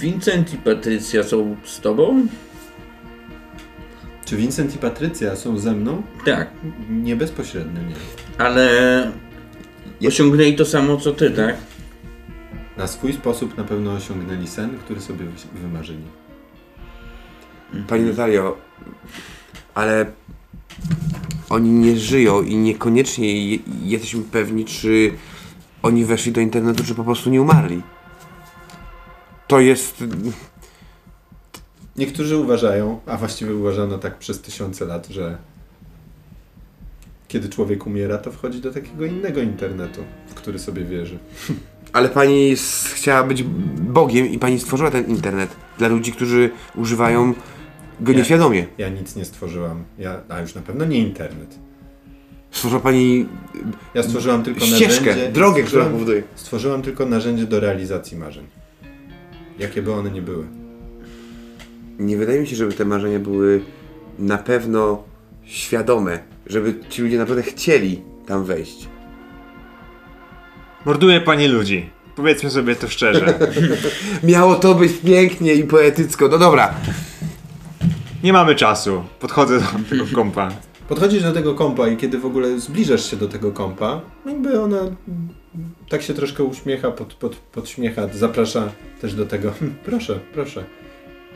Vincent 0.00 0.54
i 0.54 0.56
Patrycja 0.56 1.22
są 1.24 1.56
z 1.64 1.80
tobą? 1.80 2.26
Czy 4.24 4.36
Vincent 4.36 4.74
i 4.74 4.78
Patrycja 4.78 5.36
są 5.36 5.58
ze 5.58 5.72
mną? 5.72 6.02
Tak, 6.24 6.50
Nie 6.90 7.16
bezpośrednio, 7.16 7.80
nie. 7.82 7.94
ale 8.38 9.12
osiągnęli 10.08 10.56
to 10.56 10.64
samo 10.64 10.96
co 10.96 11.12
ty, 11.12 11.30
tak? 11.30 11.56
Na 12.76 12.86
swój 12.86 13.12
sposób 13.12 13.56
na 13.56 13.64
pewno 13.64 13.92
osiągnęli 13.92 14.46
sen, 14.46 14.78
który 14.78 15.00
sobie 15.00 15.24
wy- 15.24 15.60
wymarzyli. 15.60 16.02
Pani 17.88 18.04
Natalio, 18.04 18.56
ale 19.74 20.06
oni 21.50 21.70
nie 21.70 21.96
żyją 21.96 22.42
i 22.42 22.56
niekoniecznie 22.56 23.50
je, 23.50 23.58
jesteśmy 23.84 24.22
pewni, 24.22 24.64
czy 24.64 25.12
oni 25.82 26.04
weszli 26.04 26.32
do 26.32 26.40
internetu, 26.40 26.84
czy 26.84 26.94
po 26.94 27.04
prostu 27.04 27.30
nie 27.30 27.42
umarli. 27.42 27.82
To 29.46 29.60
jest... 29.60 30.04
Niektórzy 31.96 32.36
uważają, 32.36 33.00
a 33.06 33.16
właściwie 33.16 33.54
uważano 33.54 33.98
tak 33.98 34.18
przez 34.18 34.40
tysiące 34.40 34.84
lat, 34.84 35.06
że 35.06 35.38
kiedy 37.28 37.48
człowiek 37.48 37.86
umiera, 37.86 38.18
to 38.18 38.32
wchodzi 38.32 38.60
do 38.60 38.72
takiego 38.72 39.04
innego 39.04 39.40
internetu, 39.40 40.00
w 40.26 40.34
który 40.34 40.58
sobie 40.58 40.84
wierzy. 40.84 41.18
Ale 41.92 42.08
pani 42.08 42.54
chciała 42.94 43.22
być 43.22 43.42
Bogiem 43.80 44.26
i 44.26 44.38
pani 44.38 44.60
stworzyła 44.60 44.90
ten 44.90 45.06
internet 45.06 45.50
dla 45.78 45.88
ludzi, 45.88 46.12
którzy 46.12 46.50
używają 46.74 47.34
go 48.00 48.12
Nie. 48.12 48.18
nieświadomie. 48.18 48.66
Ja 48.78 48.88
nic 48.88 49.16
nie 49.16 49.24
stworzyłam. 49.24 49.84
Ja, 49.98 50.20
a 50.28 50.40
już 50.40 50.54
na 50.54 50.62
pewno 50.62 50.84
nie 50.84 50.98
internet. 50.98 51.58
Stworzyła 52.50 52.80
pani 52.80 53.26
Ja 53.94 54.02
stworzyłam 54.02 54.42
tylko 54.42 54.60
ścieżkę, 54.60 55.06
narzędzie. 55.06 55.32
drogę, 55.32 55.62
która 55.62 55.84
powoduje. 55.84 56.22
stworzyłam 56.34 56.82
tylko 56.82 57.06
narzędzie 57.06 57.44
do 57.46 57.60
realizacji 57.60 58.16
marzeń. 58.18 58.46
Jakie 59.58 59.82
by 59.82 59.92
one 59.92 60.10
nie 60.10 60.22
były. 60.22 60.44
Nie 61.98 62.16
wydaje 62.16 62.40
mi 62.40 62.46
się, 62.46 62.56
żeby 62.56 62.72
te 62.72 62.84
marzenia 62.84 63.18
były 63.18 63.60
na 64.18 64.38
pewno 64.38 65.02
świadome, 65.44 66.18
żeby 66.46 66.74
ci 66.88 67.02
ludzie 67.02 67.18
naprawdę 67.18 67.42
chcieli 67.42 68.02
tam 68.26 68.44
wejść. 68.44 68.88
Morduje 70.86 71.20
pani 71.20 71.48
ludzi. 71.48 71.90
Powiedzmy 72.16 72.50
sobie 72.50 72.76
to 72.76 72.88
szczerze. 72.88 73.38
Miało 74.22 74.54
to 74.54 74.74
być 74.74 74.92
pięknie 74.92 75.54
i 75.54 75.64
poetycko. 75.64 76.28
No 76.28 76.38
dobra. 76.38 76.74
Nie 78.22 78.32
mamy 78.32 78.54
czasu. 78.54 79.02
Podchodzę 79.20 79.60
do 79.60 79.66
tego 79.90 80.04
kompa. 80.14 80.48
Podchodzisz 80.88 81.22
do 81.22 81.32
tego 81.32 81.54
kompa 81.54 81.88
i 81.88 81.96
kiedy 81.96 82.18
w 82.18 82.26
ogóle 82.26 82.60
zbliżasz 82.60 83.10
się 83.10 83.16
do 83.16 83.28
tego 83.28 83.52
kompa, 83.52 84.00
jakby 84.26 84.60
ona 84.60 84.80
tak 85.88 86.02
się 86.02 86.14
troszkę 86.14 86.44
uśmiecha, 86.44 86.90
pod, 86.90 87.14
pod, 87.14 87.36
podśmiecha, 87.36 88.02
zaprasza 88.14 88.68
też 89.00 89.14
do 89.14 89.26
tego. 89.26 89.50
"Hm, 89.50 89.74
Proszę, 89.84 90.18
proszę. 90.34 90.64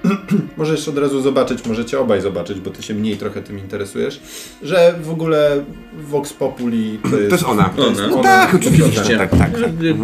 Możesz 0.57 0.89
od 0.89 0.99
razu 0.99 1.21
zobaczyć, 1.23 1.67
możecie 1.67 2.01
obaj 2.01 2.21
zobaczyć, 2.21 2.61
bo 2.61 2.71
ty 2.71 2.83
się 2.83 2.95
mniej 2.95 3.17
trochę 3.17 3.43
tym 3.43 3.59
interesujesz, 3.59 4.21
że 4.63 4.95
w 5.03 5.11
ogóle 5.11 5.65
Vox 6.09 6.33
Populi 6.33 6.99
to 7.11 7.17
jest, 7.19 7.29
To 7.31 7.35
jest 7.35 7.45
ona. 7.45 7.65
To 7.77 7.87
jest 7.89 8.01
Ona. 8.01 8.17
No 8.17 8.23
tak, 8.23 8.55
oczywiście. 8.55 8.85
Oczywiście. 8.85 9.19
Tak, 9.19 9.31
tak. 9.31 9.51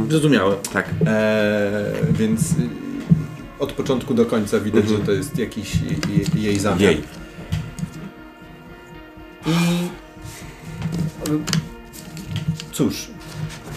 Zrozumiałe. 0.09 0.55
tak. 0.73 0.89
Eee, 1.07 1.07
więc 2.13 2.41
y, 2.51 2.55
od 3.61 3.73
początku 3.73 4.15
do 4.15 4.27
końca 4.27 4.61
widać, 4.61 4.89
że 4.89 4.99
to 4.99 5.13
jest 5.13 5.39
jakiś 5.39 5.75
jej, 5.75 6.43
jej 6.45 6.59
zamiar. 6.59 6.81
Jej. 6.81 7.03
I 9.47 9.51
y, 11.31 11.39
cóż, 12.73 13.11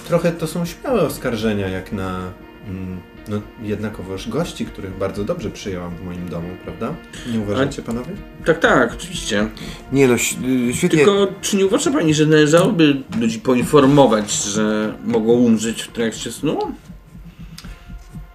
trochę 0.08 0.32
to 0.32 0.48
są 0.48 0.66
śmiałe 0.66 1.02
oskarżenia, 1.02 1.68
jak 1.68 1.92
na 1.92 2.32
mm, 2.68 3.00
no, 3.28 3.42
jednakowoż 3.64 4.30
gości, 4.30 4.66
których 4.66 4.98
bardzo 4.98 5.24
dobrze 5.24 5.50
przyjęłam 5.50 5.96
w 5.96 6.06
moim 6.06 6.30
domu, 6.30 6.50
prawda? 6.64 6.96
Nie 7.32 7.40
uważacie, 7.40 7.82
panowie? 7.82 8.12
Tak, 8.46 8.60
tak, 8.60 8.94
oczywiście. 8.94 9.48
Nie 9.92 10.08
no, 10.08 10.18
świetnie. 10.18 10.90
Tylko 10.90 11.28
czy 11.42 11.58
nie 11.58 11.66
uważa 11.66 11.92
pani, 11.92 12.14
że 12.14 12.26
należałoby 12.26 13.04
ludzi 13.20 13.40
poinformować, 13.40 14.32
że 14.32 14.94
mogą 15.06 15.34
umrzeć 15.34 15.82
w 15.82 15.92
trakcie 15.92 16.32
snu? 16.32 16.60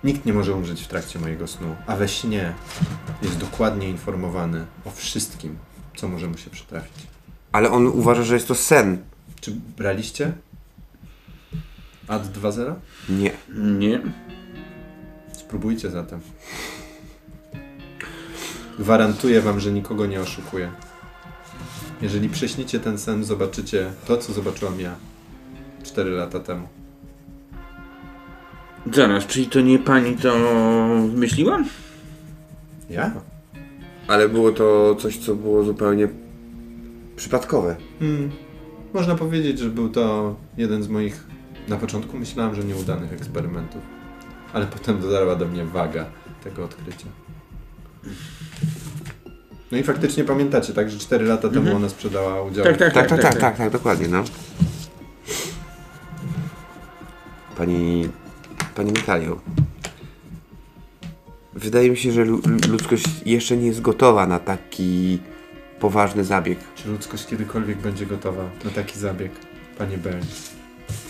Nikt 0.04 0.26
nie 0.26 0.32
może 0.32 0.54
umrzeć 0.54 0.82
w 0.82 0.88
trakcie 0.88 1.18
mojego 1.18 1.46
snu, 1.46 1.76
a 1.86 1.96
we 1.96 2.08
śnie 2.08 2.54
jest 3.22 3.38
dokładnie 3.38 3.88
informowany 3.88 4.66
o 4.84 4.90
wszystkim, 4.90 5.58
co 5.96 6.08
może 6.08 6.26
mu 6.26 6.38
się 6.38 6.50
przytrafić. 6.50 7.06
Ale 7.52 7.70
on 7.70 7.86
uważa, 7.86 8.22
że 8.22 8.34
jest 8.34 8.48
to 8.48 8.54
sen. 8.54 8.98
Czy 9.40 9.52
braliście? 9.76 10.32
Ad 12.08 12.26
2.0? 12.26 12.74
Nie. 13.08 13.32
Nie. 13.78 14.00
Spróbujcie 15.32 15.90
zatem. 15.90 16.20
Gwarantuję 18.78 19.40
wam, 19.40 19.60
że 19.60 19.72
nikogo 19.72 20.06
nie 20.06 20.20
oszukuję. 20.20 20.72
Jeżeli 22.02 22.28
prześnicie 22.28 22.80
ten 22.80 22.98
sen, 22.98 23.24
zobaczycie 23.24 23.90
to, 24.06 24.16
co 24.16 24.32
zobaczyłam 24.32 24.80
ja 24.80 24.96
4 25.82 26.10
lata 26.10 26.40
temu. 26.40 26.68
Zaraz, 28.92 29.26
czyli 29.26 29.46
to 29.46 29.60
nie 29.60 29.78
pani 29.78 30.16
to 30.16 30.34
wymyśliła? 31.08 31.64
Ja? 32.90 33.12
Ale 34.08 34.28
było 34.28 34.52
to 34.52 34.94
coś, 34.94 35.18
co 35.18 35.34
było 35.34 35.64
zupełnie 35.64 36.08
przypadkowe. 37.16 37.76
Hmm. 37.98 38.30
Można 38.94 39.14
powiedzieć, 39.14 39.58
że 39.58 39.70
był 39.70 39.88
to 39.88 40.36
jeden 40.56 40.82
z 40.82 40.88
moich, 40.88 41.26
na 41.68 41.76
początku 41.76 42.18
myślałem, 42.18 42.54
że 42.54 42.64
nieudanych 42.64 43.12
eksperymentów. 43.12 43.82
Ale 44.52 44.66
potem 44.66 45.00
dotarła 45.00 45.36
do 45.36 45.46
mnie 45.46 45.64
waga 45.64 46.06
tego 46.44 46.64
odkrycia. 46.64 47.06
No 49.72 49.78
i 49.78 49.82
faktycznie 49.82 50.24
pamiętacie, 50.24 50.72
tak, 50.72 50.90
że 50.90 50.98
4 50.98 51.24
lata 51.24 51.48
temu 51.48 51.76
ona 51.76 51.88
sprzedała 51.88 52.42
udziały. 52.42 52.68
Tak, 52.68 52.78
tak, 52.78 52.92
Tak, 52.92 53.08
tak, 53.08 53.22
tak, 53.22 53.38
tak, 53.38 53.56
tak, 53.56 53.72
dokładnie, 53.72 54.08
no. 54.08 54.24
Pani... 57.56 58.08
Pani 58.78 58.92
Natalio. 58.92 59.40
Wydaje 61.54 61.90
mi 61.90 61.96
się, 61.96 62.12
że 62.12 62.24
lu- 62.24 62.40
ludzkość 62.68 63.04
jeszcze 63.26 63.56
nie 63.56 63.66
jest 63.66 63.80
gotowa 63.80 64.26
na 64.26 64.38
taki 64.38 65.18
poważny 65.80 66.24
zabieg. 66.24 66.58
Czy 66.74 66.88
ludzkość 66.88 67.26
kiedykolwiek 67.26 67.78
będzie 67.78 68.06
gotowa 68.06 68.44
na 68.64 68.70
taki 68.70 68.98
zabieg, 68.98 69.32
panie 69.78 69.98
Burns? 69.98 70.50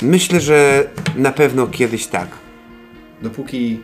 Myślę, 0.02 0.40
że 0.40 0.88
na 1.16 1.32
pewno 1.32 1.66
kiedyś 1.66 2.06
tak. 2.06 2.28
Dopóki, 3.22 3.80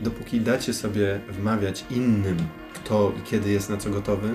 dopóki 0.00 0.40
dacie 0.40 0.74
sobie 0.74 1.20
wmawiać 1.28 1.84
innym, 1.90 2.36
kto 2.74 3.12
i 3.18 3.22
kiedy 3.30 3.50
jest 3.50 3.70
na 3.70 3.76
co 3.76 3.90
gotowy, 3.90 4.28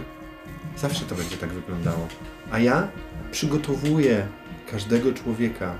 zawsze 0.77 1.05
to 1.05 1.15
będzie 1.15 1.37
tak 1.37 1.49
wyglądało. 1.49 2.07
A 2.51 2.59
ja 2.59 2.87
przygotowuję 3.31 4.27
każdego 4.71 5.13
człowieka 5.13 5.75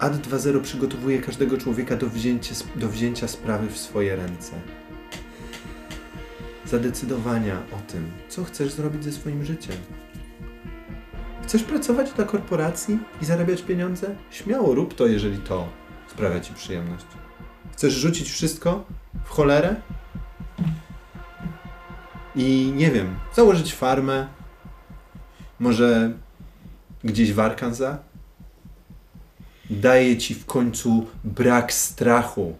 AD 0.00 0.28
2.0 0.28 0.60
przygotowuje 0.60 1.22
każdego 1.22 1.58
człowieka 1.58 1.96
do 1.96 2.06
wzięcia, 2.06 2.54
do 2.76 2.88
wzięcia 2.88 3.28
sprawy 3.28 3.68
w 3.68 3.78
swoje 3.78 4.16
ręce. 4.16 4.52
Zadecydowania 6.66 7.54
o 7.54 7.92
tym, 7.92 8.10
co 8.28 8.44
chcesz 8.44 8.72
zrobić 8.72 9.04
ze 9.04 9.12
swoim 9.12 9.44
życiem. 9.44 9.76
Chcesz 11.42 11.62
pracować 11.62 12.12
dla 12.12 12.24
korporacji 12.24 12.98
i 13.22 13.24
zarabiać 13.24 13.62
pieniądze? 13.62 14.14
Śmiało 14.30 14.74
rób 14.74 14.94
to, 14.94 15.06
jeżeli 15.06 15.38
to 15.38 15.68
sprawia 16.08 16.40
ci 16.40 16.54
przyjemność. 16.54 17.06
Chcesz 17.72 17.94
rzucić 17.94 18.30
wszystko 18.30 18.84
w 19.24 19.28
cholerę? 19.28 19.76
I 22.36 22.72
nie 22.76 22.90
wiem, 22.90 23.14
założyć 23.34 23.74
farmę? 23.74 24.26
Może 25.58 26.12
gdzieś 27.04 27.32
w 27.32 27.40
Arkansas? 27.40 28.09
Daje 29.70 30.16
ci 30.16 30.34
w 30.34 30.46
końcu 30.46 31.06
brak 31.24 31.72
strachu. 31.72 32.54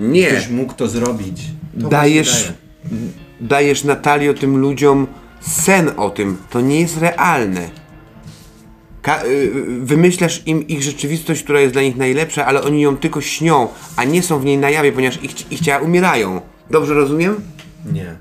Nie. 0.00 0.26
Ktoś 0.26 0.48
mógł 0.48 0.72
to 0.72 0.88
zrobić. 0.88 1.42
To 1.80 1.88
Dajesz, 1.88 2.52
dajesz 3.40 3.84
Natalio 3.84 4.34
tym 4.34 4.56
ludziom 4.56 5.06
sen 5.40 5.90
o 5.96 6.10
tym. 6.10 6.36
To 6.50 6.60
nie 6.60 6.80
jest 6.80 6.98
realne. 6.98 7.70
Ka- 9.02 9.24
y, 9.24 9.50
wymyślasz 9.80 10.42
im 10.46 10.68
ich 10.68 10.82
rzeczywistość, 10.82 11.42
która 11.42 11.60
jest 11.60 11.72
dla 11.72 11.82
nich 11.82 11.96
najlepsza, 11.96 12.46
ale 12.46 12.62
oni 12.62 12.80
ją 12.80 12.96
tylko 12.96 13.20
śnią, 13.20 13.68
a 13.96 14.04
nie 14.04 14.22
są 14.22 14.38
w 14.38 14.44
niej 14.44 14.58
na 14.58 14.70
jawie, 14.70 14.92
ponieważ 14.92 15.22
ich, 15.24 15.52
ich 15.52 15.60
ciała 15.60 15.84
umierają. 15.84 16.40
Dobrze 16.70 16.94
rozumiem? 16.94 17.40
Nie. 17.92 18.16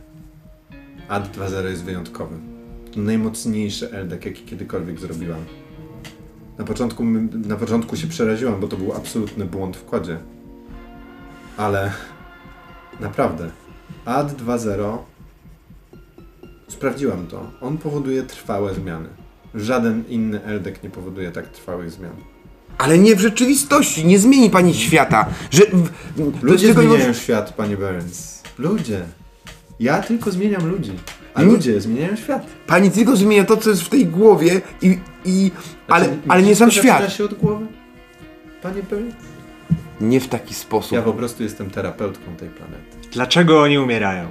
AD 1.08 1.38
2.0 1.38 1.66
jest 1.66 1.84
wyjątkowy. 1.84 2.36
To 2.94 3.00
najmocniejszy 3.00 3.92
LDK, 3.92 4.26
jaki 4.26 4.44
kiedykolwiek 4.44 5.00
zrobiłam. 5.00 5.40
Na 6.58 6.66
początku, 6.66 7.04
na 7.48 7.56
początku 7.56 7.96
się 7.96 8.08
przeraziłam, 8.08 8.60
bo 8.60 8.68
to 8.68 8.78
był 8.78 8.94
absolutny 8.94 9.46
błąd 9.46 9.78
w 9.78 9.86
kodzie. 9.86 10.18
Ale 11.58 11.92
naprawdę. 13.00 13.50
AD 14.06 14.34
2.0 14.42 14.98
sprawdziłam 16.68 17.28
to. 17.28 17.52
On 17.62 17.78
powoduje 17.78 18.24
trwałe 18.24 18.74
zmiany. 18.74 19.10
Żaden 19.56 20.04
inny 20.10 20.44
LDK 20.44 20.84
nie 20.84 20.90
powoduje 20.90 21.32
tak 21.32 21.48
trwałych 21.48 21.92
zmian. 21.92 22.16
Ale 22.78 22.98
nie 22.98 23.16
w 23.16 23.20
rzeczywistości, 23.20 24.06
nie 24.06 24.20
zmieni 24.20 24.50
pani 24.50 24.74
świata. 24.74 25.26
Że, 25.52 25.64
Ludzie 26.42 26.74
zmieniają 26.74 27.14
świat, 27.14 27.54
panie 27.54 27.78
Burns. 27.78 28.44
Ludzie. 28.58 29.06
Ja 29.80 30.02
tylko 30.02 30.32
zmieniam 30.32 30.70
ludzi. 30.70 30.92
A 31.36 31.42
Nie- 31.42 31.48
ludzie 31.48 31.82
zmieniają 31.82 32.16
świat. 32.16 32.46
Pani 32.68 32.92
tylko 32.92 33.16
zmienia 33.16 33.44
to, 33.44 33.58
co 33.58 33.70
jest 33.70 33.82
w 33.82 33.90
tej 33.90 34.06
głowie 34.06 34.62
i... 34.82 35.00
i 35.26 35.52
ale, 35.88 36.06
Znaczy, 36.06 36.20
ale 36.28 36.42
nie 36.44 36.56
sam 36.56 36.72
świat. 36.72 37.14
się 37.14 37.24
od 37.26 37.34
głowy? 37.34 37.66
Panie 38.62 38.84
Burns? 38.84 39.16
Nie 40.02 40.20
w 40.20 40.28
taki 40.28 40.54
sposób. 40.54 40.92
Ja 40.92 41.02
po 41.02 41.14
prostu 41.14 41.44
jestem 41.44 41.70
terapeutką 41.70 42.36
tej 42.38 42.50
planety. 42.50 42.98
Dlaczego 43.12 43.62
oni 43.62 43.78
umierają? 43.80 44.28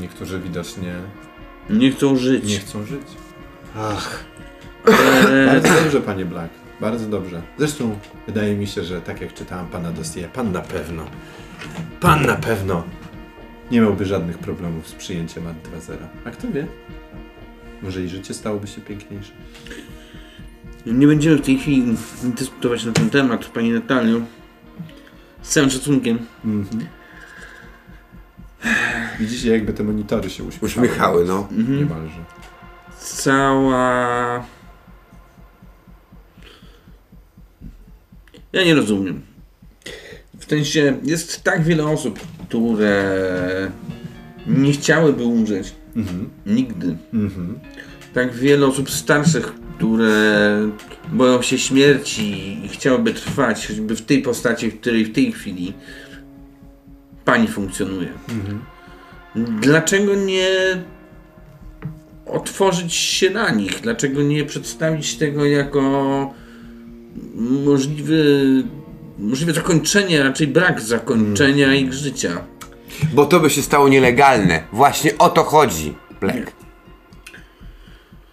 Niektórzy 0.00 0.40
widocznie 0.40 0.94
Nie 1.70 1.90
chcą 1.92 2.16
żyć. 2.16 2.44
nie 2.44 2.58
chcą 2.58 2.86
żyć. 2.86 3.02
Ach, 3.78 4.24
Eee, 4.88 5.46
Bardzo 5.46 5.82
dobrze, 5.82 6.00
panie 6.00 6.24
Black. 6.24 6.50
Bardzo 6.80 7.06
dobrze. 7.06 7.42
Zresztą 7.58 7.98
wydaje 8.26 8.56
mi 8.56 8.66
się, 8.66 8.84
że 8.84 9.00
tak 9.00 9.20
jak 9.20 9.34
czytałam 9.34 9.66
pana 9.66 9.92
dossier, 9.92 10.30
pan 10.30 10.52
na 10.52 10.60
pewno, 10.60 11.04
pan 12.00 12.26
na 12.26 12.34
pewno 12.36 12.82
nie 13.70 13.80
miałby 13.80 14.04
żadnych 14.04 14.38
problemów 14.38 14.88
z 14.88 14.92
przyjęciem 14.92 15.46
AD 15.46 15.56
2.0. 15.62 15.96
A 16.24 16.30
kto 16.30 16.52
wie? 16.52 16.66
Może 17.82 18.02
i 18.02 18.08
życie 18.08 18.34
stałoby 18.34 18.66
się 18.66 18.80
piękniejsze. 18.80 19.32
nie 20.86 21.06
będziemy 21.06 21.36
w 21.36 21.42
tej 21.42 21.58
chwili 21.58 21.96
dyskutować 22.22 22.84
na 22.84 22.92
ten 22.92 23.10
temat, 23.10 23.44
Pani 23.44 23.70
Natalio. 23.70 24.20
Z 25.42 25.48
całym 25.48 25.70
szacunkiem. 25.70 26.18
Mhm. 26.44 26.86
Widzicie, 29.20 29.50
jakby 29.50 29.72
te 29.72 29.84
monitory 29.84 30.30
się 30.30 30.44
uśmiechały. 30.44 30.86
Uśmiechały, 30.86 31.24
no. 31.24 31.48
Niemalże. 31.68 32.24
Cała... 32.98 34.44
Ja 38.52 38.64
nie 38.64 38.74
rozumiem. 38.74 39.22
W 40.38 40.44
sensie 40.44 40.98
jest 41.02 41.44
tak 41.44 41.64
wiele 41.64 41.84
osób, 41.84 42.20
które 42.48 43.70
nie 44.46 44.72
chciałyby 44.72 45.24
umrzeć. 45.24 45.74
Mhm. 45.96 46.30
Nigdy. 46.46 46.96
Mhm. 47.14 47.58
Tak 48.14 48.34
wiele 48.34 48.66
osób 48.66 48.90
starszych, 48.90 49.52
które 49.76 50.58
boją 51.12 51.42
się 51.42 51.58
śmierci 51.58 52.58
i 52.64 52.68
chciałyby 52.68 53.14
trwać, 53.14 53.66
choćby 53.66 53.96
w 53.96 54.02
tej 54.02 54.22
postaci, 54.22 54.70
w 54.70 54.80
której 54.80 55.04
w 55.04 55.12
tej 55.12 55.32
chwili 55.32 55.72
pani 57.24 57.48
funkcjonuje. 57.48 58.08
Dlaczego 59.60 60.14
nie 60.14 60.48
otworzyć 62.26 62.94
się 62.94 63.30
na 63.30 63.50
nich? 63.50 63.80
Dlaczego 63.80 64.22
nie 64.22 64.44
przedstawić 64.44 65.16
tego 65.16 65.44
jako 65.44 66.34
możliwy, 67.64 68.62
możliwe 69.18 69.52
zakończenie, 69.52 70.22
raczej 70.22 70.46
brak 70.46 70.80
zakończenia 70.80 71.74
ich 71.74 71.92
życia? 71.92 72.30
Bo 73.12 73.26
to 73.26 73.40
by 73.40 73.50
się 73.50 73.62
stało 73.62 73.88
nielegalne. 73.88 74.62
Właśnie 74.72 75.18
o 75.18 75.28
to 75.28 75.44
chodzi, 75.44 75.94
Black. 76.20 76.52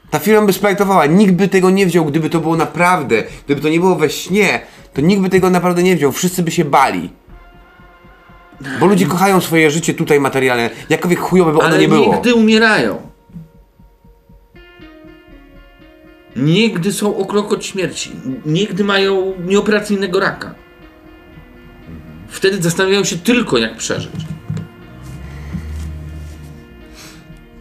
Ta 0.10 0.20
firma 0.20 0.41
by 0.41 0.53
sprojektowała, 0.53 1.06
nikt 1.06 1.34
by 1.34 1.48
tego 1.48 1.70
nie 1.70 1.86
wziął, 1.86 2.06
gdyby 2.06 2.30
to 2.30 2.40
było 2.40 2.58
naprawdę, 2.58 3.24
gdyby 3.45 3.62
to 3.62 3.70
nie 3.70 3.80
było 3.80 3.95
we 3.95 4.10
śnie, 4.10 4.62
to 4.94 5.02
nikt 5.02 5.22
by 5.22 5.30
tego 5.30 5.49
naprawdę 5.49 5.84
nie 5.84 5.95
wziął, 5.95 6.12
wszyscy 6.12 6.44
by 6.44 6.52
się 6.52 6.66
bali. 6.66 7.10
Bo 8.80 8.86
ludzie 8.86 9.06
kochają 9.06 9.41
swoje 9.41 9.72
życie 9.72 9.94
tutaj 9.94 10.20
materialne, 10.20 10.70
jakowie 10.90 11.16
chujowe 11.16 11.52
by 11.52 11.58
ono 11.60 11.68
Ale 11.68 11.78
nie 11.80 11.88
było. 11.88 12.14
nigdy 12.16 12.34
umierają. 12.36 13.12
Nigdy 16.36 16.94
są 16.94 17.18
o 17.18 17.26
krok 17.26 17.52
od 17.52 17.66
śmierci. 17.66 18.12
Nigdy 18.45 18.84
mają 18.84 19.34
nieoperacyjnego 19.45 20.20
raka. 20.20 20.56
Wtedy 22.32 22.62
zastanawiają 22.62 23.03
się 23.03 23.18
tylko, 23.18 23.58
jak 23.58 23.78
przeżyć. 23.78 24.12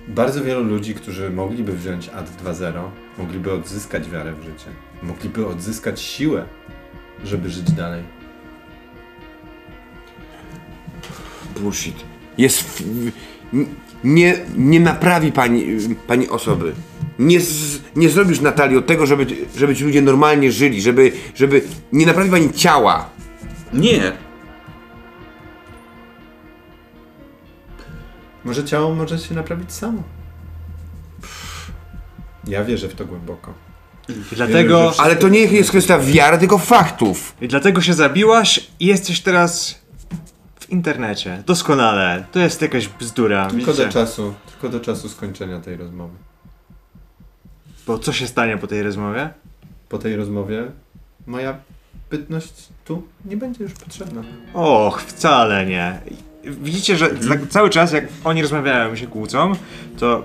Bardzo 0.08 0.44
wielu 0.44 0.64
ludzi, 0.64 0.94
którzy 0.94 1.30
mogliby 1.30 1.72
wziąć 1.72 2.08
AD 2.08 2.30
2.0, 2.44 2.82
mogliby 3.18 3.52
odzyskać 3.52 4.10
wiarę 4.10 4.32
w 4.32 4.42
życie. 4.44 4.70
Mogliby 5.02 5.46
odzyskać 5.46 6.00
siłę, 6.00 6.44
żeby 7.24 7.50
żyć 7.50 7.72
dalej. 7.72 8.04
Bullshit. 11.60 11.96
Jest. 12.38 12.62
W, 12.62 12.82
nie, 14.04 14.38
nie 14.56 14.80
naprawi 14.80 15.32
pani, 15.32 15.64
pani 16.06 16.28
osoby. 16.28 16.72
Nie, 17.18 17.40
z, 17.40 17.80
nie 17.96 18.08
zrobisz 18.08 18.40
Natalio 18.40 18.82
tego, 18.82 19.06
żeby, 19.06 19.26
żeby 19.56 19.76
ci 19.76 19.84
ludzie 19.84 20.02
normalnie 20.02 20.52
żyli, 20.52 20.82
żeby, 20.82 21.12
żeby. 21.34 21.62
Nie 21.92 22.06
naprawi 22.06 22.30
pani 22.30 22.52
ciała. 22.52 23.10
Nie. 23.72 24.29
Może 28.50 28.64
ciało 28.64 28.94
może 28.94 29.18
się 29.18 29.34
naprawić 29.34 29.72
samo. 29.72 30.02
Ja 32.46 32.64
wierzę 32.64 32.88
w 32.88 32.94
to 32.94 33.04
głęboko. 33.06 33.54
i 34.08 34.34
dlatego, 34.36 34.92
Ale 34.98 35.16
to 35.16 35.28
nie 35.28 35.40
jest 35.40 35.70
kwestia 35.70 35.98
wiary, 35.98 36.38
tylko 36.38 36.58
faktów. 36.58 37.36
i 37.40 37.48
dlatego 37.48 37.80
się 37.80 37.94
zabiłaś 37.94 38.70
i 38.80 38.86
jesteś 38.86 39.20
teraz 39.20 39.80
w 40.60 40.70
internecie. 40.70 41.42
Doskonale. 41.46 42.24
To 42.32 42.38
jest 42.38 42.62
jakaś 42.62 42.88
bzdura. 42.88 43.46
Tylko 43.46 43.66
widzicie? 43.66 43.86
do 43.86 43.92
czasu, 43.92 44.34
tylko 44.50 44.68
do 44.68 44.80
czasu 44.80 45.08
skończenia 45.08 45.60
tej 45.60 45.76
rozmowy. 45.76 46.14
Bo 47.86 47.98
co 47.98 48.12
się 48.12 48.26
stanie 48.26 48.58
po 48.58 48.66
tej 48.66 48.82
rozmowie? 48.82 49.30
Po 49.88 49.98
tej 49.98 50.16
rozmowie 50.16 50.64
moja 51.26 51.56
bytność 52.10 52.52
tu 52.84 53.02
nie 53.24 53.36
będzie 53.36 53.64
już 53.64 53.72
potrzebna. 53.72 54.22
Och, 54.54 55.02
wcale 55.02 55.66
nie. 55.66 56.00
Widzicie, 56.44 56.96
że 56.96 57.10
za, 57.20 57.34
cały 57.48 57.70
czas 57.70 57.92
jak 57.92 58.04
oni 58.24 58.42
rozmawiają 58.42 58.94
i 58.94 58.96
się 58.96 59.06
kłócą, 59.06 59.52
to 59.98 60.24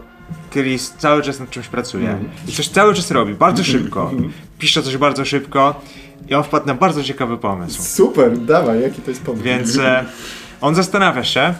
Chris 0.52 0.94
cały 0.98 1.22
czas 1.22 1.40
nad 1.40 1.50
czymś 1.50 1.68
pracuje. 1.68 2.18
I 2.48 2.52
coś 2.52 2.68
cały 2.68 2.94
czas 2.94 3.12
robi, 3.12 3.34
bardzo 3.34 3.64
szybko. 3.64 4.12
Pisze 4.60 4.84
coś 4.84 4.98
bardzo 4.98 5.26
szybko 5.26 5.82
i 6.30 6.34
on 6.34 6.44
wpadł 6.44 6.68
na 6.68 6.74
bardzo 6.74 7.04
ciekawy 7.04 7.38
pomysł. 7.38 7.84
Super, 7.84 8.38
dawaj, 8.38 8.82
jaki 8.82 9.02
to 9.02 9.12
jest 9.12 9.24
pomysł? 9.24 9.44
Więc 9.44 9.78
e, 9.78 10.06
on 10.62 10.76
zastanawia 10.76 11.24
się, 11.24 11.54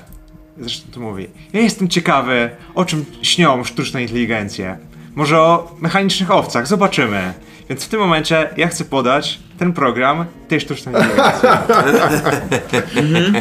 zresztą 0.60 0.92
tu 0.92 1.02
mówi, 1.02 1.28
ja 1.54 1.62
jestem 1.62 1.88
ciekawy, 1.88 2.50
o 2.76 2.86
czym 2.86 3.06
śnią 3.22 3.64
sztuczne 3.64 4.02
inteligencje. 4.02 4.78
Może 5.16 5.40
o 5.42 5.76
mechanicznych 5.80 6.32
owcach, 6.32 6.68
zobaczymy. 6.68 7.34
Więc 7.70 7.84
w 7.84 7.90
tym 7.90 8.00
momencie 8.00 8.50
ja 8.58 8.68
chcę 8.68 8.86
podać 8.86 9.40
ten 9.60 9.74
program 9.74 10.26
tej 10.48 10.60
sztucznej 10.62 10.96
inteligencji. 10.96 11.50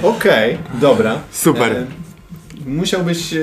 Okej, 0.03 0.59
dobra. 0.81 1.19
Super. 1.33 1.73
E, 1.73 1.87
musiałbyś 2.67 3.35
e, 3.35 3.39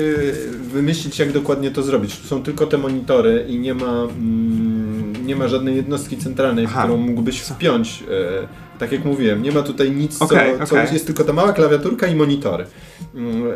wymyślić, 0.72 1.18
jak 1.18 1.32
dokładnie 1.32 1.70
to 1.70 1.82
zrobić. 1.82 2.16
Tu 2.16 2.26
są 2.28 2.42
tylko 2.42 2.66
te 2.66 2.78
monitory 2.78 3.44
i 3.48 3.58
nie 3.58 3.74
ma, 3.74 4.02
mm, 4.02 5.26
nie 5.26 5.36
ma 5.36 5.48
żadnej 5.48 5.76
jednostki 5.76 6.16
centralnej, 6.16 6.66
w 6.66 6.70
Aha. 6.70 6.82
którą 6.82 6.96
mógłbyś 6.96 7.40
wpiąć. 7.40 8.04
E, 8.42 8.78
tak 8.78 8.92
jak 8.92 9.04
mówiłem, 9.04 9.42
nie 9.42 9.52
ma 9.52 9.62
tutaj 9.62 9.90
nic, 9.90 10.18
co, 10.18 10.24
Okej, 10.24 10.54
co 10.58 10.64
okej. 10.76 10.92
jest 10.92 11.06
tylko 11.06 11.24
ta 11.24 11.32
mała 11.32 11.52
klawiaturka 11.52 12.06
i 12.06 12.14
monitory. 12.14 12.66
Mm, 13.14 13.46
e, 13.46 13.50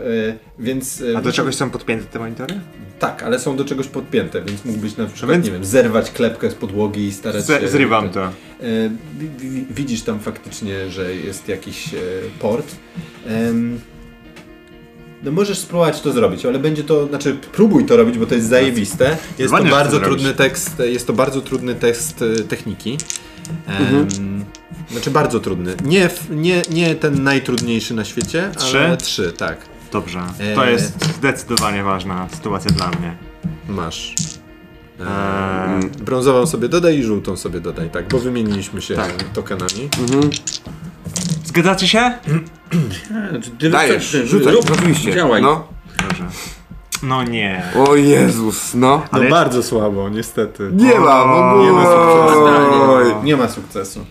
więc... 0.58 1.02
e, 1.14 1.18
A 1.18 1.20
do 1.20 1.32
czegoś 1.32 1.54
są 1.54 1.70
podpięte 1.70 2.04
te 2.06 2.18
monitory? 2.18 2.54
Tak, 2.98 3.22
ale 3.22 3.38
są 3.38 3.56
do 3.56 3.64
czegoś 3.64 3.86
podpięte, 3.88 4.42
więc 4.42 4.64
mógłbyś 4.64 4.96
na 4.96 5.06
przykład, 5.06 5.30
Więc- 5.30 5.46
nie 5.46 5.52
wiem, 5.52 5.64
zerwać 5.64 6.10
klepkę 6.10 6.50
z 6.50 6.54
podłogi 6.54 7.04
i 7.04 7.12
starać 7.12 7.46
się... 7.46 7.68
Zrywam 7.68 8.10
to. 8.10 8.24
E, 8.24 8.30
wi- 9.18 9.50
wi- 9.50 9.66
widzisz 9.70 10.02
tam 10.02 10.20
faktycznie, 10.20 10.90
że 10.90 11.14
jest 11.14 11.48
jakiś 11.48 11.94
e, 11.94 11.98
port. 12.38 12.66
No 15.22 15.32
możesz 15.32 15.58
spróbować 15.58 16.00
to 16.00 16.12
zrobić, 16.12 16.46
ale 16.46 16.58
będzie 16.58 16.84
to, 16.84 17.06
znaczy 17.06 17.36
próbuj 17.52 17.84
to 17.84 17.96
robić, 17.96 18.18
bo 18.18 18.26
to 18.26 18.34
jest 18.34 18.48
zajebiste. 18.48 19.16
Jest 19.38 19.54
to 19.54 19.64
bardzo 19.64 20.00
trudny 20.00 20.34
tekst, 20.34 20.78
jest 20.78 21.06
to 21.06 21.12
bardzo 21.12 21.40
trudny 21.40 21.74
tekst 21.74 22.22
e, 22.22 22.42
techniki. 22.44 22.98
Em, 23.68 24.44
Znaczy 24.90 25.10
bardzo 25.10 25.40
trudny. 25.40 25.74
Nie, 25.84 26.10
nie, 26.30 26.62
nie 26.70 26.94
ten 26.94 27.22
najtrudniejszy 27.22 27.94
na 27.94 28.04
świecie, 28.04 28.50
Trzy? 28.56 28.78
ale 28.78 28.96
trzy, 28.96 29.32
tak. 29.32 29.58
Dobrze. 29.92 30.20
To 30.54 30.64
Eee. 30.66 30.72
jest 30.72 31.14
zdecydowanie 31.16 31.82
ważna 31.82 32.28
sytuacja 32.32 32.70
dla 32.70 32.88
mnie. 32.88 33.16
Masz. 33.68 34.14
Eee, 35.00 35.06
Brązową 36.04 36.46
sobie 36.46 36.68
dodaj 36.68 36.98
i 36.98 37.02
żółtą 37.02 37.36
sobie 37.36 37.60
dodaj, 37.60 37.90
tak, 37.90 38.08
bo 38.08 38.18
wymieniliśmy 38.18 38.82
się 38.82 38.94
Tak. 38.94 39.12
tokenami. 39.22 39.88
Zgadzacie 41.44 41.88
się? 41.88 42.12
Dajesz, 43.70 44.10
rzucaj, 44.24 44.56
oczywiście. 44.72 45.12
Działaj. 45.14 45.42
No. 45.42 45.68
Dobrze. 46.08 46.24
No 47.02 47.22
nie. 47.24 47.62
O 47.88 47.94
Jezus, 47.96 48.74
no. 48.74 48.96
No 48.96 49.02
Ale- 49.10 49.30
bardzo 49.30 49.62
słabo, 49.62 50.08
niestety. 50.08 50.70
Nie 50.72 50.98
ma 51.00 51.22
ogóle. 51.22 51.64
Nie 51.66 51.72
ma 51.72 51.84
sukcesu. 51.84 52.44
Oj. 52.90 53.24
Nie 53.24 53.36
ma 53.36 53.48
sukcesu. 53.48 54.06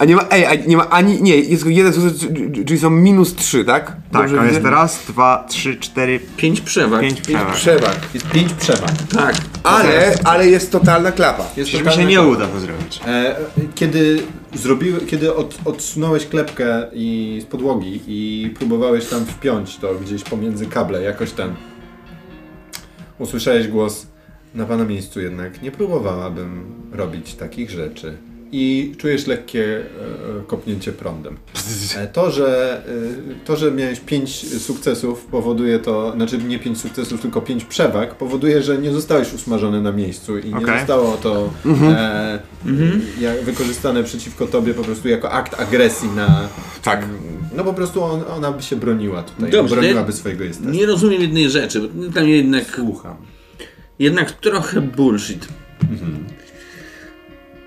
A 0.00 0.04
nie 0.04 0.16
ma, 0.16 0.24
ej, 0.30 0.46
a 0.46 0.54
nie 0.54 0.76
ma 0.76 0.90
ani, 0.90 1.22
nie, 1.22 1.36
jest 1.36 1.62
tylko 1.62 1.68
jeden 1.78 1.92
sukces, 1.92 2.28
czyli 2.66 2.78
są 2.78 2.90
minus 2.90 3.34
trzy, 3.34 3.64
tak? 3.64 3.86
Tak, 3.86 3.96
Dobrze 4.12 4.40
a 4.40 4.44
jest 4.44 4.56
widzę? 4.56 4.70
raz, 4.70 5.04
dwa, 5.08 5.44
trzy, 5.48 5.76
cztery, 5.76 6.20
Pięć 6.36 6.60
przewag. 6.60 7.00
pięć 7.00 7.20
przewag. 7.20 7.52
Przewag. 7.54 7.96
Jest 8.14 8.28
pięć 8.28 8.52
przewag. 8.52 8.90
Tak. 9.16 9.34
Ale, 9.64 10.14
ale 10.24 10.46
jest 10.48 10.72
totalna 10.72 11.12
klapa. 11.12 11.42
Jest 11.56 11.68
Przecież 11.70 11.72
mi 11.72 11.78
się 11.78 11.84
totalna 11.84 12.10
nie 12.10 12.16
klapa. 12.16 12.30
uda 12.30 12.46
to 12.46 12.60
zrobić. 12.60 13.00
E, 13.06 13.36
kiedy 13.74 14.22
zrobiły, 14.54 15.00
kiedy 15.00 15.34
od, 15.34 15.58
odsunąłeś 15.64 16.26
klepkę 16.26 16.86
i 16.92 17.38
z 17.42 17.44
podłogi 17.44 18.00
i 18.06 18.50
próbowałeś 18.58 19.06
tam 19.06 19.24
wpiąć 19.26 19.76
to 19.76 19.94
gdzieś 19.94 20.22
pomiędzy 20.22 20.66
kable, 20.66 21.02
jakoś 21.02 21.32
tam 21.32 21.54
usłyszałeś 23.18 23.68
głos 23.68 24.06
na 24.54 24.64
pana 24.66 24.84
miejscu 24.84 25.20
jednak 25.20 25.62
nie 25.62 25.70
próbowałabym 25.70 26.64
robić 26.92 27.34
takich 27.34 27.70
rzeczy. 27.70 28.16
I 28.52 28.94
czujesz 28.98 29.26
lekkie 29.26 29.76
e, 29.78 29.82
kopnięcie 30.46 30.92
prądem. 30.92 31.36
E, 31.96 32.06
To 32.06 32.30
że, 32.30 32.82
e, 33.40 33.44
to, 33.44 33.56
że 33.56 33.70
miałeś 33.72 34.00
pięć 34.00 34.60
sukcesów 34.62 35.24
powoduje 35.24 35.78
to, 35.78 36.12
znaczy 36.16 36.38
nie 36.38 36.58
pięć 36.58 36.78
sukcesów, 36.80 37.20
tylko 37.20 37.40
pięć 37.40 37.64
przewag, 37.64 38.14
powoduje, 38.14 38.62
że 38.62 38.78
nie 38.78 38.92
zostałeś 38.92 39.32
usmażony 39.34 39.82
na 39.82 39.92
miejscu 39.92 40.38
i 40.38 40.48
nie 40.48 40.56
Okej. 40.56 40.78
zostało 40.78 41.16
to 41.16 41.50
e, 41.90 42.38
jak 43.20 43.42
wykorzystane 43.42 44.04
przeciwko 44.04 44.46
tobie 44.46 44.74
po 44.74 44.82
prostu 44.84 45.08
jako 45.08 45.30
akt 45.30 45.60
agresji 45.60 46.08
na... 46.08 46.48
Tak. 46.82 47.06
No 47.56 47.64
po 47.64 47.74
prostu 47.74 48.02
on, 48.02 48.22
ona 48.36 48.52
by 48.52 48.62
się 48.62 48.76
broniła 48.76 49.22
tutaj, 49.22 49.50
Dobrze, 49.50 49.74
broniłaby 49.74 50.12
nie- 50.12 50.18
swojego 50.18 50.44
jestestwa. 50.44 50.70
Nie 50.72 50.86
rozumiem 50.86 51.22
jednej 51.22 51.50
rzeczy, 51.50 51.80
bo 51.80 52.12
tam 52.12 52.28
jednak, 52.28 52.64
Słucham. 52.76 53.16
jednak 53.98 54.32
trochę 54.32 54.80
bullshit. 54.80 55.48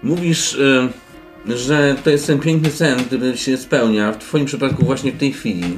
Mówisz, 0.04 0.56
e, 0.56 0.90
że 1.58 1.96
to 2.04 2.10
jest 2.10 2.28
ten 2.28 2.40
piękny 2.40 2.72
sen, 2.72 3.06
który 3.06 3.38
się 3.38 3.58
spełnia, 3.58 4.12
w 4.12 4.18
twoim 4.18 4.46
przypadku 4.46 4.86
właśnie 4.86 5.12
w 5.12 5.18
tej 5.18 5.34
chwili. 5.34 5.78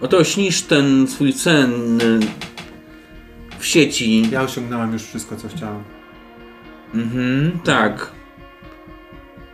Oto 0.00 0.24
śnisz 0.24 0.62
ten 0.62 1.06
swój 1.08 1.32
sen 1.32 2.00
e, 2.00 2.18
w 3.58 3.66
sieci. 3.66 4.30
Ja 4.30 4.42
osiągnąłem 4.42 4.92
już 4.92 5.02
wszystko, 5.02 5.36
co 5.36 5.48
chciałem. 5.48 5.82
Mhm, 6.94 7.58
tak. 7.64 8.12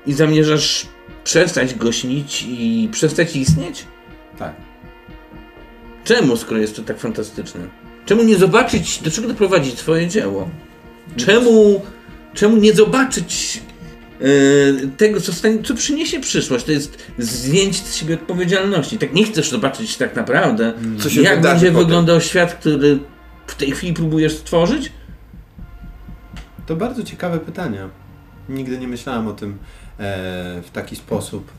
I 0.07 0.13
zamierzasz 0.13 0.87
przestać 1.25 1.75
go 1.75 1.93
śnić 1.93 2.47
i 2.49 2.89
przestać 2.93 3.37
istnieć? 3.37 3.85
Tak. 4.39 4.55
Czemu, 6.05 6.37
skoro 6.37 6.61
jest 6.61 6.77
to 6.77 6.83
tak 6.83 6.99
fantastyczne? 6.99 7.61
Czemu 8.07 8.23
nie 8.23 8.37
zobaczyć, 8.37 8.99
do 8.99 9.11
czego 9.11 9.29
doprowadzi 9.29 9.73
twoje 9.73 10.09
dzieło? 10.09 10.51
Czemu, 11.17 11.83
czemu 12.35 12.57
nie 12.57 12.73
zobaczyć 12.73 13.61
tego, 14.97 15.21
co, 15.21 15.33
stanie, 15.33 15.63
co 15.63 15.75
przyniesie 15.75 16.21
przyszłość? 16.21 16.65
To 16.65 16.73
jest 16.73 16.99
zdjęcie 17.19 17.79
z 17.85 17.97
siebie 17.97 18.15
odpowiedzialności. 18.15 18.99
Tak 18.99 19.13
nie 19.13 19.25
chcesz 19.25 19.51
zobaczyć 19.51 19.97
tak 19.97 20.17
naprawdę, 20.17 20.73
Co 20.99 21.11
się 21.11 21.23
jak 21.23 21.41
będzie 21.41 21.67
potem. 21.67 21.85
wyglądał 21.85 22.21
świat, 22.21 22.55
który 22.55 22.99
w 23.47 23.55
tej 23.55 23.71
chwili 23.73 23.93
próbujesz 23.95 24.37
stworzyć? 24.37 24.93
To 26.67 26.77
bardzo 26.77 27.03
ciekawe 27.03 27.39
pytania. 27.39 27.89
Nigdy 28.49 28.79
nie 28.79 28.89
myślałem 28.89 29.29
o 29.29 29.33
tym 29.33 29.51
e, 29.51 30.63
w 30.63 30.71
taki 30.73 30.97
sposób. 30.97 31.51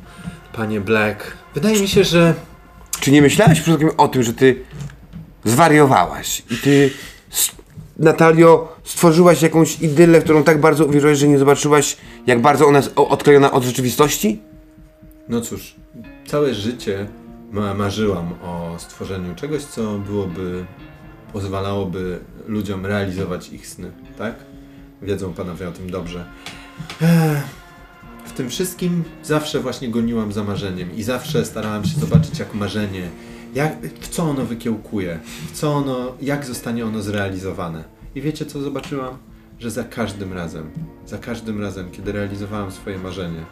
Panie 0.53 0.81
Black. 0.81 1.37
Wydaje 1.53 1.81
mi 1.81 1.87
się, 1.87 2.03
że 2.03 2.33
Czy 2.99 3.11
nie 3.11 3.21
myślałeś 3.21 3.61
przypadkiem 3.61 3.89
o 3.97 4.07
tym, 4.07 4.23
że 4.23 4.33
ty 4.33 4.63
zwariowałaś 5.45 6.43
i 6.49 6.57
ty, 6.57 6.89
Natalio, 7.99 8.75
stworzyłaś 8.83 9.41
jakąś 9.41 9.81
idylę, 9.81 10.21
którą 10.21 10.43
tak 10.43 10.61
bardzo 10.61 10.85
uwierzyłaś, 10.85 11.17
że 11.17 11.27
nie 11.27 11.39
zobaczyłaś, 11.39 11.97
jak 12.27 12.41
bardzo 12.41 12.67
ona 12.67 12.77
jest 12.77 12.91
odklejona 12.95 13.51
od 13.51 13.63
rzeczywistości? 13.63 14.41
No 15.29 15.41
cóż, 15.41 15.75
całe 16.27 16.53
życie 16.53 17.07
ma, 17.51 17.73
marzyłam 17.73 18.33
o 18.43 18.75
stworzeniu 18.79 19.35
czegoś, 19.35 19.63
co 19.63 19.97
byłoby, 19.97 20.65
pozwalałoby 21.33 22.19
ludziom 22.47 22.85
realizować 22.85 23.49
ich 23.49 23.67
sny, 23.67 23.91
tak? 24.17 24.35
Wiedzą 25.01 25.33
panowie 25.33 25.69
o 25.69 25.71
tym 25.71 25.89
dobrze. 25.89 26.25
W 28.25 28.31
tym 28.33 28.49
wszystkim 28.49 29.03
zawsze 29.23 29.59
właśnie 29.59 29.89
goniłam 29.89 30.31
za 30.31 30.43
marzeniem 30.43 30.95
i 30.95 31.03
zawsze 31.03 31.45
starałam 31.45 31.85
się 31.85 31.99
zobaczyć, 31.99 32.39
jak 32.39 32.53
marzenie, 32.53 33.09
jak, 33.53 33.81
w 33.87 34.07
co 34.07 34.23
ono 34.23 34.45
wykiełkuje, 34.45 35.19
w 35.47 35.51
co 35.51 35.73
ono, 35.73 36.13
jak 36.21 36.45
zostanie 36.45 36.85
ono 36.85 37.01
zrealizowane. 37.01 37.83
I 38.15 38.21
wiecie, 38.21 38.45
co 38.45 38.61
zobaczyłam? 38.61 39.17
Że 39.59 39.71
za 39.71 39.83
każdym 39.83 40.33
razem, 40.33 40.71
za 41.05 41.17
każdym 41.17 41.61
razem, 41.61 41.91
kiedy 41.91 42.11
realizowałam 42.11 42.71
swoje 42.71 42.97
marzenie, 42.97 43.45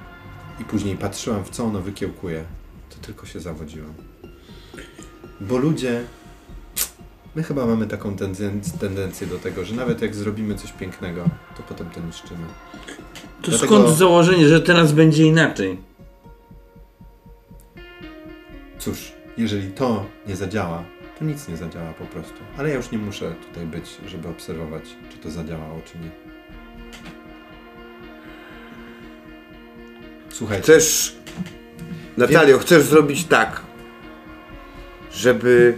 i 0.59 0.65
później 0.65 0.97
patrzyłam, 0.97 1.43
w 1.45 1.49
co 1.49 1.63
ono 1.63 1.81
wykiełkuje, 1.81 2.43
to 2.89 3.05
tylko 3.05 3.25
się 3.25 3.39
zawodziłam. 3.39 3.93
Bo 5.41 5.57
ludzie, 5.57 6.03
my 7.35 7.43
chyba 7.43 7.65
mamy 7.65 7.87
taką 7.87 8.15
tendenc- 8.15 8.77
tendencję 8.79 9.27
do 9.27 9.37
tego, 9.39 9.65
że 9.65 9.75
nawet 9.75 10.01
jak 10.01 10.15
zrobimy 10.15 10.55
coś 10.55 10.71
pięknego, 10.71 11.23
to 11.57 11.63
potem 11.63 11.89
to 11.89 11.99
niszczymy. 12.01 12.45
To 13.41 13.49
Dlatego- 13.51 13.75
skąd 13.81 13.97
założenie, 13.97 14.47
że 14.47 14.61
teraz 14.61 14.91
będzie 14.91 15.23
inaczej? 15.25 15.77
Cóż, 18.79 19.11
jeżeli 19.39 19.67
to 19.71 20.05
nie 20.27 20.35
zadziała, 20.35 20.83
to 21.19 21.25
nic 21.25 21.47
nie 21.47 21.57
zadziała 21.57 21.93
po 21.93 22.05
prostu. 22.05 22.33
Ale 22.57 22.69
ja 22.69 22.75
już 22.75 22.91
nie 22.91 22.97
muszę 22.97 23.35
tutaj 23.47 23.65
być, 23.65 23.97
żeby 24.07 24.27
obserwować, 24.27 24.83
czy 25.09 25.17
to 25.17 25.31
zadziałało, 25.31 25.81
czy 25.85 25.97
nie. 25.97 26.09
Słuchajcie, 30.29 30.63
Chcesz, 30.63 31.15
Natalio, 32.17 32.57
chcesz 32.59 32.83
zrobić 32.83 33.25
tak, 33.25 33.61
żeby 35.11 35.77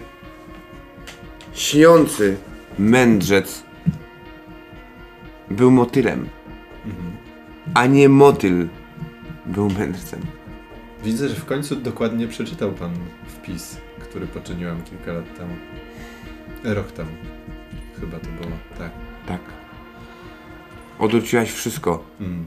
śniący 1.54 2.38
mędrzec 2.80 3.64
był 5.50 5.72
motylem, 5.72 6.30
a 7.74 7.86
nie 7.86 8.10
motyl 8.10 8.68
był 9.46 9.70
mędrcem. 9.70 10.20
widzę, 11.04 11.30
że 11.30 11.36
w 11.36 11.46
końcu 11.46 11.76
dokładnie 11.76 12.28
przeczytał 12.28 12.72
pan 12.72 12.92
wpis, 13.42 13.78
który 14.00 14.28
poczyniłem 14.28 14.84
kilka 14.84 15.14
lat 15.14 15.38
temu. 15.38 15.56
Rok 16.64 16.92
temu. 16.92 17.12
Chyba 18.00 18.20
to 18.20 18.26
było, 18.26 18.58
tak. 18.78 18.92
Tak. 19.28 19.42
Odwróciłaś 21.00 21.52
wszystko. 21.52 22.04
Mm. 22.20 22.46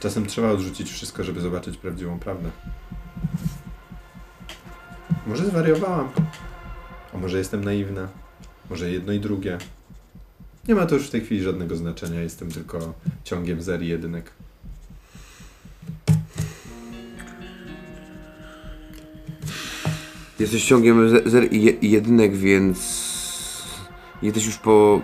Czasem 0.00 0.26
trzeba 0.26 0.50
odrzucić 0.50 0.90
wszystko, 0.90 1.24
żeby 1.24 1.40
zobaczyć 1.40 1.76
prawdziwą 1.76 2.18
prawdę. 2.18 2.50
Może 5.26 5.46
zwariowałam. 5.46 6.08
A 7.14 7.16
może 7.16 7.38
jestem 7.38 7.64
naiwna. 7.64 8.08
Może 8.70 8.90
jedno 8.90 9.12
i 9.12 9.20
drugie. 9.20 9.58
Nie 10.68 10.74
ma 10.74 10.86
to 10.86 10.94
już 10.94 11.06
w 11.06 11.10
tej 11.10 11.20
chwili 11.20 11.42
żadnego 11.42 11.76
znaczenia. 11.76 12.20
Jestem 12.20 12.50
tylko 12.50 12.94
ciągiem 13.24 13.62
zer 13.62 13.82
i 13.82 13.88
jedynek. 13.88 14.32
Jesteś 20.40 20.64
ciągiem 20.64 21.08
ze- 21.08 21.30
zer 21.30 21.52
i 21.52 21.62
je- 21.62 21.72
i 21.72 21.90
jedynek, 21.90 22.36
więc 22.36 22.78
jesteś 24.22 24.46
już 24.46 24.58
po 24.58 25.02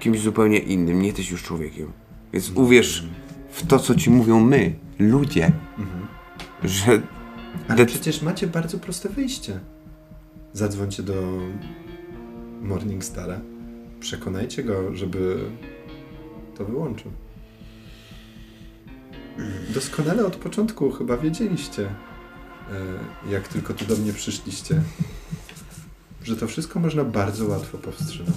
kimś 0.00 0.20
zupełnie 0.20 0.58
innym. 0.58 1.00
Nie 1.00 1.06
jesteś 1.06 1.30
już 1.30 1.42
człowiekiem. 1.42 1.92
Więc 2.32 2.50
uwierz 2.54 3.06
w 3.50 3.66
to, 3.66 3.78
co 3.78 3.94
ci 3.94 4.10
mówią 4.10 4.40
my, 4.40 4.74
ludzie, 4.98 5.52
że 6.64 7.02
Ale 7.68 7.86
przecież 7.86 8.22
macie 8.22 8.46
bardzo 8.46 8.78
proste 8.78 9.08
wyjście. 9.08 9.60
Zadzwońcie 10.52 11.02
do 11.02 11.14
Morningstara. 12.62 13.40
Przekonajcie 14.00 14.64
go, 14.64 14.94
żeby 14.94 15.38
to 16.58 16.64
wyłączył. 16.64 17.10
Doskonale 19.74 20.26
od 20.26 20.36
początku 20.36 20.90
chyba 20.90 21.16
wiedzieliście, 21.16 21.94
jak 23.28 23.48
tylko 23.48 23.74
tu 23.74 23.84
do 23.84 23.96
mnie 23.96 24.12
przyszliście, 24.12 24.82
że 26.22 26.36
to 26.36 26.46
wszystko 26.46 26.80
można 26.80 27.04
bardzo 27.04 27.46
łatwo 27.46 27.78
powstrzymać. 27.78 28.36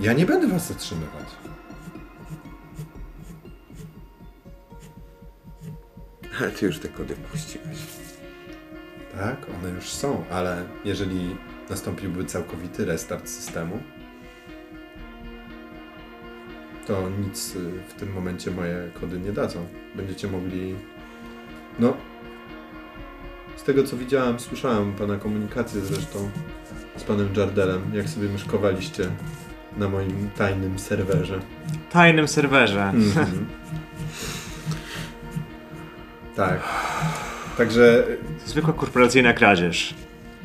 Ja 0.00 0.12
nie 0.12 0.26
będę 0.26 0.48
was 0.48 0.68
zatrzymywać. 0.68 1.26
Ale 6.40 6.50
ty 6.50 6.66
już 6.66 6.78
te 6.78 6.88
kody 6.88 7.14
puściłeś. 7.14 7.78
Tak, 9.18 9.46
one 9.58 9.70
już 9.70 9.84
są, 9.84 10.24
ale 10.30 10.64
jeżeli 10.84 11.36
nastąpiłby 11.70 12.24
całkowity 12.24 12.84
restart 12.84 13.28
systemu, 13.28 13.82
to 16.86 17.08
nic 17.26 17.56
y, 17.56 17.58
w 17.88 17.94
tym 17.94 18.12
momencie 18.12 18.50
moje 18.50 18.88
kody 19.00 19.18
nie 19.18 19.32
dadzą. 19.32 19.66
Będziecie 19.94 20.28
mogli. 20.28 20.74
No. 21.78 21.96
Z 23.56 23.62
tego 23.62 23.84
co 23.84 23.96
widziałem, 23.96 24.40
słyszałem 24.40 24.92
pana 24.92 25.16
komunikację 25.16 25.80
zresztą 25.80 26.30
z 26.96 27.02
panem 27.02 27.28
Jardelem, 27.36 27.82
jak 27.94 28.08
sobie 28.08 28.28
myszkowaliście 28.28 29.08
na 29.76 29.88
moim 29.88 30.30
tajnym 30.36 30.78
serwerze. 30.78 31.40
Tajnym 31.90 32.28
serwerze. 32.28 32.82
Mhm. 32.88 33.46
tak. 36.36 36.60
Także 37.58 38.06
Zwykła 38.46 38.72
korporacyjna 38.72 39.32
kradzież. 39.32 39.94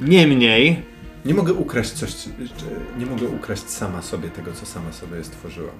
Niemniej, 0.01 0.81
Nie 1.26 1.34
mogę 1.34 1.53
ukraść 1.53 1.91
coś, 1.91 2.15
czy- 2.15 2.30
nie 2.99 3.05
mogę 3.05 3.27
ukraść 3.27 3.69
sama 3.69 4.01
sobie 4.01 4.30
tego, 4.30 4.51
co 4.53 4.65
sama 4.65 4.91
sobie 4.91 5.23
stworzyła. 5.23 5.72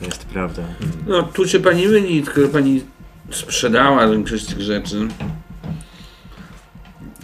To 0.00 0.04
jest 0.06 0.24
prawda. 0.24 0.62
No 1.06 1.22
tu 1.22 1.48
się 1.48 1.60
pani 1.60 1.86
myli, 1.88 2.22
tylko 2.22 2.48
pani 2.52 2.82
sprzedała 3.30 4.08
większość 4.08 4.46
tych 4.46 4.60
rzeczy. 4.60 5.08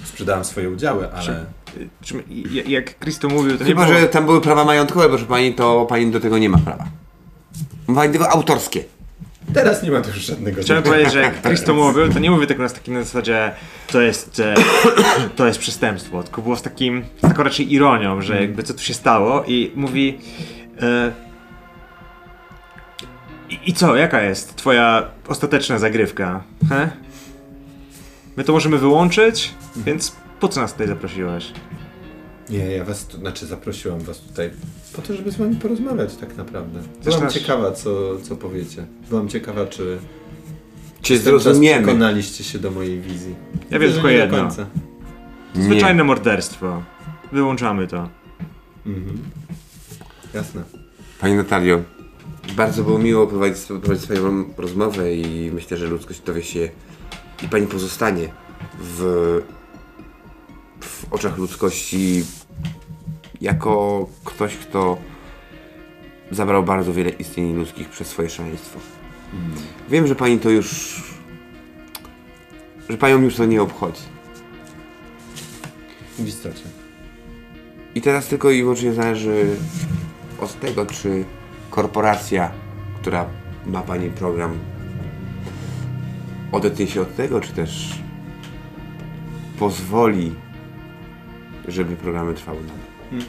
Sprzedałem 0.05 0.45
swoje 0.45 0.71
udziały, 0.71 1.13
ale 1.13 1.47
Y, 1.77 2.23
i- 2.31 2.71
Jak 2.71 2.99
Christo 2.99 3.29
mówił, 3.29 3.59
to 3.59 3.65
nie 3.65 3.71
Chyba, 3.71 3.87
było... 3.87 3.99
że 3.99 4.09
tam 4.09 4.27
były 4.27 4.41
prawa 4.41 4.65
majątkowe, 4.65 5.09
proszę 5.09 5.25
pani, 5.25 5.55
to 5.55 5.87
pani 5.89 6.11
do 6.11 6.21
tego 6.21 6.39
nie 6.39 6.49
ma 6.49 6.59
prawa. 6.59 6.85
Ma 7.87 7.95
pani 7.95 8.13
tylko 8.13 8.29
autorskie. 8.33 8.85
teraz 9.55 9.83
nie 9.83 9.91
ma 9.91 10.01
tu 10.01 10.09
już 10.09 10.19
żadnego 10.19 10.63
Chciałem 10.63 10.83
powiedzieć, 10.83 11.13
że 11.13 11.21
jak 11.21 11.43
Christo 11.47 11.75
mówił, 11.75 12.09
to 12.13 12.19
nie 12.19 12.31
mówię 12.31 12.47
tak 12.47 12.59
na 12.59 12.69
takim 12.69 12.95
na 12.95 13.03
zasadzie 13.03 13.53
to 13.87 14.01
jest, 14.01 14.41
e, 14.41 14.55
to 15.37 15.47
jest 15.47 15.59
przestępstwo, 15.59 16.23
tylko 16.23 16.43
było 16.43 16.57
z 16.57 16.63
takim, 16.63 17.05
z 17.19 17.21
taką 17.21 17.43
raczej 17.43 17.73
ironią, 17.73 18.23
że 18.23 18.41
jakby 18.41 18.63
co 18.63 18.75
tu 18.75 18.81
się 18.81 18.95
stało 18.95 19.45
i 19.47 19.73
mówi 19.75 20.19
e, 20.83 21.13
i, 23.51 23.59
i 23.71 23.73
co, 23.75 23.97
jaka 23.97 24.23
jest 24.23 24.57
twoja 24.57 25.09
ostateczna 25.29 25.79
zagrywka? 25.79 26.45
He? 26.69 26.91
My 28.37 28.45
to 28.45 28.53
możemy 28.53 28.79
wyłączyć, 28.79 29.55
więc 29.77 30.17
po 30.41 30.49
co 30.49 30.61
nas 30.61 30.73
tutaj 30.73 30.87
zaprosiłeś? 30.89 31.53
Nie, 32.51 32.59
ja 32.71 32.85
was, 32.85 33.07
tu, 33.07 33.19
znaczy 33.19 33.47
zaprosiłam 33.47 34.01
was 34.01 34.19
tutaj 34.21 34.51
po 34.93 35.03
to, 35.03 35.15
żeby 35.15 35.31
z 35.33 35.37
wami 35.37 35.57
porozmawiać 35.57 36.17
tak 36.17 36.37
naprawdę. 36.37 36.81
Zresztą- 37.03 37.21
Byłam 37.21 37.35
ciekawa, 37.35 37.73
co, 37.73 38.21
co 38.23 38.37
powiecie. 38.37 38.87
Byłam 39.09 39.29
ciekawa, 39.29 39.67
czy 39.67 39.99
Czy 41.03 41.21
teraz 41.21 41.43
zrozumiemy? 41.43 41.83
przekonaliście 41.83 42.45
się 42.45 42.59
do 42.59 42.71
mojej 42.71 43.01
wizji. 43.01 43.35
Ja 43.71 43.79
wiem 43.79 43.93
tylko 43.93 44.09
jedno. 44.09 44.39
końca. 44.39 44.67
Zwyczajne 45.55 46.05
morderstwo. 46.05 46.83
Wyłączamy 47.33 47.87
to. 47.87 48.09
Mhm. 48.87 49.19
Jasne. 50.35 50.63
Pani 51.21 51.35
Natalio, 51.35 51.83
bardzo 52.55 52.85
było 52.85 52.99
miło 52.99 53.27
prowadzić, 53.27 53.65
prowadzić 53.67 54.05
swoją 54.05 54.45
rozmowę 54.57 55.15
i 55.15 55.51
myślę, 55.55 55.77
że 55.77 55.87
ludzkość 55.87 56.21
dowie 56.21 56.43
się 56.43 56.69
i 57.43 57.49
pani 57.49 57.67
pozostanie 57.67 58.29
w, 58.79 59.01
w 60.81 61.13
oczach 61.13 61.39
ludzkości 61.39 62.25
jako 63.41 64.07
ktoś, 64.25 64.57
kto 64.57 64.99
zabrał 66.31 66.63
bardzo 66.63 66.93
wiele 66.93 67.11
istnień 67.11 67.57
ludzkich 67.57 67.89
przez 67.89 68.09
swoje 68.09 68.31
szaleństwo. 68.31 68.79
Wiem, 69.89 70.07
że 70.07 70.15
pani 70.15 70.39
to 70.39 70.51
już. 70.51 71.03
że 72.89 72.97
panią 72.97 73.23
już 73.23 73.37
to 73.37 73.45
nie 73.45 73.63
obchodzi. 73.63 74.03
W 76.19 76.29
istocie. 76.29 76.65
I 77.95 78.03
teraz 78.03 78.27
tylko 78.29 78.51
i 78.51 78.63
wyłącznie 78.63 78.93
zależy 78.93 79.47
od 80.41 80.61
tego, 80.61 80.87
czy 80.87 81.25
korporacja, 81.77 82.51
która 83.01 83.27
ma 83.67 83.83
Pani 83.83 84.11
program, 84.11 84.59
odetnie 86.53 86.87
się 86.87 87.01
od 87.01 87.17
tego, 87.17 87.41
czy 87.41 87.53
też 87.53 88.03
pozwoli, 89.59 90.35
żeby 91.69 91.97
programy 91.97 92.35
trwały 92.35 92.59
nadal. 92.61 93.27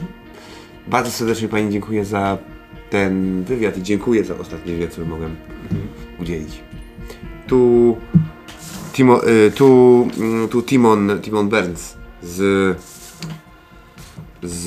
Bardzo 0.86 1.10
serdecznie 1.10 1.48
Pani 1.48 1.72
dziękuję 1.72 2.04
za 2.04 2.38
ten 2.90 3.44
wywiad 3.44 3.78
i 3.78 3.82
dziękuję 3.82 4.24
za 4.24 4.38
ostatni 4.38 4.72
wywiad, 4.72 4.90
który 4.90 5.06
mogłem 5.06 5.36
udzielić. 6.20 6.60
Tu, 7.46 7.96
Timo, 8.92 9.28
y, 9.28 9.50
tu, 9.50 10.08
mm, 10.18 10.48
tu 10.48 10.62
Timon, 10.62 11.20
Timon 11.22 11.48
Burns 11.48 11.96
z 12.22 12.76
z 14.42 14.66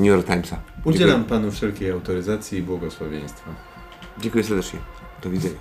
New 0.00 0.06
York 0.08 0.26
Timesa. 0.26 0.67
Udzielam 0.84 1.24
panu 1.24 1.50
wszelkiej 1.50 1.90
autoryzacji 1.90 2.58
i 2.58 2.62
błogosławieństwa. 2.62 3.50
Dziękuję, 4.18 4.22
dziękuję 4.22 4.44
serdecznie. 4.44 4.78
Do 5.22 5.30
widzenia. 5.30 5.58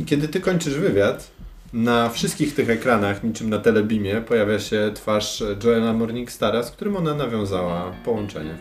I 0.00 0.04
kiedy 0.04 0.28
ty 0.28 0.40
kończysz 0.40 0.74
wywiad, 0.74 1.30
na 1.72 2.08
wszystkich 2.08 2.54
tych 2.54 2.70
ekranach, 2.70 3.24
niczym 3.24 3.50
na 3.50 3.58
telebimie, 3.58 4.20
pojawia 4.20 4.58
się 4.58 4.90
twarz 4.94 5.42
Joela 5.64 5.92
Morningstara, 5.92 6.62
z 6.62 6.70
którym 6.70 6.96
ona 6.96 7.14
nawiązała 7.14 7.92
połączenie. 8.04 8.54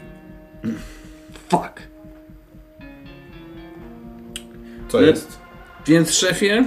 Fuck. 1.49 1.81
Co 4.89 4.97
Ale- 4.97 5.07
jest? 5.07 5.39
Więc 5.87 6.11
szefie, 6.11 6.63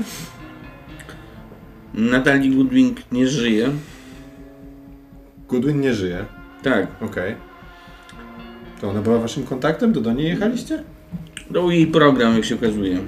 Natalie 1.95 2.51
Goodwin 2.51 2.95
nie 3.13 3.27
żyje. 3.29 3.71
Goodwin 5.49 5.81
nie 5.81 5.95
żyje. 5.95 6.25
Tak, 6.63 6.87
Okej. 7.01 7.37
To 8.85 8.91
ona 8.91 9.03
była 9.03 9.19
waszym 9.19 9.47
kontaktem? 9.47 9.93
To 9.93 10.01
do 10.01 10.13
niej 10.13 10.29
jechaliście? 10.29 10.83
dał 11.51 11.71
jej 11.71 11.87
program, 11.87 12.35
jak 12.35 12.45
się 12.45 12.55
okazuje. 12.55 12.99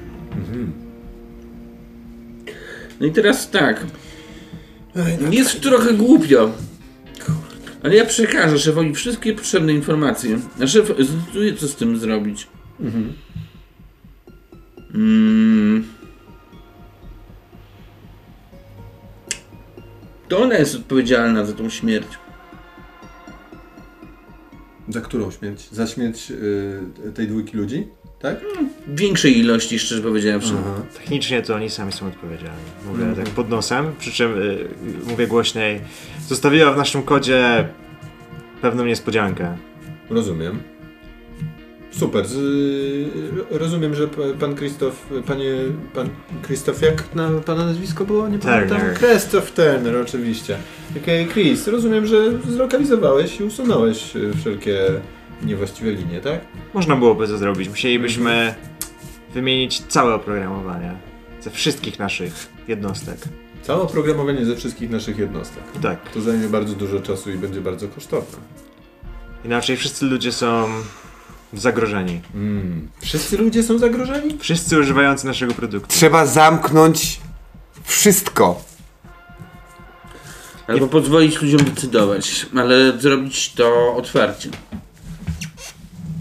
No 3.00 3.06
i 3.06 3.12
teraz 3.12 3.50
tak. 3.50 3.86
Jest 5.30 5.60
trochę 5.60 5.94
głupio. 5.94 6.50
Ale 7.82 7.96
ja 7.96 8.04
przekażę 8.04 8.58
szefowi 8.58 8.94
wszystkie 8.94 9.32
potrzebne 9.32 9.72
informacje. 9.72 10.38
A 10.62 10.66
szef 10.66 10.92
zdecyduje, 10.98 11.54
co 11.54 11.68
z 11.68 11.76
tym 11.76 11.98
zrobić. 11.98 12.46
Mm. 14.94 15.84
To 20.28 20.38
ona 20.38 20.54
jest 20.54 20.74
odpowiedzialna 20.74 21.44
za 21.44 21.52
tą 21.52 21.70
śmierć. 21.70 22.08
Za 24.88 25.00
którą 25.00 25.30
śmierć? 25.30 25.68
Za 25.72 25.86
śmierć 25.86 26.30
y, 26.30 27.12
tej 27.14 27.28
dwójki 27.28 27.56
ludzi? 27.56 27.86
Tak? 28.18 28.40
W 28.86 29.00
większej 29.00 29.38
ilości, 29.38 29.78
szczerze 29.78 30.02
powiedziawszy. 30.02 30.54
Aha. 30.60 30.82
Technicznie 30.94 31.42
to 31.42 31.54
oni 31.54 31.70
sami 31.70 31.92
są 31.92 32.06
odpowiedzialni. 32.06 32.62
Mówię 32.86 33.04
tak 33.16 33.26
pod 33.26 33.48
nosem, 33.48 33.92
przy 33.98 34.12
czym 34.12 34.42
y, 34.42 34.68
mówię 35.06 35.26
głośniej. 35.26 35.80
Zostawiła 36.28 36.72
w 36.72 36.76
naszym 36.76 37.02
kodzie 37.02 37.68
pewną 38.62 38.84
niespodziankę. 38.84 39.56
Rozumiem. 40.10 40.75
Super. 41.98 42.26
Z, 42.26 42.36
y, 42.36 43.58
rozumiem, 43.58 43.94
że 43.94 44.08
pan 44.40 44.54
Krzysztof, 44.54 45.06
panie, 45.26 45.52
pan 45.94 46.08
Krzysztof, 46.42 46.82
jak 46.82 47.14
na 47.14 47.30
pana 47.30 47.66
nazwisko 47.66 48.04
było? 48.04 48.28
Nie 48.28 48.38
pamiętam. 48.38 48.80
Krzysztof 48.94 49.52
Turner, 49.52 49.96
oczywiście. 49.96 50.58
Okej, 51.02 51.26
Chris, 51.26 51.66
rozumiem, 51.66 52.06
że 52.06 52.16
zlokalizowałeś 52.48 53.40
i 53.40 53.44
usunąłeś 53.44 54.16
y, 54.16 54.32
wszelkie 54.40 54.78
niewłaściwe 55.42 55.90
linie, 55.92 56.20
tak? 56.20 56.40
Można 56.74 56.96
byłoby 56.96 57.28
to 57.28 57.38
zrobić. 57.38 57.68
Musielibyśmy 57.68 58.54
wymienić 59.34 59.80
całe 59.80 60.14
oprogramowanie 60.14 60.96
ze 61.40 61.50
wszystkich 61.50 61.98
naszych 61.98 62.48
jednostek. 62.68 63.18
Całe 63.62 63.82
oprogramowanie 63.82 64.44
ze 64.44 64.56
wszystkich 64.56 64.90
naszych 64.90 65.18
jednostek. 65.18 65.62
Tak. 65.82 66.10
To 66.10 66.20
zajmie 66.20 66.48
bardzo 66.48 66.74
dużo 66.74 67.00
czasu 67.00 67.30
i 67.30 67.34
będzie 67.34 67.60
bardzo 67.60 67.88
kosztowne. 67.88 68.38
Inaczej 69.44 69.76
wszyscy 69.76 70.06
ludzie 70.06 70.32
są 70.32 70.68
zagrożeni. 71.52 72.20
Wszyscy 73.00 73.38
ludzie 73.38 73.62
są 73.62 73.78
zagrożeni? 73.78 74.38
Wszyscy 74.38 74.80
używający 74.80 75.26
naszego 75.26 75.54
produktu. 75.54 75.88
Trzeba 75.88 76.26
zamknąć 76.26 77.20
wszystko. 77.84 78.64
Albo 80.66 80.86
pozwolić 80.86 81.42
ludziom 81.42 81.60
decydować, 81.64 82.46
ale 82.56 82.98
zrobić 82.98 83.52
to 83.52 83.96
otwarcie. 83.96 84.50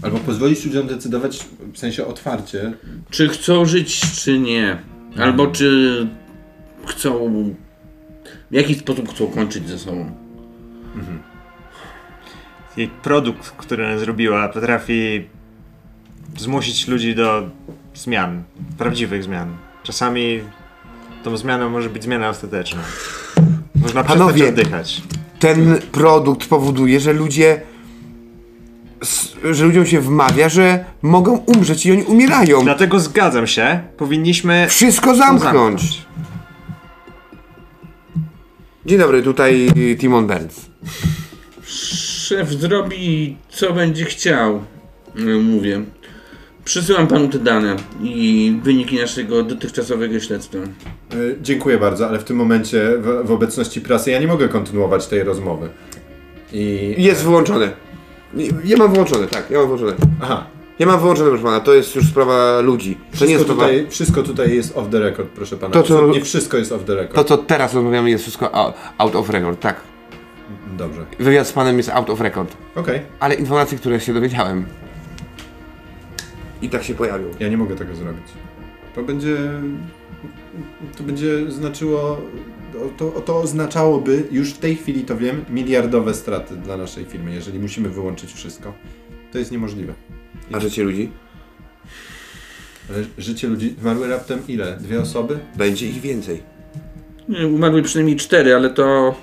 Albo 0.02 0.18
pozwolić 0.18 0.64
ludziom 0.64 0.86
decydować 0.86 1.46
w 1.72 1.78
sensie 1.78 2.06
otwarcie. 2.06 2.72
Czy 3.10 3.28
chcą 3.28 3.64
żyć, 3.64 4.00
czy 4.22 4.38
nie. 4.38 4.82
Albo 5.18 5.46
czy 5.46 6.08
chcą. 6.86 7.54
W 8.50 8.54
jaki 8.54 8.74
sposób 8.74 9.10
chcą 9.14 9.26
kończyć 9.26 9.68
ze 9.68 9.78
sobą. 9.78 10.12
Jej 12.76 12.88
produkt, 12.88 13.50
który 13.50 13.86
ona 13.86 13.98
zrobiła, 13.98 14.48
potrafi 14.48 15.26
zmusić 16.36 16.88
ludzi 16.88 17.14
do 17.14 17.50
zmian, 17.94 18.42
prawdziwych 18.78 19.24
zmian. 19.24 19.56
Czasami 19.82 20.40
tą 21.24 21.36
zmianą 21.36 21.70
może 21.70 21.90
być 21.90 22.02
zmiana 22.04 22.28
ostateczna. 22.28 22.80
Można 23.74 24.04
Panowie. 24.04 24.34
przestać 24.34 24.58
oddychać. 24.58 25.02
Ten 25.38 25.78
produkt 25.92 26.48
powoduje, 26.48 27.00
że 27.00 27.12
ludzie. 27.12 27.60
że 29.52 29.64
ludziom 29.64 29.86
się 29.86 30.00
wmawia, 30.00 30.48
że 30.48 30.84
mogą 31.02 31.36
umrzeć 31.36 31.86
i 31.86 31.92
oni 31.92 32.02
umierają. 32.02 32.62
Dlatego 32.62 33.00
zgadzam 33.00 33.46
się, 33.46 33.80
powinniśmy 33.96 34.66
Wszystko 34.68 35.14
zamknąć. 35.14 36.06
Dzień 38.86 38.98
dobry, 38.98 39.22
tutaj 39.22 39.68
Timon 39.98 40.26
Burns. 40.26 40.66
Szef 41.66 42.48
zrobi 42.50 43.36
co 43.50 43.72
będzie 43.72 44.04
chciał. 44.04 44.60
y, 45.18 45.20
Mówię. 45.38 45.82
Przysyłam 46.64 47.06
panu 47.06 47.28
te 47.28 47.38
dane 47.38 47.76
i 48.02 48.58
wyniki 48.62 48.96
naszego 49.00 49.42
dotychczasowego 49.42 50.20
śledztwa. 50.20 50.58
E, 50.58 50.64
dziękuję 51.42 51.78
bardzo, 51.78 52.08
ale 52.08 52.18
w 52.18 52.24
tym 52.24 52.36
momencie 52.36 52.90
w, 52.98 53.26
w 53.26 53.30
obecności 53.32 53.80
prasy 53.80 54.10
ja 54.10 54.18
nie 54.20 54.26
mogę 54.26 54.48
kontynuować 54.48 55.06
tej 55.06 55.22
rozmowy. 55.22 55.68
I... 56.52 56.94
Jest 56.98 57.22
wyłączone. 57.24 57.70
Nie- 58.34 58.48
Ja 58.64 58.76
mam 58.76 58.92
wyłączone, 58.92 59.26
tak, 59.26 59.50
ja 59.50 59.58
mam 59.58 59.66
wyłączone. 59.66 59.92
Aha. 60.22 60.46
Ja 60.78 60.86
mam 60.86 61.00
wyłączone, 61.00 61.28
proszę 61.28 61.44
pana, 61.44 61.60
to 61.60 61.74
jest 61.74 61.96
już 61.96 62.06
sprawa 62.08 62.60
ludzi. 62.60 62.94
To 62.94 63.00
nie 63.00 63.10
Wszystko 63.12 63.26
jest 63.32 63.44
sprawa. 63.44 63.62
tutaj, 63.62 63.86
wszystko 63.90 64.22
tutaj 64.22 64.54
jest 64.54 64.76
off 64.76 64.90
the 64.90 64.98
record, 65.00 65.28
proszę 65.28 65.56
pana. 65.56 65.72
To, 65.74 65.82
co- 65.82 65.94
Absolutnie 65.94 66.20
wszystko 66.24 66.56
jest 66.56 66.72
off 66.72 66.84
the 66.84 66.94
record. 66.94 67.14
To, 67.14 67.24
co 67.24 67.38
teraz 67.38 67.74
rozmawiamy, 67.74 68.10
jest 68.10 68.22
wszystko 68.24 68.52
out 68.98 69.16
of 69.16 69.30
record, 69.30 69.60
tak. 69.60 69.80
Dobrze. 70.76 71.06
Wywiad 71.18 71.46
z 71.46 71.52
panem 71.52 71.76
jest 71.76 71.88
out 71.88 72.10
of 72.10 72.20
record. 72.20 72.56
Okej. 72.74 73.00
Ale 73.20 73.34
informacje, 73.34 73.78
które 73.78 74.00
się 74.00 74.14
dowiedziałem. 74.14 74.66
I 76.62 76.68
tak 76.68 76.84
się 76.84 76.94
pojawią. 76.94 77.24
Ja 77.40 77.48
nie 77.48 77.56
mogę 77.56 77.76
tego 77.76 77.96
zrobić. 77.96 78.24
To 78.94 79.02
będzie. 79.02 79.36
To 80.98 81.02
będzie 81.04 81.50
znaczyło. 81.50 82.20
To, 82.98 83.08
to 83.08 83.40
oznaczałoby, 83.40 84.22
już 84.30 84.54
w 84.54 84.58
tej 84.58 84.76
chwili 84.76 85.04
to 85.04 85.16
wiem, 85.16 85.44
miliardowe 85.50 86.14
straty 86.14 86.56
dla 86.56 86.76
naszej 86.76 87.04
firmy, 87.04 87.34
jeżeli 87.34 87.58
musimy 87.58 87.88
wyłączyć 87.88 88.32
wszystko. 88.32 88.72
To 89.32 89.38
jest 89.38 89.52
niemożliwe. 89.52 89.92
A 90.52 90.60
życie 90.60 90.82
ludzi? 90.84 91.10
Ale 92.90 93.04
życie 93.18 93.48
ludzi. 93.48 93.74
Zmarły 93.80 94.08
raptem 94.08 94.38
ile? 94.48 94.76
Dwie 94.80 95.00
osoby? 95.00 95.38
Będzie 95.56 95.88
ich 95.88 96.00
więcej. 96.00 96.42
Nie, 97.28 97.46
Umarły 97.46 97.82
przynajmniej 97.82 98.16
cztery, 98.16 98.54
ale 98.54 98.70
to. 98.70 99.14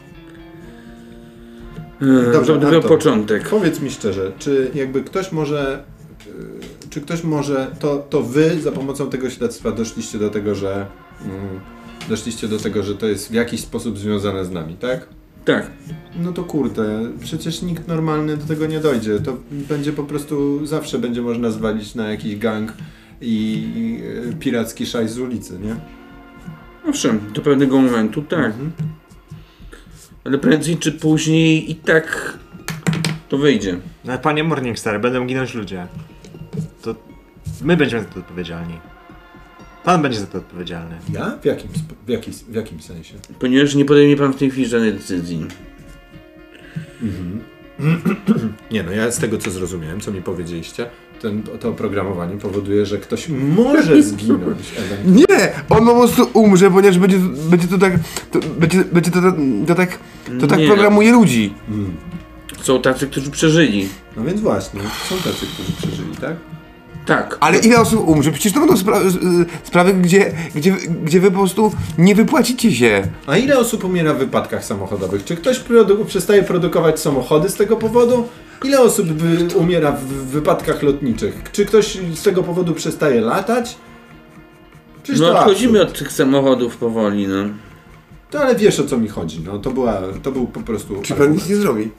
E, 2.03 2.31
Dobrze, 2.33 2.53
Anton. 2.53 2.81
początek. 2.81 3.49
Powiedz 3.49 3.81
mi 3.81 3.91
szczerze, 3.91 4.31
czy 4.39 4.71
jakby 4.75 5.03
ktoś 5.03 5.31
może. 5.31 5.83
y, 6.27 6.89
Czy 6.89 7.01
ktoś 7.01 7.23
może. 7.23 7.75
To, 7.79 7.97
to 8.09 8.21
wy 8.21 8.61
za 8.61 8.71
pomocą 8.71 9.09
tego 9.09 9.29
śledztwa 9.29 9.71
doszliście 9.71 10.19
do 10.19 10.29
tego, 10.29 10.55
że. 10.55 10.85
mm, 11.25 11.59
Doszliście 12.09 12.47
do 12.47 12.57
tego, 12.59 12.83
że 12.83 12.95
to 12.95 13.07
jest 13.07 13.29
w 13.29 13.33
jakiś 13.33 13.61
sposób 13.61 13.97
związane 13.97 14.45
z 14.45 14.51
nami, 14.51 14.75
tak? 14.75 15.07
Tak. 15.45 15.71
No 16.23 16.31
to 16.31 16.43
kurde, 16.43 16.99
przecież 17.21 17.61
nikt 17.61 17.87
normalny 17.87 18.37
do 18.37 18.45
tego 18.45 18.65
nie 18.65 18.79
dojdzie. 18.79 19.19
To 19.19 19.37
będzie 19.51 19.93
po 19.93 20.03
prostu 20.03 20.65
zawsze 20.65 20.99
będzie 20.99 21.21
można 21.21 21.51
zwalić 21.51 21.95
na 21.95 22.11
jakiś 22.11 22.37
gang 22.37 22.73
i, 23.21 23.63
i 23.75 24.01
e, 24.29 24.33
piracki 24.33 24.85
szajs 24.85 25.11
z 25.11 25.19
ulicy, 25.19 25.59
nie? 25.59 25.75
Owszem, 26.89 27.19
do 27.33 27.41
pewnego 27.41 27.81
momentu 27.81 28.21
tak. 28.21 28.45
Mhm. 28.45 28.71
Ale 30.23 30.37
prędzej 30.37 30.77
czy 30.77 30.91
później 30.91 31.71
i 31.71 31.75
tak 31.75 32.37
to 33.29 33.37
wyjdzie. 33.37 33.77
No, 34.05 34.11
ale 34.11 34.21
panie 34.21 34.43
Morningstar, 34.43 35.01
będą 35.01 35.25
ginąć 35.25 35.53
ludzie. 35.53 35.87
To 36.81 36.95
my 37.61 37.77
będziemy 37.77 38.03
za 38.03 38.09
to 38.09 38.19
odpowiedzialni. 38.19 38.79
Pan 39.83 40.01
będzie 40.01 40.19
za 40.19 40.27
to 40.27 40.37
odpowiedzialny. 40.37 40.97
Ja? 41.13 41.37
W 41.41 41.45
jakim, 41.45 41.69
w, 42.05 42.09
jaki, 42.09 42.31
w 42.31 42.55
jakim 42.55 42.81
sensie? 42.81 43.15
Ponieważ 43.39 43.75
nie 43.75 43.85
podejmie 43.85 44.17
pan 44.17 44.33
w 44.33 44.35
tej 44.35 44.51
chwili 44.51 44.67
żadnej 44.67 44.93
decyzji. 44.93 45.47
Nie 48.71 48.83
no, 48.83 48.91
ja 48.91 49.11
z 49.11 49.19
tego 49.19 49.37
co 49.37 49.51
zrozumiałem, 49.51 49.99
co 49.99 50.11
mi 50.11 50.21
powiedzieliście, 50.21 50.89
ten, 51.23 51.43
to 51.59 51.69
oprogramowanie 51.69 52.37
powoduje, 52.37 52.85
że 52.85 52.97
ktoś 52.97 53.29
może 53.29 54.03
zginąć. 54.03 54.73
Nie! 55.05 55.51
On 55.69 55.85
po 55.85 55.95
prostu 55.95 56.27
umrze, 56.33 56.71
ponieważ 56.71 56.97
będzie, 56.99 57.17
będzie 57.49 57.67
to 57.67 57.77
tak. 57.77 57.93
To, 58.31 58.39
będzie, 58.59 58.83
będzie 58.91 59.11
to, 59.11 59.21
to, 59.21 59.31
to 59.67 59.75
tak. 59.75 59.99
To 60.41 60.47
tak 60.47 60.59
Nie. 60.59 60.67
programuje 60.67 61.11
ludzi. 61.11 61.53
Są 62.61 62.81
tacy, 62.81 63.07
którzy 63.07 63.31
przeżyli. 63.31 63.89
No 64.17 64.23
więc 64.23 64.41
właśnie, 64.41 64.81
są 65.09 65.15
tacy, 65.15 65.45
którzy 65.53 65.71
przeżyli, 65.77 66.15
tak? 66.21 66.35
Tak. 67.05 67.37
Ale 67.39 67.57
ile 67.59 67.79
osób 67.79 68.07
umrze? 68.07 68.31
Przecież 68.31 68.53
to 68.53 68.59
będą 68.59 68.77
spra 68.77 68.99
y, 68.99 69.03
sprawy, 69.63 69.93
gdzie, 69.93 70.31
gdzie, 70.55 70.71
gdzie 71.03 71.19
wy 71.19 71.31
po 71.31 71.37
prostu 71.37 71.71
nie 71.97 72.15
wypłacicie 72.15 72.71
się. 72.75 73.07
A 73.27 73.37
ile 73.37 73.59
osób 73.59 73.83
umiera 73.83 74.13
w 74.13 74.17
wypadkach 74.17 74.65
samochodowych? 74.65 75.25
Czy 75.25 75.35
ktoś 75.35 75.59
produ- 75.59 76.05
przestaje 76.05 76.43
produkować 76.43 76.99
samochody 76.99 77.49
z 77.49 77.55
tego 77.55 77.77
powodu? 77.77 78.27
Ile 78.63 78.81
osób 78.81 79.07
wy- 79.07 79.57
umiera 79.57 79.91
w 79.91 80.05
wypadkach 80.05 80.83
lotniczych? 80.83 81.41
Czy 81.51 81.65
ktoś 81.65 81.97
z 82.15 82.21
tego 82.23 82.43
powodu 82.43 82.73
przestaje 82.73 83.21
latać? 83.21 83.75
Przecież 85.03 85.21
No 85.21 85.27
to 85.33 85.39
odchodzimy 85.39 85.79
absurd. 85.81 85.93
od 85.93 85.99
tych 85.99 86.11
samochodów 86.11 86.77
powoli, 86.77 87.27
no. 87.27 87.35
To 88.31 88.41
ale 88.41 88.55
wiesz 88.55 88.79
o 88.79 88.83
co 88.83 88.97
mi 88.97 89.07
chodzi, 89.07 89.41
no 89.45 89.59
to 89.59 89.71
była, 89.71 90.01
to 90.23 90.31
był 90.31 90.47
po 90.47 90.59
prostu... 90.61 91.01
Czy 91.01 91.13
pan 91.13 91.31
nic 91.31 91.49
nie 91.49 91.55
zrobi? 91.55 91.89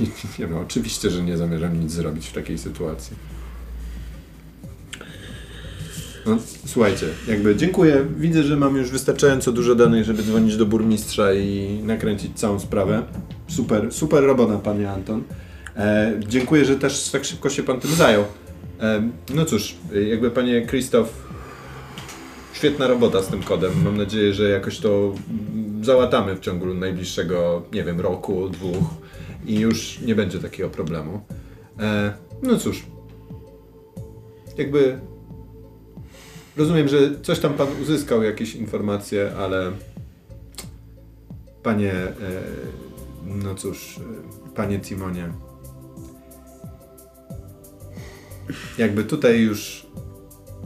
Nie 0.38 0.46
no, 0.46 0.60
oczywiście, 0.60 1.10
że 1.10 1.22
nie 1.22 1.36
zamierzam 1.36 1.80
nic 1.80 1.92
zrobić 1.92 2.26
w 2.26 2.32
takiej 2.32 2.58
sytuacji. 2.58 3.16
No, 6.26 6.36
słuchajcie, 6.66 7.06
jakby 7.28 7.56
dziękuję. 7.56 8.06
Widzę, 8.16 8.42
że 8.42 8.56
mam 8.56 8.76
już 8.76 8.90
wystarczająco 8.90 9.52
dużo 9.52 9.74
danych, 9.74 10.04
żeby 10.04 10.22
dzwonić 10.22 10.56
do 10.56 10.66
burmistrza 10.66 11.34
i 11.34 11.80
nakręcić 11.84 12.38
całą 12.38 12.58
sprawę. 12.60 13.02
Super, 13.48 13.92
super 13.92 14.24
robota, 14.24 14.56
panie 14.58 14.90
Anton. 14.90 15.22
E, 15.76 16.12
dziękuję, 16.18 16.64
że 16.64 16.76
też 16.76 17.08
tak 17.08 17.24
szybko 17.24 17.50
się 17.50 17.62
pan 17.62 17.80
tym 17.80 17.90
zajął. 17.90 18.24
E, 18.80 19.02
no 19.34 19.44
cóż, 19.44 19.76
jakby 20.10 20.30
panie 20.30 20.66
Krzysztof, 20.66 21.30
świetna 22.52 22.86
robota 22.86 23.22
z 23.22 23.28
tym 23.28 23.42
kodem. 23.42 23.72
Mam 23.84 23.96
nadzieję, 23.96 24.34
że 24.34 24.50
jakoś 24.50 24.78
to 24.78 25.14
załatamy 25.82 26.36
w 26.36 26.40
ciągu 26.40 26.74
najbliższego, 26.74 27.62
nie 27.72 27.84
wiem, 27.84 28.00
roku, 28.00 28.48
dwóch 28.48 28.84
i 29.46 29.58
już 29.58 30.00
nie 30.00 30.14
będzie 30.14 30.38
takiego 30.38 30.68
problemu. 30.68 31.20
E, 31.80 32.12
no 32.42 32.58
cóż, 32.58 32.82
jakby 34.58 34.98
rozumiem, 36.56 36.88
że 36.88 37.20
coś 37.22 37.38
tam 37.38 37.54
pan 37.54 37.68
uzyskał, 37.82 38.22
jakieś 38.22 38.54
informacje, 38.54 39.32
ale 39.38 39.72
panie, 41.62 41.92
e, 41.92 42.14
no 43.26 43.54
cóż, 43.54 43.98
e, 43.98 44.54
panie 44.54 44.78
Timonie, 44.78 45.32
jakby 48.78 49.04
tutaj 49.04 49.40
już 49.40 49.86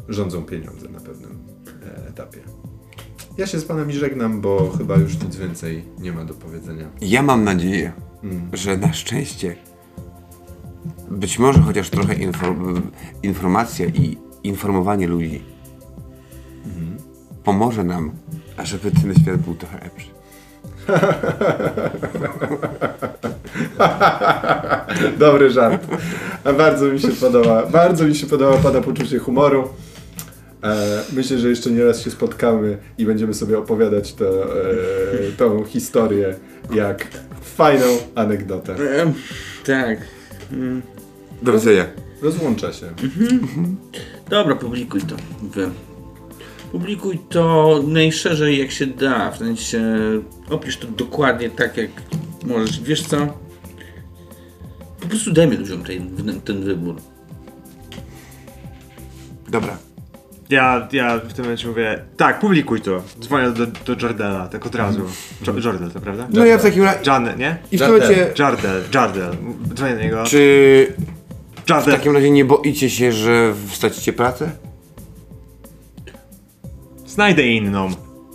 rządzą 0.09 0.43
pieniądze 0.43 0.89
na 0.89 1.01
pewnym 1.01 1.39
e, 1.87 2.09
etapie. 2.09 2.41
Ja 3.39 3.47
się 3.47 3.59
z 3.59 3.65
panem 3.65 3.93
żegnam, 3.93 4.41
bo 4.41 4.71
chyba 4.79 4.97
już 4.97 5.23
nic 5.23 5.37
więcej 5.37 5.85
nie 5.99 6.13
ma 6.13 6.25
do 6.25 6.35
powiedzenia. 6.35 6.91
Ja 7.01 7.23
mam 7.23 7.45
nadzieję, 7.45 7.93
że 8.53 8.77
na 8.77 8.93
szczęście 8.93 9.57
być 11.11 11.39
może 11.39 11.61
chociaż 11.61 11.91
trochę 11.91 12.15
inform- 12.15 12.83
informacja 13.23 13.87
i 13.87 14.19
informowanie 14.43 15.07
ludzi 15.07 15.43
pomoże 17.45 17.85
nam, 17.85 18.13
ażeby 18.57 18.91
ten 18.91 19.15
świat 19.15 19.41
był 19.41 19.55
trochę 19.55 19.85
lepszy. 19.85 20.14
Dobry 25.19 25.51
żart. 25.51 25.87
Bardzo 26.59 26.87
mi 26.87 27.01
się 27.01 27.09
podoba. 27.09 27.67
Bardzo 27.67 28.05
mi 28.05 28.15
się 28.15 28.27
podoba 28.27 28.59
Pana 28.59 28.81
poczucie 28.81 29.19
humoru. 29.19 29.69
E, 30.63 31.03
myślę, 31.13 31.39
że 31.39 31.49
jeszcze 31.49 31.71
nie 31.71 31.85
raz 31.85 32.01
się 32.01 32.11
spotkamy 32.11 32.79
i 32.99 33.07
będziemy 33.07 33.35
sobie 33.35 33.59
opowiadać 33.59 34.15
to, 34.15 34.45
e, 34.45 34.49
tą 35.37 35.65
historię 35.65 36.35
jak 36.75 37.09
fajną 37.43 37.85
anegdotę. 38.15 38.73
E, 38.73 39.13
tak. 39.67 39.99
Do 41.43 41.53
widzenia. 41.53 41.87
Rozłącza 42.23 42.73
się. 42.73 42.87
Dobra, 44.31 44.55
publikuj 44.55 45.01
to. 45.01 45.17
Wy. 45.43 45.71
Publikuj 46.75 47.19
to 47.29 47.81
najszerzej 47.87 48.59
jak 48.59 48.71
się 48.71 48.87
da, 48.87 49.31
w 49.31 49.39
sensie 49.39 49.83
opisz 50.51 50.77
to 50.77 50.87
dokładnie 50.87 51.51
tak 51.51 51.77
jak 51.77 51.91
możesz. 52.45 52.81
Wiesz 52.81 53.03
co? 53.03 53.17
Po 55.01 55.09
prostu 55.09 55.33
dajmy 55.33 55.57
ludziom 55.57 55.85
ten, 55.85 56.41
ten 56.41 56.65
wybór. 56.65 56.97
Dobra. 59.49 59.77
Ja, 60.51 60.89
ja 60.93 61.19
w 61.19 61.33
tym 61.33 61.45
momencie 61.45 61.69
mówię, 61.69 62.05
tak, 62.17 62.41
publikuj 62.41 62.81
to. 62.81 63.03
Dzwonię 63.21 63.51
do, 63.51 63.67
do 63.67 64.03
Jordela, 64.03 64.49
tak 64.49 64.67
od 64.67 64.75
razu. 64.75 65.01
Jo- 65.47 65.61
Jordel, 65.65 65.91
to 65.91 66.01
prawda? 66.01 66.29
No 66.31 66.45
ja 66.45 66.59
w 66.59 66.63
takim 66.63 66.83
razie... 66.83 67.01
Jan, 67.07 67.39
nie? 67.39 67.57
I 67.73 67.77
w 67.77 67.81
tym 67.81 67.91
Jardel. 67.91 68.11
momencie... 68.11 68.43
Jardel, 68.43 68.83
Jardel. 68.95 69.37
Dzwonię 69.75 69.95
do 69.97 70.03
niego. 70.03 70.25
Czy 70.25 70.87
w 71.67 71.71
Jardel. 71.71 71.95
takim 71.95 72.15
razie 72.15 72.31
nie 72.31 72.45
boicie 72.45 72.91
się, 72.91 73.13
że 73.13 73.55
stracicie 73.73 74.13
pracę? 74.13 74.51
Znajdę 77.15 77.43
inną. 77.47 77.91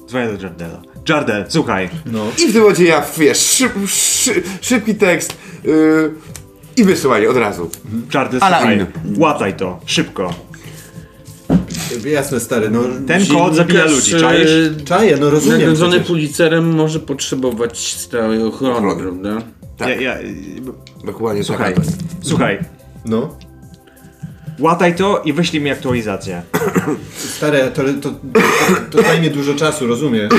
Dzwonię 0.07 0.27
do 0.27 0.43
Jardela. 0.43 0.81
Jardel, 1.09 1.45
słuchaj. 1.49 1.89
No. 2.05 2.25
I 2.43 2.47
w 2.47 2.53
tym 2.53 2.61
momencie 2.61 2.83
ja, 2.85 3.03
wiesz, 3.17 3.37
szyb, 3.37 3.71
szy, 3.87 4.43
szybki 4.61 4.95
tekst 4.95 5.37
yy, 5.63 6.11
i 6.77 6.83
wysyłanie 6.83 7.29
od 7.29 7.37
razu. 7.37 7.69
Jardel, 8.13 8.39
Ale 8.43 8.57
słuchaj. 8.57 8.85
Łataj 9.17 9.53
to, 9.53 9.79
szybko. 9.85 10.33
Jasne, 12.05 12.39
stary, 12.39 12.69
no... 12.69 12.79
Ten 13.07 13.25
kod 13.27 13.55
zabija 13.55 13.85
ludzi, 13.85 14.11
czaisz? 14.11 14.49
e, 14.81 14.81
Czaję, 14.85 15.17
no 15.17 15.29
rozumiem 15.29 15.59
Nagrodzony. 15.59 15.99
Pulitzerem 15.99 16.75
może 16.75 16.99
potrzebować 16.99 17.77
stałej 17.79 18.43
ochrony, 18.43 18.75
Ochrony. 18.87 19.01
prawda? 19.03 19.45
Tak. 19.77 19.87
Ja, 19.89 19.95
ja, 20.01 20.17
Dokładnie 21.05 21.43
słuchaj, 21.43 21.73
tak. 21.73 21.83
słuchaj. 22.21 22.59
No. 23.05 23.37
Łataj 24.59 24.95
to 24.95 25.21
i 25.25 25.33
wyślij 25.33 25.61
mi 25.61 25.69
aktualizację. 25.69 26.41
Stare, 27.35 27.71
to, 27.71 27.83
to, 28.01 28.11
to 28.91 29.01
zajmie 29.01 29.29
dużo 29.29 29.53
czasu, 29.53 29.87
rozumiesz? 29.87 30.29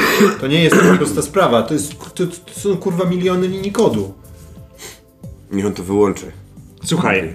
To 0.41 0.47
nie 0.47 0.63
jest 0.63 0.77
taka 0.77 0.97
prosta 0.97 1.23
sprawa, 1.23 1.63
to, 1.63 1.75
jest, 1.75 1.99
to, 2.15 2.27
to 2.27 2.61
są 2.61 2.77
kurwa 2.77 3.05
miliony 3.05 3.49
linii 3.49 3.73
kodu. 3.73 4.15
Niech 5.53 5.67
on 5.67 5.73
to 5.73 5.83
wyłączy. 5.83 6.33
Słuchaj, 6.85 7.35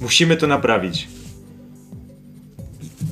musimy 0.00 0.36
to 0.36 0.46
naprawić. 0.46 1.08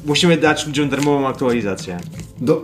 Musimy 0.06 0.36
dać 0.36 0.66
ludziom 0.66 0.88
darmową 0.88 1.28
aktualizację. 1.28 1.98
Do, 2.40 2.62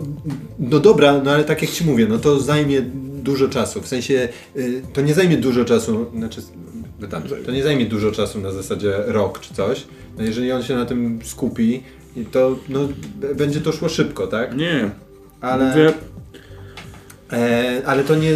no 0.59 0.79
dobra, 0.79 1.21
no 1.23 1.31
ale 1.31 1.43
tak 1.43 1.61
jak 1.61 1.71
ci 1.71 1.85
mówię, 1.85 2.07
no 2.09 2.19
to 2.19 2.39
zajmie 2.39 2.81
dużo 3.23 3.47
czasu. 3.47 3.81
W 3.81 3.87
sensie, 3.87 4.29
y, 4.55 4.81
to 4.93 5.01
nie 5.01 5.13
zajmie 5.13 5.37
dużo 5.37 5.65
czasu, 5.65 6.05
znaczy, 6.15 6.41
to 7.45 7.51
nie 7.51 7.63
zajmie 7.63 7.85
dużo 7.85 8.11
czasu 8.11 8.39
na 8.39 8.51
zasadzie 8.51 8.93
rok 9.05 9.39
czy 9.39 9.53
coś. 9.53 9.87
No 10.17 10.23
jeżeli 10.23 10.51
on 10.51 10.63
się 10.63 10.75
na 10.75 10.85
tym 10.85 11.19
skupi, 11.23 11.83
to 12.31 12.55
no, 12.69 12.79
będzie 13.35 13.61
to 13.61 13.71
szło 13.71 13.89
szybko, 13.89 14.27
tak? 14.27 14.57
Nie. 14.57 14.89
Ale, 15.41 15.93
e, 17.33 17.81
ale 17.85 18.03
to 18.03 18.15
nie, 18.15 18.31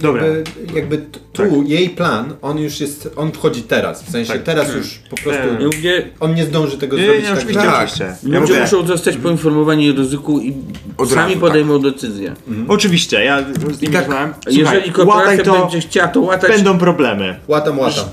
Dobra. 0.00 0.26
jakby, 0.26 0.44
jakby 0.74 0.98
tu 1.32 1.42
Tak. 1.42 1.50
jej 1.68 1.90
plan, 1.90 2.34
on 2.42 2.58
już 2.58 2.80
jest, 2.80 3.10
on 3.16 3.32
wchodzi 3.32 3.62
teraz. 3.62 4.02
W 4.02 4.10
sensie 4.10 4.32
Tak. 4.32 4.42
teraz 4.42 4.74
już 4.74 4.98
po 5.10 5.16
prostu, 5.16 5.42
Nie. 5.82 6.02
on 6.20 6.34
nie 6.34 6.44
zdąży 6.44 6.78
tego 6.78 6.96
Nie, 6.96 7.04
zrobić 7.04 7.22
nie 7.22 7.28
tak 7.28 7.38
oczywiście, 7.38 7.62
tak. 7.62 7.74
oczywiście. 7.74 8.16
Ja 8.32 8.40
ludzie 8.40 8.60
muszą 8.60 8.86
zostać 8.86 9.16
poinformowani 9.16 9.90
o 9.90 9.94
ryzyku 9.94 10.40
i 10.40 10.54
Od 10.96 11.10
sami 11.10 11.28
razu, 11.28 11.40
podejmą 11.40 11.78
decyzję. 11.78 12.34
Oczywiście, 12.68 13.24
ja 13.24 13.42
z 13.72 13.80
nimi 13.82 13.94
tak, 13.94 14.02
rozmawiam. 14.06 14.34
Jeżeli 14.50 14.92
korporacja 14.92 15.44
to, 15.44 15.60
będzie 15.60 15.80
chciała 15.80 16.08
to 16.08 16.20
łatać, 16.20 16.50
będą 16.50 16.78
problemy. 16.78 17.40
Łatam, 17.48 17.78
łatam. 17.78 18.04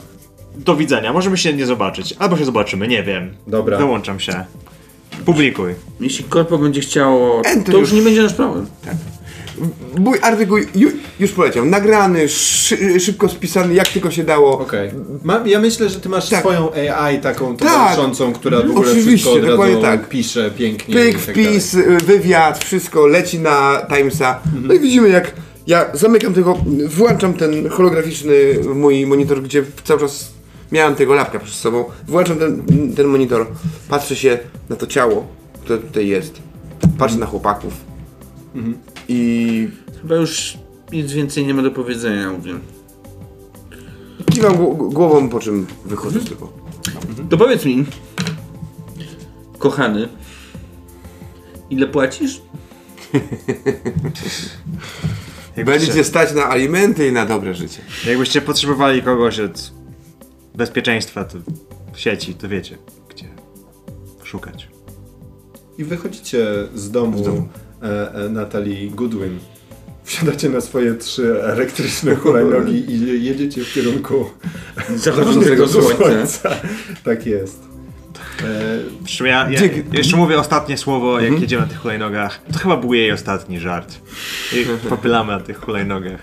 Do 0.57 0.75
widzenia, 0.75 1.13
możemy 1.13 1.37
się 1.37 1.53
nie 1.53 1.65
zobaczyć. 1.65 2.15
Albo 2.19 2.37
się 2.37 2.45
zobaczymy, 2.45 2.87
nie 2.87 3.03
wiem. 3.03 3.33
Dobra. 3.47 3.77
Dołączam 3.77 4.19
się. 4.19 4.45
Publikuj. 5.25 5.73
jeśli 5.99 6.23
korpo 6.23 6.57
będzie 6.57 6.81
chciało, 6.81 7.41
to 7.65 7.71
już 7.71 7.79
już- 7.79 7.91
nie 7.91 8.01
będzie 8.01 8.23
nasz 8.23 8.33
problem. 8.33 8.65
Mój 9.99 10.17
artykuł 10.21 10.57
ju, 10.75 10.89
już 11.19 11.31
poleciał. 11.31 11.65
Nagrany, 11.65 12.29
szy, 12.29 12.99
szybko 12.99 13.29
spisany, 13.29 13.73
jak 13.73 13.87
tylko 13.87 14.11
się 14.11 14.23
dało. 14.23 14.59
Okej. 14.59 14.91
Ma- 15.23 15.43
Ja 15.45 15.59
myślę, 15.59 15.89
że 15.89 15.99
ty 15.99 16.09
masz 16.09 16.29
Tak. 16.29 16.39
swoją 16.39 16.73
AI 16.73 17.19
taką 17.19 17.55
Tak. 17.57 17.69
towarzyszącą, 17.69 18.33
która 18.33 18.57
w 18.61 18.69
ogóle 18.69 18.91
Oczywiście, 18.91 19.29
wszystko 19.29 19.63
od 19.63 19.81
tak. 19.81 20.09
pisze 20.09 20.51
pięknie. 20.51 20.95
Pyk, 20.95 21.13
tak 21.13 21.21
wpis, 21.35 21.75
wywiad, 22.05 22.63
wszystko 22.65 23.07
leci 23.07 23.39
na 23.39 23.81
Timesa. 23.95 24.39
Mhm. 24.45 24.67
No 24.67 24.73
i 24.73 24.79
widzimy 24.79 25.09
jak 25.09 25.31
ja 25.67 25.85
zamykam 25.93 26.33
tego, 26.33 26.57
włączam 26.89 27.33
ten 27.33 27.69
holograficzny 27.69 28.33
mój 28.75 29.05
monitor, 29.05 29.41
gdzie 29.43 29.63
cały 29.83 29.99
czas 29.99 30.31
miałem 30.71 30.95
tego 30.95 31.13
lapka 31.13 31.39
przed 31.39 31.55
sobą. 31.55 31.85
Włączam 32.07 32.37
ten, 32.37 32.63
ten 32.95 33.07
monitor, 33.07 33.47
patrzę 33.89 34.15
się 34.15 34.39
na 34.69 34.75
to 34.75 34.87
ciało, 34.87 35.27
które 35.63 35.79
tutaj 35.79 36.07
jest. 36.07 36.33
Patrzę 36.97 37.17
na 37.17 37.25
chłopaków. 37.25 37.73
Mhm. 38.55 38.77
I 39.13 39.67
Chyba 40.01 40.15
już 40.15 40.57
nic 40.91 41.11
więcej 41.11 41.47
nie 41.47 41.53
ma 41.53 41.61
do 41.61 41.71
powiedzenia, 41.71 42.31
mówię. 42.31 42.53
kiwam 44.33 44.53
gł- 44.57 44.93
głową, 44.93 45.29
po 45.29 45.39
czym 45.39 45.67
wychodzę 45.85 46.19
z 46.19 46.29
tego. 46.29 46.51
To 47.29 47.37
powiedz 47.37 47.65
mi, 47.65 47.85
kochany, 49.59 50.07
ile 51.69 51.87
płacisz? 51.87 52.41
Będziecie 55.65 56.03
stać 56.03 56.33
na 56.33 56.49
alimenty 56.49 57.07
i 57.07 57.11
na 57.11 57.25
dobre 57.25 57.53
życie. 57.55 57.81
jakbyście 58.07 58.41
potrzebowali 58.41 59.01
kogoś 59.01 59.39
od 59.39 59.71
bezpieczeństwa 60.55 61.23
to 61.23 61.37
w 61.93 61.99
sieci, 61.99 62.33
to 62.33 62.49
wiecie, 62.49 62.77
gdzie 63.09 63.25
szukać. 64.23 64.67
I 65.77 65.83
wychodzicie 65.83 66.47
z 66.75 66.91
domu, 66.91 67.47
Natalii 68.29 68.91
Goodwin. 68.91 69.39
Wsiadacie 70.03 70.49
na 70.49 70.61
swoje 70.61 70.95
trzy 70.95 71.43
elektryczne 71.43 72.15
hulajnogi 72.15 72.91
i 72.91 73.23
jedziecie 73.23 73.63
w 73.63 73.73
kierunku 73.73 74.25
Zachodzącego 74.95 75.67
słońca. 75.67 76.49
Tak 77.03 77.25
jest. 77.25 77.71
E, 79.21 79.27
ja, 79.27 79.49
ja 79.49 79.59
jeszcze 79.91 80.17
mówię 80.17 80.39
ostatnie 80.39 80.77
słowo, 80.77 81.19
jak 81.19 81.41
jedziemy 81.41 81.61
na 81.61 81.67
tych 81.67 81.79
hulajnogach. 81.79 82.41
To 82.53 82.59
chyba 82.59 82.77
był 82.77 82.93
jej 82.93 83.11
ostatni 83.11 83.59
żart. 83.59 83.97
I 84.53 84.65
popylamy 84.89 85.31
na 85.31 85.39
tych 85.39 85.59
hulajnogach. 85.59 86.21